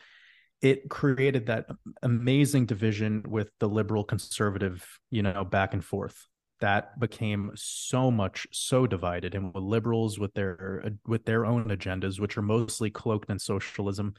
it 0.62 0.88
created 0.88 1.46
that 1.46 1.66
amazing 2.03 2.64
division 2.64 3.22
with 3.28 3.51
the 3.61 3.68
liberal 3.68 4.05
conservative, 4.05 4.86
you 5.11 5.22
know, 5.22 5.44
back 5.44 5.74
and 5.74 5.84
forth. 5.84 6.26
That 6.61 6.98
became 6.98 7.53
so 7.55 8.11
much 8.11 8.46
so 8.51 8.86
divided 8.86 9.34
and 9.34 9.55
with 9.55 9.62
liberals 9.62 10.18
with 10.18 10.32
their 10.34 10.92
with 11.07 11.24
their 11.24 11.46
own 11.46 11.64
agendas 11.68 12.20
which 12.20 12.36
are 12.36 12.42
mostly 12.42 12.90
cloaked 12.90 13.30
in 13.30 13.38
socialism 13.38 14.14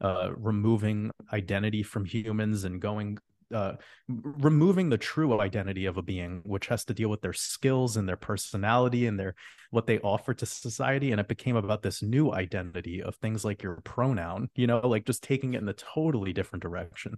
uh, 0.00 0.30
removing 0.36 1.10
identity 1.32 1.82
from 1.82 2.04
humans 2.04 2.64
and 2.64 2.82
going 2.82 3.16
uh, 3.54 3.74
removing 4.08 4.88
the 4.88 4.98
true 4.98 5.40
identity 5.40 5.86
of 5.86 5.96
a 5.96 6.02
being 6.02 6.42
which 6.44 6.66
has 6.66 6.84
to 6.84 6.94
deal 6.94 7.08
with 7.08 7.20
their 7.20 7.32
skills 7.32 7.96
and 7.96 8.08
their 8.08 8.16
personality 8.16 9.06
and 9.06 9.18
their 9.18 9.34
what 9.70 9.86
they 9.86 9.98
offer 10.00 10.34
to 10.34 10.46
society. 10.46 11.12
And 11.12 11.20
it 11.20 11.28
became 11.28 11.56
about 11.56 11.82
this 11.82 12.02
new 12.02 12.32
identity 12.32 13.02
of 13.02 13.16
things 13.16 13.44
like 13.44 13.62
your 13.62 13.80
pronoun 13.84 14.48
you 14.54 14.66
know 14.66 14.78
like 14.86 15.04
just 15.04 15.22
taking 15.22 15.54
it 15.54 15.62
in 15.62 15.68
a 15.68 15.74
totally 15.74 16.32
different 16.32 16.62
direction. 16.62 17.16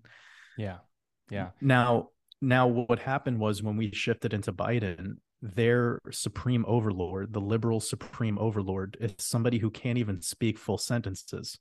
Yeah. 0.57 0.79
Yeah. 1.31 1.51
Now 1.61 2.09
now, 2.41 2.67
what 2.69 3.01
happened 3.01 3.39
was 3.39 3.63
when 3.63 3.77
we 3.77 3.91
shifted 3.93 4.33
into 4.33 4.53
Biden, 4.53 5.17
their 5.43 6.01
supreme 6.11 6.65
overlord, 6.69 7.33
the 7.33 7.41
liberal 7.41 7.81
supreme 7.81 8.39
overlord, 8.39 8.97
is 9.01 9.15
somebody 9.19 9.59
who 9.59 9.71
can't 9.71 9.99
even 9.99 10.21
speak 10.21 10.59
full 10.59 10.79
sentences. 10.79 11.59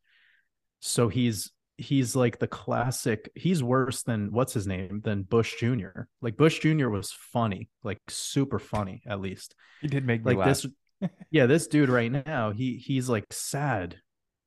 So 0.80 1.10
he's 1.10 1.52
he's 1.78 2.16
like 2.16 2.40
the 2.40 2.48
classic 2.48 3.32
he's 3.36 3.62
worse 3.62 4.04
than 4.04 4.32
what's 4.32 4.54
his 4.54 4.68
name? 4.68 5.02
Than 5.04 5.24
bush 5.24 5.56
jr 5.60 6.02
like 6.22 6.36
bush 6.36 6.60
jr 6.60 6.90
was 6.90 7.12
funny 7.12 7.70
like 7.84 8.02
super 8.08 8.60
funny 8.60 9.04
at 9.06 9.22
least. 9.22 9.56
He 9.82 9.88
did 9.88 10.06
make 10.06 10.26
like 10.26 10.44
this 10.44 10.66
yeah 11.32 11.46
this 11.46 11.68
dude 11.68 11.90
right 11.90 12.12
now 12.12 12.52
he 12.52 12.78
he's 12.78 13.08
like 13.08 13.26
sad. 13.32 13.98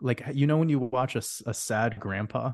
Like 0.00 0.22
you 0.32 0.46
know 0.46 0.56
when 0.56 0.68
you 0.68 0.78
watch 0.78 1.14
a, 1.14 1.22
a 1.46 1.54
sad 1.54 2.00
grandpa? 2.00 2.52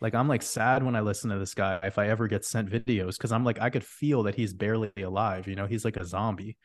Like 0.00 0.14
I'm 0.14 0.28
like 0.28 0.42
sad 0.42 0.82
when 0.82 0.96
I 0.96 1.00
listen 1.00 1.30
to 1.30 1.38
this 1.38 1.54
guy 1.54 1.78
if 1.82 1.98
I 1.98 2.08
ever 2.08 2.26
get 2.26 2.44
sent 2.44 2.70
videos 2.70 3.18
because 3.18 3.32
I'm 3.32 3.44
like 3.44 3.60
I 3.60 3.70
could 3.70 3.84
feel 3.84 4.22
that 4.24 4.34
he's 4.34 4.54
barely 4.54 4.90
alive. 4.96 5.46
You 5.46 5.56
know, 5.56 5.66
he's 5.66 5.84
like 5.84 5.96
a 5.98 6.06
zombie. 6.06 6.56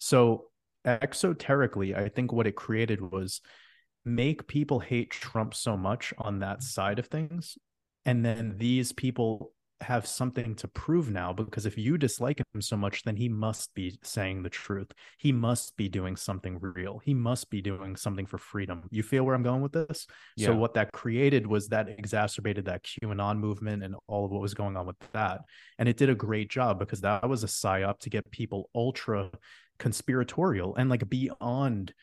So 0.00 0.46
exoterically, 0.84 1.96
I 1.96 2.08
think 2.08 2.32
what 2.32 2.46
it 2.46 2.56
created 2.56 3.00
was 3.00 3.40
make 4.04 4.46
people 4.46 4.80
hate 4.80 5.10
Trump 5.10 5.54
so 5.54 5.76
much 5.76 6.12
on 6.18 6.40
that 6.40 6.62
side 6.62 6.98
of 6.98 7.06
things. 7.06 7.58
And 8.06 8.24
then 8.24 8.56
these 8.56 8.92
people 8.92 9.52
have 9.82 10.06
something 10.06 10.54
to 10.54 10.68
prove 10.68 11.10
now 11.10 11.32
because 11.32 11.64
if 11.64 11.78
you 11.78 11.96
dislike 11.96 12.38
him 12.38 12.60
so 12.60 12.76
much 12.76 13.02
then 13.04 13.16
he 13.16 13.28
must 13.28 13.72
be 13.74 13.98
saying 14.02 14.42
the 14.42 14.50
truth. 14.50 14.88
He 15.18 15.32
must 15.32 15.76
be 15.76 15.88
doing 15.88 16.16
something 16.16 16.58
real. 16.60 17.00
He 17.02 17.14
must 17.14 17.50
be 17.50 17.62
doing 17.62 17.96
something 17.96 18.26
for 18.26 18.38
freedom. 18.38 18.82
You 18.90 19.02
feel 19.02 19.24
where 19.24 19.34
i'm 19.34 19.42
going 19.42 19.62
with 19.62 19.72
this? 19.72 20.06
Yeah. 20.36 20.48
so 20.48 20.56
what 20.56 20.74
that 20.74 20.92
created 20.92 21.46
was 21.46 21.68
that 21.68 21.88
exacerbated 21.88 22.66
that 22.66 22.84
qanon 22.84 23.38
movement 23.38 23.82
and 23.82 23.94
all 24.06 24.24
of 24.24 24.30
what 24.30 24.42
was 24.42 24.54
going 24.54 24.76
on 24.76 24.86
with 24.86 24.96
that. 25.12 25.40
And 25.78 25.88
it 25.88 25.96
did 25.96 26.10
a 26.10 26.14
great 26.14 26.50
job 26.50 26.78
because 26.78 27.00
that 27.00 27.28
was 27.28 27.42
a 27.44 27.48
psyop 27.48 28.00
to 28.00 28.10
get 28.10 28.30
people 28.30 28.68
ultra 28.74 29.30
conspiratorial 29.78 30.76
and 30.76 30.90
like 30.90 31.08
beyond 31.08 31.94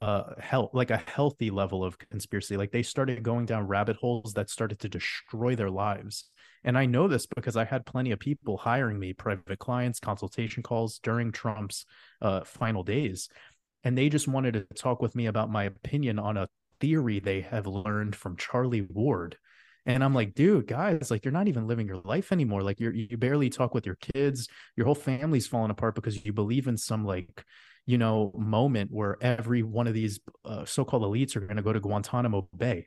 uh 0.00 0.34
health 0.40 0.70
like 0.72 0.90
a 0.90 0.96
healthy 0.96 1.50
level 1.50 1.84
of 1.84 1.98
conspiracy 1.98 2.56
like 2.56 2.72
they 2.72 2.82
started 2.82 3.22
going 3.22 3.46
down 3.46 3.66
rabbit 3.66 3.96
holes 3.96 4.32
that 4.34 4.50
started 4.50 4.78
to 4.80 4.88
destroy 4.88 5.54
their 5.54 5.70
lives. 5.70 6.24
And 6.64 6.76
i 6.76 6.86
know 6.86 7.06
this 7.06 7.26
because 7.26 7.56
i 7.56 7.64
had 7.64 7.86
plenty 7.86 8.10
of 8.10 8.18
people 8.18 8.56
hiring 8.56 8.98
me 8.98 9.12
private 9.12 9.58
clients 9.58 10.00
consultation 10.00 10.62
calls 10.62 10.98
during 10.98 11.30
trump's 11.30 11.86
uh 12.20 12.42
final 12.44 12.82
days. 12.82 13.28
And 13.84 13.96
they 13.96 14.08
just 14.08 14.26
wanted 14.26 14.54
to 14.54 14.66
talk 14.74 15.00
with 15.00 15.14
me 15.14 15.26
about 15.26 15.50
my 15.50 15.64
opinion 15.64 16.18
on 16.18 16.36
a 16.36 16.48
theory 16.80 17.20
they 17.20 17.42
have 17.42 17.66
learned 17.66 18.16
from 18.16 18.36
charlie 18.36 18.82
ward. 18.82 19.36
And 19.86 20.02
i'm 20.02 20.14
like 20.14 20.34
dude 20.34 20.66
guys 20.66 21.12
like 21.12 21.24
you're 21.24 21.30
not 21.30 21.46
even 21.46 21.68
living 21.68 21.86
your 21.86 22.00
life 22.04 22.32
anymore. 22.32 22.62
Like 22.62 22.80
you're 22.80 22.92
you 22.92 23.16
barely 23.16 23.50
talk 23.50 23.72
with 23.72 23.86
your 23.86 23.98
kids. 24.14 24.48
Your 24.76 24.86
whole 24.86 24.96
family's 24.96 25.46
falling 25.46 25.70
apart 25.70 25.94
because 25.94 26.24
you 26.24 26.32
believe 26.32 26.66
in 26.66 26.76
some 26.76 27.04
like 27.04 27.44
you 27.86 27.98
know 27.98 28.32
moment 28.36 28.90
where 28.92 29.16
every 29.20 29.62
one 29.62 29.86
of 29.86 29.94
these 29.94 30.20
uh, 30.44 30.64
so-called 30.64 31.02
elites 31.02 31.36
are 31.36 31.40
going 31.40 31.56
to 31.56 31.62
go 31.62 31.72
to 31.72 31.80
Guantanamo 31.80 32.48
Bay. 32.56 32.86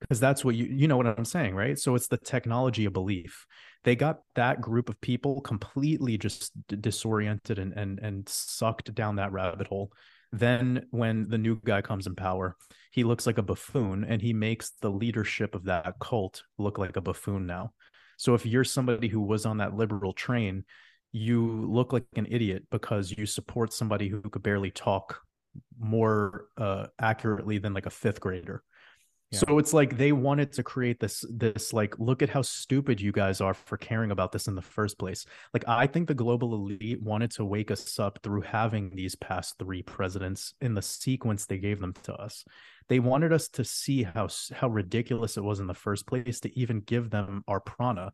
Because 0.00 0.20
that's 0.20 0.44
what 0.44 0.54
you 0.54 0.66
you 0.66 0.88
know 0.88 0.96
what 0.96 1.06
I'm 1.06 1.24
saying 1.24 1.54
right? 1.54 1.78
So 1.78 1.94
it's 1.94 2.08
the 2.08 2.16
technology 2.16 2.84
of 2.84 2.92
belief. 2.92 3.46
They 3.84 3.96
got 3.96 4.18
that 4.34 4.60
group 4.60 4.88
of 4.88 5.00
people 5.00 5.40
completely 5.40 6.18
just 6.18 6.52
disoriented 6.68 7.58
and 7.58 7.72
and 7.72 7.98
and 8.00 8.28
sucked 8.28 8.94
down 8.94 9.16
that 9.16 9.32
rabbit 9.32 9.66
hole. 9.66 9.92
Then 10.32 10.86
when 10.90 11.28
the 11.28 11.38
new 11.38 11.60
guy 11.64 11.80
comes 11.80 12.06
in 12.06 12.14
power 12.16 12.56
he 12.94 13.02
looks 13.02 13.26
like 13.26 13.38
a 13.38 13.42
buffoon 13.42 14.04
and 14.04 14.22
he 14.22 14.32
makes 14.32 14.70
the 14.80 14.88
leadership 14.88 15.56
of 15.56 15.64
that 15.64 15.94
cult 15.98 16.44
look 16.58 16.78
like 16.78 16.96
a 16.96 17.00
buffoon 17.00 17.44
now. 17.44 17.72
So 18.16 18.34
if 18.34 18.46
you're 18.46 18.62
somebody 18.62 19.08
who 19.08 19.20
was 19.20 19.44
on 19.46 19.58
that 19.58 19.74
liberal 19.74 20.12
train 20.12 20.64
you 21.14 21.64
look 21.70 21.92
like 21.92 22.04
an 22.16 22.26
idiot 22.28 22.64
because 22.72 23.14
you 23.16 23.24
support 23.24 23.72
somebody 23.72 24.08
who 24.08 24.20
could 24.20 24.42
barely 24.42 24.72
talk 24.72 25.20
more 25.78 26.46
uh, 26.58 26.86
accurately 26.98 27.58
than 27.58 27.72
like 27.72 27.86
a 27.86 27.90
fifth 27.90 28.18
grader. 28.18 28.64
Yeah. 29.30 29.38
So 29.38 29.58
it's 29.58 29.72
like 29.72 29.96
they 29.96 30.10
wanted 30.10 30.52
to 30.54 30.64
create 30.64 30.98
this 30.98 31.24
this 31.30 31.72
like 31.72 31.96
look 32.00 32.20
at 32.22 32.30
how 32.30 32.42
stupid 32.42 33.00
you 33.00 33.12
guys 33.12 33.40
are 33.40 33.54
for 33.54 33.76
caring 33.76 34.10
about 34.10 34.32
this 34.32 34.48
in 34.48 34.56
the 34.56 34.62
first 34.62 34.98
place. 34.98 35.24
Like 35.52 35.64
I 35.68 35.86
think 35.86 36.08
the 36.08 36.14
global 36.14 36.52
elite 36.52 37.00
wanted 37.00 37.30
to 37.32 37.44
wake 37.44 37.70
us 37.70 38.00
up 38.00 38.18
through 38.24 38.40
having 38.40 38.90
these 38.90 39.14
past 39.14 39.54
3 39.60 39.82
presidents 39.82 40.52
in 40.60 40.74
the 40.74 40.82
sequence 40.82 41.46
they 41.46 41.58
gave 41.58 41.78
them 41.78 41.94
to 42.02 42.14
us. 42.14 42.44
They 42.88 42.98
wanted 42.98 43.32
us 43.32 43.48
to 43.50 43.62
see 43.62 44.02
how 44.02 44.28
how 44.52 44.66
ridiculous 44.66 45.36
it 45.36 45.44
was 45.44 45.60
in 45.60 45.68
the 45.68 45.74
first 45.74 46.08
place 46.08 46.40
to 46.40 46.58
even 46.58 46.80
give 46.80 47.10
them 47.10 47.44
our 47.46 47.60
prana 47.60 48.12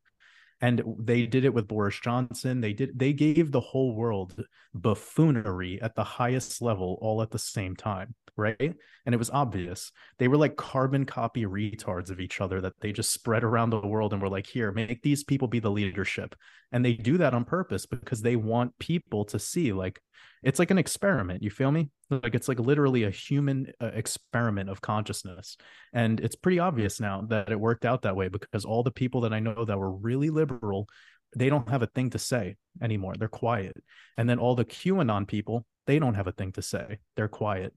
and 0.60 0.82
they 0.98 1.26
did 1.26 1.44
it 1.44 1.54
with 1.54 1.68
Boris 1.68 1.98
Johnson. 2.00 2.60
They 2.60 2.72
did 2.72 2.98
they 2.98 3.12
gave 3.12 3.50
the 3.50 3.60
whole 3.60 3.94
world 3.94 4.42
buffoonery 4.74 5.80
at 5.80 5.94
the 5.94 6.04
highest 6.04 6.60
level 6.60 6.98
all 7.00 7.22
at 7.22 7.30
the 7.30 7.38
same 7.38 7.74
time, 7.74 8.14
right? 8.36 8.74
And 9.06 9.14
it 9.14 9.18
was 9.18 9.30
obvious. 9.30 9.90
They 10.18 10.28
were 10.28 10.36
like 10.36 10.56
carbon 10.56 11.06
copy 11.06 11.46
retards 11.46 12.10
of 12.10 12.20
each 12.20 12.40
other 12.40 12.60
that 12.60 12.74
they 12.80 12.92
just 12.92 13.12
spread 13.12 13.42
around 13.42 13.70
the 13.70 13.80
world 13.80 14.12
and 14.12 14.20
were 14.20 14.28
like, 14.28 14.46
"Here, 14.46 14.70
make 14.72 15.02
these 15.02 15.24
people 15.24 15.48
be 15.48 15.60
the 15.60 15.70
leadership." 15.70 16.34
And 16.72 16.84
they 16.84 16.94
do 16.94 17.18
that 17.18 17.34
on 17.34 17.44
purpose 17.44 17.86
because 17.86 18.22
they 18.22 18.36
want 18.36 18.78
people 18.78 19.24
to 19.26 19.38
see 19.38 19.72
like 19.72 20.00
it's 20.42 20.58
like 20.58 20.70
an 20.70 20.78
experiment 20.78 21.42
you 21.42 21.50
feel 21.50 21.70
me? 21.70 21.90
Like 22.08 22.34
it's 22.34 22.48
like 22.48 22.58
literally 22.58 23.04
a 23.04 23.10
human 23.10 23.72
uh, 23.80 23.90
experiment 23.92 24.70
of 24.70 24.80
consciousness. 24.80 25.56
And 25.92 26.18
it's 26.20 26.36
pretty 26.36 26.58
obvious 26.58 27.00
now 27.00 27.22
that 27.28 27.50
it 27.50 27.60
worked 27.60 27.84
out 27.84 28.02
that 28.02 28.16
way 28.16 28.28
because 28.28 28.64
all 28.64 28.82
the 28.82 28.90
people 28.90 29.22
that 29.22 29.32
i 29.32 29.40
know 29.40 29.64
that 29.64 29.78
were 29.78 29.92
really 29.92 30.30
liberal 30.30 30.88
they 31.36 31.48
don't 31.48 31.68
have 31.68 31.82
a 31.82 31.86
thing 31.86 32.10
to 32.10 32.18
say 32.18 32.56
anymore. 32.82 33.14
They're 33.16 33.28
quiet. 33.28 33.76
And 34.16 34.28
then 34.28 34.40
all 34.40 34.56
the 34.56 34.64
qanon 34.64 35.28
people 35.28 35.64
they 35.86 35.98
don't 35.98 36.14
have 36.14 36.26
a 36.26 36.32
thing 36.32 36.52
to 36.52 36.62
say. 36.62 36.98
They're 37.16 37.28
quiet. 37.28 37.74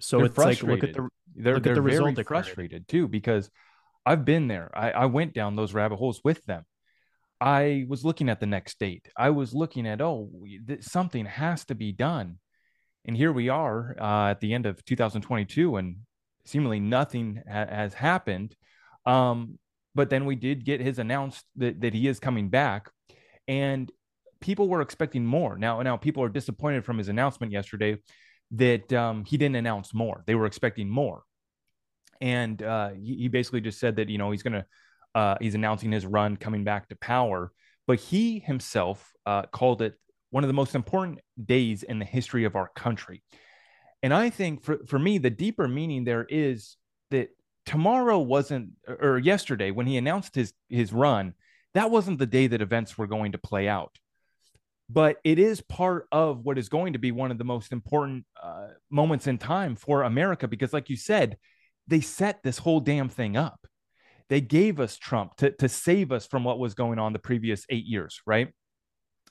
So 0.00 0.18
they're 0.18 0.26
it's 0.26 0.38
like 0.38 0.62
look 0.62 0.84
at 0.84 0.92
the 0.94 1.08
they're, 1.34 1.54
look 1.54 1.62
they're 1.62 1.72
at 1.72 1.76
the 1.76 1.82
very 1.82 1.98
result 1.98 2.26
frustrated 2.26 2.88
too 2.88 3.08
because 3.08 3.50
i've 4.04 4.24
been 4.24 4.48
there. 4.48 4.70
I, 4.74 4.90
I 4.90 5.06
went 5.06 5.34
down 5.34 5.56
those 5.56 5.74
rabbit 5.74 5.96
holes 5.96 6.20
with 6.24 6.44
them 6.46 6.64
I 7.40 7.84
was 7.88 8.04
looking 8.04 8.28
at 8.28 8.40
the 8.40 8.46
next 8.46 8.78
date. 8.78 9.08
I 9.16 9.30
was 9.30 9.54
looking 9.54 9.86
at, 9.86 10.00
oh, 10.00 10.30
th- 10.66 10.82
something 10.82 11.26
has 11.26 11.64
to 11.66 11.74
be 11.74 11.92
done. 11.92 12.38
And 13.04 13.16
here 13.16 13.32
we 13.32 13.48
are 13.48 13.94
uh, 14.00 14.30
at 14.30 14.40
the 14.40 14.54
end 14.54 14.66
of 14.66 14.84
2022, 14.84 15.76
and 15.76 15.96
seemingly 16.44 16.80
nothing 16.80 17.42
ha- 17.50 17.66
has 17.68 17.94
happened. 17.94 18.56
Um, 19.04 19.58
but 19.94 20.10
then 20.10 20.24
we 20.24 20.34
did 20.34 20.64
get 20.64 20.80
his 20.80 20.98
announced 20.98 21.44
that, 21.56 21.80
that 21.80 21.94
he 21.94 22.08
is 22.08 22.18
coming 22.18 22.48
back. 22.48 22.90
And 23.46 23.90
people 24.40 24.68
were 24.68 24.80
expecting 24.80 25.24
more. 25.24 25.56
Now, 25.56 25.80
now 25.82 25.96
people 25.96 26.22
are 26.22 26.28
disappointed 26.28 26.84
from 26.84 26.98
his 26.98 27.08
announcement 27.08 27.52
yesterday 27.52 27.98
that 28.52 28.92
um, 28.92 29.24
he 29.24 29.36
didn't 29.36 29.56
announce 29.56 29.94
more. 29.94 30.22
They 30.26 30.34
were 30.34 30.46
expecting 30.46 30.88
more. 30.88 31.22
And 32.20 32.62
uh, 32.62 32.90
he, 32.90 33.16
he 33.16 33.28
basically 33.28 33.60
just 33.60 33.78
said 33.78 33.96
that, 33.96 34.08
you 34.08 34.18
know, 34.18 34.30
he's 34.30 34.42
going 34.42 34.54
to 34.54 34.66
uh, 35.16 35.36
he's 35.40 35.54
announcing 35.54 35.90
his 35.90 36.04
run 36.04 36.36
coming 36.36 36.62
back 36.62 36.90
to 36.90 36.96
power. 36.96 37.50
But 37.86 37.98
he 37.98 38.38
himself 38.38 39.12
uh, 39.24 39.42
called 39.50 39.80
it 39.80 39.94
one 40.30 40.44
of 40.44 40.48
the 40.48 40.54
most 40.54 40.74
important 40.74 41.20
days 41.42 41.82
in 41.82 41.98
the 41.98 42.04
history 42.04 42.44
of 42.44 42.54
our 42.54 42.68
country. 42.76 43.22
And 44.02 44.12
I 44.12 44.28
think 44.28 44.62
for, 44.62 44.78
for 44.86 44.98
me, 44.98 45.16
the 45.16 45.30
deeper 45.30 45.66
meaning 45.66 46.04
there 46.04 46.26
is 46.28 46.76
that 47.10 47.30
tomorrow 47.64 48.18
wasn't, 48.18 48.72
or 48.86 49.18
yesterday 49.18 49.70
when 49.70 49.86
he 49.86 49.96
announced 49.96 50.34
his, 50.34 50.52
his 50.68 50.92
run, 50.92 51.32
that 51.72 51.90
wasn't 51.90 52.18
the 52.18 52.26
day 52.26 52.46
that 52.48 52.60
events 52.60 52.98
were 52.98 53.06
going 53.06 53.32
to 53.32 53.38
play 53.38 53.68
out. 53.68 53.96
But 54.90 55.16
it 55.24 55.38
is 55.38 55.62
part 55.62 56.08
of 56.12 56.44
what 56.44 56.58
is 56.58 56.68
going 56.68 56.92
to 56.92 56.98
be 56.98 57.10
one 57.10 57.30
of 57.30 57.38
the 57.38 57.44
most 57.44 57.72
important 57.72 58.26
uh, 58.40 58.68
moments 58.90 59.26
in 59.26 59.38
time 59.38 59.76
for 59.76 60.02
America 60.02 60.46
because, 60.46 60.72
like 60.72 60.90
you 60.90 60.96
said, 60.96 61.38
they 61.86 62.00
set 62.00 62.42
this 62.42 62.58
whole 62.58 62.80
damn 62.80 63.08
thing 63.08 63.36
up 63.36 63.66
they 64.28 64.40
gave 64.40 64.80
us 64.80 64.96
Trump 64.96 65.36
to, 65.36 65.50
to 65.52 65.68
save 65.68 66.12
us 66.12 66.26
from 66.26 66.44
what 66.44 66.58
was 66.58 66.74
going 66.74 66.98
on 66.98 67.12
the 67.12 67.18
previous 67.18 67.64
eight 67.68 67.84
years, 67.84 68.20
right? 68.26 68.48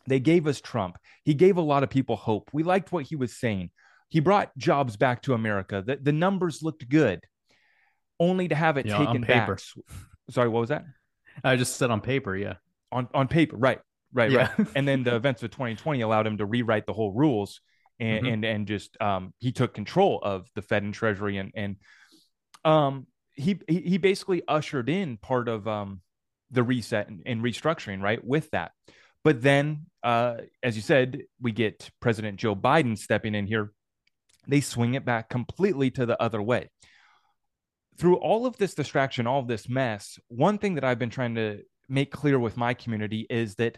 They 0.08 0.20
gave 0.20 0.48
us 0.48 0.62
Trump. 0.62 0.98
He 1.24 1.34
gave 1.34 1.58
a 1.58 1.62
lot 1.62 1.84
of 1.84 1.90
people 1.90 2.16
hope. 2.16 2.50
We 2.54 2.64
liked 2.64 2.92
what 2.92 3.06
he 3.06 3.16
was 3.16 3.36
saying. 3.36 3.72
He 4.10 4.20
brought 4.20 4.56
jobs 4.58 4.98
back 4.98 5.24
to 5.24 5.34
America. 5.34 5.84
The, 5.86 5.98
the 5.98 6.12
numbers 6.12 6.62
looked 6.62 6.88
good, 6.88 7.22
only 8.20 8.48
to 8.48 8.56
have 8.56 8.78
it 8.78 8.86
yeah, 8.86 8.98
taken 8.98 9.24
back. 9.24 9.50
Sorry, 10.30 10.48
what 10.48 10.62
was 10.62 10.70
that? 10.70 10.86
I 11.44 11.56
just 11.56 11.76
said 11.76 11.92
on 11.92 12.02
paper, 12.02 12.36
yeah. 12.36 12.56
On 12.92 13.10
on 13.14 13.28
paper, 13.28 13.58
right, 13.58 13.82
right, 14.14 14.32
yeah. 14.32 14.52
right. 14.58 14.68
and 14.76 14.88
then 14.88 15.04
the 15.04 15.16
events 15.18 15.44
of 15.44 15.52
2020 15.52 16.02
allowed 16.02 16.28
him 16.28 16.38
to 16.38 16.46
rewrite 16.46 16.86
the 16.86 16.94
whole 16.94 17.12
rules, 17.12 17.60
and 18.00 18.24
mm-hmm. 18.24 18.34
and 18.34 18.46
and 18.46 18.68
just 18.68 18.96
um, 19.02 19.34
he 19.40 19.52
took 19.52 19.74
control 19.74 20.20
of 20.24 20.48
the 20.56 20.62
Fed 20.62 20.84
and 20.84 20.94
Treasury, 20.94 21.38
and 21.38 21.52
and 21.56 21.76
um, 22.64 23.08
he 23.36 23.60
he 23.68 23.98
basically 23.98 24.44
ushered 24.48 24.90
in 24.90 25.18
part 25.18 25.48
of 25.48 25.68
um, 25.68 26.02
the 26.52 26.64
reset 26.64 27.10
and, 27.10 27.22
and, 27.26 27.42
restructuring, 27.42 28.02
right? 28.02 28.24
With 28.24 28.52
that, 28.52 28.72
but 29.24 29.42
then, 29.42 29.88
uh, 30.04 30.38
as 30.64 30.76
you 30.76 30.82
said, 30.82 31.24
we 31.42 31.52
get 31.52 31.90
President 32.00 32.38
Joe 32.38 32.56
Biden 32.56 32.98
stepping 32.98 33.36
in 33.36 33.48
here. 33.48 33.72
They 34.48 34.62
swing 34.62 34.94
it 34.94 35.06
back 35.06 35.30
completely 35.30 35.92
to 35.92 36.06
the 36.06 36.22
other 36.22 36.42
way. 36.42 36.70
Through 37.98 38.18
all 38.18 38.46
of 38.46 38.58
this 38.58 38.76
distraction, 38.76 39.26
all 39.26 39.40
of 39.40 39.48
this 39.48 39.68
mess, 39.68 40.20
one 40.28 40.58
thing 40.58 40.76
that 40.76 40.84
I've 40.84 41.00
been 41.00 41.10
trying 41.10 41.36
to 41.36 41.62
make 41.90 42.12
clear 42.12 42.38
with 42.38 42.58
my 42.58 42.74
community 42.74 43.26
is 43.30 43.56
that 43.56 43.78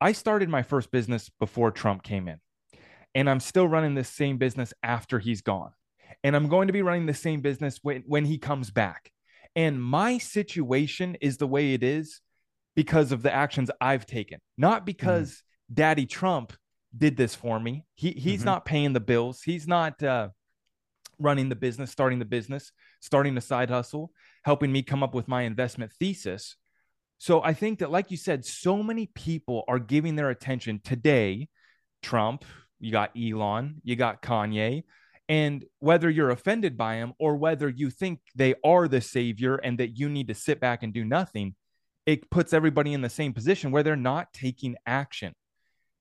I 0.00 0.12
started 0.12 0.48
my 0.48 0.62
first 0.62 0.90
business 0.90 1.30
before 1.38 1.70
Trump 1.70 2.02
came 2.02 2.28
in, 2.28 2.40
and 3.14 3.28
I'm 3.28 3.40
still 3.40 3.68
running 3.68 3.94
this 3.94 4.08
same 4.08 4.38
business 4.38 4.72
after 4.82 5.18
he's 5.18 5.42
gone 5.42 5.70
and 6.22 6.34
I'm 6.34 6.48
going 6.48 6.66
to 6.66 6.72
be 6.72 6.82
running 6.82 7.06
the 7.06 7.14
same 7.14 7.40
business 7.40 7.78
when, 7.82 8.02
when 8.06 8.24
he 8.24 8.38
comes 8.38 8.70
back. 8.70 9.10
And 9.56 9.82
my 9.82 10.18
situation 10.18 11.16
is 11.20 11.36
the 11.36 11.46
way 11.46 11.74
it 11.74 11.82
is 11.82 12.20
because 12.76 13.12
of 13.12 13.22
the 13.22 13.34
actions 13.34 13.70
I've 13.80 14.06
taken, 14.06 14.40
not 14.56 14.86
because 14.86 15.30
mm-hmm. 15.30 15.74
Daddy 15.74 16.06
Trump 16.06 16.52
did 16.96 17.16
this 17.16 17.34
for 17.34 17.58
me. 17.58 17.84
He 17.94 18.12
he's 18.12 18.40
mm-hmm. 18.40 18.46
not 18.46 18.64
paying 18.64 18.92
the 18.92 19.00
bills. 19.00 19.42
He's 19.42 19.66
not 19.66 20.02
uh, 20.02 20.28
running 21.18 21.48
the 21.48 21.56
business, 21.56 21.90
starting 21.90 22.18
the 22.18 22.24
business, 22.24 22.72
starting 23.00 23.36
a 23.36 23.40
side 23.40 23.70
hustle, 23.70 24.12
helping 24.44 24.70
me 24.70 24.82
come 24.82 25.02
up 25.02 25.14
with 25.14 25.28
my 25.28 25.42
investment 25.42 25.92
thesis. 25.98 26.56
So 27.18 27.42
I 27.42 27.52
think 27.52 27.80
that, 27.80 27.90
like 27.90 28.10
you 28.10 28.16
said, 28.16 28.44
so 28.44 28.82
many 28.82 29.06
people 29.06 29.64
are 29.66 29.80
giving 29.80 30.14
their 30.14 30.30
attention 30.30 30.80
today. 30.84 31.48
Trump, 32.00 32.44
you 32.78 32.92
got 32.92 33.10
Elon, 33.16 33.80
you 33.82 33.96
got 33.96 34.22
Kanye, 34.22 34.84
And 35.28 35.64
whether 35.80 36.08
you're 36.08 36.30
offended 36.30 36.76
by 36.76 36.96
them 36.96 37.12
or 37.18 37.36
whether 37.36 37.68
you 37.68 37.90
think 37.90 38.20
they 38.34 38.54
are 38.64 38.88
the 38.88 39.00
savior 39.00 39.56
and 39.56 39.78
that 39.78 39.98
you 39.98 40.08
need 40.08 40.28
to 40.28 40.34
sit 40.34 40.58
back 40.58 40.82
and 40.82 40.92
do 40.92 41.04
nothing, 41.04 41.54
it 42.06 42.30
puts 42.30 42.54
everybody 42.54 42.94
in 42.94 43.02
the 43.02 43.10
same 43.10 43.34
position 43.34 43.70
where 43.70 43.82
they're 43.82 43.96
not 43.96 44.32
taking 44.32 44.76
action. 44.86 45.34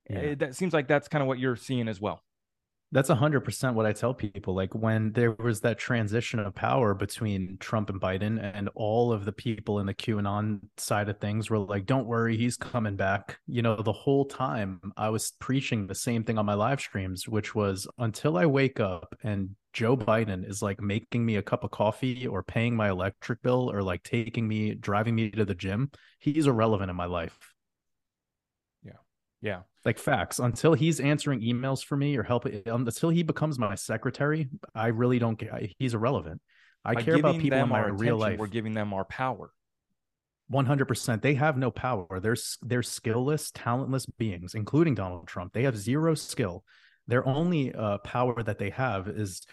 Yeah. 0.09 0.19
It, 0.19 0.39
that 0.39 0.55
seems 0.55 0.73
like 0.73 0.87
that's 0.87 1.09
kind 1.09 1.21
of 1.21 1.27
what 1.27 1.39
you're 1.39 1.57
seeing 1.57 1.89
as 1.89 1.99
well. 1.99 2.23
That's 2.93 3.09
100% 3.09 3.73
what 3.73 3.85
I 3.85 3.91
tell 3.91 4.13
people. 4.13 4.55
Like 4.55 4.73
when 4.73 5.11
there 5.11 5.33
was 5.33 5.59
that 5.61 5.77
transition 5.77 6.39
of 6.39 6.55
power 6.55 6.93
between 6.93 7.57
Trump 7.59 7.89
and 7.89 7.99
Biden, 7.99 8.39
and 8.41 8.69
all 8.75 9.11
of 9.11 9.25
the 9.25 9.33
people 9.33 9.79
in 9.79 9.85
the 9.85 9.93
QAnon 9.93 10.61
side 10.77 11.09
of 11.09 11.19
things 11.19 11.49
were 11.49 11.59
like, 11.59 11.85
don't 11.85 12.07
worry, 12.07 12.37
he's 12.37 12.55
coming 12.55 12.95
back. 12.95 13.39
You 13.45 13.61
know, 13.61 13.81
the 13.81 13.91
whole 13.91 14.23
time 14.23 14.79
I 14.95 15.09
was 15.09 15.33
preaching 15.39 15.87
the 15.87 15.95
same 15.95 16.23
thing 16.23 16.37
on 16.37 16.45
my 16.45 16.53
live 16.53 16.79
streams, 16.79 17.27
which 17.27 17.53
was 17.53 17.87
until 17.97 18.37
I 18.37 18.45
wake 18.45 18.79
up 18.79 19.15
and 19.21 19.49
Joe 19.73 19.97
Biden 19.97 20.49
is 20.49 20.61
like 20.61 20.81
making 20.81 21.25
me 21.25 21.35
a 21.35 21.43
cup 21.43 21.65
of 21.65 21.71
coffee 21.71 22.25
or 22.25 22.41
paying 22.41 22.75
my 22.75 22.89
electric 22.89 23.41
bill 23.41 23.69
or 23.69 23.83
like 23.83 24.03
taking 24.03 24.47
me, 24.47 24.73
driving 24.73 25.13
me 25.13 25.29
to 25.31 25.43
the 25.43 25.53
gym, 25.53 25.91
he's 26.19 26.47
irrelevant 26.47 26.89
in 26.89 26.95
my 26.95 27.05
life. 27.05 27.53
Yeah. 29.41 29.61
Like 29.85 29.99
facts. 29.99 30.39
Until 30.39 30.73
he's 30.73 30.99
answering 30.99 31.41
emails 31.41 31.83
for 31.83 31.95
me 31.95 32.17
or 32.17 32.23
helping 32.23 32.61
um, 32.67 32.85
until 32.85 33.09
he 33.09 33.23
becomes 33.23 33.57
my 33.59 33.75
secretary 33.75 34.49
i 34.75 34.87
really 34.87 35.19
don't 35.19 35.37
care. 35.37 35.61
He's 35.77 35.93
irrelevant. 35.93 36.41
I 36.83 36.95
By 36.95 37.03
care 37.03 37.15
about 37.15 37.39
people 37.39 37.59
in 37.59 37.69
my 37.69 37.87
real 37.87 38.17
life 38.17 38.39
we're 38.39 38.47
giving 38.47 38.73
them 38.73 38.93
our 38.93 39.05
power. 39.05 39.51
100% 40.51 41.21
they 41.21 41.33
have 41.35 41.57
no 41.57 41.71
power. 41.71 42.19
They're 42.19 42.37
they're 42.61 42.81
skillless 42.81 43.51
talentless 43.53 44.05
beings 44.05 44.55
including 44.55 44.95
donald 44.95 45.27
trump. 45.27 45.53
They 45.53 45.63
have 45.63 45.77
zero 45.77 46.15
skill. 46.15 46.63
Their 47.07 47.25
only 47.25 47.73
uh, 47.73 47.99
power 47.99 48.41
that 48.43 48.59
they 48.59 48.71
have 48.71 49.07
is 49.07 49.45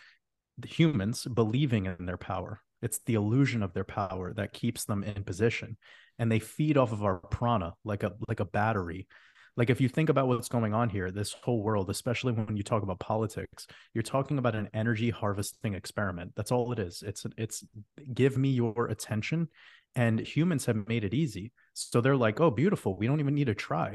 the 0.58 0.68
humans 0.68 1.24
believing 1.24 1.86
in 1.86 2.06
their 2.06 2.16
power. 2.16 2.60
It's 2.82 2.98
the 3.06 3.14
illusion 3.14 3.62
of 3.62 3.72
their 3.72 3.84
power 3.84 4.32
that 4.34 4.52
keeps 4.52 4.84
them 4.84 5.02
in 5.04 5.24
position. 5.24 5.76
And 6.18 6.30
they 6.30 6.38
feed 6.38 6.76
off 6.76 6.92
of 6.92 7.02
our 7.02 7.18
prana 7.18 7.74
like 7.84 8.02
a 8.02 8.12
like 8.28 8.40
a 8.40 8.44
battery 8.44 9.08
like 9.56 9.70
if 9.70 9.80
you 9.80 9.88
think 9.88 10.08
about 10.08 10.26
what's 10.26 10.48
going 10.48 10.74
on 10.74 10.88
here 10.88 11.10
this 11.10 11.34
whole 11.42 11.62
world 11.62 11.90
especially 11.90 12.32
when 12.32 12.56
you 12.56 12.62
talk 12.62 12.82
about 12.82 12.98
politics 12.98 13.66
you're 13.92 14.02
talking 14.02 14.38
about 14.38 14.54
an 14.54 14.68
energy 14.74 15.10
harvesting 15.10 15.74
experiment. 15.74 16.32
That's 16.36 16.52
all 16.52 16.72
it 16.72 16.78
is. 16.78 17.02
It's 17.06 17.26
it's 17.36 17.64
give 18.12 18.36
me 18.36 18.50
your 18.50 18.88
attention 18.88 19.48
and 19.96 20.18
humans 20.18 20.66
have 20.66 20.88
made 20.88 21.04
it 21.04 21.14
easy. 21.14 21.52
So 21.72 22.00
they're 22.00 22.16
like 22.16 22.40
oh 22.40 22.50
beautiful. 22.50 22.96
We 22.96 23.06
don't 23.06 23.20
even 23.20 23.34
need 23.34 23.46
to 23.46 23.54
try. 23.54 23.94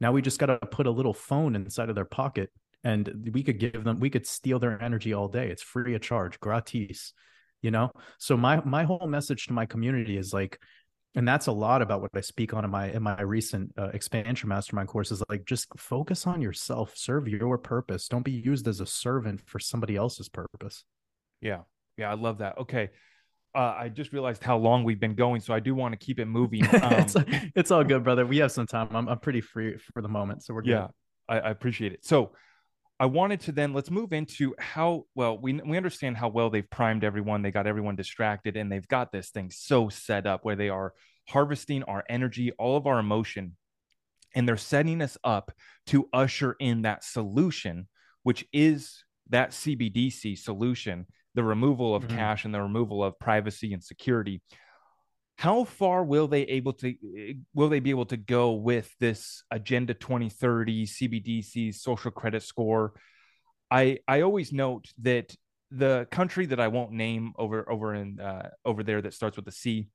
Now 0.00 0.12
we 0.12 0.22
just 0.22 0.38
got 0.38 0.46
to 0.46 0.58
put 0.58 0.86
a 0.86 0.92
little 0.92 1.14
phone 1.14 1.56
inside 1.56 1.88
of 1.88 1.94
their 1.94 2.04
pocket 2.04 2.50
and 2.84 3.30
we 3.32 3.42
could 3.42 3.58
give 3.58 3.84
them 3.84 4.00
we 4.00 4.10
could 4.10 4.26
steal 4.26 4.58
their 4.58 4.80
energy 4.82 5.12
all 5.12 5.28
day. 5.28 5.48
It's 5.48 5.62
free 5.62 5.94
of 5.94 6.02
charge 6.02 6.38
gratis 6.40 7.12
you 7.62 7.70
know? 7.70 7.90
So 8.18 8.36
my 8.36 8.62
my 8.64 8.84
whole 8.84 9.06
message 9.06 9.46
to 9.46 9.52
my 9.52 9.66
community 9.66 10.16
is 10.16 10.32
like 10.32 10.60
and 11.14 11.26
that's 11.26 11.46
a 11.46 11.52
lot 11.52 11.82
about 11.82 12.00
what 12.00 12.10
I 12.14 12.20
speak 12.20 12.54
on 12.54 12.64
in 12.64 12.70
my 12.70 12.90
in 12.90 13.02
my 13.02 13.20
recent 13.22 13.72
uh, 13.78 13.88
expansion 13.88 14.48
mastermind 14.48 14.88
courses. 14.88 15.22
Like, 15.28 15.44
just 15.46 15.66
focus 15.76 16.26
on 16.26 16.40
yourself, 16.40 16.92
serve 16.94 17.28
your 17.28 17.58
purpose. 17.58 18.08
Don't 18.08 18.24
be 18.24 18.32
used 18.32 18.68
as 18.68 18.80
a 18.80 18.86
servant 18.86 19.40
for 19.46 19.58
somebody 19.58 19.96
else's 19.96 20.28
purpose. 20.28 20.84
Yeah, 21.40 21.60
yeah, 21.96 22.10
I 22.10 22.14
love 22.14 22.38
that. 22.38 22.58
Okay, 22.58 22.90
uh, 23.54 23.74
I 23.78 23.88
just 23.88 24.12
realized 24.12 24.42
how 24.42 24.58
long 24.58 24.84
we've 24.84 25.00
been 25.00 25.14
going, 25.14 25.40
so 25.40 25.54
I 25.54 25.60
do 25.60 25.74
want 25.74 25.92
to 25.92 26.04
keep 26.04 26.18
it 26.18 26.26
moving. 26.26 26.64
Um, 26.82 26.92
it's, 26.92 27.16
it's, 27.56 27.70
all 27.70 27.84
good, 27.84 28.04
brother. 28.04 28.24
We 28.26 28.38
have 28.38 28.52
some 28.52 28.66
time. 28.66 28.88
I'm 28.94 29.08
I'm 29.08 29.18
pretty 29.18 29.40
free 29.40 29.76
for 29.92 30.02
the 30.02 30.08
moment, 30.08 30.44
so 30.44 30.54
we're 30.54 30.62
good. 30.62 30.70
Yeah, 30.70 30.88
I, 31.28 31.40
I 31.40 31.50
appreciate 31.50 31.92
it. 31.92 32.04
So. 32.04 32.32
I 33.00 33.06
wanted 33.06 33.40
to 33.42 33.52
then 33.52 33.72
let's 33.72 33.90
move 33.90 34.12
into 34.12 34.54
how 34.58 35.04
well 35.14 35.38
we 35.38 35.54
we 35.64 35.76
understand 35.76 36.16
how 36.16 36.28
well 36.28 36.50
they've 36.50 36.68
primed 36.68 37.04
everyone. 37.04 37.42
They 37.42 37.52
got 37.52 37.66
everyone 37.68 37.94
distracted 37.94 38.56
and 38.56 38.70
they've 38.70 38.88
got 38.88 39.12
this 39.12 39.30
thing 39.30 39.50
so 39.50 39.88
set 39.88 40.26
up 40.26 40.44
where 40.44 40.56
they 40.56 40.68
are 40.68 40.94
harvesting 41.28 41.84
our 41.84 42.04
energy, 42.08 42.50
all 42.58 42.76
of 42.76 42.86
our 42.86 42.98
emotion, 42.98 43.56
and 44.34 44.48
they're 44.48 44.56
setting 44.56 45.00
us 45.00 45.16
up 45.22 45.52
to 45.86 46.08
usher 46.12 46.56
in 46.58 46.82
that 46.82 47.04
solution, 47.04 47.86
which 48.24 48.44
is 48.52 49.04
that 49.30 49.50
CBDC 49.50 50.36
solution, 50.38 51.06
the 51.34 51.44
removal 51.44 51.94
of 51.94 52.04
mm-hmm. 52.04 52.16
cash 52.16 52.44
and 52.44 52.54
the 52.54 52.60
removal 52.60 53.04
of 53.04 53.18
privacy 53.18 53.72
and 53.72 53.84
security. 53.84 54.42
How 55.38 55.64
far 55.64 56.04
will 56.04 56.26
they 56.26 56.42
able 56.42 56.72
to 56.74 56.94
will 57.54 57.68
they 57.68 57.80
be 57.80 57.90
able 57.90 58.06
to 58.06 58.16
go 58.16 58.52
with 58.52 58.92
this 58.98 59.44
Agenda 59.50 59.94
2030 59.94 60.84
CBDC 60.86 61.74
social 61.74 62.10
credit 62.10 62.42
score? 62.42 62.94
I 63.70 63.98
I 64.08 64.22
always 64.22 64.52
note 64.52 64.86
that 65.02 65.34
the 65.70 66.08
country 66.10 66.46
that 66.46 66.58
I 66.58 66.68
won't 66.68 66.92
name 66.92 67.34
over 67.38 67.70
over 67.70 67.94
in 67.94 68.18
uh, 68.18 68.50
over 68.64 68.82
there 68.82 69.00
that 69.00 69.14
starts 69.14 69.36
with 69.36 69.44
the 69.44 69.52
C 69.52 69.88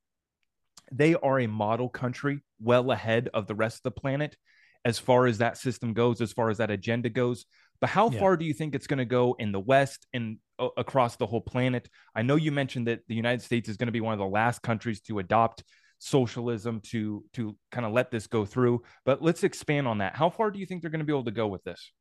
they 0.92 1.14
are 1.14 1.40
a 1.40 1.46
model 1.46 1.88
country 1.88 2.40
well 2.60 2.90
ahead 2.90 3.28
of 3.34 3.46
the 3.46 3.54
rest 3.54 3.78
of 3.78 3.82
the 3.82 4.00
planet 4.00 4.36
as 4.84 4.98
far 4.98 5.26
as 5.26 5.38
that 5.38 5.56
system 5.56 5.94
goes, 5.94 6.20
as 6.20 6.32
far 6.32 6.50
as 6.50 6.58
that 6.58 6.70
agenda 6.70 7.08
goes. 7.08 7.46
But 7.84 7.90
how 7.90 8.08
yeah. 8.08 8.18
far 8.18 8.38
do 8.38 8.46
you 8.46 8.54
think 8.54 8.74
it's 8.74 8.86
going 8.86 8.96
to 8.96 9.04
go 9.04 9.36
in 9.38 9.52
the 9.52 9.60
West 9.60 10.06
and 10.14 10.38
uh, 10.58 10.68
across 10.78 11.16
the 11.16 11.26
whole 11.26 11.42
planet? 11.42 11.86
I 12.14 12.22
know 12.22 12.36
you 12.36 12.50
mentioned 12.50 12.86
that 12.86 13.00
the 13.08 13.14
United 13.14 13.42
States 13.42 13.68
is 13.68 13.76
going 13.76 13.88
to 13.88 13.92
be 13.92 14.00
one 14.00 14.14
of 14.14 14.18
the 14.18 14.24
last 14.24 14.62
countries 14.62 15.02
to 15.02 15.18
adopt 15.18 15.62
socialism 15.98 16.80
to 16.84 17.22
to 17.34 17.54
kind 17.70 17.84
of 17.84 17.92
let 17.92 18.10
this 18.10 18.26
go 18.26 18.46
through. 18.46 18.80
But 19.04 19.20
let's 19.20 19.44
expand 19.44 19.86
on 19.86 19.98
that. 19.98 20.16
How 20.16 20.30
far 20.30 20.50
do 20.50 20.58
you 20.58 20.64
think 20.64 20.80
they're 20.80 20.90
going 20.90 21.00
to 21.00 21.04
be 21.04 21.12
able 21.12 21.26
to 21.26 21.30
go 21.30 21.46
with 21.46 21.62
this? 21.64 21.92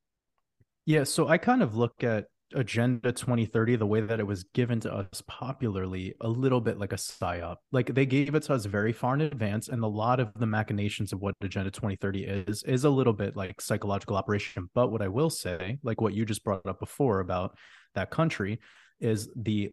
Yeah, 0.86 1.04
so 1.04 1.28
I 1.28 1.38
kind 1.38 1.62
of 1.62 1.76
look 1.76 2.02
at 2.02 2.28
Agenda 2.56 3.12
2030, 3.12 3.76
the 3.76 3.86
way 3.86 4.02
that 4.02 4.20
it 4.20 4.28
was 4.28 4.44
given 4.54 4.80
to 4.82 4.94
us 4.94 5.24
popularly, 5.28 6.14
a 6.22 6.28
little 6.28 6.62
bit 6.62 6.80
like 6.80 6.94
a 6.94 6.98
psyop. 6.98 7.58
Like 7.72 7.94
they 7.94 8.06
gave 8.06 8.36
it 8.36 8.44
to 8.44 8.54
us 8.54 8.66
very 8.66 8.94
far 8.94 9.16
in 9.16 9.22
advance, 9.22 9.68
and 9.68 9.84
a 9.84 9.88
lot 9.88 10.20
of 10.20 10.32
the 10.36 10.46
machinations 10.46 11.14
of 11.14 11.22
what 11.22 11.36
Agenda 11.42 11.72
2030 11.72 12.24
is 12.24 12.64
is 12.64 12.84
a 12.84 12.90
little 12.90 13.14
bit 13.14 13.36
like 13.36 13.62
psychological 13.62 14.16
operation. 14.16 14.70
But 14.74 14.92
what 14.92 15.02
I 15.02 15.08
will 15.08 15.30
say, 15.30 15.80
like 15.84 16.02
what 16.02 16.14
you 16.14 16.26
just 16.26 16.44
brought 16.44 16.66
up 16.66 16.80
before 16.80 17.20
about 17.20 17.58
that 17.96 18.12
country, 18.12 18.60
is 19.00 19.30
the 19.36 19.72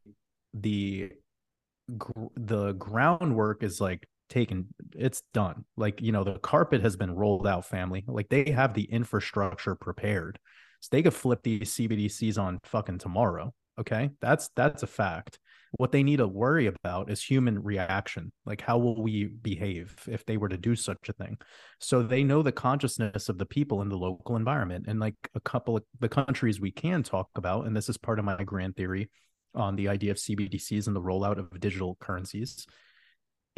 the 0.55 1.11
the 2.37 2.73
groundwork 2.75 3.63
is 3.63 3.81
like 3.81 4.07
taken 4.29 4.69
it's 4.95 5.23
done 5.35 5.65
like 5.77 6.01
you 6.01 6.13
know 6.13 6.23
the 6.23 6.39
carpet 6.39 6.83
has 6.83 6.97
been 6.97 7.11
rolled 7.11 7.49
out 7.49 7.67
family 7.67 8.05
like 8.07 8.29
they 8.29 8.51
have 8.53 8.75
the 8.75 8.85
infrastructure 8.85 9.75
prepared 9.75 10.39
so 10.81 10.89
they 10.91 11.03
could 11.03 11.15
flip 11.15 11.43
these 11.43 11.75
CBDCs 11.75 12.39
on 12.39 12.59
fucking 12.65 12.99
tomorrow. 12.99 13.53
Okay. 13.79 14.11
That's 14.21 14.51
that's 14.57 14.83
a 14.83 14.87
fact. 14.87 15.39
What 15.73 15.93
they 15.93 16.03
need 16.03 16.17
to 16.17 16.27
worry 16.27 16.67
about 16.67 17.11
is 17.11 17.23
human 17.23 17.63
reaction. 17.63 18.33
Like 18.45 18.61
how 18.61 18.79
will 18.79 19.03
we 19.03 19.27
behave 19.27 19.95
if 20.11 20.27
they 20.27 20.37
were 20.37 20.49
to 20.49 20.57
do 20.57 20.75
such 20.75 21.09
a 21.09 21.13
thing? 21.13 21.39
So 21.79 22.03
they 22.03 22.25
know 22.25 22.43
the 22.43 22.53
consciousness 22.53 23.29
of 23.29 23.39
the 23.39 23.47
people 23.47 23.81
in 23.81 23.89
the 23.89 23.97
local 23.97 24.37
environment. 24.37 24.87
And 24.89 24.99
like 24.99 25.15
a 25.35 25.41
couple 25.41 25.77
of 25.77 25.85
the 26.01 26.09
countries 26.09 26.61
we 26.61 26.73
can 26.73 27.03
talk 27.03 27.29
about, 27.37 27.67
and 27.67 27.77
this 27.77 27.89
is 27.89 27.97
part 27.97 28.19
of 28.19 28.25
my 28.25 28.43
grand 28.43 28.77
theory 28.77 29.11
on 29.55 29.77
the 29.77 29.89
idea 29.89 30.11
of 30.11 30.17
CBDCs 30.19 30.87
and 30.87 30.97
the 30.97 31.01
rollout 31.01 31.39
of 31.39 31.59
digital 31.61 31.97
currencies, 32.01 32.67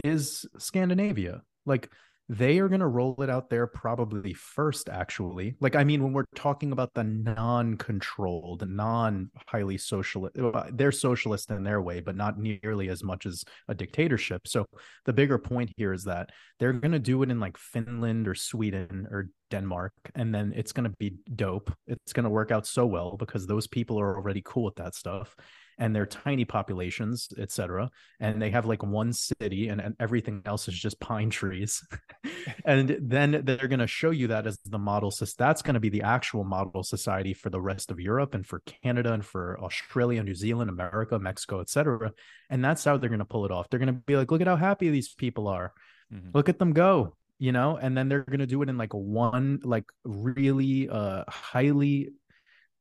is 0.05 0.47
Scandinavia. 0.59 1.43
Like 1.65 1.91
they 2.33 2.59
are 2.61 2.69
going 2.69 2.81
to 2.81 2.87
roll 2.87 3.15
it 3.23 3.29
out 3.29 3.51
there 3.51 3.67
probably 3.67 4.33
first 4.33 4.89
actually. 4.89 5.55
Like 5.61 5.77
i 5.77 5.85
mean 5.85 6.03
when 6.03 6.15
we're 6.15 6.25
talking 6.35 6.73
about 6.73 6.95
the 6.95 7.05
non-controlled 7.05 8.67
non-highly 8.67 9.77
social 9.77 10.31
they're 10.73 10.93
socialist 10.93 11.51
in 11.51 11.63
their 11.63 11.83
way 11.83 12.01
but 12.01 12.17
not 12.17 12.39
nearly 12.39 12.89
as 12.89 13.05
much 13.05 13.27
as 13.27 13.45
a 13.69 13.75
dictatorship. 13.75 14.49
So 14.49 14.65
the 15.05 15.13
bigger 15.13 15.39
point 15.39 15.73
here 15.77 15.93
is 15.93 16.05
that 16.05 16.31
they're 16.59 16.73
going 16.73 16.93
to 16.93 16.99
do 16.99 17.23
it 17.23 17.31
in 17.31 17.39
like 17.39 17.59
finland 17.59 18.27
or 18.27 18.35
sweden 18.35 19.07
or 19.11 19.29
denmark 19.51 19.93
and 20.15 20.35
then 20.35 20.55
it's 20.57 20.73
going 20.73 20.89
to 20.89 20.97
be 20.99 21.17
dope. 21.35 21.71
It's 21.87 22.15
going 22.15 22.25
to 22.25 22.31
work 22.31 22.51
out 22.51 22.67
so 22.67 22.87
well 22.87 23.19
because 23.19 23.47
those 23.47 23.67
people 23.67 24.01
are 24.01 24.17
already 24.17 24.41
cool 24.43 24.65
with 24.65 24.77
that 24.77 24.95
stuff 24.95 25.37
and 25.79 25.95
they're 25.95 26.07
tiny 26.07 26.45
populations, 26.45 27.29
etc. 27.39 27.91
And 28.21 28.41
they 28.41 28.51
have 28.51 28.67
like 28.67 28.83
one 28.83 29.13
city, 29.13 29.69
and, 29.69 29.81
and 29.81 29.97
everything 29.99 30.43
else 30.47 30.69
is 30.69 30.79
just 30.79 31.01
pine 31.01 31.31
trees. 31.31 31.83
and 32.65 32.97
then 33.01 33.43
they're 33.45 33.69
going 33.69 33.79
to 33.79 33.87
show 33.87 34.11
you 34.11 34.29
that 34.29 34.47
as 34.47 34.59
the 34.65 34.79
model. 34.79 35.11
So 35.11 35.27
that's 35.37 35.63
going 35.63 35.75
to 35.75 35.81
be 35.81 35.89
the 35.89 36.03
actual 36.03 36.45
model 36.45 36.83
society 36.83 37.35
for 37.35 37.51
the 37.51 37.61
rest 37.61 37.91
of 37.91 38.01
Europe 38.01 38.35
and 38.35 38.47
for 38.47 38.61
Canada 38.61 39.13
and 39.13 39.25
for 39.25 39.59
Australia, 39.61 40.23
New 40.23 40.35
Zealand, 40.35 40.71
America, 40.71 41.19
Mexico, 41.19 41.61
etc. 41.61 42.13
And 42.51 42.65
that's 42.65 42.85
how 42.85 42.97
they're 42.97 43.11
going 43.11 43.19
to 43.19 43.25
pull 43.25 43.45
it 43.45 43.51
off. 43.51 43.69
They're 43.69 43.81
going 43.81 43.95
to 43.95 44.01
be 44.01 44.17
like, 44.17 44.31
look 44.31 44.41
at 44.41 44.47
how 44.47 44.57
happy 44.57 44.91
these 44.91 45.13
people 45.15 45.49
are. 45.49 45.73
Mm-hmm. 46.13 46.31
Look 46.35 46.49
at 46.49 46.59
them 46.59 46.73
go 46.73 47.17
you 47.43 47.51
know 47.51 47.77
and 47.77 47.99
then 47.99 48.09
they're 48.09 48.23
going 48.23 48.39
to 48.39 48.47
do 48.47 48.63
it 48.63 48.69
in 48.69 48.79
like 48.79 48.95
one 48.95 49.59
like 49.65 49.87
really 50.05 50.89
uh 50.89 51.25
highly 51.27 52.11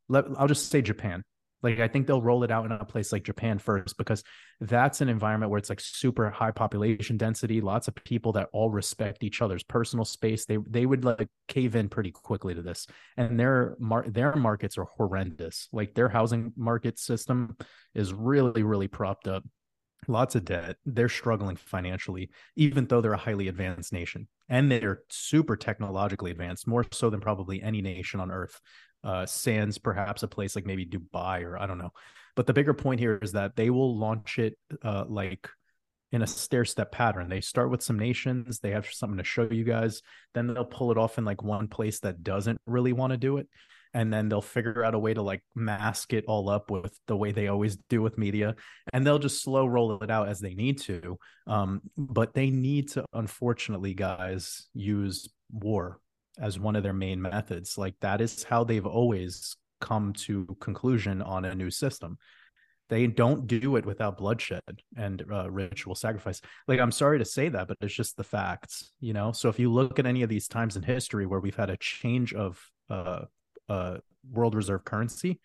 let, 0.08 0.26
i'll 0.38 0.48
just 0.48 0.70
say 0.70 0.84
japan 0.84 1.24
Like 1.64 1.80
I 1.80 1.88
think 1.88 2.08
they'll 2.08 2.22
roll 2.22 2.44
it 2.44 2.52
out 2.52 2.66
in 2.66 2.72
a 2.72 2.86
place 2.86 3.12
like 3.12 3.24
Japan 3.24 3.60
first 3.60 3.98
because 3.98 4.24
that's 4.60 5.02
an 5.02 5.10
environment 5.10 5.52
where 5.52 5.60
it's 5.60 5.70
like 5.70 5.80
super 5.80 6.30
high 6.30 6.52
population 6.52 7.18
density, 7.18 7.62
lots 7.62 7.88
of 7.88 7.96
people 7.96 8.32
that 8.34 8.50
all 8.52 8.70
respect 8.70 9.24
each 9.24 9.42
other's 9.42 9.64
personal 9.64 10.06
space. 10.06 10.46
They 10.46 10.58
they 10.68 10.86
would 10.86 11.06
like 11.06 11.30
cave 11.48 11.76
in 11.76 11.90
pretty 11.90 12.12
quickly 12.12 12.56
to 12.56 12.62
this. 12.62 12.88
And 13.18 13.40
their 13.40 13.76
mar- 13.80 14.06
their 14.08 14.36
markets 14.36 14.78
are 14.78 14.86
horrendous. 14.86 15.68
Like 15.72 15.94
their 15.94 16.10
housing 16.10 16.54
market 16.56 17.00
system 17.00 17.58
is 17.94 18.14
really 18.14 18.64
really 18.64 18.88
propped 18.88 19.28
up. 19.28 19.44
Lots 20.08 20.34
of 20.34 20.46
debt. 20.46 20.78
They're 20.84 21.10
struggling 21.10 21.58
financially 21.58 22.32
even 22.56 22.88
though 22.88 23.02
they're 23.02 23.14
a 23.14 23.18
highly 23.18 23.48
advanced 23.48 23.94
nation. 23.94 24.28
And 24.50 24.70
they're 24.72 25.04
super 25.10 25.56
technologically 25.56 26.32
advanced, 26.32 26.68
more 26.68 26.86
so 26.92 27.10
than 27.10 27.22
probably 27.22 27.62
any 27.62 27.82
nation 27.82 28.20
on 28.20 28.32
earth 28.32 28.60
uh, 29.04 29.26
sans 29.26 29.78
perhaps 29.78 30.24
a 30.24 30.28
place 30.28 30.56
like 30.56 30.66
maybe 30.66 30.86
Dubai 30.86 31.44
or 31.44 31.58
I 31.58 31.68
don't 31.68 31.78
know. 31.78 31.94
But 32.36 32.48
the 32.48 32.54
bigger 32.54 32.74
point 32.74 33.00
here 33.00 33.20
is 33.22 33.34
that 33.34 33.56
they 33.56 33.70
will 33.70 33.98
launch 33.98 34.40
it 34.40 34.58
uh, 34.84 35.06
like 35.08 35.50
in 36.12 36.22
a 36.22 36.28
stair 36.28 36.66
step 36.66 36.92
pattern. 36.92 37.30
They 37.30 37.42
start 37.42 37.72
with 37.72 37.84
some 37.84 37.98
nations, 37.98 38.60
they 38.60 38.72
have 38.72 38.86
something 38.92 39.18
to 39.18 39.24
show 39.24 39.48
you 39.50 39.64
guys, 39.64 40.02
then 40.34 40.48
they'll 40.48 40.66
pull 40.66 40.92
it 40.92 40.98
off 40.98 41.18
in 41.18 41.26
like 41.26 41.44
one 41.44 41.68
place 41.68 42.00
that 42.02 42.24
doesn't 42.24 42.60
really 42.66 42.94
want 42.94 43.12
to 43.12 43.18
do 43.18 43.38
it. 43.38 43.48
And 43.94 44.14
then 44.14 44.30
they'll 44.30 44.42
figure 44.42 44.86
out 44.86 44.96
a 44.96 45.00
way 45.00 45.14
to 45.14 45.22
like 45.22 45.44
mask 45.54 46.14
it 46.14 46.24
all 46.26 46.50
up 46.50 46.72
with 46.72 46.98
the 47.08 47.18
way 47.18 47.34
they 47.34 47.48
always 47.48 47.76
do 47.90 48.02
with 48.02 48.18
media. 48.18 48.56
And 48.94 49.06
they'll 49.06 49.20
just 49.20 49.44
slow 49.44 49.66
roll 49.66 50.02
it 50.02 50.10
out 50.10 50.30
as 50.30 50.40
they 50.40 50.54
need 50.54 50.80
to. 50.84 51.18
Um, 51.46 51.82
but 51.98 52.34
they 52.34 52.52
need 52.52 52.92
to, 52.92 53.04
unfortunately, 53.12 53.94
guys, 53.94 54.68
use 54.74 55.28
war 55.52 56.00
as 56.40 56.60
one 56.60 56.76
of 56.76 56.84
their 56.84 56.94
main 56.94 57.22
methods. 57.22 57.78
Like 57.78 57.96
that 58.02 58.22
is 58.22 58.44
how 58.44 58.64
they've 58.64 58.86
always 58.86 59.56
come 59.80 60.14
to 60.14 60.46
conclusion 60.60 61.22
on 61.22 61.46
a 61.46 61.56
new 61.56 61.70
system. 61.70 62.18
They 62.90 63.08
don't 63.08 63.48
do 63.48 63.78
it 63.78 63.86
without 63.86 64.18
bloodshed 64.18 64.62
and 64.98 65.24
uh, 65.32 65.50
ritual 65.50 65.96
sacrifice. 65.96 66.42
Like 66.68 66.80
I'm 66.80 66.92
sorry 66.92 67.20
to 67.20 67.26
say 67.26 67.48
that, 67.50 67.68
but 67.68 67.78
it's 67.82 67.94
just 67.94 68.18
the 68.18 68.24
facts, 68.24 68.92
you 69.00 69.14
know. 69.14 69.32
So 69.32 69.48
if 69.50 69.60
you 69.60 69.72
look 69.72 69.98
at 69.98 70.06
any 70.06 70.24
of 70.24 70.30
these 70.30 70.48
times 70.48 70.76
in 70.76 70.84
history 70.84 71.26
where 71.26 71.40
we've 71.40 71.56
had 71.56 71.70
a 71.70 71.78
change 71.78 72.34
of 72.34 72.62
uh, 72.90 73.22
uh, 73.70 73.98
world 74.30 74.56
reserve 74.56 74.84
currency, 74.84 75.40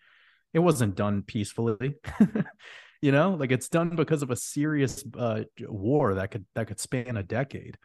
it 0.53 0.59
wasn't 0.59 0.95
done 0.95 1.21
peacefully. 1.21 1.95
you 3.01 3.13
know, 3.13 3.35
like 3.35 3.53
it's 3.53 3.69
done 3.69 3.95
because 3.95 4.23
of 4.23 4.31
a 4.31 4.35
serious 4.35 5.05
uh, 5.17 5.43
war 5.61 6.15
that 6.15 6.31
could 6.31 6.45
that 6.55 6.67
could 6.67 6.81
span 6.81 7.15
a 7.15 7.23
decade. 7.23 7.77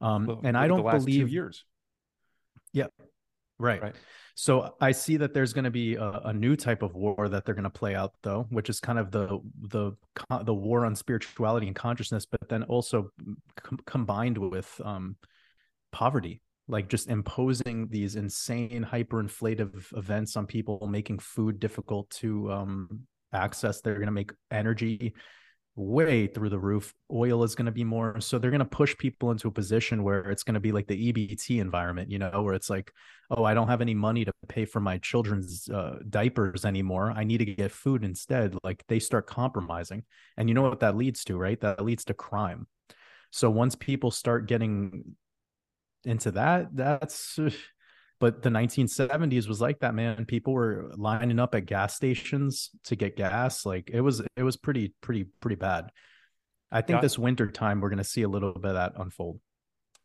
Um, 0.00 0.26
well, 0.26 0.40
and 0.44 0.56
I 0.56 0.66
don't 0.66 0.82
believe 0.82 1.28
years 1.28 1.64
yeah. 2.72 2.86
Right. 3.58 3.82
right. 3.82 3.94
So 4.34 4.74
I 4.80 4.92
see 4.92 5.18
that 5.18 5.34
there's 5.34 5.52
going 5.52 5.66
to 5.66 5.70
be 5.70 5.96
a, 5.96 6.10
a, 6.24 6.32
new 6.32 6.56
type 6.56 6.82
of 6.82 6.94
war 6.94 7.28
that 7.28 7.44
they're 7.44 7.54
going 7.54 7.64
to 7.64 7.70
play 7.70 7.94
out, 7.94 8.14
though, 8.22 8.46
which 8.48 8.70
is 8.70 8.80
kind 8.80 8.98
of 8.98 9.10
the 9.10 9.38
the 9.68 9.92
the 10.44 10.54
war 10.54 10.86
on 10.86 10.96
spirituality 10.96 11.66
and 11.66 11.76
consciousness, 11.76 12.24
but 12.24 12.48
then 12.48 12.62
also 12.62 13.10
com- 13.62 13.80
combined 13.84 14.38
with 14.38 14.80
um, 14.82 15.16
poverty, 15.92 16.40
like 16.68 16.88
just 16.88 17.08
imposing 17.08 17.88
these 17.88 18.16
insane 18.16 18.86
hyperinflative 18.90 19.94
events 19.94 20.36
on 20.36 20.46
people, 20.46 20.88
making 20.90 21.18
food 21.18 21.60
difficult 21.60 22.08
to 22.08 22.50
um, 22.50 23.00
access. 23.34 23.82
They're 23.82 23.96
going 23.96 24.06
to 24.06 24.12
make 24.12 24.32
energy 24.50 25.12
way 25.80 26.26
through 26.26 26.50
the 26.50 26.58
roof. 26.58 26.94
Oil 27.10 27.42
is 27.42 27.54
going 27.54 27.66
to 27.66 27.72
be 27.72 27.84
more. 27.84 28.20
So 28.20 28.38
they're 28.38 28.50
going 28.50 28.58
to 28.58 28.64
push 28.64 28.96
people 28.98 29.30
into 29.30 29.48
a 29.48 29.50
position 29.50 30.02
where 30.02 30.30
it's 30.30 30.42
going 30.42 30.54
to 30.54 30.60
be 30.60 30.72
like 30.72 30.86
the 30.86 31.12
EBT 31.12 31.60
environment, 31.60 32.10
you 32.10 32.18
know, 32.18 32.42
where 32.42 32.54
it's 32.54 32.68
like, 32.68 32.92
oh, 33.30 33.44
I 33.44 33.54
don't 33.54 33.68
have 33.68 33.80
any 33.80 33.94
money 33.94 34.24
to 34.24 34.32
pay 34.48 34.66
for 34.66 34.80
my 34.80 34.98
children's 34.98 35.68
uh, 35.68 35.98
diapers 36.08 36.64
anymore. 36.64 37.12
I 37.16 37.24
need 37.24 37.38
to 37.38 37.46
get 37.46 37.72
food 37.72 38.04
instead. 38.04 38.56
Like 38.62 38.84
they 38.88 38.98
start 38.98 39.26
compromising. 39.26 40.04
And 40.36 40.48
you 40.48 40.54
know 40.54 40.62
what 40.62 40.80
that 40.80 40.96
leads 40.96 41.24
to, 41.24 41.38
right? 41.38 41.60
That 41.60 41.84
leads 41.84 42.04
to 42.06 42.14
crime. 42.14 42.66
So 43.30 43.50
once 43.50 43.74
people 43.74 44.10
start 44.10 44.46
getting 44.46 45.16
into 46.04 46.32
that, 46.32 46.68
that's 46.74 47.38
but 48.20 48.42
the 48.42 48.50
1970s 48.50 49.48
was 49.48 49.60
like 49.60 49.80
that 49.80 49.94
man. 49.94 50.26
People 50.26 50.52
were 50.52 50.92
lining 50.96 51.38
up 51.38 51.54
at 51.54 51.64
gas 51.64 51.94
stations 51.96 52.70
to 52.84 52.94
get 52.94 53.16
gas. 53.16 53.64
Like 53.64 53.90
it 53.92 54.02
was 54.02 54.22
it 54.36 54.42
was 54.42 54.56
pretty 54.56 54.94
pretty 55.00 55.24
pretty 55.40 55.56
bad. 55.56 55.90
I 56.70 56.82
think 56.82 56.98
yeah. 56.98 57.00
this 57.00 57.18
winter 57.18 57.48
time 57.48 57.80
we're 57.80 57.88
going 57.88 57.98
to 57.98 58.04
see 58.04 58.22
a 58.22 58.28
little 58.28 58.52
bit 58.52 58.66
of 58.66 58.74
that 58.74 58.92
unfold. 58.96 59.40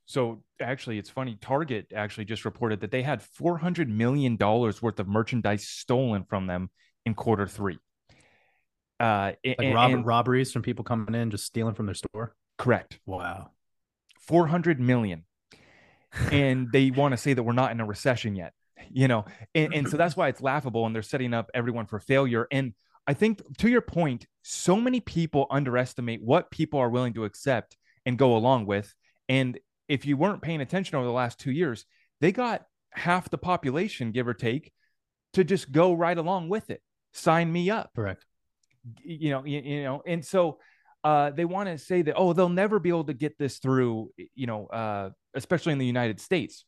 So 0.05 0.43
actually 0.61 0.97
it's 0.97 1.09
funny 1.09 1.37
target 1.39 1.91
actually 1.93 2.25
just 2.25 2.45
reported 2.45 2.79
that 2.81 2.91
they 2.91 3.03
had 3.03 3.21
400 3.21 3.89
million 3.89 4.37
dollars 4.37 4.81
worth 4.81 4.99
of 4.99 5.07
merchandise 5.07 5.67
stolen 5.67 6.23
from 6.23 6.47
them 6.47 6.69
in 7.05 7.15
quarter 7.15 7.47
three. 7.47 7.77
Uh 8.97 9.33
like 9.43 9.57
and, 9.59 9.75
robber, 9.75 9.95
and, 9.97 10.05
robberies 10.05 10.53
from 10.53 10.61
people 10.61 10.85
coming 10.85 11.15
in 11.15 11.31
just 11.31 11.45
stealing 11.45 11.75
from 11.75 11.85
their 11.85 11.95
store? 11.95 12.33
Correct. 12.57 12.97
Wow. 13.05 13.51
400 14.21 14.79
million 14.79 15.25
and 16.31 16.71
they 16.71 16.91
want 16.91 17.11
to 17.11 17.17
say 17.17 17.33
that 17.33 17.43
we're 17.43 17.53
not 17.53 17.71
in 17.71 17.79
a 17.79 17.85
recession 17.85 18.35
yet 18.35 18.53
you 18.91 19.07
know? 19.07 19.25
And, 19.53 19.73
and 19.73 19.89
so 19.89 19.97
that's 19.97 20.15
why 20.15 20.27
it's 20.27 20.41
laughable 20.41 20.85
and 20.85 20.95
they're 20.95 21.01
setting 21.01 21.33
up 21.33 21.49
everyone 21.53 21.85
for 21.85 21.99
failure. 21.99 22.47
And 22.51 22.73
i 23.07 23.13
think 23.13 23.41
to 23.59 23.69
your 23.69 23.81
point 23.81 24.25
so 24.41 24.77
many 24.77 24.99
people 24.99 25.45
underestimate 25.51 26.23
what 26.23 26.49
people 26.49 26.79
are 26.79 26.89
willing 26.89 27.13
to 27.13 27.23
accept 27.25 27.77
and 28.05 28.17
go 28.17 28.35
along 28.35 28.65
with. 28.65 28.93
And 29.29 29.59
if 29.87 30.05
you 30.05 30.17
weren't 30.17 30.41
paying 30.41 30.61
attention 30.61 30.95
over 30.95 31.05
the 31.05 31.11
last 31.11 31.39
two 31.39 31.51
years 31.51 31.85
they 32.21 32.31
got 32.31 32.65
half 32.91 33.29
the 33.29 33.37
population 33.37 34.11
give 34.11 34.27
or 34.27 34.33
take 34.33 34.71
to 35.33 35.43
just 35.43 35.71
go 35.71 35.93
right 35.93 36.17
along 36.17 36.49
with 36.49 36.69
it. 36.69 36.81
Sign 37.11 37.51
me 37.51 37.69
up. 37.69 37.91
Correct. 37.95 38.25
You 39.03 39.31
know 39.31 39.45
you, 39.45 39.59
you 39.59 39.83
know 39.83 40.01
and 40.05 40.23
so 40.25 40.59
uh, 41.05 41.29
they 41.29 41.45
want 41.45 41.69
to 41.69 41.77
say 41.77 42.01
that 42.01 42.15
oh 42.17 42.33
they'll 42.33 42.49
never 42.49 42.79
be 42.79 42.89
able 42.89 43.05
to 43.05 43.13
get 43.13 43.37
this 43.37 43.59
through 43.59 44.11
you 44.33 44.47
know 44.47 44.65
uh, 44.67 45.09
especially 45.35 45.71
in 45.71 45.79
the 45.79 45.85
united 45.85 46.19
states. 46.19 46.65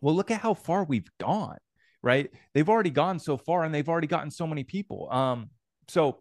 Well 0.00 0.16
look 0.16 0.32
at 0.32 0.40
how 0.40 0.54
far 0.54 0.84
we've 0.84 1.10
gone 1.20 1.58
right? 2.04 2.32
They've 2.52 2.68
already 2.68 2.90
gone 2.90 3.20
so 3.20 3.36
far 3.36 3.62
and 3.62 3.72
they've 3.72 3.88
already 3.88 4.08
gotten 4.08 4.32
so 4.32 4.44
many 4.44 4.64
people. 4.64 5.08
Um, 5.12 5.50
so 5.86 6.18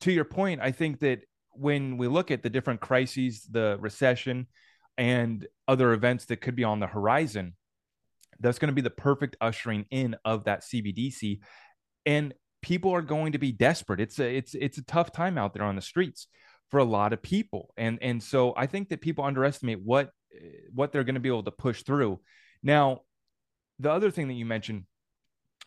to 0.00 0.12
your 0.12 0.24
point 0.24 0.60
i 0.60 0.70
think 0.70 1.00
that 1.00 1.20
when 1.52 1.96
we 1.96 2.08
look 2.08 2.30
at 2.30 2.42
the 2.42 2.50
different 2.50 2.80
crises 2.80 3.46
the 3.50 3.76
recession 3.80 4.46
and 4.98 5.46
other 5.66 5.92
events 5.92 6.26
that 6.26 6.40
could 6.40 6.56
be 6.56 6.64
on 6.64 6.80
the 6.80 6.86
horizon 6.86 7.54
that's 8.40 8.58
going 8.58 8.68
to 8.68 8.74
be 8.74 8.82
the 8.82 8.90
perfect 8.90 9.36
ushering 9.40 9.86
in 9.90 10.16
of 10.24 10.44
that 10.44 10.62
cbdc 10.62 11.38
and 12.06 12.34
people 12.64 12.92
are 12.92 13.02
going 13.02 13.32
to 13.32 13.38
be 13.38 13.52
desperate. 13.52 14.00
It's 14.00 14.18
a 14.18 14.36
it's 14.36 14.54
it's 14.54 14.78
a 14.78 14.84
tough 14.84 15.12
time 15.12 15.36
out 15.36 15.52
there 15.52 15.64
on 15.64 15.76
the 15.76 15.82
streets 15.82 16.28
for 16.74 16.78
a 16.78 16.84
lot 16.84 17.12
of 17.12 17.22
people. 17.22 17.72
And 17.76 18.00
and 18.02 18.20
so 18.20 18.52
I 18.56 18.66
think 18.66 18.88
that 18.88 19.00
people 19.00 19.22
underestimate 19.22 19.80
what 19.80 20.10
what 20.74 20.90
they're 20.90 21.04
going 21.04 21.14
to 21.14 21.20
be 21.20 21.28
able 21.28 21.44
to 21.44 21.52
push 21.52 21.84
through. 21.84 22.18
Now, 22.64 23.02
the 23.78 23.92
other 23.92 24.10
thing 24.10 24.26
that 24.26 24.34
you 24.34 24.44
mentioned, 24.44 24.82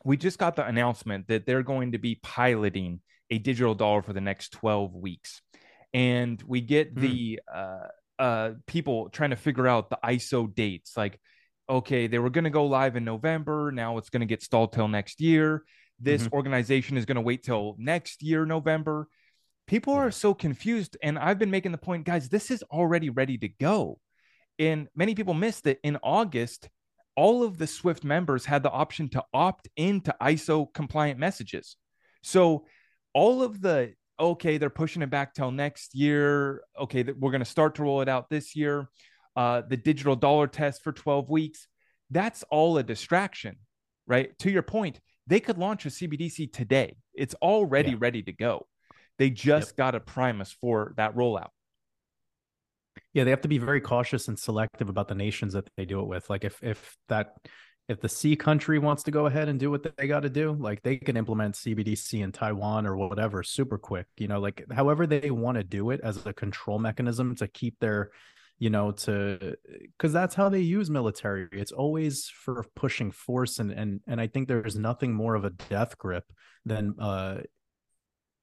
we 0.03 0.17
just 0.17 0.37
got 0.37 0.57
the 0.57 0.67
announcement 0.67 1.29
that 1.29 1.45
they're 1.45 1.63
going 1.63 1.93
to 1.93 1.97
be 1.97 2.19
piloting 2.21 2.99
a 3.29 3.37
digital 3.37 3.73
dollar 3.73 4.01
for 4.01 4.11
the 4.11 4.19
next 4.19 4.49
12 4.51 4.95
weeks. 4.95 5.41
And 5.93 6.43
we 6.45 6.59
get 6.59 6.93
mm. 6.93 6.99
the 6.99 7.39
uh, 7.55 7.87
uh, 8.19 8.51
people 8.65 9.07
trying 9.07 9.29
to 9.29 9.37
figure 9.37 9.65
out 9.65 9.89
the 9.89 9.99
ISO 10.03 10.53
dates. 10.53 10.97
Like, 10.97 11.21
okay, 11.69 12.07
they 12.07 12.19
were 12.19 12.31
going 12.31 12.43
to 12.43 12.49
go 12.49 12.65
live 12.65 12.97
in 12.97 13.05
November. 13.05 13.71
Now 13.71 13.97
it's 13.97 14.09
going 14.09 14.19
to 14.19 14.25
get 14.25 14.43
stalled 14.43 14.73
till 14.73 14.89
next 14.89 15.21
year. 15.21 15.63
This 16.01 16.23
mm-hmm. 16.23 16.35
organization 16.35 16.97
is 16.97 17.05
going 17.05 17.15
to 17.15 17.21
wait 17.21 17.43
till 17.43 17.77
next 17.79 18.21
year, 18.23 18.45
November 18.45 19.07
people 19.67 19.93
yeah. 19.93 19.99
are 19.99 20.11
so 20.11 20.33
confused 20.33 20.97
and 21.03 21.19
i've 21.19 21.37
been 21.37 21.51
making 21.51 21.71
the 21.71 21.77
point 21.77 22.05
guys 22.05 22.29
this 22.29 22.49
is 22.49 22.63
already 22.71 23.09
ready 23.09 23.37
to 23.37 23.47
go. 23.47 23.99
And 24.59 24.87
many 24.95 25.13
people 25.13 25.35
missed 25.35 25.65
that 25.65 25.79
in 25.83 25.97
august 26.01 26.69
all 27.15 27.43
of 27.43 27.57
the 27.57 27.67
swift 27.67 28.03
members 28.03 28.45
had 28.45 28.63
the 28.63 28.71
option 28.71 29.09
to 29.09 29.23
opt 29.33 29.67
into 29.75 30.15
iso 30.21 30.73
compliant 30.73 31.19
messages. 31.19 31.75
So 32.23 32.65
all 33.13 33.43
of 33.43 33.61
the 33.61 33.93
okay 34.19 34.57
they're 34.57 34.69
pushing 34.71 35.03
it 35.03 35.11
back 35.11 35.33
till 35.35 35.51
next 35.51 35.93
year. 35.93 36.63
Okay 36.79 37.03
we're 37.03 37.31
going 37.31 37.39
to 37.39 37.45
start 37.45 37.75
to 37.75 37.83
roll 37.83 38.01
it 38.01 38.09
out 38.09 38.29
this 38.29 38.55
year. 38.55 38.89
Uh, 39.35 39.61
the 39.61 39.77
digital 39.77 40.15
dollar 40.15 40.47
test 40.47 40.83
for 40.83 40.91
12 40.91 41.29
weeks 41.29 41.67
that's 42.09 42.43
all 42.49 42.77
a 42.77 42.83
distraction 42.83 43.57
right? 44.07 44.37
To 44.39 44.49
your 44.49 44.63
point 44.63 44.99
they 45.27 45.39
could 45.39 45.57
launch 45.57 45.85
a 45.85 45.89
cbdc 45.89 46.51
today. 46.53 46.95
It's 47.13 47.35
already 47.35 47.91
yeah. 47.91 47.97
ready 47.99 48.23
to 48.23 48.31
go 48.31 48.65
they 49.17 49.29
just 49.29 49.71
yep. 49.71 49.77
got 49.77 49.91
to 49.91 49.99
prime 49.99 50.41
us 50.41 50.51
for 50.51 50.93
that 50.97 51.15
rollout. 51.15 51.49
Yeah, 53.13 53.23
they 53.23 53.29
have 53.31 53.41
to 53.41 53.47
be 53.47 53.57
very 53.57 53.81
cautious 53.81 54.27
and 54.27 54.37
selective 54.37 54.89
about 54.89 55.07
the 55.07 55.15
nations 55.15 55.53
that 55.53 55.69
they 55.77 55.85
do 55.85 55.99
it 55.99 56.07
with. 56.07 56.29
Like 56.29 56.43
if 56.43 56.61
if 56.63 56.95
that 57.09 57.35
if 57.87 58.01
the 58.01 58.09
C 58.09 58.35
country 58.35 58.79
wants 58.79 59.03
to 59.03 59.11
go 59.11 59.27
ahead 59.27 59.47
and 59.47 59.59
do 59.59 59.71
what 59.71 59.95
they 59.97 60.07
got 60.07 60.21
to 60.21 60.29
do, 60.29 60.53
like 60.53 60.81
they 60.83 60.97
can 60.97 61.15
implement 61.15 61.55
CBDC 61.55 62.21
in 62.21 62.31
Taiwan 62.31 62.85
or 62.85 62.97
whatever 62.97 63.43
super 63.43 63.77
quick. 63.77 64.07
You 64.17 64.27
know, 64.27 64.39
like 64.39 64.63
however 64.71 65.07
they 65.07 65.31
want 65.31 65.57
to 65.57 65.63
do 65.63 65.91
it 65.91 66.01
as 66.03 66.25
a 66.25 66.33
control 66.33 66.79
mechanism 66.79 67.35
to 67.35 67.47
keep 67.47 67.79
their 67.79 68.11
you 68.59 68.69
know 68.69 68.91
to 68.91 69.55
because 69.81 70.11
that's 70.11 70.33
how 70.33 70.49
they 70.49 70.59
use 70.59 70.89
military 70.89 71.47
it's 71.51 71.71
always 71.71 72.27
for 72.27 72.65
pushing 72.75 73.11
force 73.11 73.59
and 73.59 73.71
and 73.71 74.01
and 74.07 74.19
i 74.19 74.25
think 74.25 74.47
there's 74.47 74.75
nothing 74.75 75.13
more 75.13 75.35
of 75.35 75.45
a 75.45 75.51
death 75.69 75.97
grip 75.97 76.23
than 76.65 76.95
uh 76.99 77.37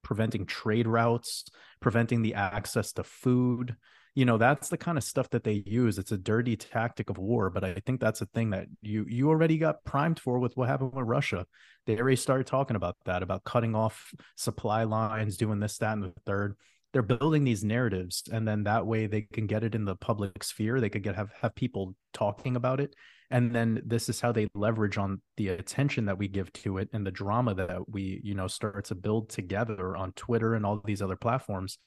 preventing 0.05 0.45
trade 0.45 0.87
routes, 0.87 1.43
preventing 1.81 2.21
the 2.21 2.35
access 2.35 2.93
to 2.93 3.03
food. 3.03 3.75
You 4.13 4.23
know, 4.23 4.37
that's 4.37 4.69
the 4.69 4.77
kind 4.77 4.97
of 4.97 5.03
stuff 5.03 5.29
that 5.31 5.43
they 5.43 5.63
use. 5.65 5.97
It's 5.97 6.13
a 6.13 6.17
dirty 6.17 6.55
tactic 6.55 7.09
of 7.09 7.17
war, 7.17 7.49
but 7.49 7.65
I 7.65 7.81
think 7.85 7.99
that's 7.99 8.21
a 8.21 8.27
thing 8.27 8.51
that 8.51 8.67
you 8.81 9.05
you 9.09 9.29
already 9.29 9.57
got 9.57 9.83
primed 9.83 10.19
for 10.21 10.39
with 10.39 10.55
what 10.55 10.69
happened 10.69 10.93
with 10.93 11.05
Russia. 11.05 11.45
They 11.85 11.97
already 11.97 12.15
started 12.15 12.47
talking 12.47 12.77
about 12.77 12.95
that, 13.05 13.23
about 13.23 13.43
cutting 13.43 13.75
off 13.75 14.13
supply 14.37 14.83
lines, 14.83 15.35
doing 15.35 15.59
this, 15.59 15.77
that, 15.79 15.93
and 15.93 16.03
the 16.03 16.13
third 16.25 16.55
they're 16.93 17.01
building 17.01 17.43
these 17.43 17.61
narratives 17.61 18.23
and 18.31 18.47
then 18.47 18.63
that 18.63 18.85
way 18.85 19.05
they 19.05 19.23
can 19.23 19.47
get 19.47 19.65
it 19.65 19.75
in 19.75 19.83
the 19.83 19.97
public 19.97 20.41
sphere 20.41 20.79
they 20.79 20.87
could 20.87 21.03
get 21.03 21.13
have 21.13 21.29
have 21.41 21.53
people 21.53 21.93
talking 22.13 22.55
about 22.55 22.79
it 22.79 22.95
and 23.31 23.53
then 23.53 23.81
this 23.85 24.09
is 24.09 24.21
how 24.21 24.31
they 24.31 24.47
leverage 24.53 24.97
on 24.97 25.21
the 25.37 25.49
attention 25.49 26.05
that 26.05 26.17
we 26.17 26.27
give 26.27 26.51
to 26.53 26.77
it 26.77 26.89
and 26.93 27.05
the 27.05 27.11
drama 27.11 27.53
that 27.55 27.89
we 27.89 28.21
you 28.23 28.35
know 28.35 28.47
start 28.47 28.85
to 28.85 28.95
build 28.95 29.29
together 29.29 29.95
on 29.95 30.11
twitter 30.13 30.55
and 30.55 30.65
all 30.65 30.81
these 30.83 31.01
other 31.01 31.15
platforms. 31.15 31.77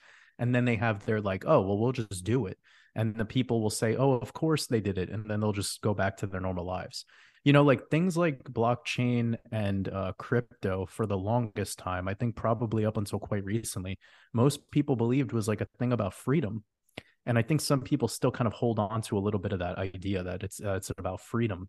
And 0.41 0.55
then 0.55 0.65
they 0.65 0.77
have 0.77 1.05
their 1.05 1.21
like 1.21 1.45
oh 1.47 1.61
well 1.63 1.79
we'll 1.79 1.93
just 1.93 2.25
do 2.25 2.47
it. 2.47 2.59
And 2.95 3.15
the 3.15 3.25
people 3.25 3.61
will 3.61 3.71
say 3.71 3.97
oh 3.97 4.13
of 4.13 4.33
course 4.33 4.67
they 4.67 4.81
did 4.81 4.99
it. 4.99 5.11
And 5.11 5.29
then 5.29 5.41
they'll 5.41 5.53
just 5.53 5.81
go 5.81 5.95
back 5.95 6.19
to 6.19 6.27
their 6.27 6.41
normal 6.41 6.65
lives. 6.65 7.05
You 7.45 7.53
know 7.53 7.63
like 7.63 7.89
things 7.89 8.17
like 8.17 8.43
blockchain 8.45 9.37
and 9.53 9.89
uh, 9.89 10.13
crypto 10.19 10.87
for 10.87 11.07
the 11.07 11.17
longest 11.17 11.79
time 11.79 12.07
i 12.07 12.13
think 12.13 12.37
probably 12.37 12.85
up 12.85 12.99
until 12.99 13.21
quite 13.21 13.45
recently 13.45 13.99
most 14.35 14.71
people 14.71 14.97
believed 14.97 15.33
was 15.33 15.49
like 15.49 15.63
a 15.63 15.69
thing 15.79 15.93
about 15.93 16.13
freedom 16.13 16.65
and 17.29 17.39
i 17.39 17.43
think 17.43 17.61
some 17.61 17.81
people 17.81 18.09
still 18.09 18.31
kind 18.31 18.47
of 18.47 18.53
hold 18.53 18.79
on 18.79 19.01
to 19.01 19.17
a 19.17 19.21
little 19.21 19.41
bit 19.41 19.53
of 19.53 19.61
that 19.61 19.79
idea 19.79 20.23
that 20.23 20.43
it's 20.43 20.61
uh, 20.61 20.75
it's 20.75 20.91
about 20.99 21.21
freedom 21.21 21.69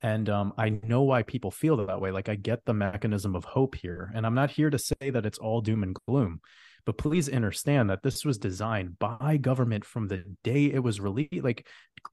and 0.00 0.30
um, 0.30 0.52
i 0.56 0.70
know 0.84 1.02
why 1.02 1.22
people 1.22 1.50
feel 1.50 1.76
that 1.76 2.00
way 2.00 2.10
like 2.10 2.28
i 2.28 2.34
get 2.34 2.64
the 2.64 2.74
mechanism 2.74 3.36
of 3.36 3.44
hope 3.44 3.74
here 3.74 4.10
and 4.14 4.24
i'm 4.24 4.34
not 4.34 4.50
here 4.50 4.70
to 4.70 4.78
say 4.78 5.10
that 5.10 5.26
it's 5.26 5.38
all 5.38 5.60
doom 5.60 5.82
and 5.82 5.96
gloom 6.08 6.40
but 6.84 6.98
please 6.98 7.28
understand 7.28 7.90
that 7.90 8.02
this 8.02 8.24
was 8.24 8.38
designed 8.38 8.98
by 8.98 9.36
government 9.36 9.84
from 9.84 10.08
the 10.08 10.24
day 10.42 10.66
it 10.66 10.82
was 10.82 11.00
released. 11.00 11.32
Like 11.42 11.66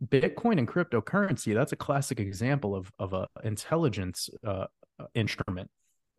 Bitcoin 0.05 0.59
and 0.59 0.67
cryptocurrency, 0.67 1.53
that's 1.53 1.71
a 1.71 1.77
classic 1.77 2.19
example 2.19 2.75
of 2.75 2.91
of 2.99 3.13
a 3.13 3.27
intelligence 3.43 4.29
uh, 4.45 4.67
instrument. 5.15 5.69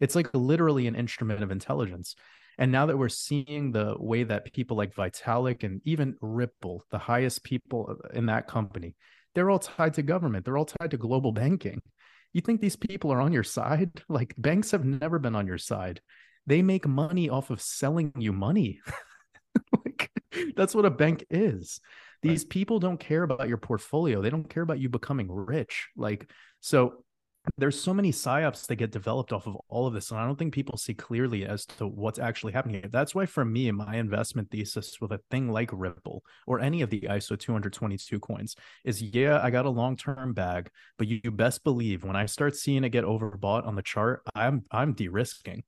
It's 0.00 0.14
like 0.14 0.28
literally 0.34 0.86
an 0.86 0.96
instrument 0.96 1.42
of 1.42 1.50
intelligence. 1.50 2.16
And 2.60 2.70
now 2.70 2.86
that 2.86 2.96
we're 2.96 3.08
seeing 3.08 3.72
the 3.72 3.96
way 3.98 4.22
that 4.22 4.52
people 4.52 4.76
like 4.76 4.94
Vitalik 4.94 5.64
and 5.64 5.80
even 5.84 6.16
Ripple, 6.20 6.84
the 6.90 6.98
highest 6.98 7.42
people 7.42 7.96
in 8.14 8.26
that 8.26 8.46
company, 8.46 8.94
they're 9.34 9.50
all 9.50 9.58
tied 9.58 9.94
to 9.94 10.02
government. 10.02 10.44
They're 10.44 10.58
all 10.58 10.66
tied 10.66 10.92
to 10.92 10.96
global 10.96 11.32
banking. 11.32 11.82
You 12.32 12.42
think 12.42 12.60
these 12.60 12.76
people 12.76 13.12
are 13.12 13.20
on 13.20 13.32
your 13.32 13.42
side? 13.42 14.02
Like 14.08 14.34
banks 14.38 14.70
have 14.70 14.84
never 14.84 15.18
been 15.18 15.34
on 15.34 15.48
your 15.48 15.58
side 15.58 16.00
they 16.46 16.62
make 16.62 16.86
money 16.86 17.28
off 17.28 17.50
of 17.50 17.60
selling 17.60 18.12
you 18.18 18.32
money. 18.32 18.80
like, 19.84 20.10
that's 20.56 20.74
what 20.74 20.84
a 20.84 20.90
bank 20.90 21.24
is. 21.30 21.80
These 22.22 22.42
right. 22.42 22.50
people 22.50 22.78
don't 22.80 23.00
care 23.00 23.22
about 23.22 23.48
your 23.48 23.56
portfolio. 23.56 24.20
They 24.20 24.30
don't 24.30 24.48
care 24.48 24.62
about 24.62 24.80
you 24.80 24.88
becoming 24.88 25.30
rich. 25.30 25.88
Like, 25.96 26.30
so 26.60 27.04
there's 27.56 27.80
so 27.80 27.94
many 27.94 28.12
psyops 28.12 28.66
that 28.66 28.76
get 28.76 28.90
developed 28.90 29.32
off 29.32 29.46
of 29.46 29.56
all 29.68 29.86
of 29.86 29.94
this 29.94 30.10
and 30.10 30.20
i 30.20 30.26
don't 30.26 30.38
think 30.38 30.52
people 30.52 30.76
see 30.76 30.94
clearly 30.94 31.44
as 31.44 31.64
to 31.64 31.86
what's 31.86 32.18
actually 32.18 32.52
happening 32.52 32.84
that's 32.90 33.14
why 33.14 33.24
for 33.24 33.44
me 33.44 33.70
my 33.70 33.96
investment 33.96 34.50
thesis 34.50 35.00
with 35.00 35.12
a 35.12 35.20
thing 35.30 35.50
like 35.50 35.70
ripple 35.72 36.22
or 36.46 36.60
any 36.60 36.82
of 36.82 36.90
the 36.90 37.00
iso 37.02 37.38
222 37.38 38.20
coins 38.20 38.56
is 38.84 39.00
yeah 39.00 39.40
i 39.42 39.50
got 39.50 39.66
a 39.66 39.70
long-term 39.70 40.34
bag 40.34 40.70
but 40.98 41.08
you, 41.08 41.20
you 41.24 41.30
best 41.30 41.64
believe 41.64 42.04
when 42.04 42.16
i 42.16 42.26
start 42.26 42.54
seeing 42.54 42.84
it 42.84 42.90
get 42.90 43.04
overbought 43.04 43.66
on 43.66 43.74
the 43.74 43.82
chart 43.82 44.22
i'm 44.34 44.64
i'm 44.70 44.92
de-risking. 44.92 45.62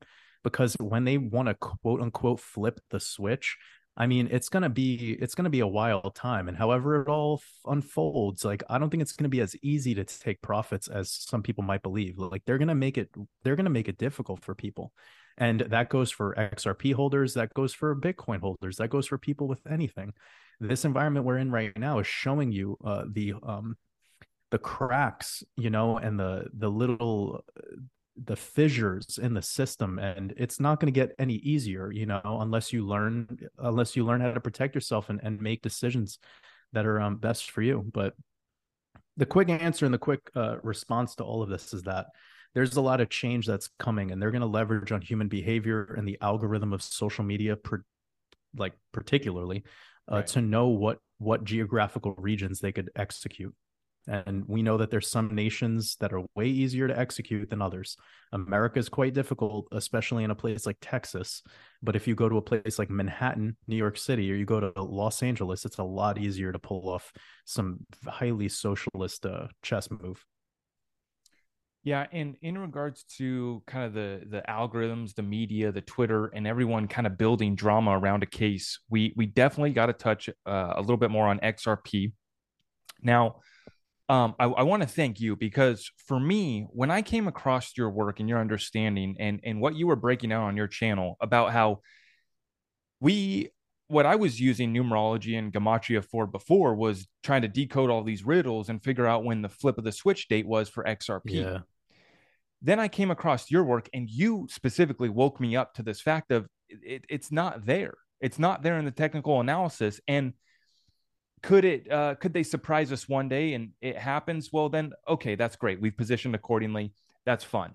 Because 0.45 0.75
when 0.81 1.05
they 1.05 1.19
want 1.19 1.47
to 1.47 1.55
quote 1.55 2.01
unquote 2.01 2.41
flip 2.41 2.81
the 2.91 2.99
switch 2.99 3.57
I 3.97 4.07
mean, 4.07 4.29
it's 4.31 4.49
gonna 4.49 4.71
be 4.71 5.19
it's 5.21 5.35
gonna 5.35 5.51
be 5.51 5.61
a 5.61 5.67
wild 5.67 6.15
time, 6.15 6.49
and 6.49 6.57
however 6.57 7.03
it 7.03 7.09
all 7.09 7.41
f- 7.43 7.71
unfolds, 7.71 8.45
like 8.45 8.63
I 8.71 8.79
don't 8.79 8.89
think 8.89 9.03
it's 9.03 9.13
gonna 9.13 9.29
be 9.29 9.43
as 9.43 9.55
easy 9.63 9.95
to 9.95 10.05
take 10.05 10.41
profits 10.41 10.89
as 10.89 11.13
some 11.13 11.43
people 11.43 11.63
might 11.63 11.83
believe. 11.83 12.19
Like 12.19 12.43
they're 12.47 12.59
gonna 12.59 12.75
make 12.75 12.97
it 12.97 13.11
they're 13.43 13.57
gonna 13.57 13.71
make 13.71 13.89
it 13.89 13.99
difficult 13.99 14.43
for 14.43 14.55
people, 14.55 14.93
and 15.37 15.61
that 15.61 15.91
goes 15.91 16.11
for 16.11 16.35
XRP 16.35 16.95
holders, 16.95 17.35
that 17.35 17.53
goes 17.53 17.75
for 17.75 17.95
Bitcoin 17.95 18.41
holders, 18.41 18.77
that 18.79 18.89
goes 18.89 19.07
for 19.07 19.19
people 19.19 19.47
with 19.47 19.61
anything. 19.71 20.15
This 20.59 20.85
environment 20.85 21.27
we're 21.27 21.39
in 21.39 21.51
right 21.51 21.77
now 21.77 21.99
is 21.99 22.07
showing 22.07 22.53
you 22.53 22.79
uh, 22.85 23.05
the 23.11 23.35
um 23.43 23.77
the 24.53 24.59
cracks, 24.59 25.43
you 25.57 25.71
know, 25.71 25.99
and 25.99 26.19
the 26.19 26.47
the 26.55 26.71
little 26.71 27.45
the 28.25 28.37
fissures 28.37 29.19
in 29.23 29.33
the 29.33 29.43
system 29.43 29.99
and 29.99 30.35
it's 30.37 30.61
not 30.61 30.79
going 30.79 30.93
to 30.93 31.01
get 31.01 31.15
any 31.19 31.37
easier 31.37 31.91
you 31.91 32.05
know 32.05 32.21
unless 32.25 32.73
you 32.73 32.87
learn 32.87 33.27
unless 33.59 33.97
you 33.97 34.05
learn 34.05 34.21
how 34.21 34.31
to 34.31 34.41
protect 34.41 34.75
yourself 34.75 35.09
and, 35.09 35.21
and 35.23 35.41
make 35.41 35.63
decisions 35.63 36.19
that 36.73 36.85
are 36.85 37.01
um, 37.01 37.17
best 37.17 37.51
for 37.51 37.63
you 37.63 37.85
but 37.93 38.15
the 39.17 39.27
quick 39.27 39.49
answer 39.49 39.85
and 39.85 39.95
the 39.95 39.99
quick 39.99 40.31
uh, 40.37 40.57
response 40.63 41.15
to 41.15 41.25
all 41.25 41.43
of 41.43 41.49
this 41.49 41.73
is 41.73 41.83
that 41.83 42.07
there's 42.55 42.77
a 42.77 42.83
lot 42.83 43.01
of 43.01 43.09
change 43.09 43.47
that's 43.47 43.71
coming 43.79 44.11
and 44.11 44.21
they're 44.21 44.31
going 44.31 44.41
to 44.43 44.47
leverage 44.47 44.93
on 44.93 45.01
human 45.01 45.29
behavior 45.29 45.95
and 45.97 46.07
the 46.07 46.19
algorithm 46.21 46.73
of 46.73 46.83
social 46.83 47.25
media 47.25 47.57
per, 47.57 47.83
like 48.57 48.75
particularly 48.93 49.65
uh, 50.11 50.17
right. 50.17 50.27
to 50.27 50.41
know 50.41 50.69
what 50.69 50.99
what 51.19 51.45
geographical 51.45 52.15
regions 52.19 52.61
they 52.61 52.73
could 52.73 52.91
execute 52.97 53.55
and 54.09 54.45
we 54.49 54.63
know 54.63 54.77
that 54.79 54.91
there's 54.91 55.11
some 55.11 55.35
nations 55.35 55.97
that 56.01 56.13
are 56.13 56.23
way 56.35 56.47
easier 56.47 56.89
to 56.89 56.99
execute 56.99 57.51
than 57.51 57.63
others. 57.63 57.97
America 58.33 58.79
is 58.79 58.89
quite 58.89 59.15
difficult, 59.15 59.69
especially 59.73 60.25
in 60.25 60.31
a 60.31 60.35
place 60.35 60.67
like 60.67 60.79
Texas. 60.81 61.43
But 61.83 61.97
if 61.97 62.09
you 62.09 62.15
go 62.15 62.29
to 62.29 62.37
a 62.37 62.43
place 62.43 62.79
like 62.79 62.91
Manhattan, 62.91 63.57
New 63.69 63.77
York 63.77 63.97
City, 63.97 64.31
or 64.33 64.35
you 64.35 64.45
go 64.45 64.61
to 64.61 64.83
Los 64.83 65.23
Angeles, 65.23 65.65
it's 65.65 65.79
a 65.79 65.85
lot 65.85 66.19
easier 66.19 66.53
to 66.53 66.59
pull 66.59 66.89
off 66.89 67.13
some 67.45 67.87
highly 68.07 68.49
socialist 68.49 69.27
uh, 69.27 69.49
chess 69.63 69.89
move. 69.91 70.25
Yeah, 71.85 72.07
and 72.13 72.37
in 72.43 72.59
regards 72.59 73.03
to 73.19 73.61
kind 73.67 73.85
of 73.85 73.93
the 73.93 74.23
the 74.29 74.43
algorithms, 74.49 75.15
the 75.15 75.23
media, 75.23 75.73
the 75.73 75.81
Twitter, 75.81 76.27
and 76.27 76.47
everyone 76.47 76.87
kind 76.87 77.09
of 77.09 77.19
building 77.19 77.57
drama 77.57 77.99
around 77.99 78.23
a 78.23 78.27
case, 78.27 78.79
we 78.89 79.13
we 79.17 79.27
definitely 79.27 79.73
got 79.73 79.87
to 79.87 79.93
touch 79.93 80.29
uh, 80.47 80.75
a 80.77 80.81
little 80.81 80.97
bit 80.97 81.11
more 81.11 81.27
on 81.27 81.41
XRP. 81.41 82.13
Now, 83.03 83.41
um, 84.13 84.35
I, 84.39 84.45
I 84.45 84.63
want 84.65 84.83
to 84.83 84.89
thank 84.89 85.21
you 85.21 85.37
because 85.37 85.91
for 86.07 86.21
me, 86.21 86.67
when 86.69 86.91
I 86.91 87.01
came 87.01 87.29
across 87.29 87.79
your 87.79 87.89
work 87.89 88.21
and 88.21 88.29
your 88.29 88.41
understanding 88.41 89.17
and 89.19 89.41
and 89.43 89.59
what 89.59 89.75
you 89.75 89.87
were 89.87 89.97
breaking 89.97 90.29
down 90.29 90.43
on 90.43 90.55
your 90.55 90.69
channel 90.69 91.17
about 91.19 91.51
how 91.51 91.81
we 93.01 93.49
what 93.89 94.05
I 94.05 94.17
was 94.17 94.39
using 94.39 94.75
numerology 94.75 95.39
and 95.39 95.51
gematria 95.51 96.05
for 96.05 96.27
before 96.27 96.75
was 96.75 97.07
trying 97.23 97.41
to 97.41 97.49
decode 97.49 97.89
all 97.89 98.05
these 98.05 98.23
riddles 98.23 98.69
and 98.69 98.85
figure 98.85 99.07
out 99.07 99.25
when 99.25 99.41
the 99.41 99.49
flip 99.49 99.79
of 99.79 99.85
the 99.85 99.93
switch 99.93 100.29
date 100.29 100.47
was 100.47 100.69
for 100.69 100.85
XRP. 100.85 101.21
Yeah. 101.31 101.59
Then 102.61 102.79
I 102.79 102.89
came 102.89 103.11
across 103.11 103.51
your 103.51 103.65
work 103.65 103.89
and 103.95 104.11
you 104.11 104.47
specifically 104.51 105.09
woke 105.09 105.41
me 105.41 105.57
up 105.57 105.73
to 105.75 105.83
this 105.83 106.03
fact 106.03 106.33
of 106.33 106.47
it, 106.69 107.07
it's 107.09 107.33
not 107.33 107.65
there. 107.65 107.95
It's 108.21 108.39
not 108.39 108.63
there 108.63 108.79
in 108.79 108.85
the 108.85 108.91
technical 108.91 109.41
analysis. 109.41 110.01
And 110.07 110.35
could 111.43 111.65
it 111.65 111.91
uh, 111.91 112.15
could 112.17 112.33
they 112.33 112.43
surprise 112.43 112.93
us 112.93 113.09
one 113.09 113.29
day 113.29 113.55
and 113.55 113.71
it 113.81 113.97
happens? 113.99 114.51
Well 114.53 114.69
then 114.69 114.93
okay 115.09 115.35
that's 115.35 115.57
great. 115.57 115.81
We've 115.81 115.97
positioned 115.97 116.35
accordingly. 116.35 116.93
That's 117.27 117.45
fun. 117.45 117.73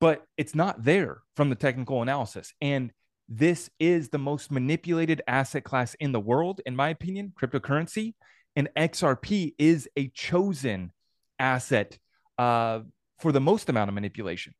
But 0.00 0.24
it's 0.36 0.54
not 0.54 0.84
there 0.84 1.22
from 1.36 1.48
the 1.48 1.54
technical 1.54 2.02
analysis. 2.02 2.52
And 2.60 2.92
this 3.28 3.70
is 3.78 4.08
the 4.08 4.18
most 4.18 4.50
manipulated 4.50 5.22
asset 5.26 5.64
class 5.64 5.94
in 5.94 6.12
the 6.12 6.20
world 6.20 6.60
in 6.66 6.76
my 6.76 6.88
opinion 6.88 7.32
cryptocurrency. 7.40 8.14
And 8.54 8.68
xrp 8.76 9.54
is 9.58 9.88
a 9.96 10.08
chosen 10.08 10.92
asset 11.38 11.98
uh, 12.38 12.80
for 13.18 13.32
the 13.32 13.40
most 13.40 13.68
amount 13.68 13.88
of 13.88 13.94
manipulation. 13.94 14.54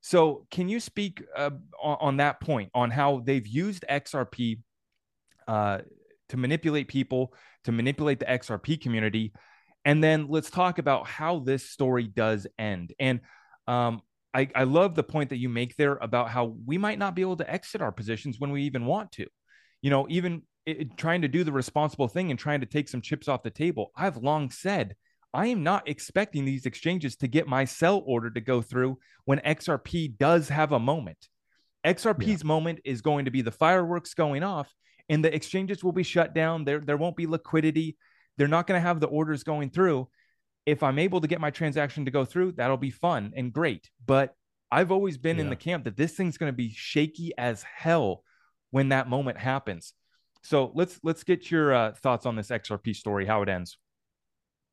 So 0.00 0.46
can 0.50 0.68
you 0.68 0.80
speak 0.80 1.22
uh, 1.36 1.50
on, 1.82 1.96
on, 2.00 2.16
that 2.18 2.40
point 2.40 2.70
on 2.74 2.90
how 2.90 3.20
they've 3.24 3.46
used 3.46 3.84
xrp 3.88 4.60
uh, 5.46 5.78
to 6.30 6.36
manipulate 6.36 6.88
people, 6.88 7.34
to 7.64 7.72
manipulate 7.72 8.18
the 8.18 8.26
XRP 8.26 8.80
community. 8.80 9.32
And 9.84 10.02
then 10.02 10.28
let's 10.28 10.50
talk 10.50 10.78
about 10.78 11.06
how 11.06 11.40
this 11.40 11.70
story 11.70 12.06
does 12.06 12.46
end. 12.58 12.92
And 12.98 13.20
um, 13.66 14.00
I, 14.34 14.48
I 14.54 14.64
love 14.64 14.94
the 14.94 15.02
point 15.02 15.30
that 15.30 15.38
you 15.38 15.48
make 15.48 15.76
there 15.76 15.96
about 16.00 16.30
how 16.30 16.56
we 16.66 16.78
might 16.78 16.98
not 16.98 17.14
be 17.14 17.22
able 17.22 17.36
to 17.36 17.50
exit 17.50 17.80
our 17.80 17.92
positions 17.92 18.38
when 18.38 18.50
we 18.50 18.62
even 18.62 18.86
want 18.86 19.12
to. 19.12 19.26
You 19.82 19.90
know, 19.90 20.06
even 20.08 20.42
it, 20.66 20.96
trying 20.96 21.22
to 21.22 21.28
do 21.28 21.44
the 21.44 21.52
responsible 21.52 22.08
thing 22.08 22.30
and 22.30 22.38
trying 22.38 22.60
to 22.60 22.66
take 22.66 22.88
some 22.88 23.00
chips 23.00 23.28
off 23.28 23.42
the 23.42 23.50
table. 23.50 23.90
I've 23.96 24.18
long 24.18 24.50
said 24.50 24.94
I 25.32 25.46
am 25.46 25.62
not 25.62 25.88
expecting 25.88 26.44
these 26.44 26.66
exchanges 26.66 27.16
to 27.16 27.28
get 27.28 27.46
my 27.46 27.64
sell 27.64 28.02
order 28.04 28.30
to 28.30 28.40
go 28.40 28.62
through 28.62 28.98
when 29.24 29.38
XRP 29.38 30.18
does 30.18 30.48
have 30.48 30.72
a 30.72 30.80
moment. 30.80 31.28
XRP's 31.86 32.42
yeah. 32.42 32.46
moment 32.46 32.80
is 32.84 33.00
going 33.00 33.24
to 33.24 33.30
be 33.30 33.42
the 33.42 33.52
fireworks 33.52 34.14
going 34.14 34.42
off 34.42 34.74
and 35.10 35.24
the 35.24 35.34
exchanges 35.34 35.84
will 35.84 35.92
be 35.92 36.04
shut 36.04 36.34
down. 36.34 36.64
There, 36.64 36.78
there 36.78 36.96
won't 36.96 37.16
be 37.16 37.26
liquidity. 37.26 37.96
They're 38.38 38.48
not 38.48 38.66
going 38.66 38.80
to 38.80 38.86
have 38.86 39.00
the 39.00 39.08
orders 39.08 39.42
going 39.42 39.70
through. 39.70 40.08
If 40.64 40.82
I'm 40.84 41.00
able 41.00 41.20
to 41.20 41.26
get 41.26 41.40
my 41.40 41.50
transaction 41.50 42.04
to 42.04 42.10
go 42.12 42.24
through, 42.24 42.52
that'll 42.52 42.76
be 42.76 42.90
fun 42.90 43.32
and 43.36 43.52
great. 43.52 43.90
But 44.06 44.34
I've 44.70 44.92
always 44.92 45.18
been 45.18 45.36
yeah. 45.36 45.44
in 45.44 45.50
the 45.50 45.56
camp 45.56 45.84
that 45.84 45.96
this 45.96 46.12
thing's 46.12 46.38
going 46.38 46.52
to 46.52 46.56
be 46.56 46.72
shaky 46.72 47.32
as 47.36 47.64
hell 47.64 48.22
when 48.70 48.90
that 48.90 49.08
moment 49.08 49.36
happens. 49.36 49.94
So 50.42 50.70
let's 50.74 50.98
let's 51.02 51.24
get 51.24 51.50
your 51.50 51.74
uh, 51.74 51.92
thoughts 51.92 52.24
on 52.24 52.36
this 52.36 52.48
XRP 52.48 52.94
story, 52.94 53.26
how 53.26 53.42
it 53.42 53.48
ends. 53.48 53.78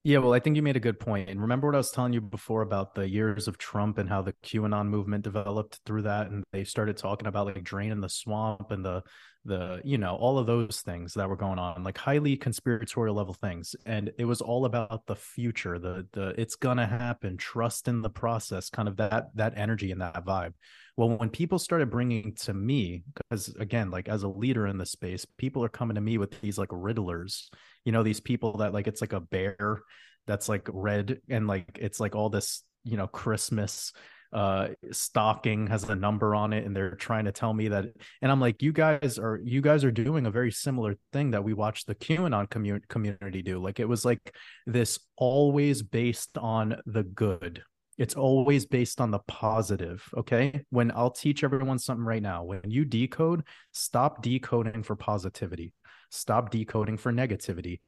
Yeah, 0.03 0.19
well, 0.19 0.33
I 0.33 0.39
think 0.39 0.55
you 0.55 0.61
made 0.61 0.77
a 0.77 0.79
good 0.79 1.01
point. 1.01 1.29
And 1.29 1.41
remember 1.41 1.67
what 1.67 1.75
I 1.75 1.79
was 1.79 1.91
telling 1.91 2.13
you 2.13 2.21
before 2.21 2.61
about 2.61 2.95
the 2.95 3.09
years 3.09 3.49
of 3.49 3.57
Trump 3.57 3.97
and 3.97 4.07
how 4.07 4.21
the 4.21 4.31
QAnon 4.45 4.87
movement 4.87 5.23
developed 5.25 5.81
through 5.85 6.03
that, 6.03 6.29
and 6.29 6.45
they 6.53 6.63
started 6.63 6.95
talking 6.95 7.27
about 7.27 7.47
like 7.47 7.61
draining 7.63 7.99
the 7.99 8.07
swamp 8.07 8.71
and 8.71 8.85
the 8.85 9.03
the 9.47 9.81
you 9.83 9.97
know 9.97 10.15
all 10.15 10.37
of 10.37 10.45
those 10.45 10.81
things 10.81 11.13
that 11.15 11.27
were 11.27 11.35
going 11.35 11.57
on, 11.57 11.83
like 11.83 11.97
highly 11.97 12.35
conspiratorial 12.37 13.15
level 13.15 13.33
things. 13.33 13.75
And 13.85 14.11
it 14.17 14.25
was 14.25 14.41
all 14.41 14.65
about 14.65 15.05
the 15.07 15.15
future, 15.15 15.79
the 15.79 16.05
the 16.11 16.39
it's 16.39 16.55
gonna 16.55 16.85
happen, 16.85 17.37
trust 17.37 17.87
in 17.87 18.01
the 18.01 18.09
process, 18.09 18.69
kind 18.69 18.87
of 18.87 18.97
that 18.97 19.29
that 19.35 19.53
energy 19.57 19.91
and 19.91 20.01
that 20.01 20.23
vibe. 20.25 20.53
Well, 20.97 21.09
when 21.09 21.29
people 21.29 21.59
started 21.59 21.89
bringing 21.89 22.33
to 22.41 22.53
me, 22.53 23.03
because 23.15 23.55
again, 23.59 23.89
like 23.89 24.09
as 24.09 24.23
a 24.23 24.27
leader 24.27 24.67
in 24.67 24.77
the 24.77 24.85
space, 24.85 25.25
people 25.37 25.63
are 25.63 25.69
coming 25.69 25.95
to 25.95 26.01
me 26.01 26.17
with 26.17 26.39
these 26.41 26.57
like 26.57 26.69
riddlers, 26.69 27.49
you 27.85 27.91
know, 27.91 28.03
these 28.03 28.19
people 28.19 28.57
that 28.57 28.73
like 28.73 28.87
it's 28.87 29.01
like 29.01 29.13
a 29.13 29.19
bear 29.19 29.81
that's 30.25 30.49
like 30.49 30.67
red 30.71 31.21
and 31.29 31.47
like 31.47 31.77
it's 31.79 31.99
like 31.99 32.15
all 32.15 32.29
this, 32.29 32.63
you 32.83 32.97
know, 32.97 33.07
Christmas 33.07 33.93
uh 34.33 34.67
stocking 34.91 35.67
has 35.67 35.83
a 35.85 35.95
number 35.95 36.35
on 36.35 36.53
it 36.53 36.65
and 36.65 36.75
they're 36.75 36.95
trying 36.95 37.25
to 37.25 37.31
tell 37.31 37.53
me 37.53 37.69
that 37.69 37.85
and 38.21 38.31
i'm 38.31 38.41
like 38.41 38.61
you 38.61 38.71
guys 38.71 39.17
are 39.17 39.39
you 39.43 39.61
guys 39.61 39.83
are 39.83 39.91
doing 39.91 40.25
a 40.25 40.31
very 40.31 40.51
similar 40.51 40.95
thing 41.13 41.31
that 41.31 41.43
we 41.43 41.53
watched 41.53 41.87
the 41.87 41.95
qanon 41.95 42.47
commu- 42.49 42.87
community 42.87 43.41
do. 43.41 43.59
Like 43.59 43.79
it 43.79 43.87
was 43.87 44.05
like 44.05 44.35
this 44.65 44.99
always 45.15 45.81
based 45.81 46.37
on 46.37 46.77
the 46.85 47.03
good. 47.03 47.63
It's 47.97 48.15
always 48.15 48.65
based 48.65 49.01
on 49.01 49.11
the 49.11 49.19
positive 49.27 50.03
okay? 50.15 50.63
When 50.69 50.91
i'll 50.91 51.11
teach 51.11 51.43
everyone 51.43 51.79
something 51.79 52.05
right 52.05 52.21
now 52.21 52.43
when 52.43 52.61
you 52.69 52.85
decode 52.85 53.43
stop 53.71 54.21
decoding 54.21 54.83
for 54.83 54.95
positivity. 54.95 55.73
Stop 56.11 56.51
decoding 56.51 56.97
for 56.97 57.11
negativity. 57.11 57.81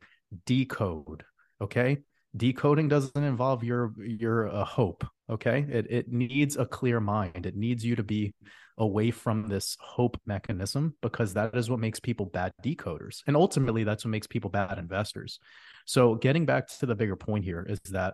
Decode 0.45 1.23
okay? 1.61 1.99
Decoding 2.35 2.87
doesn't 2.87 3.23
involve 3.23 3.63
your 3.63 3.93
your 3.97 4.49
uh, 4.49 4.65
hope 4.65 5.05
okay 5.29 5.65
it, 5.69 5.87
it 5.89 6.11
needs 6.11 6.57
a 6.57 6.65
clear 6.65 6.99
mind 6.99 7.45
it 7.45 7.55
needs 7.55 7.85
you 7.85 7.95
to 7.95 8.03
be 8.03 8.33
away 8.77 9.11
from 9.11 9.47
this 9.47 9.75
hope 9.81 10.19
mechanism 10.25 10.93
because 11.01 11.33
that 11.33 11.55
is 11.55 11.69
what 11.69 11.79
makes 11.79 11.99
people 11.99 12.25
bad 12.25 12.53
decoders 12.63 13.21
and 13.27 13.35
ultimately 13.35 13.83
that's 13.83 14.05
what 14.05 14.11
makes 14.11 14.27
people 14.27 14.49
bad 14.49 14.77
investors 14.77 15.39
so 15.85 16.15
getting 16.15 16.45
back 16.45 16.67
to 16.67 16.85
the 16.85 16.95
bigger 16.95 17.15
point 17.15 17.43
here 17.43 17.65
is 17.67 17.79
that 17.91 18.13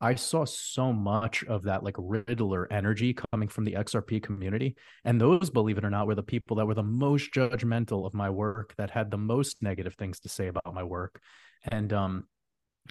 I 0.00 0.14
saw 0.14 0.44
so 0.44 0.92
much 0.92 1.42
of 1.44 1.64
that 1.64 1.82
like 1.82 1.96
Riddler 1.98 2.72
energy 2.72 3.14
coming 3.32 3.48
from 3.48 3.64
the 3.64 3.72
XRP 3.72 4.22
community. 4.22 4.76
And 5.04 5.20
those, 5.20 5.50
believe 5.50 5.76
it 5.76 5.84
or 5.84 5.90
not, 5.90 6.06
were 6.06 6.14
the 6.14 6.22
people 6.22 6.56
that 6.56 6.66
were 6.66 6.74
the 6.74 6.84
most 6.84 7.32
judgmental 7.32 8.06
of 8.06 8.14
my 8.14 8.30
work, 8.30 8.74
that 8.78 8.90
had 8.90 9.10
the 9.10 9.18
most 9.18 9.56
negative 9.60 9.96
things 9.96 10.20
to 10.20 10.28
say 10.28 10.46
about 10.46 10.72
my 10.72 10.84
work. 10.84 11.20
And 11.64 11.92
um, 11.92 12.24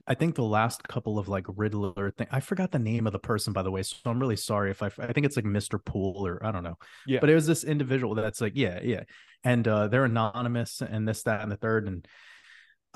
I 0.06 0.14
think 0.14 0.36
the 0.36 0.44
last 0.44 0.88
couple 0.88 1.18
of 1.18 1.28
like 1.28 1.45
Riddler 1.56 2.11
thing, 2.11 2.28
I 2.32 2.40
forgot 2.40 2.72
the 2.72 2.80
name 2.80 3.07
of 3.07 3.14
the 3.14 3.19
person, 3.19 3.53
by 3.53 3.64
the 3.64 3.72
way. 3.72 3.84
So 3.84 3.98
I'm 4.06 4.19
really 4.19 4.36
sorry 4.36 4.72
if 4.72 4.84
I, 4.84 4.88
I 4.99 5.14
think 5.14 5.26
it's 5.26 5.36
like 5.36 5.45
Mr. 5.45 5.84
Pool 5.84 6.26
or 6.26 6.45
I 6.45 6.52
don't 6.52 6.64
know. 6.64 6.78
Yeah. 7.06 7.19
But 7.19 7.30
it 7.30 7.36
was 7.36 7.48
this 7.48 7.64
individual 7.64 8.15
that's 8.15 8.41
like, 8.41 8.53
yeah, 8.56 8.80
yeah. 8.84 9.03
And 9.44 9.68
uh, 9.68 9.88
they're 9.88 10.06
anonymous 10.06 10.82
and 10.82 11.07
this, 11.07 11.24
that, 11.24 11.41
and 11.41 11.52
the 11.52 11.57
third. 11.57 11.88
And 11.88 12.07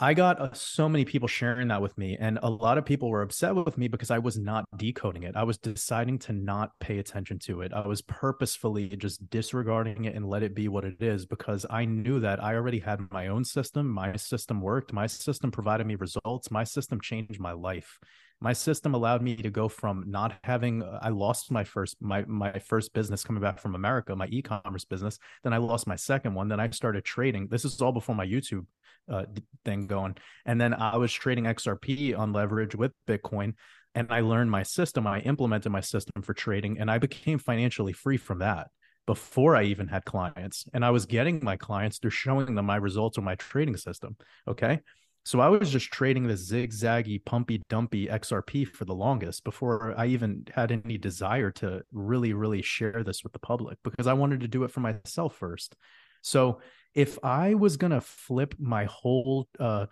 I 0.04 0.16
got 0.16 0.42
uh, 0.42 0.52
so 0.54 0.90
many 0.90 1.06
people 1.06 1.28
sharing 1.28 1.68
that 1.68 1.80
with 1.80 1.96
me, 1.96 2.18
and 2.20 2.40
a 2.42 2.50
lot 2.50 2.80
of 2.80 2.86
people 2.86 3.12
were 3.12 3.22
upset 3.22 3.54
with 3.54 3.78
me 3.78 3.88
because 3.88 4.10
I 4.10 4.18
was 4.18 4.36
not 4.36 4.66
decoding 4.76 5.22
it. 5.22 5.36
I 5.36 5.44
was 5.44 5.60
deciding 5.60 6.18
to 6.20 6.34
not 6.34 6.72
pay 6.80 6.98
attention 6.98 7.38
to 7.42 7.62
it. 7.62 7.72
I 7.72 7.86
was 7.86 8.02
purposefully 8.02 8.90
just 8.90 9.30
disregarding 9.30 10.06
it 10.06 10.16
and 10.16 10.28
let 10.28 10.42
it 10.42 10.56
be 10.56 10.68
what 10.68 10.86
it 10.86 11.04
is 11.04 11.28
because 11.28 11.68
I 11.70 11.86
knew 11.86 12.20
that 12.20 12.44
I 12.44 12.56
already 12.56 12.80
had 12.80 13.12
my 13.12 13.28
own 13.28 13.46
system. 13.46 13.88
My 13.88 14.16
system 14.16 14.60
worked. 14.60 14.92
My 14.92 15.06
system 15.06 15.52
provided 15.52 15.86
me 15.86 15.94
results. 15.94 16.50
My 16.50 16.64
system 16.64 17.00
changed 17.00 17.40
my 17.40 17.52
life. 17.52 18.00
My 18.42 18.54
system 18.54 18.96
allowed 18.96 19.22
me 19.22 19.36
to 19.36 19.50
go 19.52 19.70
from 19.70 20.06
not 20.08 20.34
having. 20.44 20.82
Uh, 20.82 21.00
I 21.02 21.10
lost 21.10 21.52
my 21.52 21.64
first 21.64 21.96
my 22.02 22.26
my 22.26 22.58
first 22.60 22.92
business 22.94 23.24
coming 23.24 23.42
back 23.42 23.60
from 23.60 23.76
America, 23.76 24.16
my 24.16 24.28
e-commerce 24.28 24.84
business. 24.84 25.20
Then 25.44 25.54
I 25.54 25.58
lost 25.58 25.86
my 25.88 25.96
second 25.96 26.34
one. 26.34 26.48
Then 26.48 26.60
I 26.60 26.70
started 26.72 27.06
trading. 27.06 27.48
This 27.48 27.66
is 27.66 27.80
all 27.82 27.92
before 27.92 28.16
my 28.16 28.26
YouTube 28.26 28.66
uh, 29.10 29.26
thing 29.64 29.88
going. 29.88 30.16
And 30.46 30.60
then 30.60 30.74
I 30.74 30.98
was 30.98 31.14
trading 31.14 31.46
XRP 31.46 32.18
on 32.18 32.34
leverage 32.34 32.76
with 32.76 32.92
Bitcoin 33.08 33.54
and 33.96 34.08
I 34.10 34.22
learned 34.22 34.52
my 34.52 34.64
system. 34.64 35.06
I 35.06 35.20
implemented 35.20 35.72
my 35.72 35.82
system 35.82 36.22
for 36.22 36.34
trading 36.34 36.80
and 36.80 36.90
I 36.90 36.98
became 36.98 37.40
financially 37.40 37.94
free 37.94 38.18
from 38.18 38.40
that 38.40 38.70
before 39.06 39.56
I 39.56 39.64
even 39.64 39.88
had 39.88 40.06
clients. 40.06 40.66
And 40.74 40.86
I 40.86 40.92
was 40.92 41.06
getting 41.06 41.44
my 41.44 41.58
clients 41.58 41.98
through 41.98 42.12
showing 42.12 42.56
them 42.56 42.66
my 42.66 42.78
results 42.78 43.18
on 43.18 43.24
my 43.24 43.36
trading 43.36 43.78
system. 43.78 44.16
Okay. 44.48 44.80
So 45.24 45.40
I 45.40 45.50
was 45.50 45.70
just 45.70 45.92
trading 45.92 46.28
the 46.28 46.34
zigzaggy, 46.34 47.24
pumpy, 47.24 47.62
dumpy 47.70 48.08
XRP 48.08 48.68
for 48.68 48.86
the 48.86 48.96
longest 48.96 49.44
before 49.44 49.94
I 49.96 50.08
even 50.08 50.48
had 50.54 50.72
any 50.72 50.98
desire 50.98 51.52
to 51.52 51.82
really, 51.92 52.34
really 52.34 52.62
share 52.64 53.04
this 53.04 53.24
with 53.24 53.32
the 53.34 53.40
public 53.40 53.78
because 53.84 54.08
I 54.08 54.14
wanted 54.14 54.40
to 54.42 54.48
do 54.48 54.64
it 54.64 54.72
for 54.72 54.80
myself 54.80 55.36
first. 55.36 55.76
So 56.24 56.62
if 56.96 57.20
I 57.24 57.54
was 57.54 57.78
gonna 57.78 58.02
flip 58.02 58.56
my 58.60 58.86
whole 58.86 59.48
uh 59.60 59.86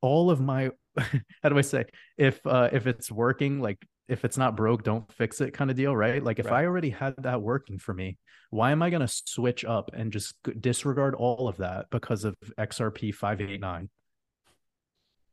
all 0.00 0.30
of 0.30 0.40
my 0.40 0.70
how 1.42 1.48
do 1.48 1.58
I 1.58 1.62
say 1.62 1.86
if 2.16 2.46
uh 2.46 2.68
if 2.72 2.86
it's 2.86 3.10
working 3.10 3.60
like 3.60 3.84
if 4.08 4.24
it's 4.24 4.38
not 4.38 4.56
broke 4.56 4.84
don't 4.84 5.10
fix 5.12 5.40
it 5.40 5.52
kind 5.52 5.70
of 5.70 5.76
deal 5.76 5.96
right 5.96 6.22
like 6.22 6.38
if 6.38 6.46
right. 6.46 6.62
I 6.62 6.66
already 6.66 6.90
had 6.90 7.14
that 7.18 7.42
working 7.42 7.78
for 7.78 7.92
me 7.92 8.18
why 8.50 8.70
am 8.70 8.82
I 8.82 8.90
going 8.90 9.06
to 9.06 9.22
switch 9.26 9.64
up 9.64 9.90
and 9.92 10.12
just 10.12 10.36
disregard 10.60 11.14
all 11.14 11.48
of 11.48 11.56
that 11.58 11.86
because 11.90 12.24
of 12.24 12.36
XRP 12.58 13.12
589 13.12 13.90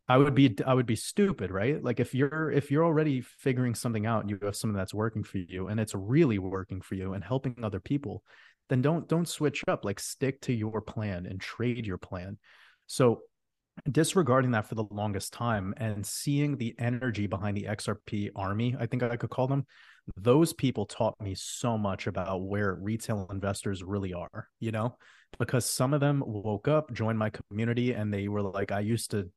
I 0.09 0.17
would 0.17 0.35
be 0.35 0.55
I 0.65 0.73
would 0.73 0.85
be 0.85 0.97
stupid, 0.97 1.49
right? 1.49 1.81
Like 1.81 1.99
if 1.99 2.13
you're 2.13 2.51
if 2.51 2.69
you're 2.69 2.83
already 2.83 3.21
figuring 3.21 3.73
something 3.73 4.05
out 4.05 4.21
and 4.21 4.29
you 4.29 4.37
have 4.41 4.55
something 4.55 4.75
that's 4.75 4.93
working 4.93 5.23
for 5.23 5.37
you 5.37 5.67
and 5.67 5.79
it's 5.79 5.95
really 5.95 6.39
working 6.39 6.81
for 6.81 6.95
you 6.95 7.13
and 7.13 7.23
helping 7.23 7.55
other 7.63 7.79
people, 7.79 8.23
then 8.69 8.81
don't 8.81 9.07
don't 9.07 9.27
switch 9.27 9.63
up. 9.67 9.85
Like 9.85 9.99
stick 9.99 10.41
to 10.41 10.53
your 10.53 10.81
plan 10.81 11.25
and 11.25 11.39
trade 11.39 11.85
your 11.85 11.97
plan. 11.97 12.37
So 12.87 13.21
disregarding 13.89 14.51
that 14.51 14.67
for 14.67 14.75
the 14.75 14.83
longest 14.91 15.33
time 15.33 15.73
and 15.77 16.05
seeing 16.05 16.57
the 16.57 16.75
energy 16.77 17.25
behind 17.25 17.57
the 17.57 17.63
xrp 17.63 18.29
army 18.35 18.75
i 18.79 18.85
think 18.85 19.01
i 19.01 19.17
could 19.17 19.31
call 19.31 19.47
them 19.47 19.65
those 20.15 20.53
people 20.53 20.85
taught 20.85 21.19
me 21.19 21.33
so 21.33 21.75
much 21.75 22.05
about 22.05 22.43
where 22.43 22.75
retail 22.75 23.27
investors 23.31 23.81
really 23.83 24.13
are 24.13 24.47
you 24.59 24.71
know? 24.71 24.95
Because 25.39 25.65
some 25.65 25.93
of 25.95 26.01
them 26.01 26.21
woke 26.23 26.67
up 26.67 26.93
joined 26.93 27.17
my 27.17 27.31
community 27.31 27.93
and 27.93 28.13
they 28.13 28.27
were 28.27 28.43
like 28.43 28.71
i 28.71 28.79
used 28.79 29.09
to 29.09 29.31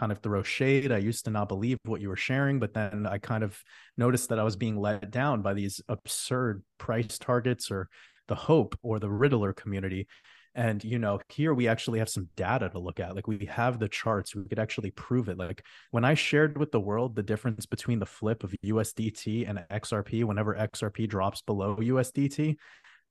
kind 0.00 0.10
of 0.10 0.18
throw 0.20 0.42
shade. 0.42 0.92
I 0.92 0.96
used 0.96 1.26
to 1.26 1.30
not 1.30 1.48
believe 1.48 1.76
what 1.84 2.00
you 2.00 2.08
were 2.08 2.16
sharing, 2.16 2.58
but 2.58 2.72
then 2.72 3.06
I 3.06 3.18
kind 3.18 3.44
of 3.44 3.62
noticed 3.98 4.30
that 4.30 4.38
I 4.38 4.44
was 4.44 4.56
being 4.56 4.78
let 4.78 5.10
down 5.10 5.42
by 5.42 5.52
these 5.52 5.82
absurd 5.88 6.62
price 6.78 7.18
targets 7.18 7.70
or 7.70 7.86
the 8.26 8.34
hope 8.34 8.78
or 8.82 8.98
the 8.98 9.10
riddler 9.10 9.52
community. 9.52 10.08
And 10.54 10.82
you 10.82 10.98
know 10.98 11.20
here 11.28 11.52
we 11.52 11.68
actually 11.68 11.98
have 11.98 12.08
some 12.08 12.28
data 12.34 12.70
to 12.70 12.78
look 12.78 12.98
at. 12.98 13.14
Like 13.14 13.28
we 13.28 13.46
have 13.50 13.78
the 13.78 13.88
charts. 13.88 14.34
We 14.34 14.48
could 14.48 14.58
actually 14.58 14.90
prove 14.92 15.28
it. 15.28 15.36
Like 15.38 15.64
when 15.90 16.04
i 16.04 16.14
shared 16.14 16.56
with 16.56 16.72
the 16.72 16.80
world 16.80 17.14
the 17.14 17.22
difference 17.22 17.66
between 17.66 17.98
the 18.00 18.06
flip 18.06 18.42
of 18.42 18.54
usdt 18.64 19.48
and 19.48 19.64
xrp 19.70 20.24
whenever 20.24 20.54
xrp 20.54 21.08
drops 21.08 21.42
below 21.42 21.76
usdt 21.76 22.56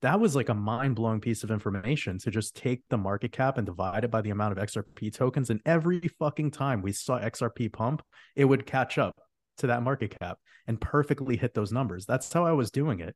that 0.02 0.18
was 0.18 0.34
like 0.34 0.48
a 0.48 0.54
mind-blowing 0.54 1.20
piece 1.20 1.44
of 1.44 1.50
information 1.50 2.18
to 2.18 2.30
just 2.30 2.56
take 2.56 2.82
the 2.88 2.96
market 2.96 3.32
cap 3.32 3.58
and 3.58 3.66
divide 3.66 4.04
it 4.04 4.10
by 4.10 4.20
the 4.20 4.30
amount 4.30 4.56
of 4.56 4.64
xrp 4.68 5.12
tokens 5.14 5.50
and 5.50 5.60
every 5.66 6.00
fucking 6.18 6.50
time 6.50 6.82
we 6.82 6.92
saw 6.92 7.18
xrp 7.20 7.72
pump 7.72 8.02
it 8.36 8.44
would 8.44 8.66
catch 8.66 8.98
up 8.98 9.20
to 9.56 9.66
that 9.66 9.82
market 9.82 10.16
cap 10.20 10.38
and 10.66 10.80
perfectly 10.80 11.36
hit 11.36 11.54
those 11.54 11.72
numbers 11.72 12.06
that's 12.06 12.32
how 12.32 12.44
i 12.44 12.52
was 12.52 12.70
doing 12.70 13.00
it 13.00 13.14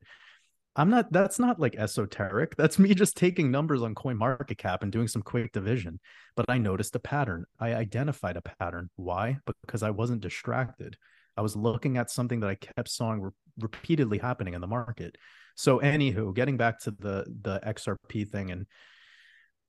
I'm 0.77 0.91
not 0.91 1.13
that's 1.13 1.39
not 1.39 1.61
like 1.61 1.77
esoteric. 1.77 2.57
That's 2.57 2.79
me 2.79 2.95
just 2.95 3.17
taking 3.17 3.51
numbers 3.51 3.83
on 3.83 3.95
coin 3.95 4.17
market 4.17 4.59
cap 4.59 4.83
and 4.83 4.91
doing 4.91 5.07
some 5.07 5.23
quick 5.23 5.53
division. 5.53 6.01
But 6.37 6.47
I 6.49 6.59
noticed 6.59 6.97
a 6.97 6.99
pattern. 6.99 7.45
I 7.61 7.75
identified 7.75 8.37
a 8.37 8.43
pattern. 8.43 8.91
Why? 8.97 9.39
Because 9.63 9.83
I 9.83 9.91
wasn't 9.91 10.21
distracted. 10.21 10.97
I 11.37 11.43
was 11.43 11.57
looking 11.57 11.97
at 11.97 12.11
something 12.11 12.41
that 12.41 12.51
I 12.51 12.55
kept 12.57 12.89
seeing 12.89 13.23
re- 13.23 13.31
repeatedly 13.61 14.19
happening 14.19 14.55
in 14.55 14.61
the 14.61 14.67
market. 14.67 15.17
So 15.55 15.81
anywho, 15.81 16.35
getting 16.35 16.57
back 16.57 16.81
to 16.81 16.91
the 16.91 17.25
the 17.43 17.61
XRP 17.65 18.29
thing 18.29 18.51
and 18.51 18.67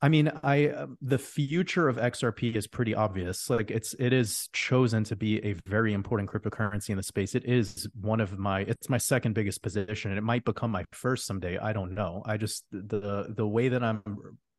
I 0.01 0.09
mean, 0.09 0.31
I 0.43 0.67
uh, 0.67 0.87
the 1.01 1.17
future 1.17 1.87
of 1.87 1.95
XRP 1.95 2.55
is 2.55 2.67
pretty 2.67 2.93
obvious. 2.93 3.49
Like 3.49 3.71
it's 3.71 3.95
it 3.97 4.13
is 4.13 4.49
chosen 4.53 5.03
to 5.05 5.15
be 5.15 5.43
a 5.43 5.53
very 5.65 5.93
important 5.93 6.29
cryptocurrency 6.29 6.89
in 6.89 6.97
the 6.97 7.03
space. 7.03 7.33
It 7.33 7.45
is 7.45 7.87
one 7.99 8.19
of 8.19 8.37
my 8.37 8.61
it's 8.61 8.89
my 8.89 8.97
second 8.97 9.33
biggest 9.33 9.63
position, 9.63 10.11
and 10.11 10.17
it 10.17 10.23
might 10.23 10.43
become 10.43 10.69
my 10.69 10.85
first 10.91 11.25
someday. 11.25 11.57
I 11.57 11.73
don't 11.73 11.95
know. 11.95 12.21
I 12.25 12.37
just 12.37 12.65
the 12.71 13.33
the 13.35 13.47
way 13.47 13.69
that 13.69 13.83
I'm 13.83 14.03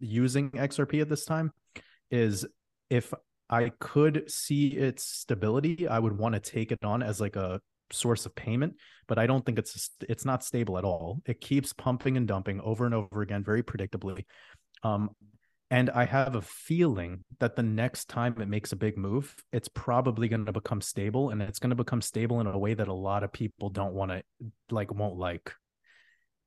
using 0.01 0.51
XRP 0.51 1.01
at 1.03 1.09
this 1.09 1.25
time 1.25 1.53
is 2.11 2.47
if 2.89 3.13
I 3.49 3.71
could 3.79 4.31
see 4.31 4.69
its 4.69 5.05
stability, 5.05 5.87
I 5.87 5.99
would 5.99 6.17
want 6.19 6.35
to 6.35 6.41
take 6.41 6.73
it 6.73 6.83
on 6.83 7.03
as 7.03 7.21
like 7.21 7.37
a 7.37 7.61
source 7.93 8.27
of 8.27 8.35
payment 8.35 8.75
but 9.07 9.19
i 9.19 9.27
don't 9.27 9.45
think 9.47 9.59
it's 9.59 9.91
it's 10.09 10.25
not 10.25 10.45
stable 10.45 10.79
at 10.79 10.85
all. 10.85 11.21
It 11.27 11.41
keeps 11.41 11.73
pumping 11.73 12.17
and 12.17 12.27
dumping 12.27 12.61
over 12.61 12.85
and 12.87 12.95
over 12.95 13.23
again 13.23 13.45
very 13.45 13.63
predictably. 13.63 14.25
Um, 14.83 15.11
and 15.71 15.91
I 15.91 16.05
have 16.05 16.37
a 16.37 16.43
feeling 16.43 17.25
that 17.41 17.57
the 17.57 17.63
next 17.63 18.09
time 18.09 18.41
it 18.41 18.49
makes 18.49 18.71
a 18.71 18.77
big 18.77 18.97
move, 18.97 19.35
it's 19.53 19.69
probably 19.69 20.29
going 20.29 20.47
to 20.47 20.53
become 20.53 20.81
stable 20.81 21.31
and 21.31 21.43
it's 21.43 21.59
going 21.59 21.71
to 21.71 21.77
become 21.77 22.01
stable 22.01 22.41
in 22.41 22.47
a 22.47 22.57
way 22.57 22.75
that 22.75 22.87
a 22.87 22.93
lot 22.93 23.25
of 23.25 23.33
people 23.33 23.69
don't 23.71 23.93
want 23.93 24.13
to 24.13 24.23
like, 24.71 24.95
won't 24.95 25.17
like. 25.17 25.53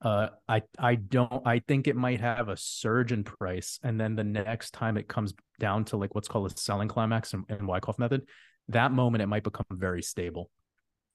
Uh, 0.01 0.29
I 0.47 0.61
I 0.77 0.95
don't 0.95 1.45
I 1.45 1.59
think 1.59 1.87
it 1.87 1.97
might 1.97 2.21
have 2.21 2.47
a 2.47 2.55
surge 2.55 3.11
in 3.11 3.25
price, 3.25 3.79
and 3.83 3.99
then 3.99 4.15
the 4.15 4.23
next 4.23 4.71
time 4.71 4.95
it 4.95 5.09
comes 5.09 5.33
down 5.59 5.83
to 5.85 5.97
like 5.97 6.15
what's 6.15 6.29
called 6.29 6.49
a 6.49 6.57
selling 6.57 6.87
climax 6.87 7.33
and, 7.33 7.43
in 7.49 7.67
Wyckoff 7.67 7.99
method, 7.99 8.21
that 8.69 8.93
moment 8.93 9.21
it 9.21 9.27
might 9.27 9.43
become 9.43 9.65
very 9.69 10.01
stable 10.01 10.49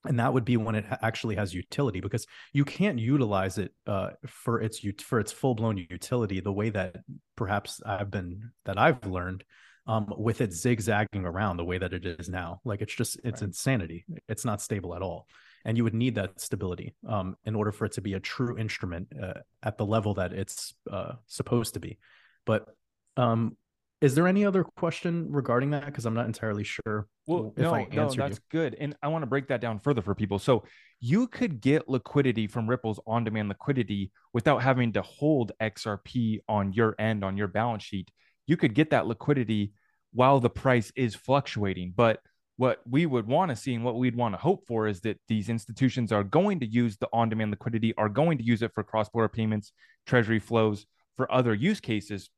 and 0.05 0.19
that 0.19 0.33
would 0.33 0.45
be 0.45 0.57
when 0.57 0.75
it 0.75 0.85
actually 1.03 1.37
has 1.37 1.55
utility 1.55 2.01
because 2.01 2.27
you 2.53 2.65
can't 2.65 2.99
utilize 2.99 3.59
it 3.59 3.73
uh, 3.87 4.11
for 4.27 4.61
its 4.61 4.81
for 5.01 5.19
its 5.19 5.33
full 5.33 5.55
blown 5.55 5.77
utility 5.77 6.41
the 6.41 6.53
way 6.53 6.71
that 6.71 6.97
perhaps 7.37 7.81
I've 7.85 8.11
been 8.11 8.51
that 8.65 8.79
I've 8.79 9.05
learned 9.07 9.45
um, 9.87 10.13
with 10.17 10.41
it 10.41 10.53
zigzagging 10.53 11.25
around 11.25 11.57
the 11.57 11.65
way 11.65 11.79
that 11.79 11.93
it 11.93 12.07
is 12.07 12.29
now. 12.29 12.61
Like 12.65 12.81
it's 12.81 12.95
just 12.95 13.17
it's 13.25 13.41
right. 13.41 13.49
insanity. 13.49 14.05
It's 14.29 14.45
not 14.45 14.63
stable 14.63 14.95
at 14.95 15.03
all, 15.03 15.27
and 15.65 15.77
you 15.77 15.85
would 15.85 15.95
need 15.95 16.15
that 16.17 16.41
stability 16.41 16.95
um, 17.09 17.37
in 17.45 17.55
order 17.55 17.73
for 17.73 17.85
it 17.87 17.93
to 17.93 18.01
be 18.01 18.15
a 18.15 18.21
true 18.21 18.59
instrument 18.59 19.09
uh, 19.21 19.41
at 19.63 19.79
the 19.79 19.87
level 19.87 20.15
that 20.15 20.33
it's 20.33 20.75
uh, 20.91 21.13
supposed 21.27 21.75
to 21.75 21.81
be. 21.81 21.99
But 22.47 22.69
um, 23.17 23.57
is 24.01 24.15
there 24.15 24.27
any 24.27 24.45
other 24.45 24.65
question 24.65 25.29
regarding 25.31 25.71
that? 25.71 25.87
Because 25.87 26.05
I'm 26.05 26.15
not 26.15 26.27
entirely 26.27 26.65
sure. 26.65 27.07
Well, 27.27 27.55
no, 27.57 27.87
no, 27.91 28.11
that's 28.11 28.37
you. 28.37 28.43
good. 28.51 28.77
And 28.79 28.95
I 29.03 29.09
want 29.09 29.23
to 29.23 29.27
break 29.27 29.49
that 29.49 29.61
down 29.61 29.79
further 29.79 30.03
for 30.03 30.15
people. 30.15 30.39
So 30.39 30.65
you 31.01 31.27
could 31.27 31.61
get 31.61 31.89
liquidity 31.89 32.47
from 32.47 32.69
Ripple's 32.69 33.01
on-demand 33.07 33.49
liquidity 33.49 34.11
without 34.33 34.63
having 34.63 34.93
to 34.93 35.03
hold 35.03 35.53
XRP 35.61 36.41
on 36.49 36.73
your 36.73 36.95
end 36.99 37.25
on 37.25 37.37
your 37.37 37.49
balance 37.49 37.83
sheet. 37.83 38.11
You 38.47 38.57
could 38.57 38.75
get 38.75 38.91
that 38.91 39.07
liquidity 39.07 39.73
while 40.13 40.39
the 40.39 40.51
price 40.51 40.93
is 40.97 41.15
fluctuating. 41.15 41.95
But 41.97 42.21
what 42.57 42.81
we 42.89 43.07
would 43.07 43.27
want 43.27 43.51
to 43.51 43.57
see 43.57 43.75
and 43.75 43.85
what 43.85 43.97
we'd 43.97 44.17
want 44.17 44.35
to 44.35 44.39
hope 44.39 44.65
for 44.67 44.87
is 44.87 45.01
that 45.01 45.19
these 45.29 45.49
institutions 45.49 46.13
are 46.13 46.23
going 46.23 46.61
to 46.61 46.67
use 46.67 46.97
the 46.99 47.09
on-demand 47.13 47.51
liquidity, 47.51 47.95
are 47.97 48.09
going 48.09 48.39
to 48.39 48.45
use 48.45 48.63
it 48.63 48.73
for 48.75 48.85
cross-border 48.85 49.29
payments, 49.29 49.73
treasury 50.07 50.39
flows, 50.39 50.87
for 51.17 51.31
other 51.33 51.55
use 51.55 51.81
cases 51.81 52.29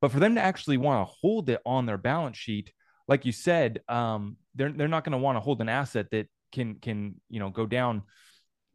but 0.00 0.10
for 0.10 0.20
them 0.20 0.34
to 0.34 0.40
actually 0.40 0.76
want 0.76 1.06
to 1.06 1.12
hold 1.20 1.48
it 1.48 1.60
on 1.64 1.86
their 1.86 1.98
balance 1.98 2.36
sheet, 2.36 2.72
like 3.08 3.24
you 3.24 3.32
said, 3.32 3.80
um, 3.88 4.36
they're 4.54 4.72
they're 4.72 4.88
not 4.88 5.04
going 5.04 5.12
to 5.12 5.18
want 5.18 5.36
to 5.36 5.40
hold 5.40 5.60
an 5.60 5.68
asset 5.68 6.10
that 6.10 6.28
can 6.52 6.76
can 6.76 7.20
you 7.28 7.40
know 7.40 7.50
go 7.50 7.66
down 7.66 8.02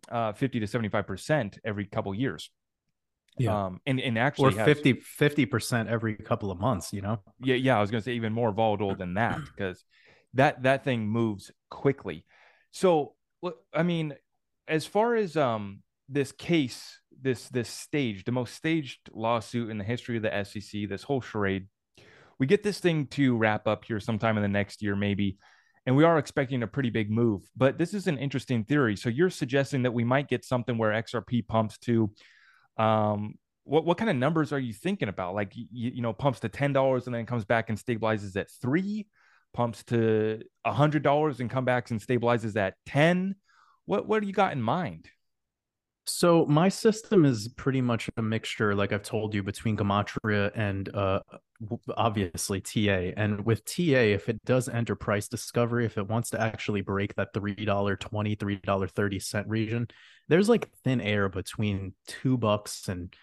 uh, 0.10 0.34
50 0.34 0.60
to 0.62 0.68
75 0.68 1.08
percent 1.08 1.60
every 1.64 1.86
couple 1.86 2.14
years. 2.14 2.50
Yeah. 3.38 3.68
Um, 3.68 3.80
and, 3.86 4.02
and 4.02 4.18
actually 4.18 4.60
or 4.60 4.66
50 4.96 5.46
percent 5.46 5.88
every 5.90 6.16
couple 6.16 6.52
of 6.52 6.60
months, 6.60 6.92
you 6.92 7.02
know? 7.02 7.22
Yeah, 7.40 7.56
yeah. 7.56 7.78
I 7.78 7.82
was 7.82 7.90
gonna 7.90 8.02
say 8.02 8.14
even 8.14 8.34
more 8.34 8.52
volatile 8.52 8.96
than 8.96 9.14
that 9.14 9.40
because 9.56 9.84
that 10.34 10.64
that 10.64 10.84
thing 10.84 11.08
moves 11.08 11.52
quickly. 11.70 12.26
So 12.72 13.16
I 13.74 13.84
mean, 13.84 14.16
as 14.68 14.86
far 14.86 15.16
as 15.16 15.38
um 15.38 15.82
this 16.10 16.32
case, 16.32 17.00
this 17.22 17.50
this 17.50 17.70
stage, 17.70 18.24
the 18.24 18.32
most 18.32 18.54
staged 18.54 19.10
lawsuit 19.14 19.70
in 19.70 19.78
the 19.78 19.84
history 19.84 20.18
of 20.18 20.24
the 20.24 20.44
SEC, 20.44 20.90
this 20.90 21.04
whole 21.04 21.22
charade. 21.22 21.68
We 22.40 22.48
get 22.48 22.64
this 22.64 22.80
thing 22.80 23.08
to 23.08 23.36
wrap 23.36 23.68
up 23.68 23.84
here 23.86 24.00
sometime 24.00 24.38
in 24.38 24.44
the 24.44 24.50
next 24.50 24.82
year, 24.82 24.96
maybe, 24.96 25.38
and 25.86 25.96
we 25.96 26.04
are 26.04 26.18
expecting 26.18 26.64
a 26.64 26.68
pretty 26.68 26.90
big 26.90 27.12
move. 27.12 27.44
But 27.56 27.78
this 27.78 27.94
is 27.94 28.08
an 28.08 28.18
interesting 28.18 28.64
theory. 28.64 28.96
So 28.96 29.10
you're 29.10 29.30
suggesting 29.30 29.84
that 29.84 29.92
we 29.92 30.04
might 30.04 30.30
get 30.30 30.46
something 30.46 30.78
where 30.78 30.92
XRP 30.92 31.48
pumps 31.48 31.78
to, 31.80 32.12
um, 32.78 33.36
what 33.64 33.86
what 33.86 33.98
kind 33.98 34.10
of 34.10 34.16
numbers 34.16 34.52
are 34.52 34.60
you 34.60 34.74
thinking 34.74 35.10
about? 35.10 35.36
Like 35.36 35.56
you, 35.56 35.66
you 35.72 36.02
know, 36.02 36.14
pumps 36.14 36.40
to 36.42 36.50
ten 36.50 36.74
dollars 36.74 37.06
and 37.06 37.16
then 37.16 37.26
comes 37.26 37.46
back 37.46 37.70
and 37.70 37.78
stabilizes 37.78 38.36
at 38.36 38.50
three, 38.62 39.08
pumps 39.54 39.84
to 39.86 40.42
a 40.66 40.74
hundred 40.74 41.04
dollars 41.04 41.40
and 41.40 41.50
come 41.50 41.66
back 41.66 41.92
and 41.92 42.02
stabilizes 42.02 42.56
at 42.56 42.76
ten. 42.86 43.36
What 43.86 44.08
what 44.08 44.22
do 44.22 44.28
you 44.28 44.34
got 44.34 44.54
in 44.54 44.62
mind? 44.62 45.10
So 46.10 46.46
my 46.46 46.70
system 46.70 47.26
is 47.26 47.48
pretty 47.50 47.82
much 47.82 48.10
a 48.18 48.22
mixture, 48.22 48.76
like 48.76 48.92
I've 48.92 49.04
told 49.04 49.34
you, 49.34 49.44
between 49.44 49.78
Gematria 49.78 50.52
and 50.56 50.94
uh, 50.96 51.22
obviously 51.96 52.62
TA. 52.62 53.14
And 53.16 53.46
with 53.46 53.66
TA, 53.66 53.82
if 53.82 54.30
it 54.30 54.44
does 54.46 54.70
enter 54.70 54.96
price 54.96 55.28
discovery, 55.28 55.86
if 55.86 55.98
it 55.98 56.08
wants 56.08 56.32
to 56.32 56.42
actually 56.42 56.82
break 56.82 57.16
that 57.16 57.34
$3.20, 57.34 58.38
$3.30 58.38 59.44
region, 59.48 59.88
there's 60.28 60.50
like 60.50 60.70
thin 60.84 61.02
air 61.02 61.30
between 61.30 61.94
two 62.08 62.38
bucks 62.38 62.88
and 62.88 63.14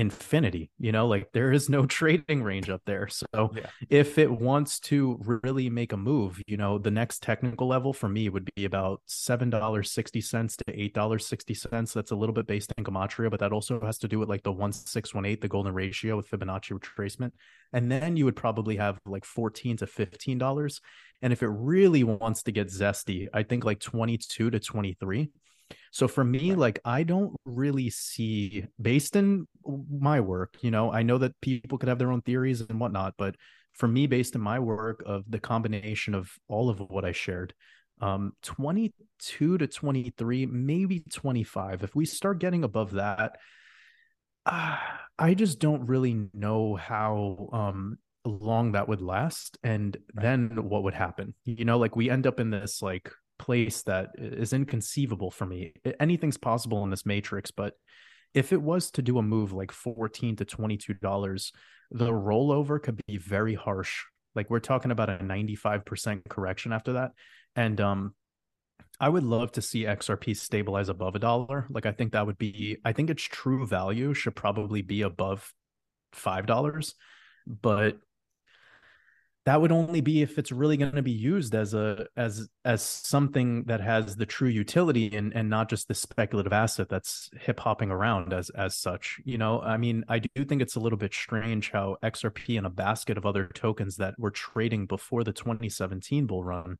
infinity 0.00 0.70
you 0.78 0.90
know 0.92 1.06
like 1.06 1.30
there 1.32 1.52
is 1.52 1.68
no 1.68 1.86
trading 1.98 2.42
range 2.42 2.70
up 2.70 2.82
there. 2.86 3.06
So 3.08 3.52
yeah. 3.54 3.66
if 3.88 4.18
it 4.18 4.30
wants 4.30 4.80
to 4.80 5.20
really 5.44 5.68
make 5.68 5.92
a 5.92 5.96
move 5.96 6.40
you 6.46 6.56
know 6.56 6.78
the 6.78 6.90
next 6.90 7.22
technical 7.22 7.68
level 7.68 7.92
for 7.92 8.08
me 8.08 8.28
would 8.28 8.50
be 8.56 8.64
about 8.64 9.02
$7.60 9.08 10.56
to 10.56 10.64
$8.60 10.64 11.92
that's 11.92 12.10
a 12.10 12.16
little 12.16 12.34
bit 12.34 12.46
based 12.46 12.72
in 12.76 12.84
gematria 12.84 13.30
but 13.30 13.40
that 13.40 13.52
also 13.52 13.80
has 13.80 13.98
to 13.98 14.08
do 14.08 14.18
with 14.18 14.28
like 14.28 14.42
the 14.42 14.52
1618 14.52 15.40
the 15.40 15.48
golden 15.48 15.74
ratio 15.74 16.16
with 16.16 16.28
fibonacci 16.30 16.78
retracement. 16.78 17.32
And 17.72 17.90
then 17.90 18.16
you 18.16 18.24
would 18.24 18.36
probably 18.36 18.76
have 18.76 18.98
like 19.06 19.24
14 19.24 19.76
to 19.78 19.86
$15 19.86 20.80
and 21.22 21.32
if 21.32 21.42
it 21.42 21.48
really 21.48 22.04
wants 22.04 22.42
to 22.44 22.52
get 22.52 22.68
zesty 22.68 23.28
i 23.34 23.42
think 23.42 23.64
like 23.64 23.80
22 23.80 24.50
to 24.50 24.60
23 24.60 25.30
so 25.90 26.08
for 26.08 26.24
me, 26.24 26.54
like 26.54 26.80
I 26.84 27.02
don't 27.02 27.34
really 27.44 27.90
see 27.90 28.64
based 28.80 29.16
in 29.16 29.46
my 29.64 30.20
work, 30.20 30.56
you 30.60 30.70
know, 30.70 30.92
I 30.92 31.02
know 31.02 31.18
that 31.18 31.40
people 31.40 31.78
could 31.78 31.88
have 31.88 31.98
their 31.98 32.12
own 32.12 32.22
theories 32.22 32.60
and 32.60 32.80
whatnot, 32.80 33.14
but 33.18 33.36
for 33.74 33.88
me, 33.88 34.06
based 34.06 34.34
in 34.34 34.40
my 34.40 34.58
work 34.58 35.02
of 35.06 35.24
the 35.28 35.38
combination 35.38 36.14
of 36.14 36.30
all 36.48 36.70
of 36.70 36.80
what 36.80 37.04
I 37.04 37.12
shared, 37.12 37.54
um 38.00 38.32
22 38.42 39.58
to 39.58 39.66
23, 39.66 40.46
maybe 40.46 41.00
25. 41.10 41.82
If 41.84 41.94
we 41.94 42.04
start 42.06 42.38
getting 42.38 42.64
above 42.64 42.92
that, 42.92 43.36
uh, 44.46 44.76
I 45.18 45.34
just 45.34 45.58
don't 45.58 45.86
really 45.86 46.28
know 46.32 46.76
how 46.76 47.48
um 47.52 47.98
long 48.24 48.72
that 48.72 48.88
would 48.88 49.00
last 49.00 49.58
and 49.62 49.96
then 50.14 50.50
what 50.68 50.82
would 50.82 50.92
happen 50.92 51.34
you 51.44 51.64
know 51.64 51.78
like 51.78 51.96
we 51.96 52.10
end 52.10 52.26
up 52.26 52.38
in 52.38 52.50
this 52.50 52.82
like 52.82 53.10
place 53.40 53.82
that 53.82 54.10
is 54.18 54.52
inconceivable 54.52 55.30
for 55.30 55.46
me. 55.46 55.72
Anything's 55.98 56.36
possible 56.36 56.84
in 56.84 56.90
this 56.90 57.06
matrix, 57.06 57.50
but 57.50 57.74
if 58.34 58.52
it 58.52 58.60
was 58.60 58.90
to 58.92 59.02
do 59.02 59.18
a 59.18 59.22
move 59.22 59.52
like 59.52 59.72
14 59.72 60.36
to 60.36 60.44
22 60.44 60.94
dollars, 60.94 61.52
the 61.90 62.10
rollover 62.10 62.80
could 62.80 63.00
be 63.06 63.16
very 63.16 63.54
harsh. 63.54 64.04
Like 64.34 64.50
we're 64.50 64.60
talking 64.60 64.90
about 64.90 65.10
a 65.10 65.18
95% 65.18 66.28
correction 66.28 66.72
after 66.72 66.92
that. 66.92 67.12
And 67.56 67.80
um 67.80 68.14
I 69.00 69.08
would 69.08 69.24
love 69.24 69.52
to 69.52 69.62
see 69.62 69.84
XRP 69.84 70.36
stabilize 70.36 70.90
above 70.90 71.14
a 71.14 71.18
dollar. 71.18 71.66
Like 71.70 71.86
I 71.86 71.92
think 71.92 72.12
that 72.12 72.26
would 72.26 72.38
be 72.38 72.76
I 72.84 72.92
think 72.92 73.08
its 73.08 73.22
true 73.22 73.66
value 73.66 74.12
should 74.12 74.36
probably 74.36 74.82
be 74.82 75.02
above 75.02 75.52
$5, 76.14 76.94
but 77.46 77.98
that 79.46 79.60
would 79.60 79.72
only 79.72 80.00
be 80.00 80.20
if 80.20 80.38
it's 80.38 80.52
really 80.52 80.76
going 80.76 80.94
to 80.94 81.02
be 81.02 81.10
used 81.10 81.54
as 81.54 81.72
a 81.72 82.06
as 82.16 82.48
as 82.64 82.82
something 82.82 83.64
that 83.64 83.80
has 83.80 84.16
the 84.16 84.26
true 84.26 84.48
utility 84.48 85.14
and 85.16 85.32
and 85.34 85.48
not 85.48 85.70
just 85.70 85.88
the 85.88 85.94
speculative 85.94 86.52
asset 86.52 86.88
that's 86.88 87.30
hip 87.40 87.58
hopping 87.60 87.90
around 87.90 88.32
as 88.32 88.50
as 88.50 88.76
such 88.76 89.18
you 89.24 89.38
know? 89.38 89.60
I 89.60 89.76
mean 89.76 90.04
i 90.08 90.18
do 90.18 90.44
think 90.44 90.60
it's 90.60 90.76
a 90.76 90.80
little 90.80 90.98
bit 90.98 91.14
strange 91.14 91.70
how 91.70 91.96
xrp 92.02 92.58
and 92.58 92.66
a 92.66 92.70
basket 92.70 93.16
of 93.16 93.24
other 93.24 93.46
tokens 93.46 93.96
that 93.96 94.14
were 94.18 94.30
trading 94.30 94.86
before 94.86 95.24
the 95.24 95.32
2017 95.32 96.26
bull 96.26 96.44
run 96.44 96.78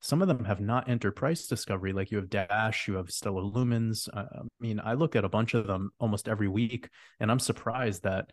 some 0.00 0.22
of 0.22 0.28
them 0.28 0.46
have 0.46 0.60
not 0.60 0.88
entered 0.88 1.12
price 1.12 1.46
discovery. 1.46 1.92
Like 1.92 2.10
you 2.10 2.16
have 2.16 2.30
dash 2.30 2.88
you 2.88 2.94
have 2.94 3.10
stellar 3.10 3.42
lumens. 3.42 4.08
I 4.14 4.24
mean 4.58 4.80
i 4.82 4.94
look 4.94 5.14
at 5.14 5.24
a 5.24 5.28
bunch 5.28 5.54
of 5.54 5.66
them 5.66 5.90
almost 6.00 6.26
every 6.26 6.48
week 6.48 6.88
and 7.20 7.30
i'm 7.30 7.38
surprised 7.38 8.02
that 8.02 8.30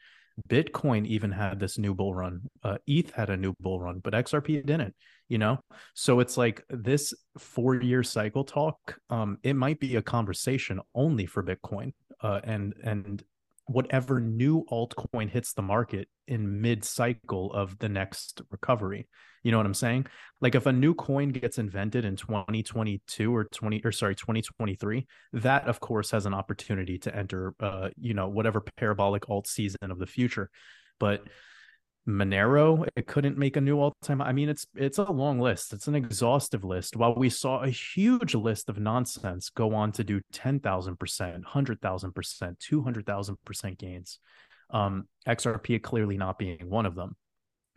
Bitcoin 0.50 1.06
even 1.06 1.32
had 1.32 1.60
this 1.60 1.78
new 1.78 1.94
bull 1.94 2.14
run. 2.14 2.42
Uh, 2.64 2.78
ETH 2.88 3.12
had 3.12 3.30
a 3.30 3.38
new 3.38 3.54
bull 3.60 3.80
run, 3.80 4.00
but 4.00 4.14
XRP 4.14 4.66
didn't. 4.66 4.96
You 5.30 5.38
know, 5.38 5.60
so 5.94 6.22
it's 6.22 6.38
like 6.38 6.64
this 6.70 7.14
four-year 7.38 8.02
cycle 8.02 8.46
talk. 8.46 8.98
Um, 9.10 9.40
it 9.44 9.56
might 9.56 9.78
be 9.78 9.98
a 9.98 10.02
conversation 10.02 10.80
only 10.96 11.26
for 11.26 11.44
Bitcoin, 11.44 11.94
uh, 12.22 12.40
and 12.46 12.74
and 12.82 13.22
whatever 13.68 14.20
new 14.20 14.64
altcoin 14.72 15.30
hits 15.30 15.54
the 15.54 15.62
market 15.62 16.08
in 16.28 16.62
mid 16.62 16.84
cycle 16.84 17.52
of 17.54 17.78
the 17.80 17.90
next 17.90 18.42
recovery. 18.50 19.08
You 19.44 19.52
know 19.52 19.58
what 19.58 19.66
I'm 19.66 19.74
saying? 19.74 20.08
Like 20.42 20.56
if 20.56 20.66
a 20.66 20.74
new 20.74 20.94
coin 20.94 21.30
gets 21.30 21.58
invented 21.58 22.06
in 22.06 22.16
2022 22.16 23.36
or 23.36 23.46
20 23.46 23.82
or 23.84 23.92
sorry 23.92 24.16
2023, 24.16 25.06
that 25.34 25.68
of 25.68 25.80
course 25.80 26.12
has 26.12 26.26
an 26.26 26.34
opportunity 26.34 26.98
to 27.00 27.16
enter 27.16 27.54
uh 27.60 27.90
you 27.98 28.14
know 28.14 28.28
whatever 28.28 28.62
parabolic 28.62 29.30
alt 29.30 29.48
season 29.48 29.92
of 29.92 30.00
the 30.00 30.08
future. 30.08 30.50
But 31.00 31.24
Monero, 32.08 32.88
it 32.96 33.06
couldn't 33.06 33.38
make 33.38 33.58
a 33.58 33.62
new 33.62 33.80
all-time. 33.80 34.22
I 34.22 34.32
mean, 34.32 34.48
it's 34.48 34.66
it's 34.76 34.98
a 34.98 35.12
long 35.12 35.40
list. 35.40 35.74
It's 35.74 35.88
an 35.88 35.96
exhaustive 35.96 36.64
list. 36.64 36.96
While 36.96 37.16
we 37.16 37.30
saw 37.30 37.62
a 37.62 37.70
huge 37.70 38.34
list 38.34 38.70
of 38.70 38.80
nonsense 38.80 39.50
go 39.50 39.76
on 39.76 39.92
to 39.94 40.04
do 40.04 40.22
ten 40.32 40.60
thousand 40.60 40.98
percent, 41.00 41.44
hundred 41.44 41.82
thousand 41.82 42.14
percent, 42.14 42.60
two 42.60 42.82
hundred 42.82 43.06
thousand 43.06 43.38
percent 43.44 43.78
gains, 43.78 44.20
Um, 44.70 45.08
XRP 45.28 45.82
clearly 45.84 46.18
not 46.18 46.40
being 46.40 46.70
one 46.70 46.86
of 46.86 46.96
them. 46.96 47.16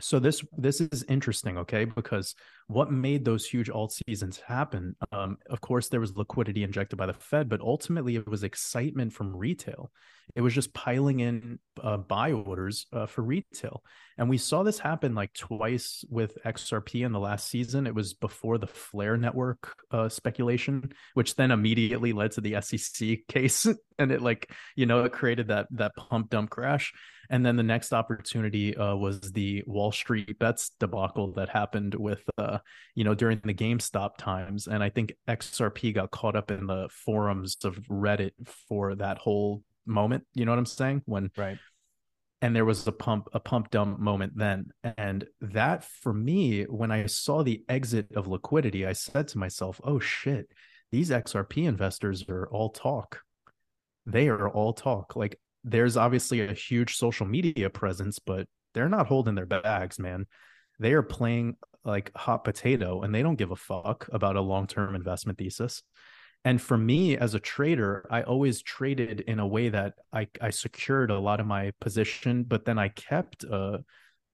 So 0.01 0.18
this 0.18 0.43
this 0.56 0.81
is 0.81 1.05
interesting, 1.09 1.59
okay? 1.59 1.85
Because 1.85 2.35
what 2.66 2.90
made 2.90 3.24
those 3.24 3.47
huge 3.47 3.70
alt 3.70 3.93
seasons 4.06 4.40
happen? 4.40 4.97
Um, 5.12 5.39
of 5.48 5.60
course, 5.60 5.89
there 5.89 6.01
was 6.01 6.16
liquidity 6.16 6.62
injected 6.62 6.97
by 6.97 7.06
the 7.06 7.14
Fed, 7.14 7.48
but 7.48 7.60
ultimately 7.60 8.16
it 8.16 8.28
was 8.28 8.43
excitement 8.43 9.12
from 9.12 9.36
retail. 9.36 9.90
It 10.36 10.43
was 10.43 10.55
just 10.55 10.72
piling 10.72 11.20
in 11.20 11.59
uh, 11.82 11.97
buy 11.97 12.32
orders 12.32 12.86
uh, 12.93 13.06
for 13.06 13.22
retail, 13.22 13.82
and 14.16 14.28
we 14.28 14.39
saw 14.39 14.62
this 14.62 14.78
happen 14.78 15.14
like 15.14 15.32
twice 15.35 16.05
with 16.09 16.39
XRP 16.44 17.05
in 17.05 17.12
the 17.12 17.18
last 17.18 17.48
season. 17.48 17.86
It 17.86 17.94
was 17.94 18.14
before 18.14 18.59
the 18.59 18.68
Flare 18.68 19.16
network 19.16 19.74
uh, 19.90 20.09
speculation, 20.09 20.93
which 21.14 21.35
then 21.35 21.51
immediately 21.51 22.12
led 22.12 22.32
to 22.32 22.40
the 22.40 22.60
SEC 22.60 23.18
case, 23.28 23.66
and 23.98 24.12
it 24.12 24.22
like 24.22 24.52
you 24.77 24.86
know 24.86 25.05
it 25.05 25.12
created 25.12 25.48
that 25.48 25.66
that 25.72 25.97
pump 25.97 26.31
dump 26.31 26.51
crash. 26.51 26.93
And 27.31 27.47
then 27.47 27.55
the 27.55 27.62
next 27.62 27.93
opportunity 27.93 28.77
uh, 28.77 28.97
was 28.97 29.20
the 29.20 29.62
Wall 29.65 29.93
Street 29.93 30.36
bets 30.40 30.73
debacle 30.81 31.32
that 31.35 31.48
happened 31.48 31.94
with, 31.94 32.23
uh, 32.36 32.59
you 32.97 33.05
know, 33.05 33.15
during 33.15 33.40
the 33.44 33.55
GameStop 33.55 34.16
times. 34.19 34.66
And 34.66 34.82
I 34.82 34.90
think 34.90 35.15
XRP 35.28 35.94
got 35.94 36.11
caught 36.11 36.35
up 36.35 36.51
in 36.51 36.66
the 36.66 36.89
forums 36.90 37.57
of 37.62 37.77
Reddit 37.89 38.32
for 38.69 38.97
that 38.97 39.19
whole 39.19 39.62
moment. 39.86 40.24
You 40.35 40.44
know 40.44 40.51
what 40.51 40.59
I'm 40.59 40.66
saying? 40.66 41.02
When 41.07 41.31
right. 41.36 41.59
And 42.43 42.57
there 42.57 42.65
was 42.65 42.86
a 42.86 42.93
pump, 42.93 43.28
a 43.35 43.39
pump 43.39 43.70
dump 43.70 44.01
moment 44.01 44.32
then. 44.35 44.70
And 44.97 45.27
that 45.40 45.85
for 45.85 46.12
me, 46.12 46.65
when 46.65 46.90
I 46.90 47.05
saw 47.07 47.43
the 47.43 47.62
exit 47.69 48.12
of 48.16 48.27
liquidity, 48.27 48.86
I 48.86 48.94
said 48.94 49.28
to 49.28 49.39
myself, 49.39 49.78
oh 49.85 50.01
shit, 50.01 50.51
these 50.90 51.11
XRP 51.11 51.69
investors 51.69 52.24
are 52.28 52.48
all 52.51 52.70
talk. 52.70 53.20
They 54.07 54.28
are 54.28 54.48
all 54.48 54.73
talk. 54.73 55.15
Like 55.16 55.39
there's 55.65 55.97
obviously 55.97 56.41
a 56.41 56.53
huge 56.53 56.97
social 56.97 57.27
media 57.27 57.70
presence, 57.70 58.19
but 58.19 58.47
they're 58.74 58.89
not 58.89 59.07
holding 59.07 59.35
their 59.35 59.47
bags, 59.47 59.99
man. 59.99 60.27
They 60.78 60.93
are 60.93 61.03
playing 61.03 61.57
like 61.85 62.11
hot 62.16 62.45
potato 62.45 63.03
and 63.03 63.15
they 63.15 63.23
don't 63.23 63.37
give 63.37 63.51
a 63.51 63.57
fuck 63.57 64.09
about 64.12 64.37
a 64.37 64.41
long 64.41 64.66
term 64.66 64.95
investment 64.95 65.39
thesis. 65.39 65.82
And 66.45 66.61
for 66.61 66.78
me 66.78 67.19
as 67.19 67.35
a 67.35 67.41
trader, 67.41 68.07
I 68.11 68.23
always 68.23 68.62
traded 68.62 69.20
in 69.20 69.39
a 69.41 69.47
way 69.47 69.69
that 69.69 69.95
I, 70.12 70.28
I 70.41 70.51
secured 70.51 71.11
a 71.11 71.19
lot 71.19 71.41
of 71.41 71.47
my 71.47 71.73
position, 71.81 72.45
but 72.45 72.65
then 72.65 72.78
I 72.78 72.89
kept 72.89 73.45
a, 73.45 73.85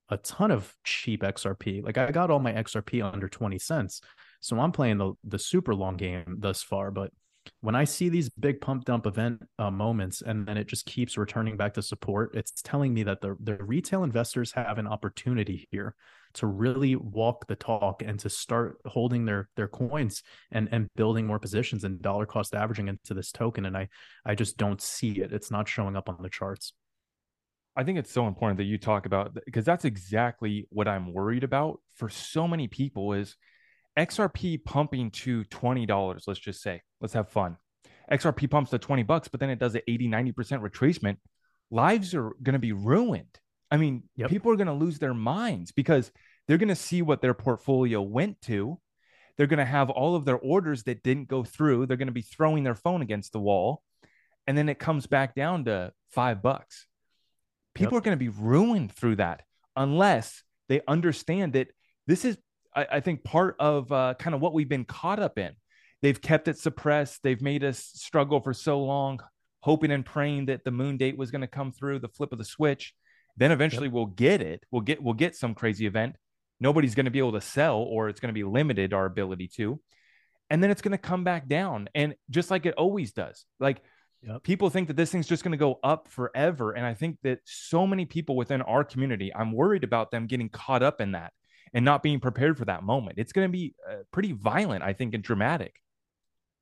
a 0.08 0.16
ton 0.18 0.52
of 0.52 0.72
cheap 0.84 1.22
XRP. 1.22 1.82
Like 1.82 1.98
I 1.98 2.12
got 2.12 2.30
all 2.30 2.38
my 2.38 2.52
XRP 2.52 3.02
under 3.02 3.28
20 3.28 3.58
cents. 3.58 4.00
So 4.40 4.58
I'm 4.60 4.70
playing 4.70 4.98
the, 4.98 5.14
the 5.24 5.38
super 5.38 5.74
long 5.74 5.96
game 5.96 6.36
thus 6.38 6.62
far, 6.62 6.92
but 6.92 7.10
when 7.60 7.74
I 7.74 7.84
see 7.84 8.08
these 8.08 8.28
big 8.28 8.60
pump 8.60 8.84
dump 8.84 9.06
event 9.06 9.42
uh, 9.58 9.70
moments 9.70 10.22
and 10.22 10.46
then 10.46 10.56
it 10.56 10.66
just 10.66 10.86
keeps 10.86 11.18
returning 11.18 11.56
back 11.56 11.74
to 11.74 11.82
support, 11.82 12.34
it's 12.34 12.52
telling 12.62 12.92
me 12.94 13.02
that 13.04 13.20
the, 13.20 13.36
the 13.40 13.56
retail 13.56 14.04
investors 14.04 14.52
have 14.52 14.78
an 14.78 14.86
opportunity 14.86 15.66
here 15.70 15.94
to 16.34 16.46
really 16.46 16.96
walk 16.96 17.46
the 17.46 17.56
talk 17.56 18.02
and 18.02 18.18
to 18.20 18.28
start 18.28 18.78
holding 18.84 19.24
their 19.24 19.48
their 19.56 19.68
coins 19.68 20.22
and 20.52 20.68
and 20.70 20.88
building 20.94 21.26
more 21.26 21.38
positions 21.38 21.84
and 21.84 22.02
dollar 22.02 22.26
cost 22.26 22.54
averaging 22.54 22.88
into 22.88 23.14
this 23.14 23.32
token. 23.32 23.64
And 23.64 23.76
I 23.76 23.88
I 24.24 24.34
just 24.34 24.56
don't 24.56 24.80
see 24.80 25.12
it. 25.20 25.32
It's 25.32 25.50
not 25.50 25.68
showing 25.68 25.96
up 25.96 26.08
on 26.08 26.18
the 26.20 26.28
charts. 26.28 26.72
I 27.74 27.84
think 27.84 27.98
it's 27.98 28.12
so 28.12 28.26
important 28.26 28.58
that 28.58 28.64
you 28.64 28.78
talk 28.78 29.06
about 29.06 29.36
because 29.44 29.64
that's 29.64 29.84
exactly 29.84 30.66
what 30.70 30.88
I'm 30.88 31.12
worried 31.12 31.44
about 31.44 31.80
for 31.94 32.08
so 32.08 32.48
many 32.48 32.68
people 32.68 33.12
is 33.12 33.36
XRP 33.96 34.62
pumping 34.64 35.10
to 35.10 35.44
$20, 35.44 36.22
let's 36.26 36.40
just 36.40 36.62
say, 36.62 36.82
let's 37.00 37.14
have 37.14 37.28
fun. 37.28 37.56
XRP 38.10 38.50
pumps 38.50 38.70
to 38.70 38.78
20 38.78 39.02
bucks, 39.02 39.28
but 39.28 39.40
then 39.40 39.50
it 39.50 39.58
does 39.58 39.74
an 39.74 39.82
80, 39.88 40.08
90% 40.08 40.34
retracement. 40.60 41.16
Lives 41.70 42.14
are 42.14 42.32
going 42.42 42.52
to 42.52 42.58
be 42.58 42.72
ruined. 42.72 43.40
I 43.70 43.78
mean, 43.78 44.04
yep. 44.14 44.30
people 44.30 44.52
are 44.52 44.56
going 44.56 44.68
to 44.68 44.72
lose 44.72 44.98
their 44.98 45.14
minds 45.14 45.72
because 45.72 46.12
they're 46.46 46.58
going 46.58 46.68
to 46.68 46.76
see 46.76 47.02
what 47.02 47.20
their 47.20 47.34
portfolio 47.34 48.00
went 48.00 48.40
to. 48.42 48.78
They're 49.36 49.48
going 49.48 49.58
to 49.58 49.64
have 49.64 49.90
all 49.90 50.14
of 50.14 50.24
their 50.24 50.38
orders 50.38 50.84
that 50.84 51.02
didn't 51.02 51.28
go 51.28 51.42
through. 51.42 51.86
They're 51.86 51.96
going 51.96 52.06
to 52.06 52.12
be 52.12 52.22
throwing 52.22 52.62
their 52.62 52.74
phone 52.74 53.02
against 53.02 53.32
the 53.32 53.40
wall. 53.40 53.82
And 54.46 54.56
then 54.56 54.68
it 54.68 54.78
comes 54.78 55.06
back 55.06 55.34
down 55.34 55.64
to 55.64 55.92
five 56.10 56.42
bucks. 56.42 56.86
People 57.74 57.94
yep. 57.94 58.02
are 58.02 58.04
going 58.04 58.18
to 58.18 58.24
be 58.24 58.28
ruined 58.28 58.92
through 58.92 59.16
that 59.16 59.42
unless 59.74 60.42
they 60.68 60.80
understand 60.86 61.54
that 61.54 61.68
this 62.06 62.24
is 62.24 62.38
I, 62.76 62.86
I 62.92 63.00
think 63.00 63.24
part 63.24 63.56
of 63.58 63.90
uh, 63.90 64.14
kind 64.18 64.34
of 64.34 64.40
what 64.40 64.52
we've 64.52 64.68
been 64.68 64.84
caught 64.84 65.18
up 65.18 65.38
in. 65.38 65.52
They've 66.02 66.20
kept 66.20 66.46
it 66.46 66.58
suppressed. 66.58 67.22
They've 67.22 67.40
made 67.40 67.64
us 67.64 67.78
struggle 67.94 68.40
for 68.40 68.52
so 68.52 68.80
long, 68.80 69.20
hoping 69.60 69.90
and 69.90 70.04
praying 70.04 70.46
that 70.46 70.62
the 70.62 70.70
moon 70.70 70.98
date 70.98 71.16
was 71.16 71.30
going 71.30 71.40
to 71.40 71.46
come 71.46 71.72
through, 71.72 72.00
the 72.00 72.08
flip 72.08 72.32
of 72.32 72.38
the 72.38 72.44
switch. 72.44 72.94
Then 73.36 73.50
eventually 73.50 73.86
yep. 73.86 73.94
we'll 73.94 74.06
get 74.06 74.40
it. 74.42 74.64
We'll 74.70 74.82
get 74.82 75.02
we'll 75.02 75.14
get 75.14 75.34
some 75.34 75.54
crazy 75.54 75.86
event. 75.86 76.16
Nobody's 76.60 76.94
going 76.94 77.06
to 77.06 77.10
be 77.10 77.18
able 77.18 77.32
to 77.32 77.40
sell, 77.40 77.78
or 77.78 78.08
it's 78.08 78.20
going 78.20 78.32
to 78.32 78.38
be 78.38 78.44
limited 78.44 78.92
our 78.92 79.06
ability 79.06 79.48
to. 79.56 79.80
And 80.48 80.62
then 80.62 80.70
it's 80.70 80.82
going 80.82 80.92
to 80.92 80.98
come 80.98 81.24
back 81.24 81.48
down, 81.48 81.88
and 81.94 82.14
just 82.30 82.50
like 82.50 82.66
it 82.66 82.74
always 82.74 83.12
does. 83.12 83.44
Like 83.58 83.82
Yep. 84.22 84.42
People 84.42 84.70
think 84.70 84.88
that 84.88 84.96
this 84.96 85.12
thing's 85.12 85.28
just 85.28 85.44
going 85.44 85.52
to 85.52 85.58
go 85.58 85.78
up 85.84 86.08
forever. 86.08 86.72
And 86.72 86.84
I 86.84 86.94
think 86.94 87.18
that 87.22 87.40
so 87.44 87.86
many 87.86 88.06
people 88.06 88.34
within 88.34 88.62
our 88.62 88.82
community, 88.82 89.32
I'm 89.32 89.52
worried 89.52 89.84
about 89.84 90.10
them 90.10 90.26
getting 90.26 90.48
caught 90.48 90.82
up 90.82 91.00
in 91.00 91.12
that 91.12 91.32
and 91.72 91.84
not 91.84 92.02
being 92.02 92.20
prepared 92.20 92.58
for 92.58 92.64
that 92.66 92.82
moment. 92.82 93.18
It's 93.18 93.32
going 93.32 93.48
to 93.48 93.52
be 93.52 93.74
uh, 93.88 93.96
pretty 94.12 94.32
violent, 94.32 94.82
I 94.82 94.92
think, 94.92 95.14
and 95.14 95.22
dramatic. 95.22 95.80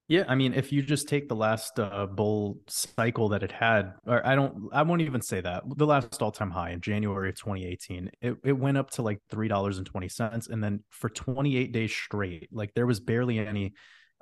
Yeah, 0.06 0.24
I 0.28 0.34
mean, 0.34 0.52
if 0.52 0.70
you 0.70 0.82
just 0.82 1.08
take 1.08 1.28
the 1.30 1.36
last 1.36 1.80
uh, 1.80 2.06
bull 2.06 2.58
cycle 2.68 3.30
that 3.30 3.42
it 3.42 3.50
had, 3.50 3.94
or 4.06 4.26
I 4.26 4.34
don't, 4.34 4.68
I 4.70 4.82
won't 4.82 5.00
even 5.00 5.22
say 5.22 5.40
that. 5.40 5.62
The 5.76 5.86
last 5.86 6.20
all-time 6.20 6.50
high 6.50 6.70
in 6.70 6.82
January 6.82 7.30
of 7.30 7.36
2018, 7.36 8.10
it, 8.20 8.36
it 8.44 8.52
went 8.52 8.76
up 8.76 8.90
to 8.92 9.02
like 9.02 9.20
three 9.30 9.48
dollars 9.48 9.78
and 9.78 9.86
twenty 9.86 10.10
cents, 10.10 10.48
and 10.48 10.62
then 10.62 10.84
for 10.90 11.08
28 11.08 11.72
days 11.72 11.90
straight, 11.90 12.50
like 12.52 12.74
there 12.74 12.86
was 12.86 13.00
barely 13.00 13.38
any 13.38 13.72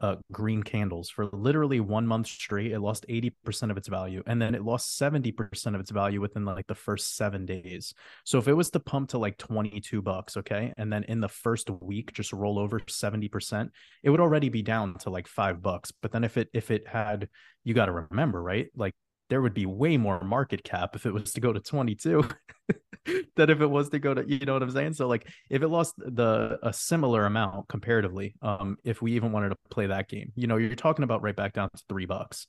uh, 0.03 0.17
green 0.33 0.65
candles 0.65 1.09
for 1.09 1.27
literally 1.33 1.79
one 1.79 2.07
month 2.07 2.27
straight. 2.27 2.73
It 2.73 2.81
lost 2.81 3.07
80% 3.09 3.71
of 3.71 3.77
its 3.77 3.87
value. 3.87 4.23
And 4.27 4.43
then 4.43 4.55
it 4.55 4.65
lost 4.65 5.01
70% 5.01 5.75
of 5.75 5.81
its 5.81 5.93
value 5.93 6.21
within 6.21 6.45
like 6.45 6.67
the 6.67 6.75
first 6.75 7.17
seven 7.17 7.47
days. 7.47 7.95
So 8.25 8.39
if 8.39 8.49
it 8.49 8.55
was 8.55 8.71
to 8.71 8.81
pump 8.81 9.11
to 9.11 9.19
like 9.19 9.39
22 9.39 10.03
bucks, 10.03 10.37
okay, 10.37 10.75
and 10.77 10.93
then 10.93 11.05
in 11.05 11.21
the 11.21 11.29
first 11.29 11.71
week 11.71 12.13
just 12.13 12.33
roll 12.33 12.59
over 12.59 12.81
70%, 12.81 13.71
it 14.03 14.11
would 14.11 14.21
already 14.21 14.49
be 14.49 14.63
down 14.63 14.99
to 14.99 15.11
like 15.11 15.29
five 15.29 15.63
bucks. 15.63 15.93
But 15.93 16.11
then 16.11 16.25
if 16.25 16.37
it 16.37 16.49
if 16.53 16.73
it 16.73 16.89
had, 16.89 17.29
you 17.63 17.73
got 17.73 17.87
to 17.87 18.07
remember, 18.11 18.43
right? 18.43 18.69
Like 18.75 18.95
there 19.31 19.41
would 19.41 19.55
be 19.55 19.67
way 19.67 19.97
more 19.97 20.21
market 20.23 20.65
cap 20.65 20.97
if 20.97 21.07
it 21.07 21.15
was 21.15 21.33
to 21.33 21.41
go 21.41 21.53
to 21.53 21.61
22 21.61 22.29
than 23.37 23.51
if 23.51 23.61
it 23.61 23.67
was 23.67 23.89
to 23.91 23.99
go 23.99 24.15
to 24.15 24.25
you 24.29 24.45
know 24.47 24.55
what 24.55 24.63
i'm 24.63 24.71
saying? 24.71 24.95
So 24.95 25.09
like 25.09 25.27
if 25.51 25.63
it 25.63 25.69
lost 25.69 25.95
the 25.97 26.59
a 26.63 26.73
similar 26.73 27.27
amount 27.27 27.69
comparatively 27.69 28.35
um 28.43 28.77
if 28.85 29.03
we 29.03 29.13
even 29.13 29.33
wanted 29.33 29.51
to 29.51 29.57
play 29.71 29.87
that 29.87 30.09
game 30.09 30.33
you 30.37 30.47
know 30.47 30.57
you're 30.57 30.75
talking 30.75 31.03
about 31.03 31.23
right 31.23 31.37
back 31.37 31.53
down 31.55 31.71
to 31.75 31.83
three 31.89 32.07
bucks. 32.07 32.47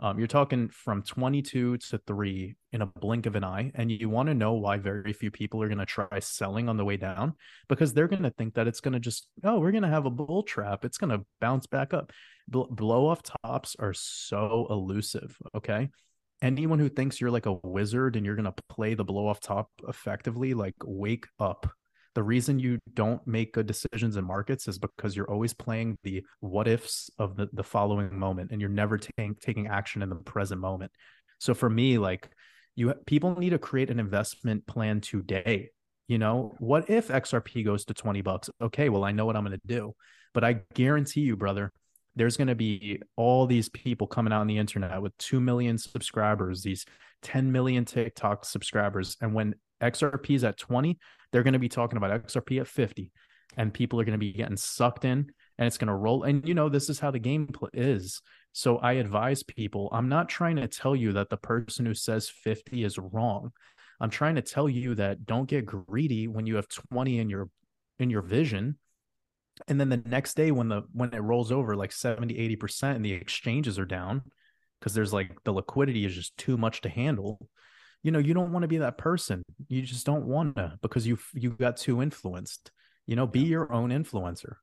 Um 0.00 0.18
you're 0.18 0.26
talking 0.26 0.68
from 0.68 1.02
22 1.02 1.78
to 1.78 1.98
3 1.98 2.54
in 2.72 2.82
a 2.82 2.86
blink 2.86 3.26
of 3.26 3.36
an 3.36 3.44
eye 3.44 3.70
and 3.74 3.90
you 3.90 4.08
want 4.10 4.28
to 4.28 4.34
know 4.34 4.54
why 4.54 4.76
very 4.76 5.12
few 5.12 5.30
people 5.30 5.62
are 5.62 5.68
going 5.68 5.78
to 5.78 5.86
try 5.86 6.18
selling 6.18 6.68
on 6.68 6.76
the 6.76 6.84
way 6.84 6.96
down 6.96 7.34
because 7.68 7.94
they're 7.94 8.08
going 8.08 8.24
to 8.24 8.30
think 8.30 8.54
that 8.54 8.66
it's 8.66 8.80
going 8.80 8.94
to 8.94 9.00
just 9.00 9.28
oh 9.44 9.58
we're 9.58 9.72
going 9.72 9.84
to 9.84 9.88
have 9.88 10.06
a 10.06 10.10
bull 10.10 10.42
trap. 10.42 10.84
It's 10.84 10.98
going 10.98 11.16
to 11.16 11.24
bounce 11.40 11.66
back 11.66 11.94
up. 11.94 12.12
Blow 12.48 13.06
off 13.06 13.22
tops 13.22 13.76
are 13.78 13.94
so 13.94 14.66
elusive 14.68 15.38
okay 15.54 15.88
anyone 16.44 16.78
who 16.78 16.90
thinks 16.90 17.20
you're 17.20 17.30
like 17.30 17.46
a 17.46 17.54
wizard 17.64 18.16
and 18.16 18.26
you're 18.26 18.36
going 18.36 18.44
to 18.44 18.54
play 18.68 18.94
the 18.94 19.02
blow 19.02 19.26
off 19.26 19.40
top 19.40 19.70
effectively, 19.88 20.52
like 20.52 20.74
wake 20.84 21.26
up. 21.40 21.66
The 22.14 22.22
reason 22.22 22.60
you 22.60 22.78
don't 22.92 23.26
make 23.26 23.54
good 23.54 23.66
decisions 23.66 24.16
in 24.16 24.24
markets 24.24 24.68
is 24.68 24.78
because 24.78 25.16
you're 25.16 25.30
always 25.30 25.52
playing 25.54 25.96
the 26.04 26.22
what 26.40 26.68
ifs 26.68 27.10
of 27.18 27.34
the, 27.34 27.48
the 27.52 27.64
following 27.64 28.16
moment 28.16 28.52
and 28.52 28.60
you're 28.60 28.70
never 28.70 28.98
taking 28.98 29.34
taking 29.34 29.66
action 29.66 30.02
in 30.02 30.10
the 30.10 30.16
present 30.16 30.60
moment. 30.60 30.92
So 31.40 31.54
for 31.54 31.68
me, 31.68 31.98
like 31.98 32.28
you 32.76 32.94
people 33.06 33.34
need 33.36 33.50
to 33.50 33.58
create 33.58 33.90
an 33.90 33.98
investment 33.98 34.64
plan 34.66 35.00
today. 35.00 35.70
You 36.06 36.18
know, 36.18 36.54
what 36.58 36.88
if 36.90 37.08
XRP 37.08 37.64
goes 37.64 37.86
to 37.86 37.94
20 37.94 38.20
bucks? 38.20 38.50
Okay, 38.60 38.90
well, 38.90 39.04
I 39.04 39.12
know 39.12 39.24
what 39.24 39.36
I'm 39.36 39.44
going 39.44 39.58
to 39.58 39.66
do. 39.66 39.94
But 40.34 40.44
I 40.44 40.60
guarantee 40.74 41.22
you, 41.22 41.36
brother, 41.36 41.72
there's 42.16 42.36
going 42.36 42.48
to 42.48 42.54
be 42.54 43.00
all 43.16 43.46
these 43.46 43.68
people 43.68 44.06
coming 44.06 44.32
out 44.32 44.40
on 44.40 44.46
the 44.46 44.58
internet 44.58 45.00
with 45.02 45.16
2 45.18 45.40
million 45.40 45.78
subscribers, 45.78 46.62
these 46.62 46.84
10 47.22 47.50
million 47.50 47.84
TikTok 47.84 48.44
subscribers. 48.44 49.16
And 49.20 49.34
when 49.34 49.54
XRP 49.82 50.36
is 50.36 50.44
at 50.44 50.56
20, 50.56 50.98
they're 51.32 51.42
going 51.42 51.54
to 51.54 51.58
be 51.58 51.68
talking 51.68 51.96
about 51.96 52.26
XRP 52.26 52.60
at 52.60 52.68
50. 52.68 53.10
And 53.56 53.74
people 53.74 54.00
are 54.00 54.04
going 54.04 54.18
to 54.18 54.18
be 54.18 54.32
getting 54.32 54.56
sucked 54.56 55.04
in 55.04 55.30
and 55.58 55.66
it's 55.66 55.78
going 55.78 55.88
to 55.88 55.94
roll. 55.94 56.24
And, 56.24 56.46
you 56.46 56.54
know, 56.54 56.68
this 56.68 56.88
is 56.88 56.98
how 56.98 57.10
the 57.10 57.18
game 57.18 57.48
is. 57.72 58.20
So 58.52 58.78
I 58.78 58.94
advise 58.94 59.42
people 59.42 59.88
I'm 59.92 60.08
not 60.08 60.28
trying 60.28 60.56
to 60.56 60.68
tell 60.68 60.94
you 60.94 61.12
that 61.14 61.28
the 61.28 61.36
person 61.36 61.86
who 61.86 61.94
says 61.94 62.28
50 62.28 62.84
is 62.84 62.98
wrong. 62.98 63.50
I'm 64.00 64.10
trying 64.10 64.36
to 64.36 64.42
tell 64.42 64.68
you 64.68 64.94
that 64.96 65.24
don't 65.24 65.48
get 65.48 65.66
greedy 65.66 66.28
when 66.28 66.46
you 66.46 66.56
have 66.56 66.68
20 66.68 67.18
in 67.18 67.28
your 67.28 67.48
in 67.98 68.10
your 68.10 68.22
vision 68.22 68.76
and 69.68 69.80
then 69.80 69.88
the 69.88 70.02
next 70.06 70.34
day 70.34 70.50
when 70.50 70.68
the 70.68 70.82
when 70.92 71.14
it 71.14 71.20
rolls 71.20 71.52
over 71.52 71.76
like 71.76 71.92
70 71.92 72.34
80% 72.56 72.96
and 72.96 73.04
the 73.04 73.12
exchanges 73.12 73.78
are 73.78 73.84
down 73.84 74.22
because 74.80 74.94
there's 74.94 75.12
like 75.12 75.30
the 75.44 75.52
liquidity 75.52 76.04
is 76.04 76.14
just 76.14 76.36
too 76.36 76.56
much 76.56 76.80
to 76.80 76.88
handle 76.88 77.48
you 78.04 78.10
know, 78.10 78.18
you 78.18 78.34
don't 78.34 78.52
want 78.52 78.62
to 78.62 78.68
be 78.68 78.78
that 78.78 78.98
person. 78.98 79.42
You 79.66 79.80
just 79.82 80.04
don't 80.06 80.26
want 80.26 80.56
to 80.56 80.78
because 80.82 81.06
you 81.06 81.18
you 81.32 81.50
got 81.50 81.78
too 81.78 82.02
influenced. 82.02 82.70
You 83.06 83.16
know, 83.16 83.26
be 83.26 83.40
your 83.40 83.72
own 83.72 83.90
influencer. 83.90 84.56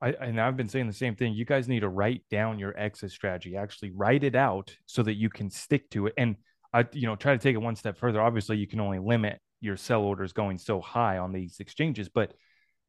I, 0.00 0.10
and 0.10 0.40
I've 0.40 0.56
been 0.56 0.68
saying 0.68 0.86
the 0.86 0.92
same 0.92 1.16
thing. 1.16 1.34
You 1.34 1.44
guys 1.44 1.68
need 1.68 1.80
to 1.80 1.88
write 1.88 2.22
down 2.30 2.58
your 2.58 2.76
exit 2.78 3.10
strategy. 3.10 3.56
Actually, 3.56 3.90
write 3.90 4.22
it 4.22 4.36
out 4.36 4.76
so 4.86 5.02
that 5.02 5.14
you 5.14 5.28
can 5.28 5.50
stick 5.50 5.90
to 5.90 6.06
it. 6.06 6.14
And 6.16 6.36
I, 6.72 6.86
you 6.92 7.06
know, 7.06 7.16
try 7.16 7.32
to 7.32 7.38
take 7.38 7.54
it 7.54 7.58
one 7.58 7.76
step 7.76 7.98
further. 7.98 8.20
Obviously, 8.20 8.58
you 8.58 8.68
can 8.68 8.80
only 8.80 9.00
limit 9.00 9.40
your 9.60 9.76
sell 9.76 10.02
orders 10.02 10.32
going 10.32 10.58
so 10.58 10.80
high 10.80 11.18
on 11.18 11.32
these 11.32 11.56
exchanges, 11.58 12.08
but 12.08 12.32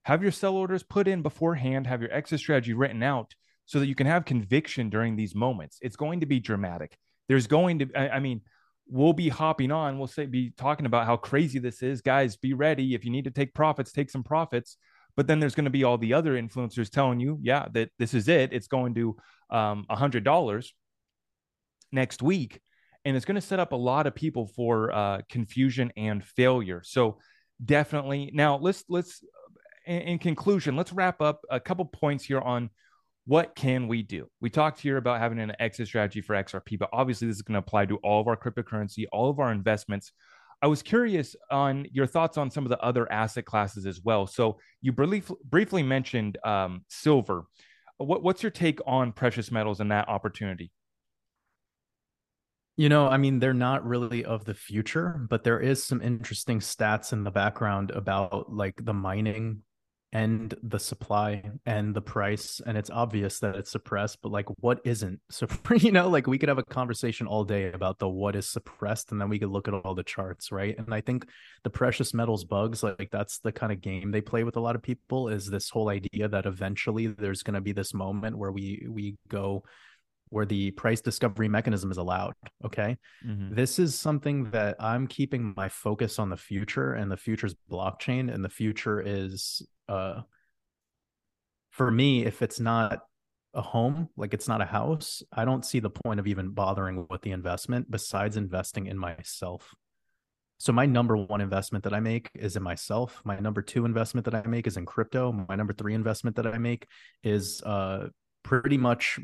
have 0.06 0.22
your 0.22 0.32
sell 0.32 0.56
orders 0.56 0.84
put 0.84 1.08
in 1.08 1.24
beforehand. 1.24 1.88
Have 1.88 2.02
your 2.02 2.14
exit 2.14 2.40
strategy 2.40 2.74
written 2.74 3.02
out 3.02 3.34
so 3.66 3.80
that 3.80 3.88
you 3.88 3.96
can 3.96 4.06
have 4.06 4.24
conviction 4.24 4.90
during 4.90 5.16
these 5.16 5.34
moments. 5.34 5.80
It's 5.82 5.96
going 5.96 6.20
to 6.20 6.28
be 6.28 6.40
dramatic. 6.40 6.96
There's 7.28 7.48
going 7.48 7.80
to, 7.80 7.88
I, 7.96 8.10
I 8.10 8.20
mean, 8.20 8.42
we'll 8.88 9.14
be 9.14 9.30
hopping 9.30 9.72
on. 9.72 9.98
We'll 9.98 10.08
say, 10.08 10.28
be 10.28 10.52
talking 10.58 10.86
about 10.86 11.08
how 11.08 11.18
crazy 11.18 11.58
this 11.58 11.82
is. 11.82 12.02
Guys, 12.02 12.38
be 12.38 12.54
ready. 12.54 12.94
If 12.94 13.04
you 13.04 13.10
need 13.10 13.26
to 13.26 13.32
take 13.32 13.56
profits, 13.56 13.92
take 13.92 14.12
some 14.12 14.24
profits. 14.24 14.78
But 15.18 15.26
then 15.26 15.40
there's 15.40 15.56
going 15.56 15.66
to 15.66 15.72
be 15.72 15.84
all 15.84 15.98
the 15.98 16.14
other 16.14 16.40
influencers 16.40 16.92
telling 16.92 17.20
you, 17.20 17.40
yeah, 17.42 17.66
that 17.74 17.90
this 17.98 18.14
is 18.14 18.28
it. 18.28 18.54
It's 18.54 18.68
going 18.68 18.94
to 18.96 19.18
um, 19.50 19.88
$100 19.90 20.68
next 21.92 22.22
week. 22.22 22.60
And 23.06 23.18
it's 23.18 23.26
going 23.26 23.36
to 23.36 23.42
set 23.42 23.60
up 23.60 23.72
a 23.72 23.78
lot 23.78 24.06
of 24.06 24.14
people 24.14 24.46
for 24.56 24.94
uh, 24.94 25.22
confusion 25.30 25.92
and 25.98 26.24
failure. 26.24 26.82
So 26.84 27.18
definitely. 27.64 28.32
Now 28.34 28.58
let's 28.58 28.84
let's 28.90 29.24
in, 29.86 30.02
in 30.02 30.20
conclusion, 30.20 30.76
let's 30.76 30.94
wrap 30.94 31.22
up 31.22 31.42
a 31.50 31.60
couple 31.60 31.86
points 31.86 32.24
here 32.24 32.40
on 32.40 32.70
what 33.26 33.56
can 33.56 33.88
we 33.88 34.04
do? 34.04 34.28
We 34.40 34.50
talked 34.50 34.80
here 34.80 34.98
about 34.98 35.20
having 35.20 35.40
an 35.40 35.54
exit 35.60 35.88
strategy 35.88 36.22
for 36.22 36.36
XRP, 36.36 36.78
but 36.78 36.90
obviously 36.94 37.28
this 37.28 37.38
is 37.38 37.42
going 37.42 37.54
to 37.54 37.60
apply 37.60 37.88
to 37.88 37.98
all 37.98 38.22
of 38.22 38.28
our 38.28 38.38
cryptocurrency, 38.38 39.06
all 39.12 39.30
of 39.30 39.40
our 39.40 39.52
investments. 39.52 40.12
I 40.62 40.68
was 40.68 40.84
curious 40.84 41.36
on 41.50 41.88
your 41.92 42.06
thoughts 42.06 42.38
on 42.38 42.52
some 42.52 42.66
of 42.66 42.70
the 42.70 42.80
other 42.80 43.12
asset 43.12 43.46
classes 43.46 43.86
as 43.86 44.02
well. 44.02 44.28
So 44.28 44.60
you 44.82 44.92
brief, 44.92 45.32
briefly 45.44 45.84
mentioned 45.84 46.38
um, 46.44 46.86
silver. 46.88 47.46
What, 47.98 48.22
what's 48.22 48.44
your 48.44 48.52
take 48.52 48.80
on 48.86 49.12
precious 49.12 49.52
metals 49.52 49.80
and 49.80 49.92
that 49.92 50.08
opportunity? 50.08 50.72
You 52.78 52.90
know, 52.90 53.08
I 53.08 53.18
mean, 53.18 53.40
they're 53.40 53.54
not 53.54 53.86
really 53.86 54.26
of 54.26 54.44
the 54.46 54.54
future, 54.54 55.26
but 55.30 55.44
there 55.44 55.60
is 55.60 55.84
some 55.84 56.02
interesting 56.02 56.60
stats 56.60 57.14
in 57.14 57.24
the 57.24 57.32
background 57.32 57.90
about 57.92 58.52
like 58.54 58.76
the 58.84 58.94
mining 58.94 59.62
and 60.16 60.54
the 60.64 60.80
supply 60.80 61.44
and 61.66 61.94
the 61.94 62.02
price 62.02 62.62
and 62.66 62.78
it's 62.78 62.90
obvious 62.90 63.40
that 63.40 63.54
it's 63.58 63.70
suppressed 63.70 64.20
but 64.22 64.32
like 64.32 64.46
what 64.62 64.80
isn't? 64.86 65.20
So 65.30 65.46
you 65.76 65.92
know 65.92 66.08
like 66.08 66.26
we 66.26 66.38
could 66.38 66.48
have 66.48 66.58
a 66.58 66.64
conversation 66.64 67.28
all 67.28 67.44
day 67.44 67.74
about 67.74 68.00
the 68.00 68.08
what 68.08 68.38
is 68.38 68.48
suppressed 68.48 69.12
and 69.12 69.20
then 69.20 69.28
we 69.28 69.40
could 69.40 69.50
look 69.50 69.68
at 69.68 69.74
all 69.74 69.94
the 69.94 70.04
charts 70.04 70.54
right? 70.54 70.78
And 70.78 70.94
i 70.94 71.02
think 71.02 71.28
the 71.66 71.70
precious 71.70 72.14
metals 72.14 72.46
bugs 72.46 72.82
like 72.82 73.10
that's 73.12 73.40
the 73.40 73.52
kind 73.52 73.74
of 73.74 73.82
game 73.82 74.12
they 74.12 74.22
play 74.22 74.46
with 74.46 74.56
a 74.56 74.62
lot 74.62 74.78
of 74.78 74.82
people 74.82 75.28
is 75.28 75.50
this 75.50 75.70
whole 75.70 75.90
idea 75.90 76.30
that 76.30 76.46
eventually 76.46 77.08
there's 77.08 77.44
going 77.44 77.56
to 77.56 77.62
be 77.62 77.74
this 77.74 77.94
moment 77.94 78.38
where 78.38 78.54
we 78.54 78.88
we 78.90 79.18
go 79.28 79.66
where 80.30 80.46
the 80.46 80.72
price 80.72 81.02
discovery 81.02 81.48
mechanism 81.48 81.92
is 81.92 81.98
allowed. 81.98 82.34
Okay. 82.64 82.98
Mm-hmm. 83.26 83.56
This 83.56 83.80
is 83.80 83.96
something 83.96 84.52
that 84.52 84.76
I'm 84.80 85.08
keeping 85.08 85.54
my 85.56 85.70
focus 85.70 86.20
on 86.20 86.30
the 86.30 86.38
future, 86.38 86.94
and 86.94 87.12
the 87.12 87.18
future 87.18 87.48
is 87.48 87.56
blockchain, 87.70 88.34
and 88.34 88.44
the 88.44 88.50
future 88.50 89.02
is 89.02 89.66
uh 89.88 90.22
for 91.72 91.92
me, 91.92 92.26
if 92.26 92.42
it's 92.42 92.60
not 92.60 93.02
a 93.54 93.62
home, 93.62 94.08
like 94.16 94.34
it's 94.34 94.48
not 94.48 94.62
a 94.62 94.66
house, 94.66 95.22
I 95.34 95.44
don't 95.44 95.66
see 95.66 95.80
the 95.80 95.90
point 95.90 96.22
of 96.22 96.28
even 96.28 96.52
bothering 96.52 97.06
with 97.10 97.22
the 97.22 97.32
investment 97.32 97.92
besides 97.92 98.38
investing 98.38 98.88
in 98.88 98.98
myself. 98.98 99.76
So 100.58 100.72
my 100.72 100.86
number 100.86 101.18
one 101.18 101.42
investment 101.42 101.84
that 101.84 101.94
I 101.94 102.00
make 102.00 102.30
is 102.34 102.56
in 102.56 102.64
myself. 102.64 103.22
My 103.26 103.38
number 103.40 103.62
two 103.62 103.84
investment 103.84 104.24
that 104.26 104.36
I 104.36 104.48
make 104.48 104.68
is 104.68 104.78
in 104.78 104.86
crypto. 104.86 105.34
My 105.50 105.56
number 105.56 105.74
three 105.74 105.94
investment 105.94 106.38
that 106.38 106.48
I 106.48 106.58
make 106.58 106.88
is 107.24 107.62
uh 107.64 108.08
pretty 108.46 108.78
much 108.78 109.20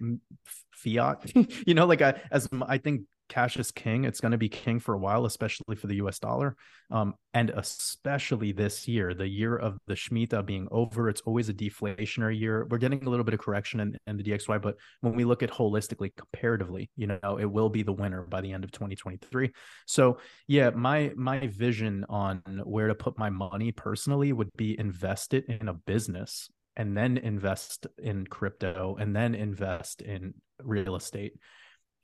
fiat. 0.73 1.31
you 1.67 1.73
know, 1.73 1.85
like 1.85 2.01
I, 2.01 2.19
as 2.31 2.49
I 2.67 2.77
think 2.79 3.03
cash 3.31 3.55
is 3.55 3.71
king. 3.71 4.03
It's 4.03 4.19
going 4.19 4.33
to 4.33 4.37
be 4.37 4.49
king 4.49 4.77
for 4.81 4.93
a 4.93 4.97
while, 4.97 5.25
especially 5.25 5.77
for 5.77 5.87
the 5.87 5.95
US 5.95 6.19
dollar. 6.19 6.57
Um, 6.91 7.13
and 7.33 7.49
especially 7.51 8.51
this 8.51 8.89
year, 8.89 9.13
the 9.13 9.27
year 9.27 9.55
of 9.55 9.77
the 9.87 9.93
Shemitah 9.93 10.45
being 10.45 10.67
over. 10.69 11.07
It's 11.07 11.21
always 11.21 11.47
a 11.47 11.53
deflationary 11.53 12.37
year. 12.37 12.67
We're 12.69 12.77
getting 12.77 13.05
a 13.05 13.09
little 13.09 13.23
bit 13.23 13.33
of 13.33 13.39
correction 13.39 13.79
in, 13.79 13.97
in 14.05 14.17
the 14.17 14.23
DXY, 14.23 14.61
but 14.61 14.75
when 14.99 15.15
we 15.15 15.23
look 15.23 15.43
at 15.43 15.49
holistically, 15.49 16.13
comparatively, 16.13 16.89
you 16.97 17.07
know, 17.07 17.37
it 17.39 17.45
will 17.45 17.69
be 17.69 17.83
the 17.83 17.93
winner 17.93 18.23
by 18.23 18.41
the 18.41 18.51
end 18.51 18.65
of 18.65 18.73
2023. 18.73 19.51
So 19.87 20.17
yeah, 20.49 20.71
my 20.71 21.13
my 21.15 21.47
vision 21.47 22.05
on 22.09 22.41
where 22.65 22.89
to 22.89 22.95
put 22.95 23.17
my 23.17 23.29
money 23.29 23.71
personally 23.71 24.33
would 24.33 24.51
be 24.57 24.77
invest 24.77 25.33
it 25.33 25.45
in 25.47 25.69
a 25.69 25.73
business 25.73 26.49
and 26.75 26.95
then 26.95 27.17
invest 27.17 27.87
in 27.97 28.25
crypto 28.25 28.97
and 28.99 29.15
then 29.15 29.35
invest 29.35 30.01
in 30.01 30.33
real 30.63 30.95
estate. 30.95 31.33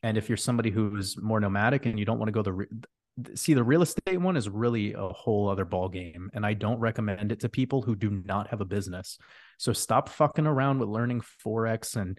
And 0.04 0.18
if 0.18 0.30
you're 0.30 0.38
somebody 0.38 0.70
who's 0.70 1.22
more 1.22 1.40
nomadic 1.40 1.86
and 1.86 1.98
you 1.98 2.06
don't 2.06 2.20
want 2.20 2.28
to 2.28 2.34
go 2.34 2.44
the 2.44 2.54
re- 2.54 2.68
see 3.34 3.54
the 3.54 3.64
real 3.64 3.82
estate 3.82 4.22
one 4.22 4.38
is 4.38 4.48
really 4.48 4.94
a 4.94 5.10
whole 5.10 5.50
other 5.50 5.66
ball 5.66 5.90
game 5.90 6.30
and 6.34 6.46
I 6.46 6.54
don't 6.54 6.80
recommend 6.80 7.32
it 7.32 7.40
to 7.40 7.50
people 7.50 7.82
who 7.82 7.96
do 7.96 8.12
not 8.26 8.50
have 8.50 8.62
a 8.62 8.66
business. 8.66 9.18
So 9.58 9.74
stop 9.74 10.10
fucking 10.10 10.46
around 10.46 10.80
with 10.80 10.90
learning 10.90 11.24
forex 11.44 11.96
and 11.96 12.18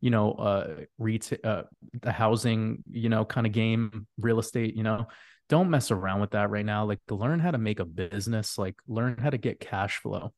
you 0.00 0.10
know 0.10 0.32
uh 0.32 0.84
retail 0.98 1.38
uh, 1.42 1.62
the 2.00 2.12
housing, 2.12 2.84
you 2.90 3.08
know, 3.08 3.24
kind 3.24 3.46
of 3.46 3.52
game, 3.52 4.06
real 4.18 4.38
estate, 4.38 4.76
you 4.76 4.82
know. 4.82 5.06
Don't 5.48 5.70
mess 5.70 5.92
around 5.92 6.20
with 6.20 6.32
that 6.32 6.50
right 6.50 6.66
now. 6.66 6.84
Like 6.84 6.98
learn 7.08 7.38
how 7.38 7.52
to 7.52 7.58
make 7.58 7.78
a 7.78 7.84
business, 7.84 8.58
like 8.58 8.74
learn 8.88 9.16
how 9.18 9.30
to 9.30 9.38
get 9.38 9.60
cash 9.60 9.98
flow 9.98 10.32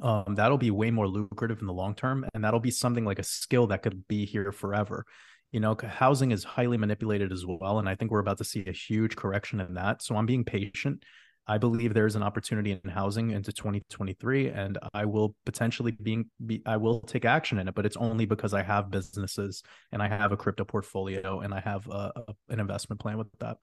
um, 0.00 0.34
that'll 0.34 0.58
be 0.58 0.70
way 0.70 0.90
more 0.90 1.08
lucrative 1.08 1.60
in 1.60 1.66
the 1.66 1.72
long 1.72 1.94
term 1.94 2.26
and 2.34 2.44
that'll 2.44 2.60
be 2.60 2.70
something 2.70 3.04
like 3.04 3.18
a 3.18 3.24
skill 3.24 3.66
that 3.68 3.82
could 3.82 4.06
be 4.08 4.26
here 4.26 4.52
forever. 4.52 5.04
You 5.52 5.60
know 5.60 5.76
housing 5.82 6.32
is 6.32 6.44
highly 6.44 6.76
manipulated 6.76 7.32
as 7.32 7.44
well 7.46 7.78
and 7.78 7.88
i 7.88 7.94
think 7.94 8.10
we're 8.10 8.18
about 8.18 8.38
to 8.38 8.44
see 8.44 8.64
a 8.66 8.72
huge 8.72 9.16
correction 9.16 9.60
in 9.60 9.74
that. 9.74 10.02
So 10.02 10.16
i'm 10.16 10.26
being 10.26 10.44
patient. 10.44 11.04
I 11.48 11.58
believe 11.58 11.94
there's 11.94 12.16
an 12.16 12.24
opportunity 12.24 12.72
in 12.72 12.90
housing 12.90 13.30
into 13.30 13.52
2023 13.52 14.48
and 14.48 14.78
i 14.92 15.04
will 15.04 15.34
potentially 15.44 15.92
being 15.92 16.28
be 16.44 16.60
i 16.66 16.76
will 16.76 17.00
take 17.02 17.24
action 17.24 17.58
in 17.58 17.68
it 17.68 17.74
but 17.74 17.86
it's 17.86 17.96
only 17.96 18.26
because 18.26 18.52
i 18.52 18.62
have 18.62 18.90
businesses 18.90 19.62
and 19.92 20.02
i 20.02 20.08
have 20.08 20.32
a 20.32 20.36
crypto 20.36 20.64
portfolio 20.64 21.40
and 21.40 21.54
i 21.54 21.60
have 21.60 21.86
a, 21.86 22.12
a, 22.16 22.34
an 22.48 22.58
investment 22.58 23.00
plan 23.00 23.16
with 23.16 23.28
that 23.38 23.58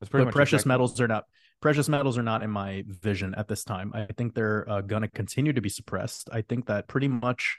but 0.00 0.30
precious 0.30 0.60
exactly. 0.60 0.68
metals 0.68 1.00
are 1.00 1.08
not 1.08 1.24
precious 1.60 1.88
metals 1.88 2.16
are 2.16 2.22
not 2.22 2.42
in 2.42 2.50
my 2.50 2.84
vision 2.86 3.34
at 3.36 3.48
this 3.48 3.64
time. 3.64 3.92
I 3.94 4.06
think 4.16 4.34
they're 4.34 4.68
uh, 4.68 4.80
going 4.80 5.02
to 5.02 5.08
continue 5.08 5.52
to 5.52 5.60
be 5.60 5.68
suppressed. 5.68 6.28
I 6.32 6.42
think 6.42 6.66
that 6.66 6.88
pretty 6.88 7.08
much 7.08 7.56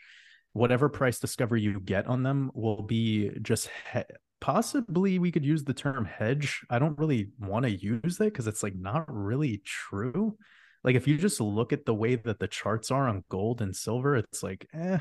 whatever 0.53 0.90
price 0.90 1.20
discovery 1.20 1.61
you 1.61 1.80
get 1.80 2.07
on 2.07 2.24
them 2.24 2.52
will 2.53 2.82
be 2.82 3.32
just 3.41 3.70
he- 3.94 4.02
possibly 4.41 5.20
we 5.20 5.32
could 5.32 5.45
use 5.45 5.64
the 5.64 5.74
term 5.74 6.06
hedge. 6.06 6.61
I 6.70 6.80
don't 6.80 6.98
really 6.98 7.30
want 7.40 7.64
to 7.64 7.72
use 7.72 8.20
it 8.20 8.26
because 8.26 8.48
it's 8.48 8.64
like 8.64 8.76
not 8.76 9.06
really 9.07 9.61
true. 9.66 10.38
Like 10.84 10.95
if 10.95 11.07
you 11.07 11.18
just 11.18 11.41
look 11.41 11.74
at 11.74 11.86
the 11.86 11.94
way 11.94 12.16
that 12.16 12.40
the 12.40 12.48
charts 12.48 12.90
are 12.90 13.07
on 13.07 13.26
gold 13.30 13.61
and 13.61 13.76
silver, 13.76 14.16
it's 14.16 14.41
like, 14.41 14.68
eh, 14.74 14.99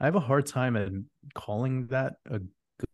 I 0.00 0.04
have 0.04 0.16
a 0.16 0.20
hard 0.20 0.46
time 0.46 0.76
at 0.76 0.90
calling 1.34 1.86
that 1.86 2.14
a 2.28 2.40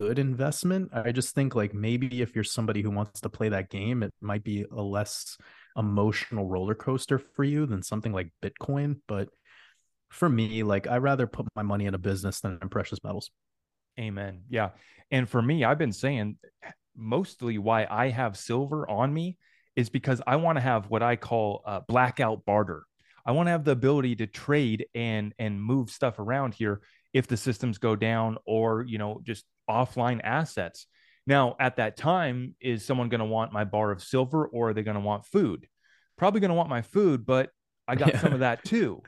good 0.01 0.19
investment. 0.19 0.90
I 0.93 1.12
just 1.12 1.35
think 1.35 1.55
like 1.55 1.74
maybe 1.74 2.23
if 2.23 2.35
you're 2.35 2.44
somebody 2.44 2.82
who 2.82 2.90
wants 2.90 3.20
to 3.20 3.28
play 3.28 3.48
that 3.48 3.70
game, 3.70 4.02
it 4.02 4.12
might 4.20 4.44
be 4.44 4.65
a 4.70 4.82
less 4.82 5.36
emotional 5.77 6.47
roller 6.47 6.74
coaster 6.74 7.19
for 7.19 7.44
you 7.44 7.66
than 7.66 7.82
something 7.82 8.12
like 8.12 8.31
Bitcoin. 8.43 9.01
But 9.06 9.28
for 10.10 10.28
me, 10.28 10.62
like 10.62 10.86
I 10.86 10.98
rather 10.98 11.27
put 11.27 11.47
my 11.55 11.62
money 11.62 11.86
in 11.86 11.94
a 11.94 11.98
business 11.98 12.40
than 12.40 12.59
in 12.60 12.69
precious 12.69 12.98
metals. 13.05 13.31
Amen. 13.98 14.43
Yeah. 14.48 14.70
And 15.10 15.28
for 15.28 15.43
me, 15.43 15.65
I've 15.65 15.78
been 15.78 15.93
saying 15.93 16.39
mostly 16.97 17.59
why 17.59 17.86
I 17.89 18.09
have 18.09 18.36
silver 18.36 18.89
on 18.89 19.12
me 19.12 19.36
is 19.77 19.89
because 19.89 20.20
I 20.27 20.36
want 20.36 20.56
to 20.56 20.62
have 20.62 20.90
what 20.90 21.02
I 21.02 21.16
call 21.16 21.62
blackout 21.89 22.44
barter. 22.44 22.85
I 23.24 23.32
want 23.32 23.47
to 23.47 23.51
have 23.51 23.65
the 23.65 23.73
ability 23.73 24.16
to 24.16 24.27
trade 24.27 24.86
and 24.94 25.35
and 25.39 25.62
move 25.62 25.90
stuff 25.90 26.19
around 26.19 26.55
here 26.55 26.81
if 27.12 27.27
the 27.27 27.36
systems 27.36 27.78
go 27.78 27.94
down 27.94 28.39
or 28.47 28.82
you 28.82 28.98
know 28.98 29.20
just 29.23 29.44
offline 29.68 30.20
assets. 30.22 30.86
Now, 31.26 31.56
at 31.60 31.76
that 31.76 31.96
time, 31.96 32.54
is 32.60 32.84
someone 32.84 33.08
going 33.08 33.20
to 33.20 33.26
want 33.26 33.52
my 33.52 33.64
bar 33.64 33.90
of 33.90 34.02
silver 34.02 34.46
or 34.46 34.70
are 34.70 34.74
they 34.74 34.82
going 34.82 34.96
to 34.96 35.00
want 35.00 35.26
food? 35.26 35.68
Probably 36.16 36.40
going 36.40 36.50
to 36.50 36.54
want 36.54 36.70
my 36.70 36.82
food, 36.82 37.26
but 37.26 37.50
I 37.86 37.96
got 37.96 38.14
yeah. 38.14 38.20
some 38.20 38.32
of 38.32 38.40
that 38.40 38.64
too. 38.64 39.02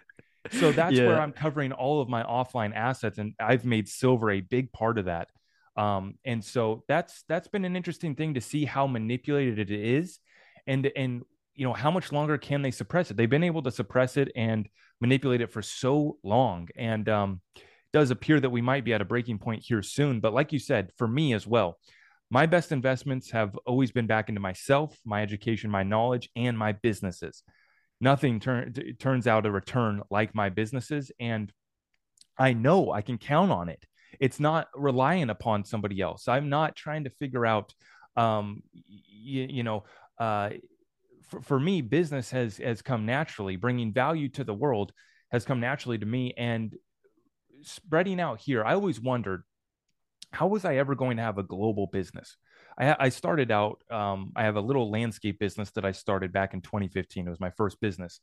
So 0.50 0.72
that's 0.72 0.96
yeah. 0.96 1.06
where 1.06 1.20
I'm 1.20 1.32
covering 1.32 1.72
all 1.72 2.00
of 2.00 2.08
my 2.08 2.22
offline 2.22 2.74
assets, 2.74 3.18
and 3.18 3.34
I've 3.38 3.64
made 3.64 3.88
silver 3.88 4.30
a 4.30 4.40
big 4.40 4.72
part 4.72 4.98
of 4.98 5.04
that. 5.04 5.28
Um, 5.76 6.14
and 6.24 6.42
so 6.44 6.84
that's 6.88 7.24
that's 7.28 7.48
been 7.48 7.64
an 7.64 7.76
interesting 7.76 8.14
thing 8.14 8.34
to 8.34 8.40
see 8.40 8.64
how 8.64 8.86
manipulated 8.86 9.58
it 9.58 9.70
is, 9.70 10.18
and 10.66 10.90
and 10.96 11.22
you 11.54 11.66
know 11.66 11.74
how 11.74 11.90
much 11.90 12.10
longer 12.10 12.38
can 12.38 12.62
they 12.62 12.70
suppress 12.70 13.10
it? 13.10 13.16
They've 13.16 13.28
been 13.30 13.44
able 13.44 13.62
to 13.62 13.70
suppress 13.70 14.16
it 14.16 14.32
and 14.34 14.68
manipulate 15.00 15.42
it 15.42 15.52
for 15.52 15.62
so 15.62 16.18
long, 16.22 16.68
and 16.74 17.08
um, 17.08 17.40
does 17.92 18.10
appear 18.10 18.40
that 18.40 18.50
we 18.50 18.62
might 18.62 18.84
be 18.84 18.94
at 18.94 19.00
a 19.00 19.04
breaking 19.04 19.38
point 19.38 19.64
here 19.66 19.82
soon. 19.82 20.20
But 20.20 20.34
like 20.34 20.52
you 20.52 20.58
said, 20.58 20.90
for 20.96 21.08
me 21.08 21.34
as 21.34 21.46
well, 21.46 21.78
My 22.30 22.46
best 22.46 22.70
investments 22.70 23.30
have 23.32 23.58
always 23.66 23.90
been 23.90 24.06
back 24.06 24.28
into 24.28 24.40
myself, 24.40 24.96
my 25.04 25.22
education, 25.22 25.68
my 25.70 25.82
knowledge, 25.82 26.30
and 26.36 26.56
my 26.56 26.72
businesses. 26.72 27.42
Nothing 28.00 28.38
turn, 28.38 28.72
turns 28.98 29.26
out 29.26 29.46
a 29.46 29.50
return 29.50 30.02
like 30.10 30.34
my 30.34 30.48
businesses. 30.48 31.10
And 31.18 31.52
I 32.38 32.52
know 32.52 32.92
I 32.92 33.02
can 33.02 33.18
count 33.18 33.50
on 33.50 33.68
it. 33.68 33.84
It's 34.20 34.38
not 34.38 34.68
relying 34.74 35.28
upon 35.28 35.64
somebody 35.64 36.00
else. 36.00 36.28
I'm 36.28 36.48
not 36.48 36.76
trying 36.76 37.04
to 37.04 37.10
figure 37.10 37.44
out, 37.44 37.74
um, 38.16 38.62
you, 38.72 39.46
you 39.50 39.62
know, 39.64 39.84
uh, 40.18 40.50
for, 41.28 41.42
for 41.42 41.60
me, 41.60 41.80
business 41.82 42.30
has 42.30 42.58
has 42.58 42.82
come 42.82 43.06
naturally. 43.06 43.56
Bringing 43.56 43.92
value 43.92 44.28
to 44.30 44.44
the 44.44 44.54
world 44.54 44.92
has 45.30 45.44
come 45.44 45.60
naturally 45.60 45.98
to 45.98 46.06
me, 46.06 46.34
and 46.36 46.74
spreading 47.62 48.20
out 48.20 48.40
here. 48.40 48.64
I 48.64 48.74
always 48.74 49.00
wondered 49.00 49.44
how 50.32 50.46
was 50.46 50.64
I 50.64 50.76
ever 50.76 50.94
going 50.94 51.16
to 51.16 51.22
have 51.22 51.38
a 51.38 51.42
global 51.42 51.86
business? 51.86 52.36
I, 52.78 52.96
I 52.98 53.08
started 53.08 53.50
out. 53.50 53.82
Um, 53.90 54.32
I 54.36 54.44
have 54.44 54.56
a 54.56 54.60
little 54.60 54.90
landscape 54.90 55.38
business 55.38 55.70
that 55.72 55.84
I 55.84 55.92
started 55.92 56.32
back 56.32 56.54
in 56.54 56.60
2015. 56.60 57.26
It 57.26 57.30
was 57.30 57.40
my 57.40 57.50
first 57.50 57.80
business, 57.80 58.20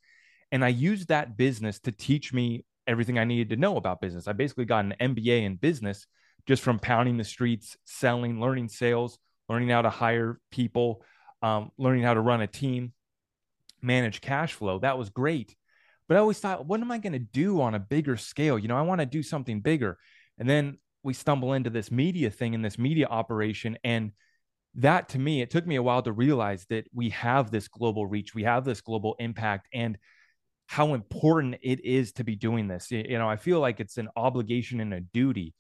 and 0.52 0.64
I 0.64 0.70
used 0.70 1.10
that 1.10 1.38
business 1.38 1.80
to 1.82 1.92
teach 1.92 2.34
me 2.34 2.66
everything 2.88 3.20
I 3.20 3.26
needed 3.26 3.50
to 3.50 3.58
know 3.58 3.76
about 3.76 4.00
business. 4.00 4.28
I 4.28 4.34
basically 4.34 4.66
got 4.66 4.86
an 4.86 4.96
MBA 5.00 5.44
in 5.44 5.56
business 5.56 6.08
just 6.46 6.64
from 6.64 6.80
pounding 6.80 7.18
the 7.18 7.26
streets, 7.26 7.76
selling, 7.84 8.40
learning 8.40 8.70
sales, 8.70 9.20
learning 9.50 9.70
how 9.70 9.82
to 9.82 9.90
hire 9.90 10.40
people, 10.50 11.04
um, 11.42 11.72
learning 11.78 12.04
how 12.04 12.14
to 12.14 12.22
run 12.22 12.42
a 12.42 12.48
team, 12.48 12.94
manage 13.82 14.22
cash 14.22 14.54
flow. 14.54 14.80
That 14.80 14.98
was 14.98 15.10
great. 15.10 15.56
But 16.08 16.18
I 16.18 16.20
always 16.20 16.40
thought, 16.40 16.66
what 16.66 16.82
am 16.82 16.92
I 16.92 16.98
going 16.98 17.14
to 17.14 17.20
do 17.20 17.62
on 17.62 17.76
a 17.76 17.80
bigger 17.80 18.18
scale? 18.18 18.58
You 18.58 18.68
know, 18.68 18.78
I 18.78 18.82
want 18.82 19.02
to 19.02 19.06
do 19.06 19.22
something 19.24 19.62
bigger. 19.62 19.98
And 20.38 20.50
then 20.50 20.78
we 21.04 21.14
stumble 21.14 21.54
into 21.54 21.70
this 21.70 21.92
media 21.92 22.30
thing 22.30 22.56
and 22.56 22.64
this 22.64 22.78
media 22.78 23.08
operation. 23.08 23.78
And 23.84 24.12
that 24.76 25.10
to 25.10 25.20
me, 25.20 25.42
it 25.42 25.50
took 25.50 25.66
me 25.66 25.76
a 25.76 25.84
while 25.84 26.02
to 26.04 26.12
realize 26.12 26.66
that 26.70 26.86
we 26.94 27.10
have 27.10 27.52
this 27.52 27.68
global 27.68 28.06
reach, 28.06 28.36
we 28.36 28.44
have 28.44 28.64
this 28.64 28.82
global 28.82 29.16
impact. 29.20 29.68
And 29.74 29.98
how 30.68 30.94
important 30.94 31.56
it 31.62 31.84
is 31.84 32.12
to 32.12 32.24
be 32.24 32.36
doing 32.36 32.68
this. 32.68 32.92
You 32.92 33.18
know, 33.18 33.30
I 33.30 33.38
feel 33.38 33.60
like 33.60 33.80
it's 33.80 33.98
an 33.98 34.10
obligation 34.18 34.82
and 34.82 34.94
a 34.94 35.00
duty. 35.00 35.54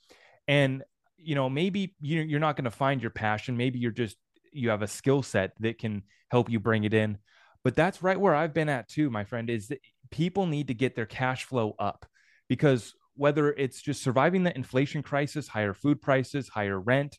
And, 0.47 0.83
you 1.17 1.33
know, 1.33 1.49
maybe 1.49 1.95
you're 2.01 2.41
not 2.41 2.57
going 2.57 2.65
to 2.65 2.71
find 2.71 3.01
your 3.01 3.11
passion. 3.11 3.55
Maybe 3.55 3.79
you're 3.79 3.91
just, 3.91 4.17
you 4.51 4.69
have 4.69 4.81
a 4.81 4.87
skill 4.87 5.23
set 5.23 5.53
that 5.61 5.79
can 5.79 6.03
help 6.29 6.49
you 6.49 6.59
bring 6.59 6.83
it 6.83 6.93
in. 6.93 7.17
But 7.63 7.75
that's 7.75 8.03
right 8.03 8.19
where 8.19 8.35
I've 8.35 8.53
been 8.53 8.69
at 8.69 8.89
too, 8.89 9.09
my 9.09 9.23
friend, 9.23 9.49
is 9.49 9.71
people 10.09 10.45
need 10.45 10.67
to 10.67 10.73
get 10.73 10.95
their 10.95 11.05
cash 11.05 11.45
flow 11.45 11.75
up 11.79 12.05
because 12.47 12.93
whether 13.15 13.51
it's 13.51 13.81
just 13.81 14.03
surviving 14.03 14.43
the 14.43 14.55
inflation 14.55 15.01
crisis, 15.01 15.47
higher 15.47 15.73
food 15.73 16.01
prices, 16.01 16.47
higher 16.47 16.79
rent, 16.79 17.17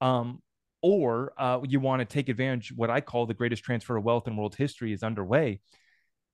um, 0.00 0.42
or 0.82 1.32
uh, 1.38 1.60
you 1.66 1.80
want 1.80 2.00
to 2.00 2.04
take 2.04 2.28
advantage, 2.28 2.72
what 2.74 2.90
I 2.90 3.00
call 3.00 3.26
the 3.26 3.34
greatest 3.34 3.64
transfer 3.64 3.96
of 3.96 4.04
wealth 4.04 4.26
in 4.26 4.36
world 4.36 4.56
history 4.56 4.92
is 4.92 5.02
underway 5.02 5.60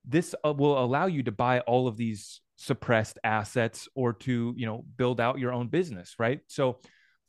this 0.05 0.35
uh, 0.45 0.53
will 0.53 0.83
allow 0.83 1.05
you 1.05 1.23
to 1.23 1.31
buy 1.31 1.59
all 1.61 1.87
of 1.87 1.97
these 1.97 2.41
suppressed 2.55 3.17
assets 3.23 3.87
or 3.95 4.13
to 4.13 4.53
you 4.55 4.65
know 4.65 4.85
build 4.97 5.19
out 5.19 5.39
your 5.39 5.51
own 5.51 5.67
business 5.67 6.15
right? 6.19 6.41
So 6.47 6.79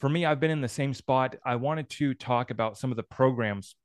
for 0.01 0.09
me 0.09 0.27
i've 0.27 0.41
been 0.41 0.51
in 0.51 0.61
the 0.61 0.69
same 0.69 0.93
spot. 0.93 1.37
I 1.45 1.57
wanted 1.57 1.89
to 1.91 2.15
talk 2.15 2.51
about 2.51 2.79
some 2.79 2.91
of 2.91 2.97
the 2.97 3.03
programs 3.03 3.77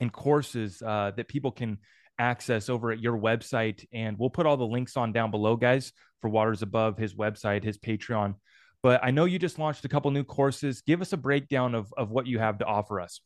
and 0.00 0.12
courses 0.12 0.82
uh, 0.82 1.12
that 1.16 1.28
people 1.28 1.50
can 1.50 1.78
access 2.20 2.68
over 2.68 2.92
at 2.92 3.00
your 3.00 3.16
website 3.16 3.84
and 3.92 4.18
we'll 4.18 4.30
put 4.30 4.46
all 4.46 4.56
the 4.56 4.66
links 4.66 4.96
on 4.96 5.12
down 5.12 5.30
below 5.30 5.56
guys 5.56 5.92
for 6.20 6.28
waters 6.28 6.62
above 6.62 6.98
his 6.98 7.14
website 7.14 7.64
his 7.64 7.78
patreon 7.78 8.34
but 8.82 9.00
i 9.02 9.10
know 9.10 9.24
you 9.24 9.38
just 9.38 9.58
launched 9.58 9.84
a 9.84 9.88
couple 9.88 10.10
new 10.10 10.22
courses 10.22 10.82
give 10.82 11.00
us 11.00 11.12
a 11.12 11.16
breakdown 11.16 11.74
of, 11.74 11.92
of 11.96 12.10
what 12.10 12.26
you 12.26 12.38
have 12.38 12.58
to 12.58 12.66
offer 12.66 13.00
us 13.00 13.20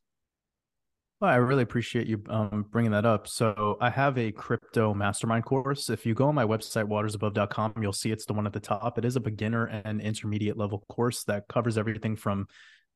well, 1.20 1.30
I 1.30 1.36
really 1.36 1.62
appreciate 1.62 2.06
you 2.06 2.22
um, 2.28 2.66
bringing 2.70 2.90
that 2.90 3.06
up. 3.06 3.28
So, 3.28 3.78
I 3.80 3.88
have 3.88 4.18
a 4.18 4.32
crypto 4.32 4.92
mastermind 4.92 5.44
course. 5.44 5.88
If 5.88 6.04
you 6.04 6.12
go 6.12 6.26
on 6.26 6.34
my 6.34 6.44
website, 6.44 6.86
watersabove.com, 6.86 7.74
you'll 7.80 7.92
see 7.92 8.10
it's 8.10 8.26
the 8.26 8.34
one 8.34 8.46
at 8.46 8.52
the 8.52 8.60
top. 8.60 8.98
It 8.98 9.04
is 9.04 9.14
a 9.14 9.20
beginner 9.20 9.66
and 9.66 10.00
intermediate 10.02 10.58
level 10.58 10.84
course 10.88 11.22
that 11.24 11.46
covers 11.48 11.78
everything 11.78 12.16
from 12.16 12.46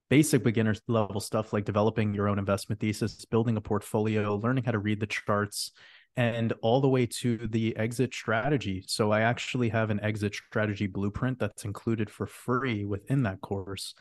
basic 0.08 0.42
beginner 0.42 0.74
level 0.86 1.20
stuff 1.20 1.52
like 1.52 1.64
developing 1.64 2.14
your 2.14 2.28
own 2.28 2.38
investment 2.38 2.80
thesis, 2.80 3.24
building 3.24 3.56
a 3.56 3.60
portfolio, 3.60 4.36
learning 4.36 4.64
how 4.64 4.72
to 4.72 4.78
read 4.78 5.00
the 5.00 5.06
charts, 5.06 5.72
and 6.16 6.52
all 6.62 6.80
the 6.80 6.88
way 6.88 7.06
to 7.06 7.46
the 7.48 7.76
exit 7.76 8.12
strategy. 8.12 8.84
So, 8.86 9.12
I 9.12 9.20
actually 9.20 9.68
have 9.68 9.90
an 9.90 10.00
exit 10.02 10.34
strategy 10.34 10.86
blueprint 10.86 11.38
that's 11.38 11.64
included 11.64 12.10
for 12.10 12.26
free 12.26 12.84
within 12.84 13.22
that 13.24 13.40
course 13.40 13.94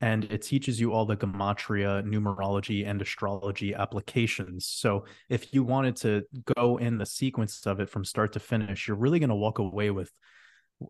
and 0.00 0.24
it 0.24 0.42
teaches 0.42 0.80
you 0.80 0.92
all 0.92 1.06
the 1.06 1.16
gematria, 1.16 2.02
numerology, 2.04 2.86
and 2.86 3.00
astrology 3.00 3.74
applications. 3.74 4.66
So 4.66 5.06
if 5.28 5.54
you 5.54 5.62
wanted 5.62 5.96
to 5.96 6.24
go 6.56 6.78
in 6.78 6.98
the 6.98 7.06
sequence 7.06 7.66
of 7.66 7.80
it 7.80 7.88
from 7.88 8.04
start 8.04 8.32
to 8.32 8.40
finish, 8.40 8.88
you're 8.88 8.96
really 8.96 9.18
going 9.18 9.30
to 9.30 9.34
walk 9.34 9.60
away 9.60 9.90
with. 9.90 10.10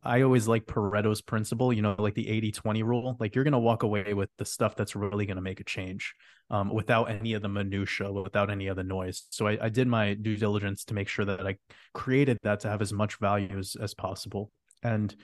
I 0.03 0.23
always 0.23 0.49
like 0.49 0.67
Pareto's 0.67 1.21
principle, 1.21 1.73
you 1.73 1.83
know, 1.83 1.95
like 1.99 2.15
the 2.15 2.29
80 2.29 2.53
20 2.53 2.83
rule. 2.83 3.17
Like 3.21 3.35
you're 3.35 3.45
going 3.45 3.53
to 3.53 3.59
walk 3.59 3.83
away 3.83 4.15
with 4.15 4.31
the 4.39 4.45
stuff 4.45 4.77
that's 4.77 4.97
really 4.97 5.27
going 5.27 5.37
to 5.37 5.43
make 5.43 5.61
a 5.61 5.65
change 5.65 6.15
um, 6.51 6.73
without 6.73 7.11
any 7.11 7.35
of 7.35 7.43
the 7.43 7.49
minutia, 7.49 8.11
without 8.11 8.51
any 8.51 8.69
of 8.69 8.77
the 8.77 8.85
noise. 8.85 9.25
So 9.31 9.47
I, 9.47 9.59
I 9.63 9.69
did 9.69 9.87
my 9.87 10.15
due 10.15 10.37
diligence 10.37 10.85
to 10.85 10.95
make 10.95 11.09
sure 11.09 11.25
that 11.25 11.47
I 11.47 11.57
created 11.93 12.39
that 12.43 12.61
to 12.61 12.69
have 12.69 12.83
as 12.83 12.93
much 12.93 13.19
value 13.19 13.59
as, 13.59 13.77
as 13.81 13.95
possible. 13.95 14.51
And 14.83 15.15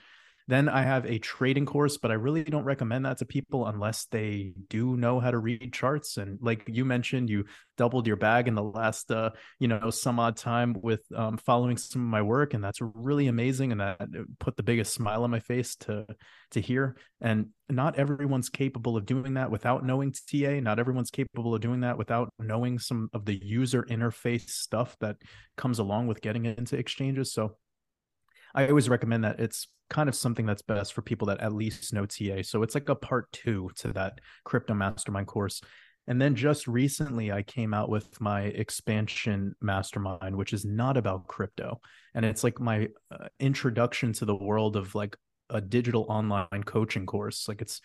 then 0.47 0.69
I 0.69 0.83
have 0.83 1.05
a 1.05 1.19
trading 1.19 1.65
course, 1.65 1.97
but 1.97 2.11
I 2.11 2.15
really 2.15 2.43
don't 2.43 2.63
recommend 2.63 3.05
that 3.05 3.17
to 3.19 3.25
people 3.25 3.67
unless 3.67 4.05
they 4.05 4.53
do 4.69 4.97
know 4.97 5.19
how 5.19 5.31
to 5.31 5.37
read 5.37 5.73
charts. 5.73 6.17
And 6.17 6.39
like 6.41 6.63
you 6.67 6.85
mentioned, 6.85 7.29
you 7.29 7.45
doubled 7.77 8.07
your 8.07 8.15
bag 8.15 8.47
in 8.47 8.55
the 8.55 8.63
last, 8.63 9.11
uh, 9.11 9.31
you 9.59 9.67
know, 9.67 9.89
some 9.89 10.19
odd 10.19 10.35
time 10.35 10.75
with 10.81 11.01
um, 11.15 11.37
following 11.37 11.77
some 11.77 12.01
of 12.01 12.07
my 12.07 12.21
work, 12.21 12.53
and 12.53 12.63
that's 12.63 12.79
really 12.81 13.27
amazing. 13.27 13.71
And 13.71 13.81
that 13.81 13.99
put 14.39 14.55
the 14.57 14.63
biggest 14.63 14.93
smile 14.93 15.23
on 15.23 15.31
my 15.31 15.39
face 15.39 15.75
to 15.77 16.05
to 16.51 16.61
hear. 16.61 16.97
And 17.21 17.47
not 17.69 17.97
everyone's 17.97 18.49
capable 18.49 18.97
of 18.97 19.05
doing 19.05 19.35
that 19.35 19.51
without 19.51 19.85
knowing 19.85 20.13
TA. 20.13 20.59
Not 20.59 20.79
everyone's 20.79 21.11
capable 21.11 21.55
of 21.55 21.61
doing 21.61 21.81
that 21.81 21.97
without 21.97 22.33
knowing 22.39 22.79
some 22.79 23.09
of 23.13 23.25
the 23.25 23.39
user 23.41 23.83
interface 23.83 24.49
stuff 24.49 24.95
that 24.99 25.17
comes 25.55 25.79
along 25.79 26.07
with 26.07 26.21
getting 26.21 26.45
into 26.45 26.77
exchanges. 26.77 27.33
So 27.33 27.55
I 28.55 28.67
always 28.67 28.89
recommend 28.89 29.23
that 29.23 29.39
it's 29.39 29.67
kind 29.89 30.09
of 30.09 30.15
something 30.15 30.45
that's 30.45 30.61
best 30.61 30.93
for 30.93 31.01
people 31.01 31.27
that 31.27 31.41
at 31.41 31.53
least 31.53 31.93
know 31.93 32.05
TA. 32.05 32.41
So 32.43 32.63
it's 32.63 32.75
like 32.75 32.89
a 32.89 32.95
part 32.95 33.31
two 33.31 33.69
to 33.77 33.93
that 33.93 34.19
crypto 34.45 34.73
mastermind 34.73 35.27
course. 35.27 35.61
And 36.07 36.19
then 36.19 36.35
just 36.35 36.67
recently, 36.67 37.31
I 37.31 37.43
came 37.43 37.73
out 37.73 37.89
with 37.89 38.19
my 38.19 38.43
expansion 38.43 39.55
mastermind, 39.61 40.35
which 40.35 40.53
is 40.53 40.65
not 40.65 40.97
about 40.97 41.27
crypto. 41.27 41.79
And 42.15 42.25
it's 42.25 42.43
like 42.43 42.59
my 42.59 42.89
uh, 43.11 43.27
introduction 43.39 44.11
to 44.13 44.25
the 44.25 44.35
world 44.35 44.75
of 44.75 44.95
like 44.95 45.15
a 45.49 45.61
digital 45.61 46.05
online 46.09 46.63
coaching 46.65 47.05
course. 47.05 47.47
Like 47.47 47.61
it's, 47.61 47.81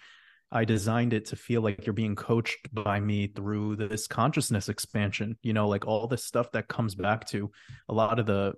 I 0.51 0.65
designed 0.65 1.13
it 1.13 1.27
to 1.27 1.37
feel 1.37 1.61
like 1.61 1.85
you're 1.85 1.93
being 1.93 2.15
coached 2.15 2.73
by 2.73 3.01
me 3.01 3.27
through 3.27 3.77
this 3.77 4.07
consciousness 4.07 4.69
expansion, 4.69 5.37
you 5.43 5.53
know, 5.53 5.69
like 5.69 5.87
all 5.87 6.07
this 6.07 6.25
stuff 6.25 6.53
that 6.53 6.69
comes 6.69 6.95
back 6.95 7.27
to 7.29 7.51
a 7.89 7.95
lot 7.95 8.19
of 8.19 8.27
the 8.27 8.55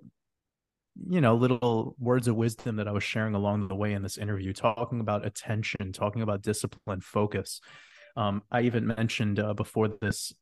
you 1.07 1.21
know 1.21 1.35
little 1.35 1.95
words 1.99 2.27
of 2.27 2.35
wisdom 2.35 2.75
that 2.75 2.87
i 2.87 2.91
was 2.91 3.03
sharing 3.03 3.35
along 3.35 3.67
the 3.67 3.75
way 3.75 3.93
in 3.93 4.01
this 4.01 4.17
interview 4.17 4.53
talking 4.53 4.99
about 4.99 5.25
attention 5.25 5.91
talking 5.93 6.21
about 6.21 6.41
discipline 6.41 7.01
focus. 7.01 7.61
Um, 8.17 8.43
i 8.51 8.61
even 8.61 8.87
mentioned 8.87 9.39
uh, 9.39 9.53
before 9.53 9.89
this 10.01 10.33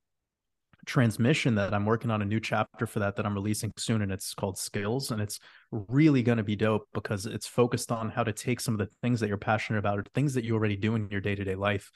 transmission 0.86 1.56
that 1.56 1.74
i'm 1.74 1.86
working 1.86 2.10
on 2.10 2.22
a 2.22 2.26
new 2.26 2.40
chapter 2.40 2.88
for 2.88 3.00
that 3.00 3.18
that 3.18 3.26
i'm 3.26 3.34
releasing 3.34 3.74
soon 3.78 4.02
and 4.02 4.12
it's 4.12 4.34
called 4.34 4.58
skills 4.58 5.12
and 5.12 5.22
it's 5.22 5.40
really 5.72 6.24
going 6.24 6.38
to 6.38 6.44
be 6.44 6.56
dope 6.56 6.88
because 6.94 7.26
it's 7.26 7.46
focused 7.46 7.92
on 7.92 8.10
how 8.10 8.24
to 8.24 8.32
take 8.32 8.62
some 8.62 8.74
of 8.74 8.80
the 8.80 8.90
things 9.02 9.20
that 9.20 9.28
you're 9.28 9.38
passionate 9.38 9.80
about 9.80 10.00
or 10.00 10.04
things 10.16 10.34
that 10.34 10.46
you 10.46 10.56
already 10.56 10.78
do 10.78 10.96
in 10.96 11.10
your 11.12 11.20
day-to-day 11.20 11.56
life 11.56 11.92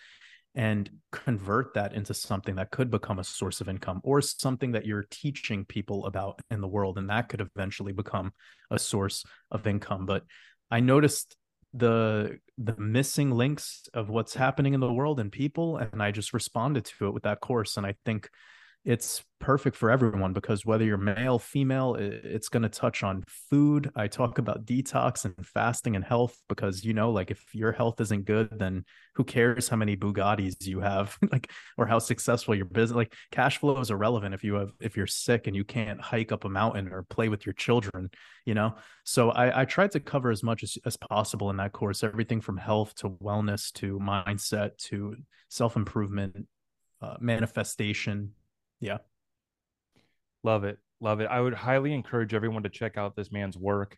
and 0.56 0.90
convert 1.12 1.74
that 1.74 1.94
into 1.94 2.14
something 2.14 2.56
that 2.56 2.72
could 2.72 2.92
become 2.92 3.20
a 3.20 3.24
source 3.24 3.62
of 3.62 3.70
income 3.70 4.02
or 4.04 4.22
something 4.22 4.74
that 4.74 4.86
you're 4.86 5.06
teaching 5.10 5.64
people 5.66 6.06
about 6.06 6.42
in 6.50 6.60
the 6.60 6.68
world 6.68 6.98
and 6.98 7.10
that 7.10 7.30
could 7.30 7.42
eventually 7.42 7.94
become 7.94 8.34
a 8.70 8.78
source 8.78 9.24
of 9.50 9.66
income. 9.68 10.06
But 10.06 10.24
i 10.70 10.80
noticed 10.80 11.36
the 11.74 12.38
the 12.58 12.76
missing 12.78 13.32
links 13.32 13.88
of 13.94 14.10
what's 14.10 14.34
happening 14.34 14.74
in 14.74 14.82
the 14.82 14.92
world 14.92 15.22
and 15.22 15.32
people 15.32 15.78
and 15.78 16.04
i 16.04 16.12
just 16.12 16.34
responded 16.34 16.84
to 16.84 17.08
it 17.08 17.14
with 17.14 17.24
that 17.24 17.40
course. 17.40 17.78
And 17.78 17.86
i 17.86 17.96
think 18.06 18.30
it's 18.84 19.24
perfect 19.40 19.76
for 19.76 19.92
everyone 19.92 20.34
because 20.34 20.66
whether 20.66 20.84
you're 20.84 20.98
male, 20.98 21.38
female, 21.38 21.96
it's 21.96 22.50
going 22.50 22.64
to 22.64 22.70
touch 22.70 23.04
on 23.04 23.24
food. 23.28 23.92
I 23.96 24.08
talk 24.08 24.40
about 24.40 24.66
detox 24.66 25.26
and 25.26 25.46
fasting 25.46 25.96
and 25.96 26.04
health 26.04 26.36
because 26.50 26.84
you 26.84 26.94
know, 26.94 27.12
like 27.12 27.30
if 27.30 27.44
your 27.54 27.72
health 27.72 28.02
isn't 28.02 28.26
good, 28.26 28.50
then 28.58 28.86
who 29.16 29.24
cares 29.24 29.68
how 29.68 29.78
many 29.78 29.96
Bugattis 29.96 30.66
you 30.66 30.80
have, 30.80 31.16
like 31.32 31.52
or 31.78 31.86
how 31.86 32.00
successful 32.00 32.56
your 32.56 32.66
business. 32.66 32.96
Like 32.96 33.14
cash 33.32 33.60
flow 33.60 33.80
is 33.80 33.92
irrelevant 33.92 34.34
if 34.34 34.44
you 34.44 34.56
have 34.56 34.72
if 34.80 34.98
you're 34.98 35.08
sick 35.08 35.46
and 35.46 35.56
you 35.56 35.64
can't 35.64 36.02
hike 36.02 36.32
up 36.32 36.46
a 36.46 36.50
mountain 36.50 36.92
or 36.92 37.04
play 37.04 37.30
with 37.30 37.46
your 37.46 37.54
children. 37.54 38.10
You 38.46 38.56
know, 38.56 38.76
so 39.04 39.30
I, 39.30 39.62
I 39.62 39.66
tried 39.66 39.92
to 39.92 40.00
cover 40.00 40.32
as 40.32 40.42
much 40.42 40.64
as, 40.64 40.78
as 40.86 40.98
possible 40.98 41.52
in 41.52 41.58
that 41.58 41.72
course, 41.72 42.04
everything 42.04 42.42
from 42.42 42.58
health 42.58 42.96
to 42.96 43.10
wellness 43.10 43.72
to 43.74 44.00
mindset 44.00 44.78
to 44.90 45.18
self 45.50 45.76
improvement 45.76 46.48
uh, 47.02 47.18
manifestation. 47.20 48.34
Yeah. 48.82 48.98
Love 50.44 50.64
it. 50.64 50.80
Love 51.00 51.20
it. 51.22 51.28
I 51.28 51.40
would 51.40 51.54
highly 51.54 51.94
encourage 51.94 52.34
everyone 52.34 52.64
to 52.64 52.70
check 52.70 52.98
out 52.98 53.16
this 53.16 53.32
man's 53.32 53.58
work. 53.58 53.98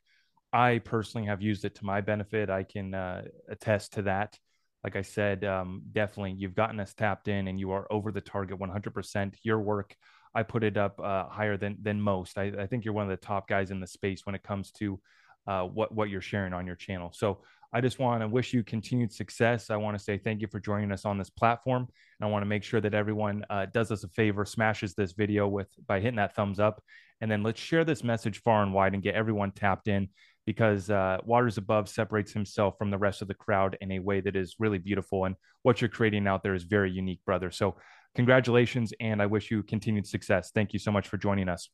I 0.52 0.80
personally 0.80 1.28
have 1.28 1.42
used 1.42 1.66
it 1.66 1.76
to 1.76 1.86
my 1.86 2.02
benefit. 2.02 2.50
I 2.50 2.64
can 2.64 2.94
uh, 2.94 3.24
attest 3.50 3.94
to 3.94 4.04
that. 4.04 4.38
Like 4.84 4.96
I 4.96 5.02
said, 5.02 5.46
um, 5.46 5.82
definitely 5.92 6.34
you've 6.38 6.56
gotten 6.56 6.80
us 6.80 6.94
tapped 6.94 7.28
in 7.28 7.48
and 7.48 7.60
you 7.60 7.72
are 7.72 7.92
over 7.92 8.12
the 8.12 8.22
target 8.22 8.60
100%. 8.60 9.36
Your 9.42 9.60
work, 9.60 9.96
I 10.36 10.44
put 10.44 10.64
it 10.64 10.78
up 10.78 11.00
uh, 11.00 11.28
higher 11.30 11.58
than 11.58 11.78
than 11.82 12.02
most. 12.02 12.38
I, 12.38 12.52
I, 12.60 12.68
think 12.68 12.84
you're 12.84 12.94
one 12.94 13.06
of 13.06 13.10
the 13.10 13.26
top 13.26 13.48
guys 13.48 13.72
in 13.72 13.80
the 13.80 13.88
space 13.88 14.26
when 14.26 14.36
it 14.36 14.44
comes 14.44 14.72
to 14.74 15.00
uh, 15.48 15.64
what 15.64 15.94
what 15.94 16.10
you're 16.10 16.22
sharing 16.22 16.54
on 16.54 16.68
your 16.68 16.76
channel. 16.76 17.12
So 17.14 17.42
I 17.74 17.82
just 17.82 17.98
want 17.98 18.22
to 18.22 18.28
wish 18.28 18.54
you 18.54 18.64
continued 18.64 19.12
success. 19.12 19.72
I 19.72 19.78
want 19.78 19.98
to 19.98 20.04
say 20.04 20.20
thank 20.20 20.42
you 20.42 20.48
for 20.48 20.60
joining 20.60 20.92
us 20.92 21.06
on 21.06 21.18
this 21.18 21.32
platform. 21.32 21.88
And 22.20 22.28
I 22.28 22.32
want 22.32 22.44
to 22.44 22.48
make 22.48 22.64
sure 22.64 22.80
that 22.80 22.94
everyone 22.94 23.44
uh, 23.50 23.66
does 23.66 23.92
us 23.92 24.04
a 24.04 24.10
favor, 24.10 24.46
smashes 24.46 24.94
this 24.94 25.14
video 25.14 25.48
with 25.48 25.68
by 25.88 26.00
hitting 26.00 26.18
that 26.18 26.36
thumbs 26.36 26.60
up, 26.60 26.84
and 27.20 27.32
then 27.32 27.42
let's 27.42 27.60
share 27.60 27.84
this 27.84 28.04
message 28.04 28.42
far 28.42 28.62
and 28.62 28.74
wide 28.74 28.94
and 28.94 29.02
get 29.02 29.16
everyone 29.16 29.52
tapped 29.52 29.88
in 29.88 30.10
because 30.46 30.90
uh, 30.90 31.18
Waters 31.24 31.58
Above 31.58 31.90
separates 31.90 32.32
himself 32.32 32.78
from 32.78 32.92
the 32.92 32.98
rest 32.98 33.22
of 33.22 33.28
the 33.28 33.34
crowd 33.34 33.78
in 33.82 33.94
a 33.94 34.00
way 34.00 34.20
that 34.22 34.36
is 34.36 34.56
really 34.60 34.78
beautiful. 34.78 35.26
And 35.26 35.36
what 35.64 35.82
you're 35.82 35.90
creating 35.90 36.28
out 36.28 36.44
there 36.44 36.54
is 36.54 36.64
very 36.64 36.92
unique, 36.92 37.22
brother. 37.26 37.50
So 37.50 37.78
congratulations, 38.14 38.94
and 39.00 39.22
I 39.22 39.26
wish 39.26 39.50
you 39.50 39.64
continued 39.64 40.06
success. 40.06 40.52
Thank 40.54 40.74
you 40.74 40.80
so 40.80 40.92
much 40.92 41.08
for 41.08 41.18
joining 41.18 41.50
us. 41.50 41.70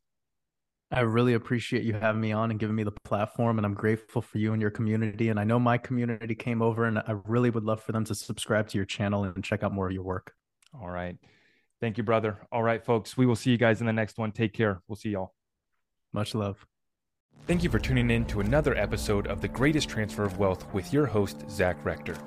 I 0.91 1.01
really 1.01 1.35
appreciate 1.35 1.83
you 1.83 1.93
having 1.93 2.19
me 2.19 2.31
on 2.31 2.49
and 2.49 2.59
giving 2.59 2.75
me 2.75 2.83
the 2.83 2.91
platform. 2.91 3.59
And 3.59 3.65
I'm 3.65 3.75
grateful 3.75 4.21
for 4.23 4.39
you 4.39 4.53
and 4.53 4.61
your 4.61 4.71
community. 4.71 5.29
And 5.29 5.39
I 5.39 5.43
know 5.43 5.59
my 5.59 5.77
community 5.77 6.33
came 6.33 6.61
over, 6.61 6.85
and 6.85 6.97
I 6.97 7.15
really 7.25 7.51
would 7.51 7.63
love 7.63 7.81
for 7.83 7.91
them 7.91 8.05
to 8.05 8.15
subscribe 8.15 8.69
to 8.69 8.77
your 8.77 8.85
channel 8.85 9.23
and 9.23 9.43
check 9.43 9.63
out 9.63 9.71
more 9.71 9.87
of 9.87 9.93
your 9.93 10.03
work. 10.03 10.33
All 10.73 10.89
right. 10.89 11.15
Thank 11.79 11.97
you, 11.97 12.03
brother. 12.03 12.39
All 12.51 12.63
right, 12.63 12.83
folks. 12.83 13.15
We 13.15 13.27
will 13.27 13.35
see 13.35 13.51
you 13.51 13.57
guys 13.57 13.81
in 13.81 13.87
the 13.87 13.93
next 13.93 14.17
one. 14.17 14.31
Take 14.31 14.53
care. 14.53 14.81
We'll 14.87 14.95
see 14.95 15.09
y'all. 15.09 15.33
Much 16.11 16.33
love. 16.33 16.65
Thank 17.45 17.63
you 17.63 17.69
for 17.69 17.79
tuning 17.79 18.09
in 18.09 18.25
to 18.25 18.41
another 18.41 18.75
episode 18.75 19.27
of 19.27 19.41
The 19.41 19.47
Greatest 19.47 19.89
Transfer 19.89 20.23
of 20.23 20.39
Wealth 20.39 20.71
with 20.73 20.91
your 20.91 21.05
host, 21.05 21.49
Zach 21.49 21.77
Rector. 21.85 22.17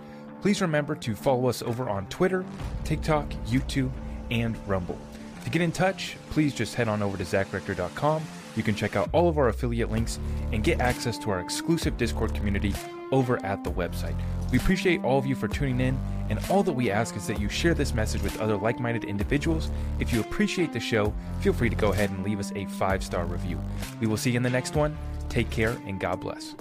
Please 0.40 0.60
remember 0.60 0.94
to 0.96 1.14
follow 1.14 1.48
us 1.48 1.62
over 1.62 1.88
on 1.88 2.06
Twitter, 2.06 2.44
TikTok, 2.84 3.28
YouTube, 3.46 3.90
and 4.30 4.56
Rumble. 4.68 4.98
To 5.44 5.50
get 5.50 5.62
in 5.62 5.72
touch, 5.72 6.16
please 6.30 6.54
just 6.54 6.74
head 6.74 6.88
on 6.88 7.02
over 7.02 7.16
to 7.16 7.24
zachrector.com 7.24 8.22
you 8.56 8.62
can 8.62 8.74
check 8.74 8.96
out 8.96 9.08
all 9.12 9.28
of 9.28 9.38
our 9.38 9.48
affiliate 9.48 9.90
links 9.90 10.18
and 10.52 10.64
get 10.64 10.80
access 10.80 11.18
to 11.18 11.30
our 11.30 11.40
exclusive 11.40 11.96
Discord 11.96 12.34
community 12.34 12.74
over 13.10 13.44
at 13.44 13.62
the 13.62 13.70
website. 13.70 14.16
We 14.50 14.58
appreciate 14.58 15.04
all 15.04 15.18
of 15.18 15.26
you 15.26 15.34
for 15.34 15.48
tuning 15.48 15.80
in, 15.80 15.98
and 16.28 16.38
all 16.50 16.62
that 16.62 16.72
we 16.72 16.90
ask 16.90 17.16
is 17.16 17.26
that 17.26 17.40
you 17.40 17.48
share 17.48 17.74
this 17.74 17.94
message 17.94 18.22
with 18.22 18.40
other 18.40 18.56
like 18.56 18.80
minded 18.80 19.04
individuals. 19.04 19.70
If 19.98 20.12
you 20.12 20.20
appreciate 20.20 20.72
the 20.72 20.80
show, 20.80 21.12
feel 21.40 21.52
free 21.52 21.70
to 21.70 21.76
go 21.76 21.92
ahead 21.92 22.10
and 22.10 22.24
leave 22.24 22.40
us 22.40 22.52
a 22.54 22.66
five 22.66 23.02
star 23.02 23.24
review. 23.24 23.60
We 24.00 24.06
will 24.06 24.16
see 24.16 24.30
you 24.30 24.36
in 24.36 24.42
the 24.42 24.50
next 24.50 24.74
one. 24.74 24.96
Take 25.28 25.50
care, 25.50 25.76
and 25.86 26.00
God 26.00 26.20
bless. 26.20 26.54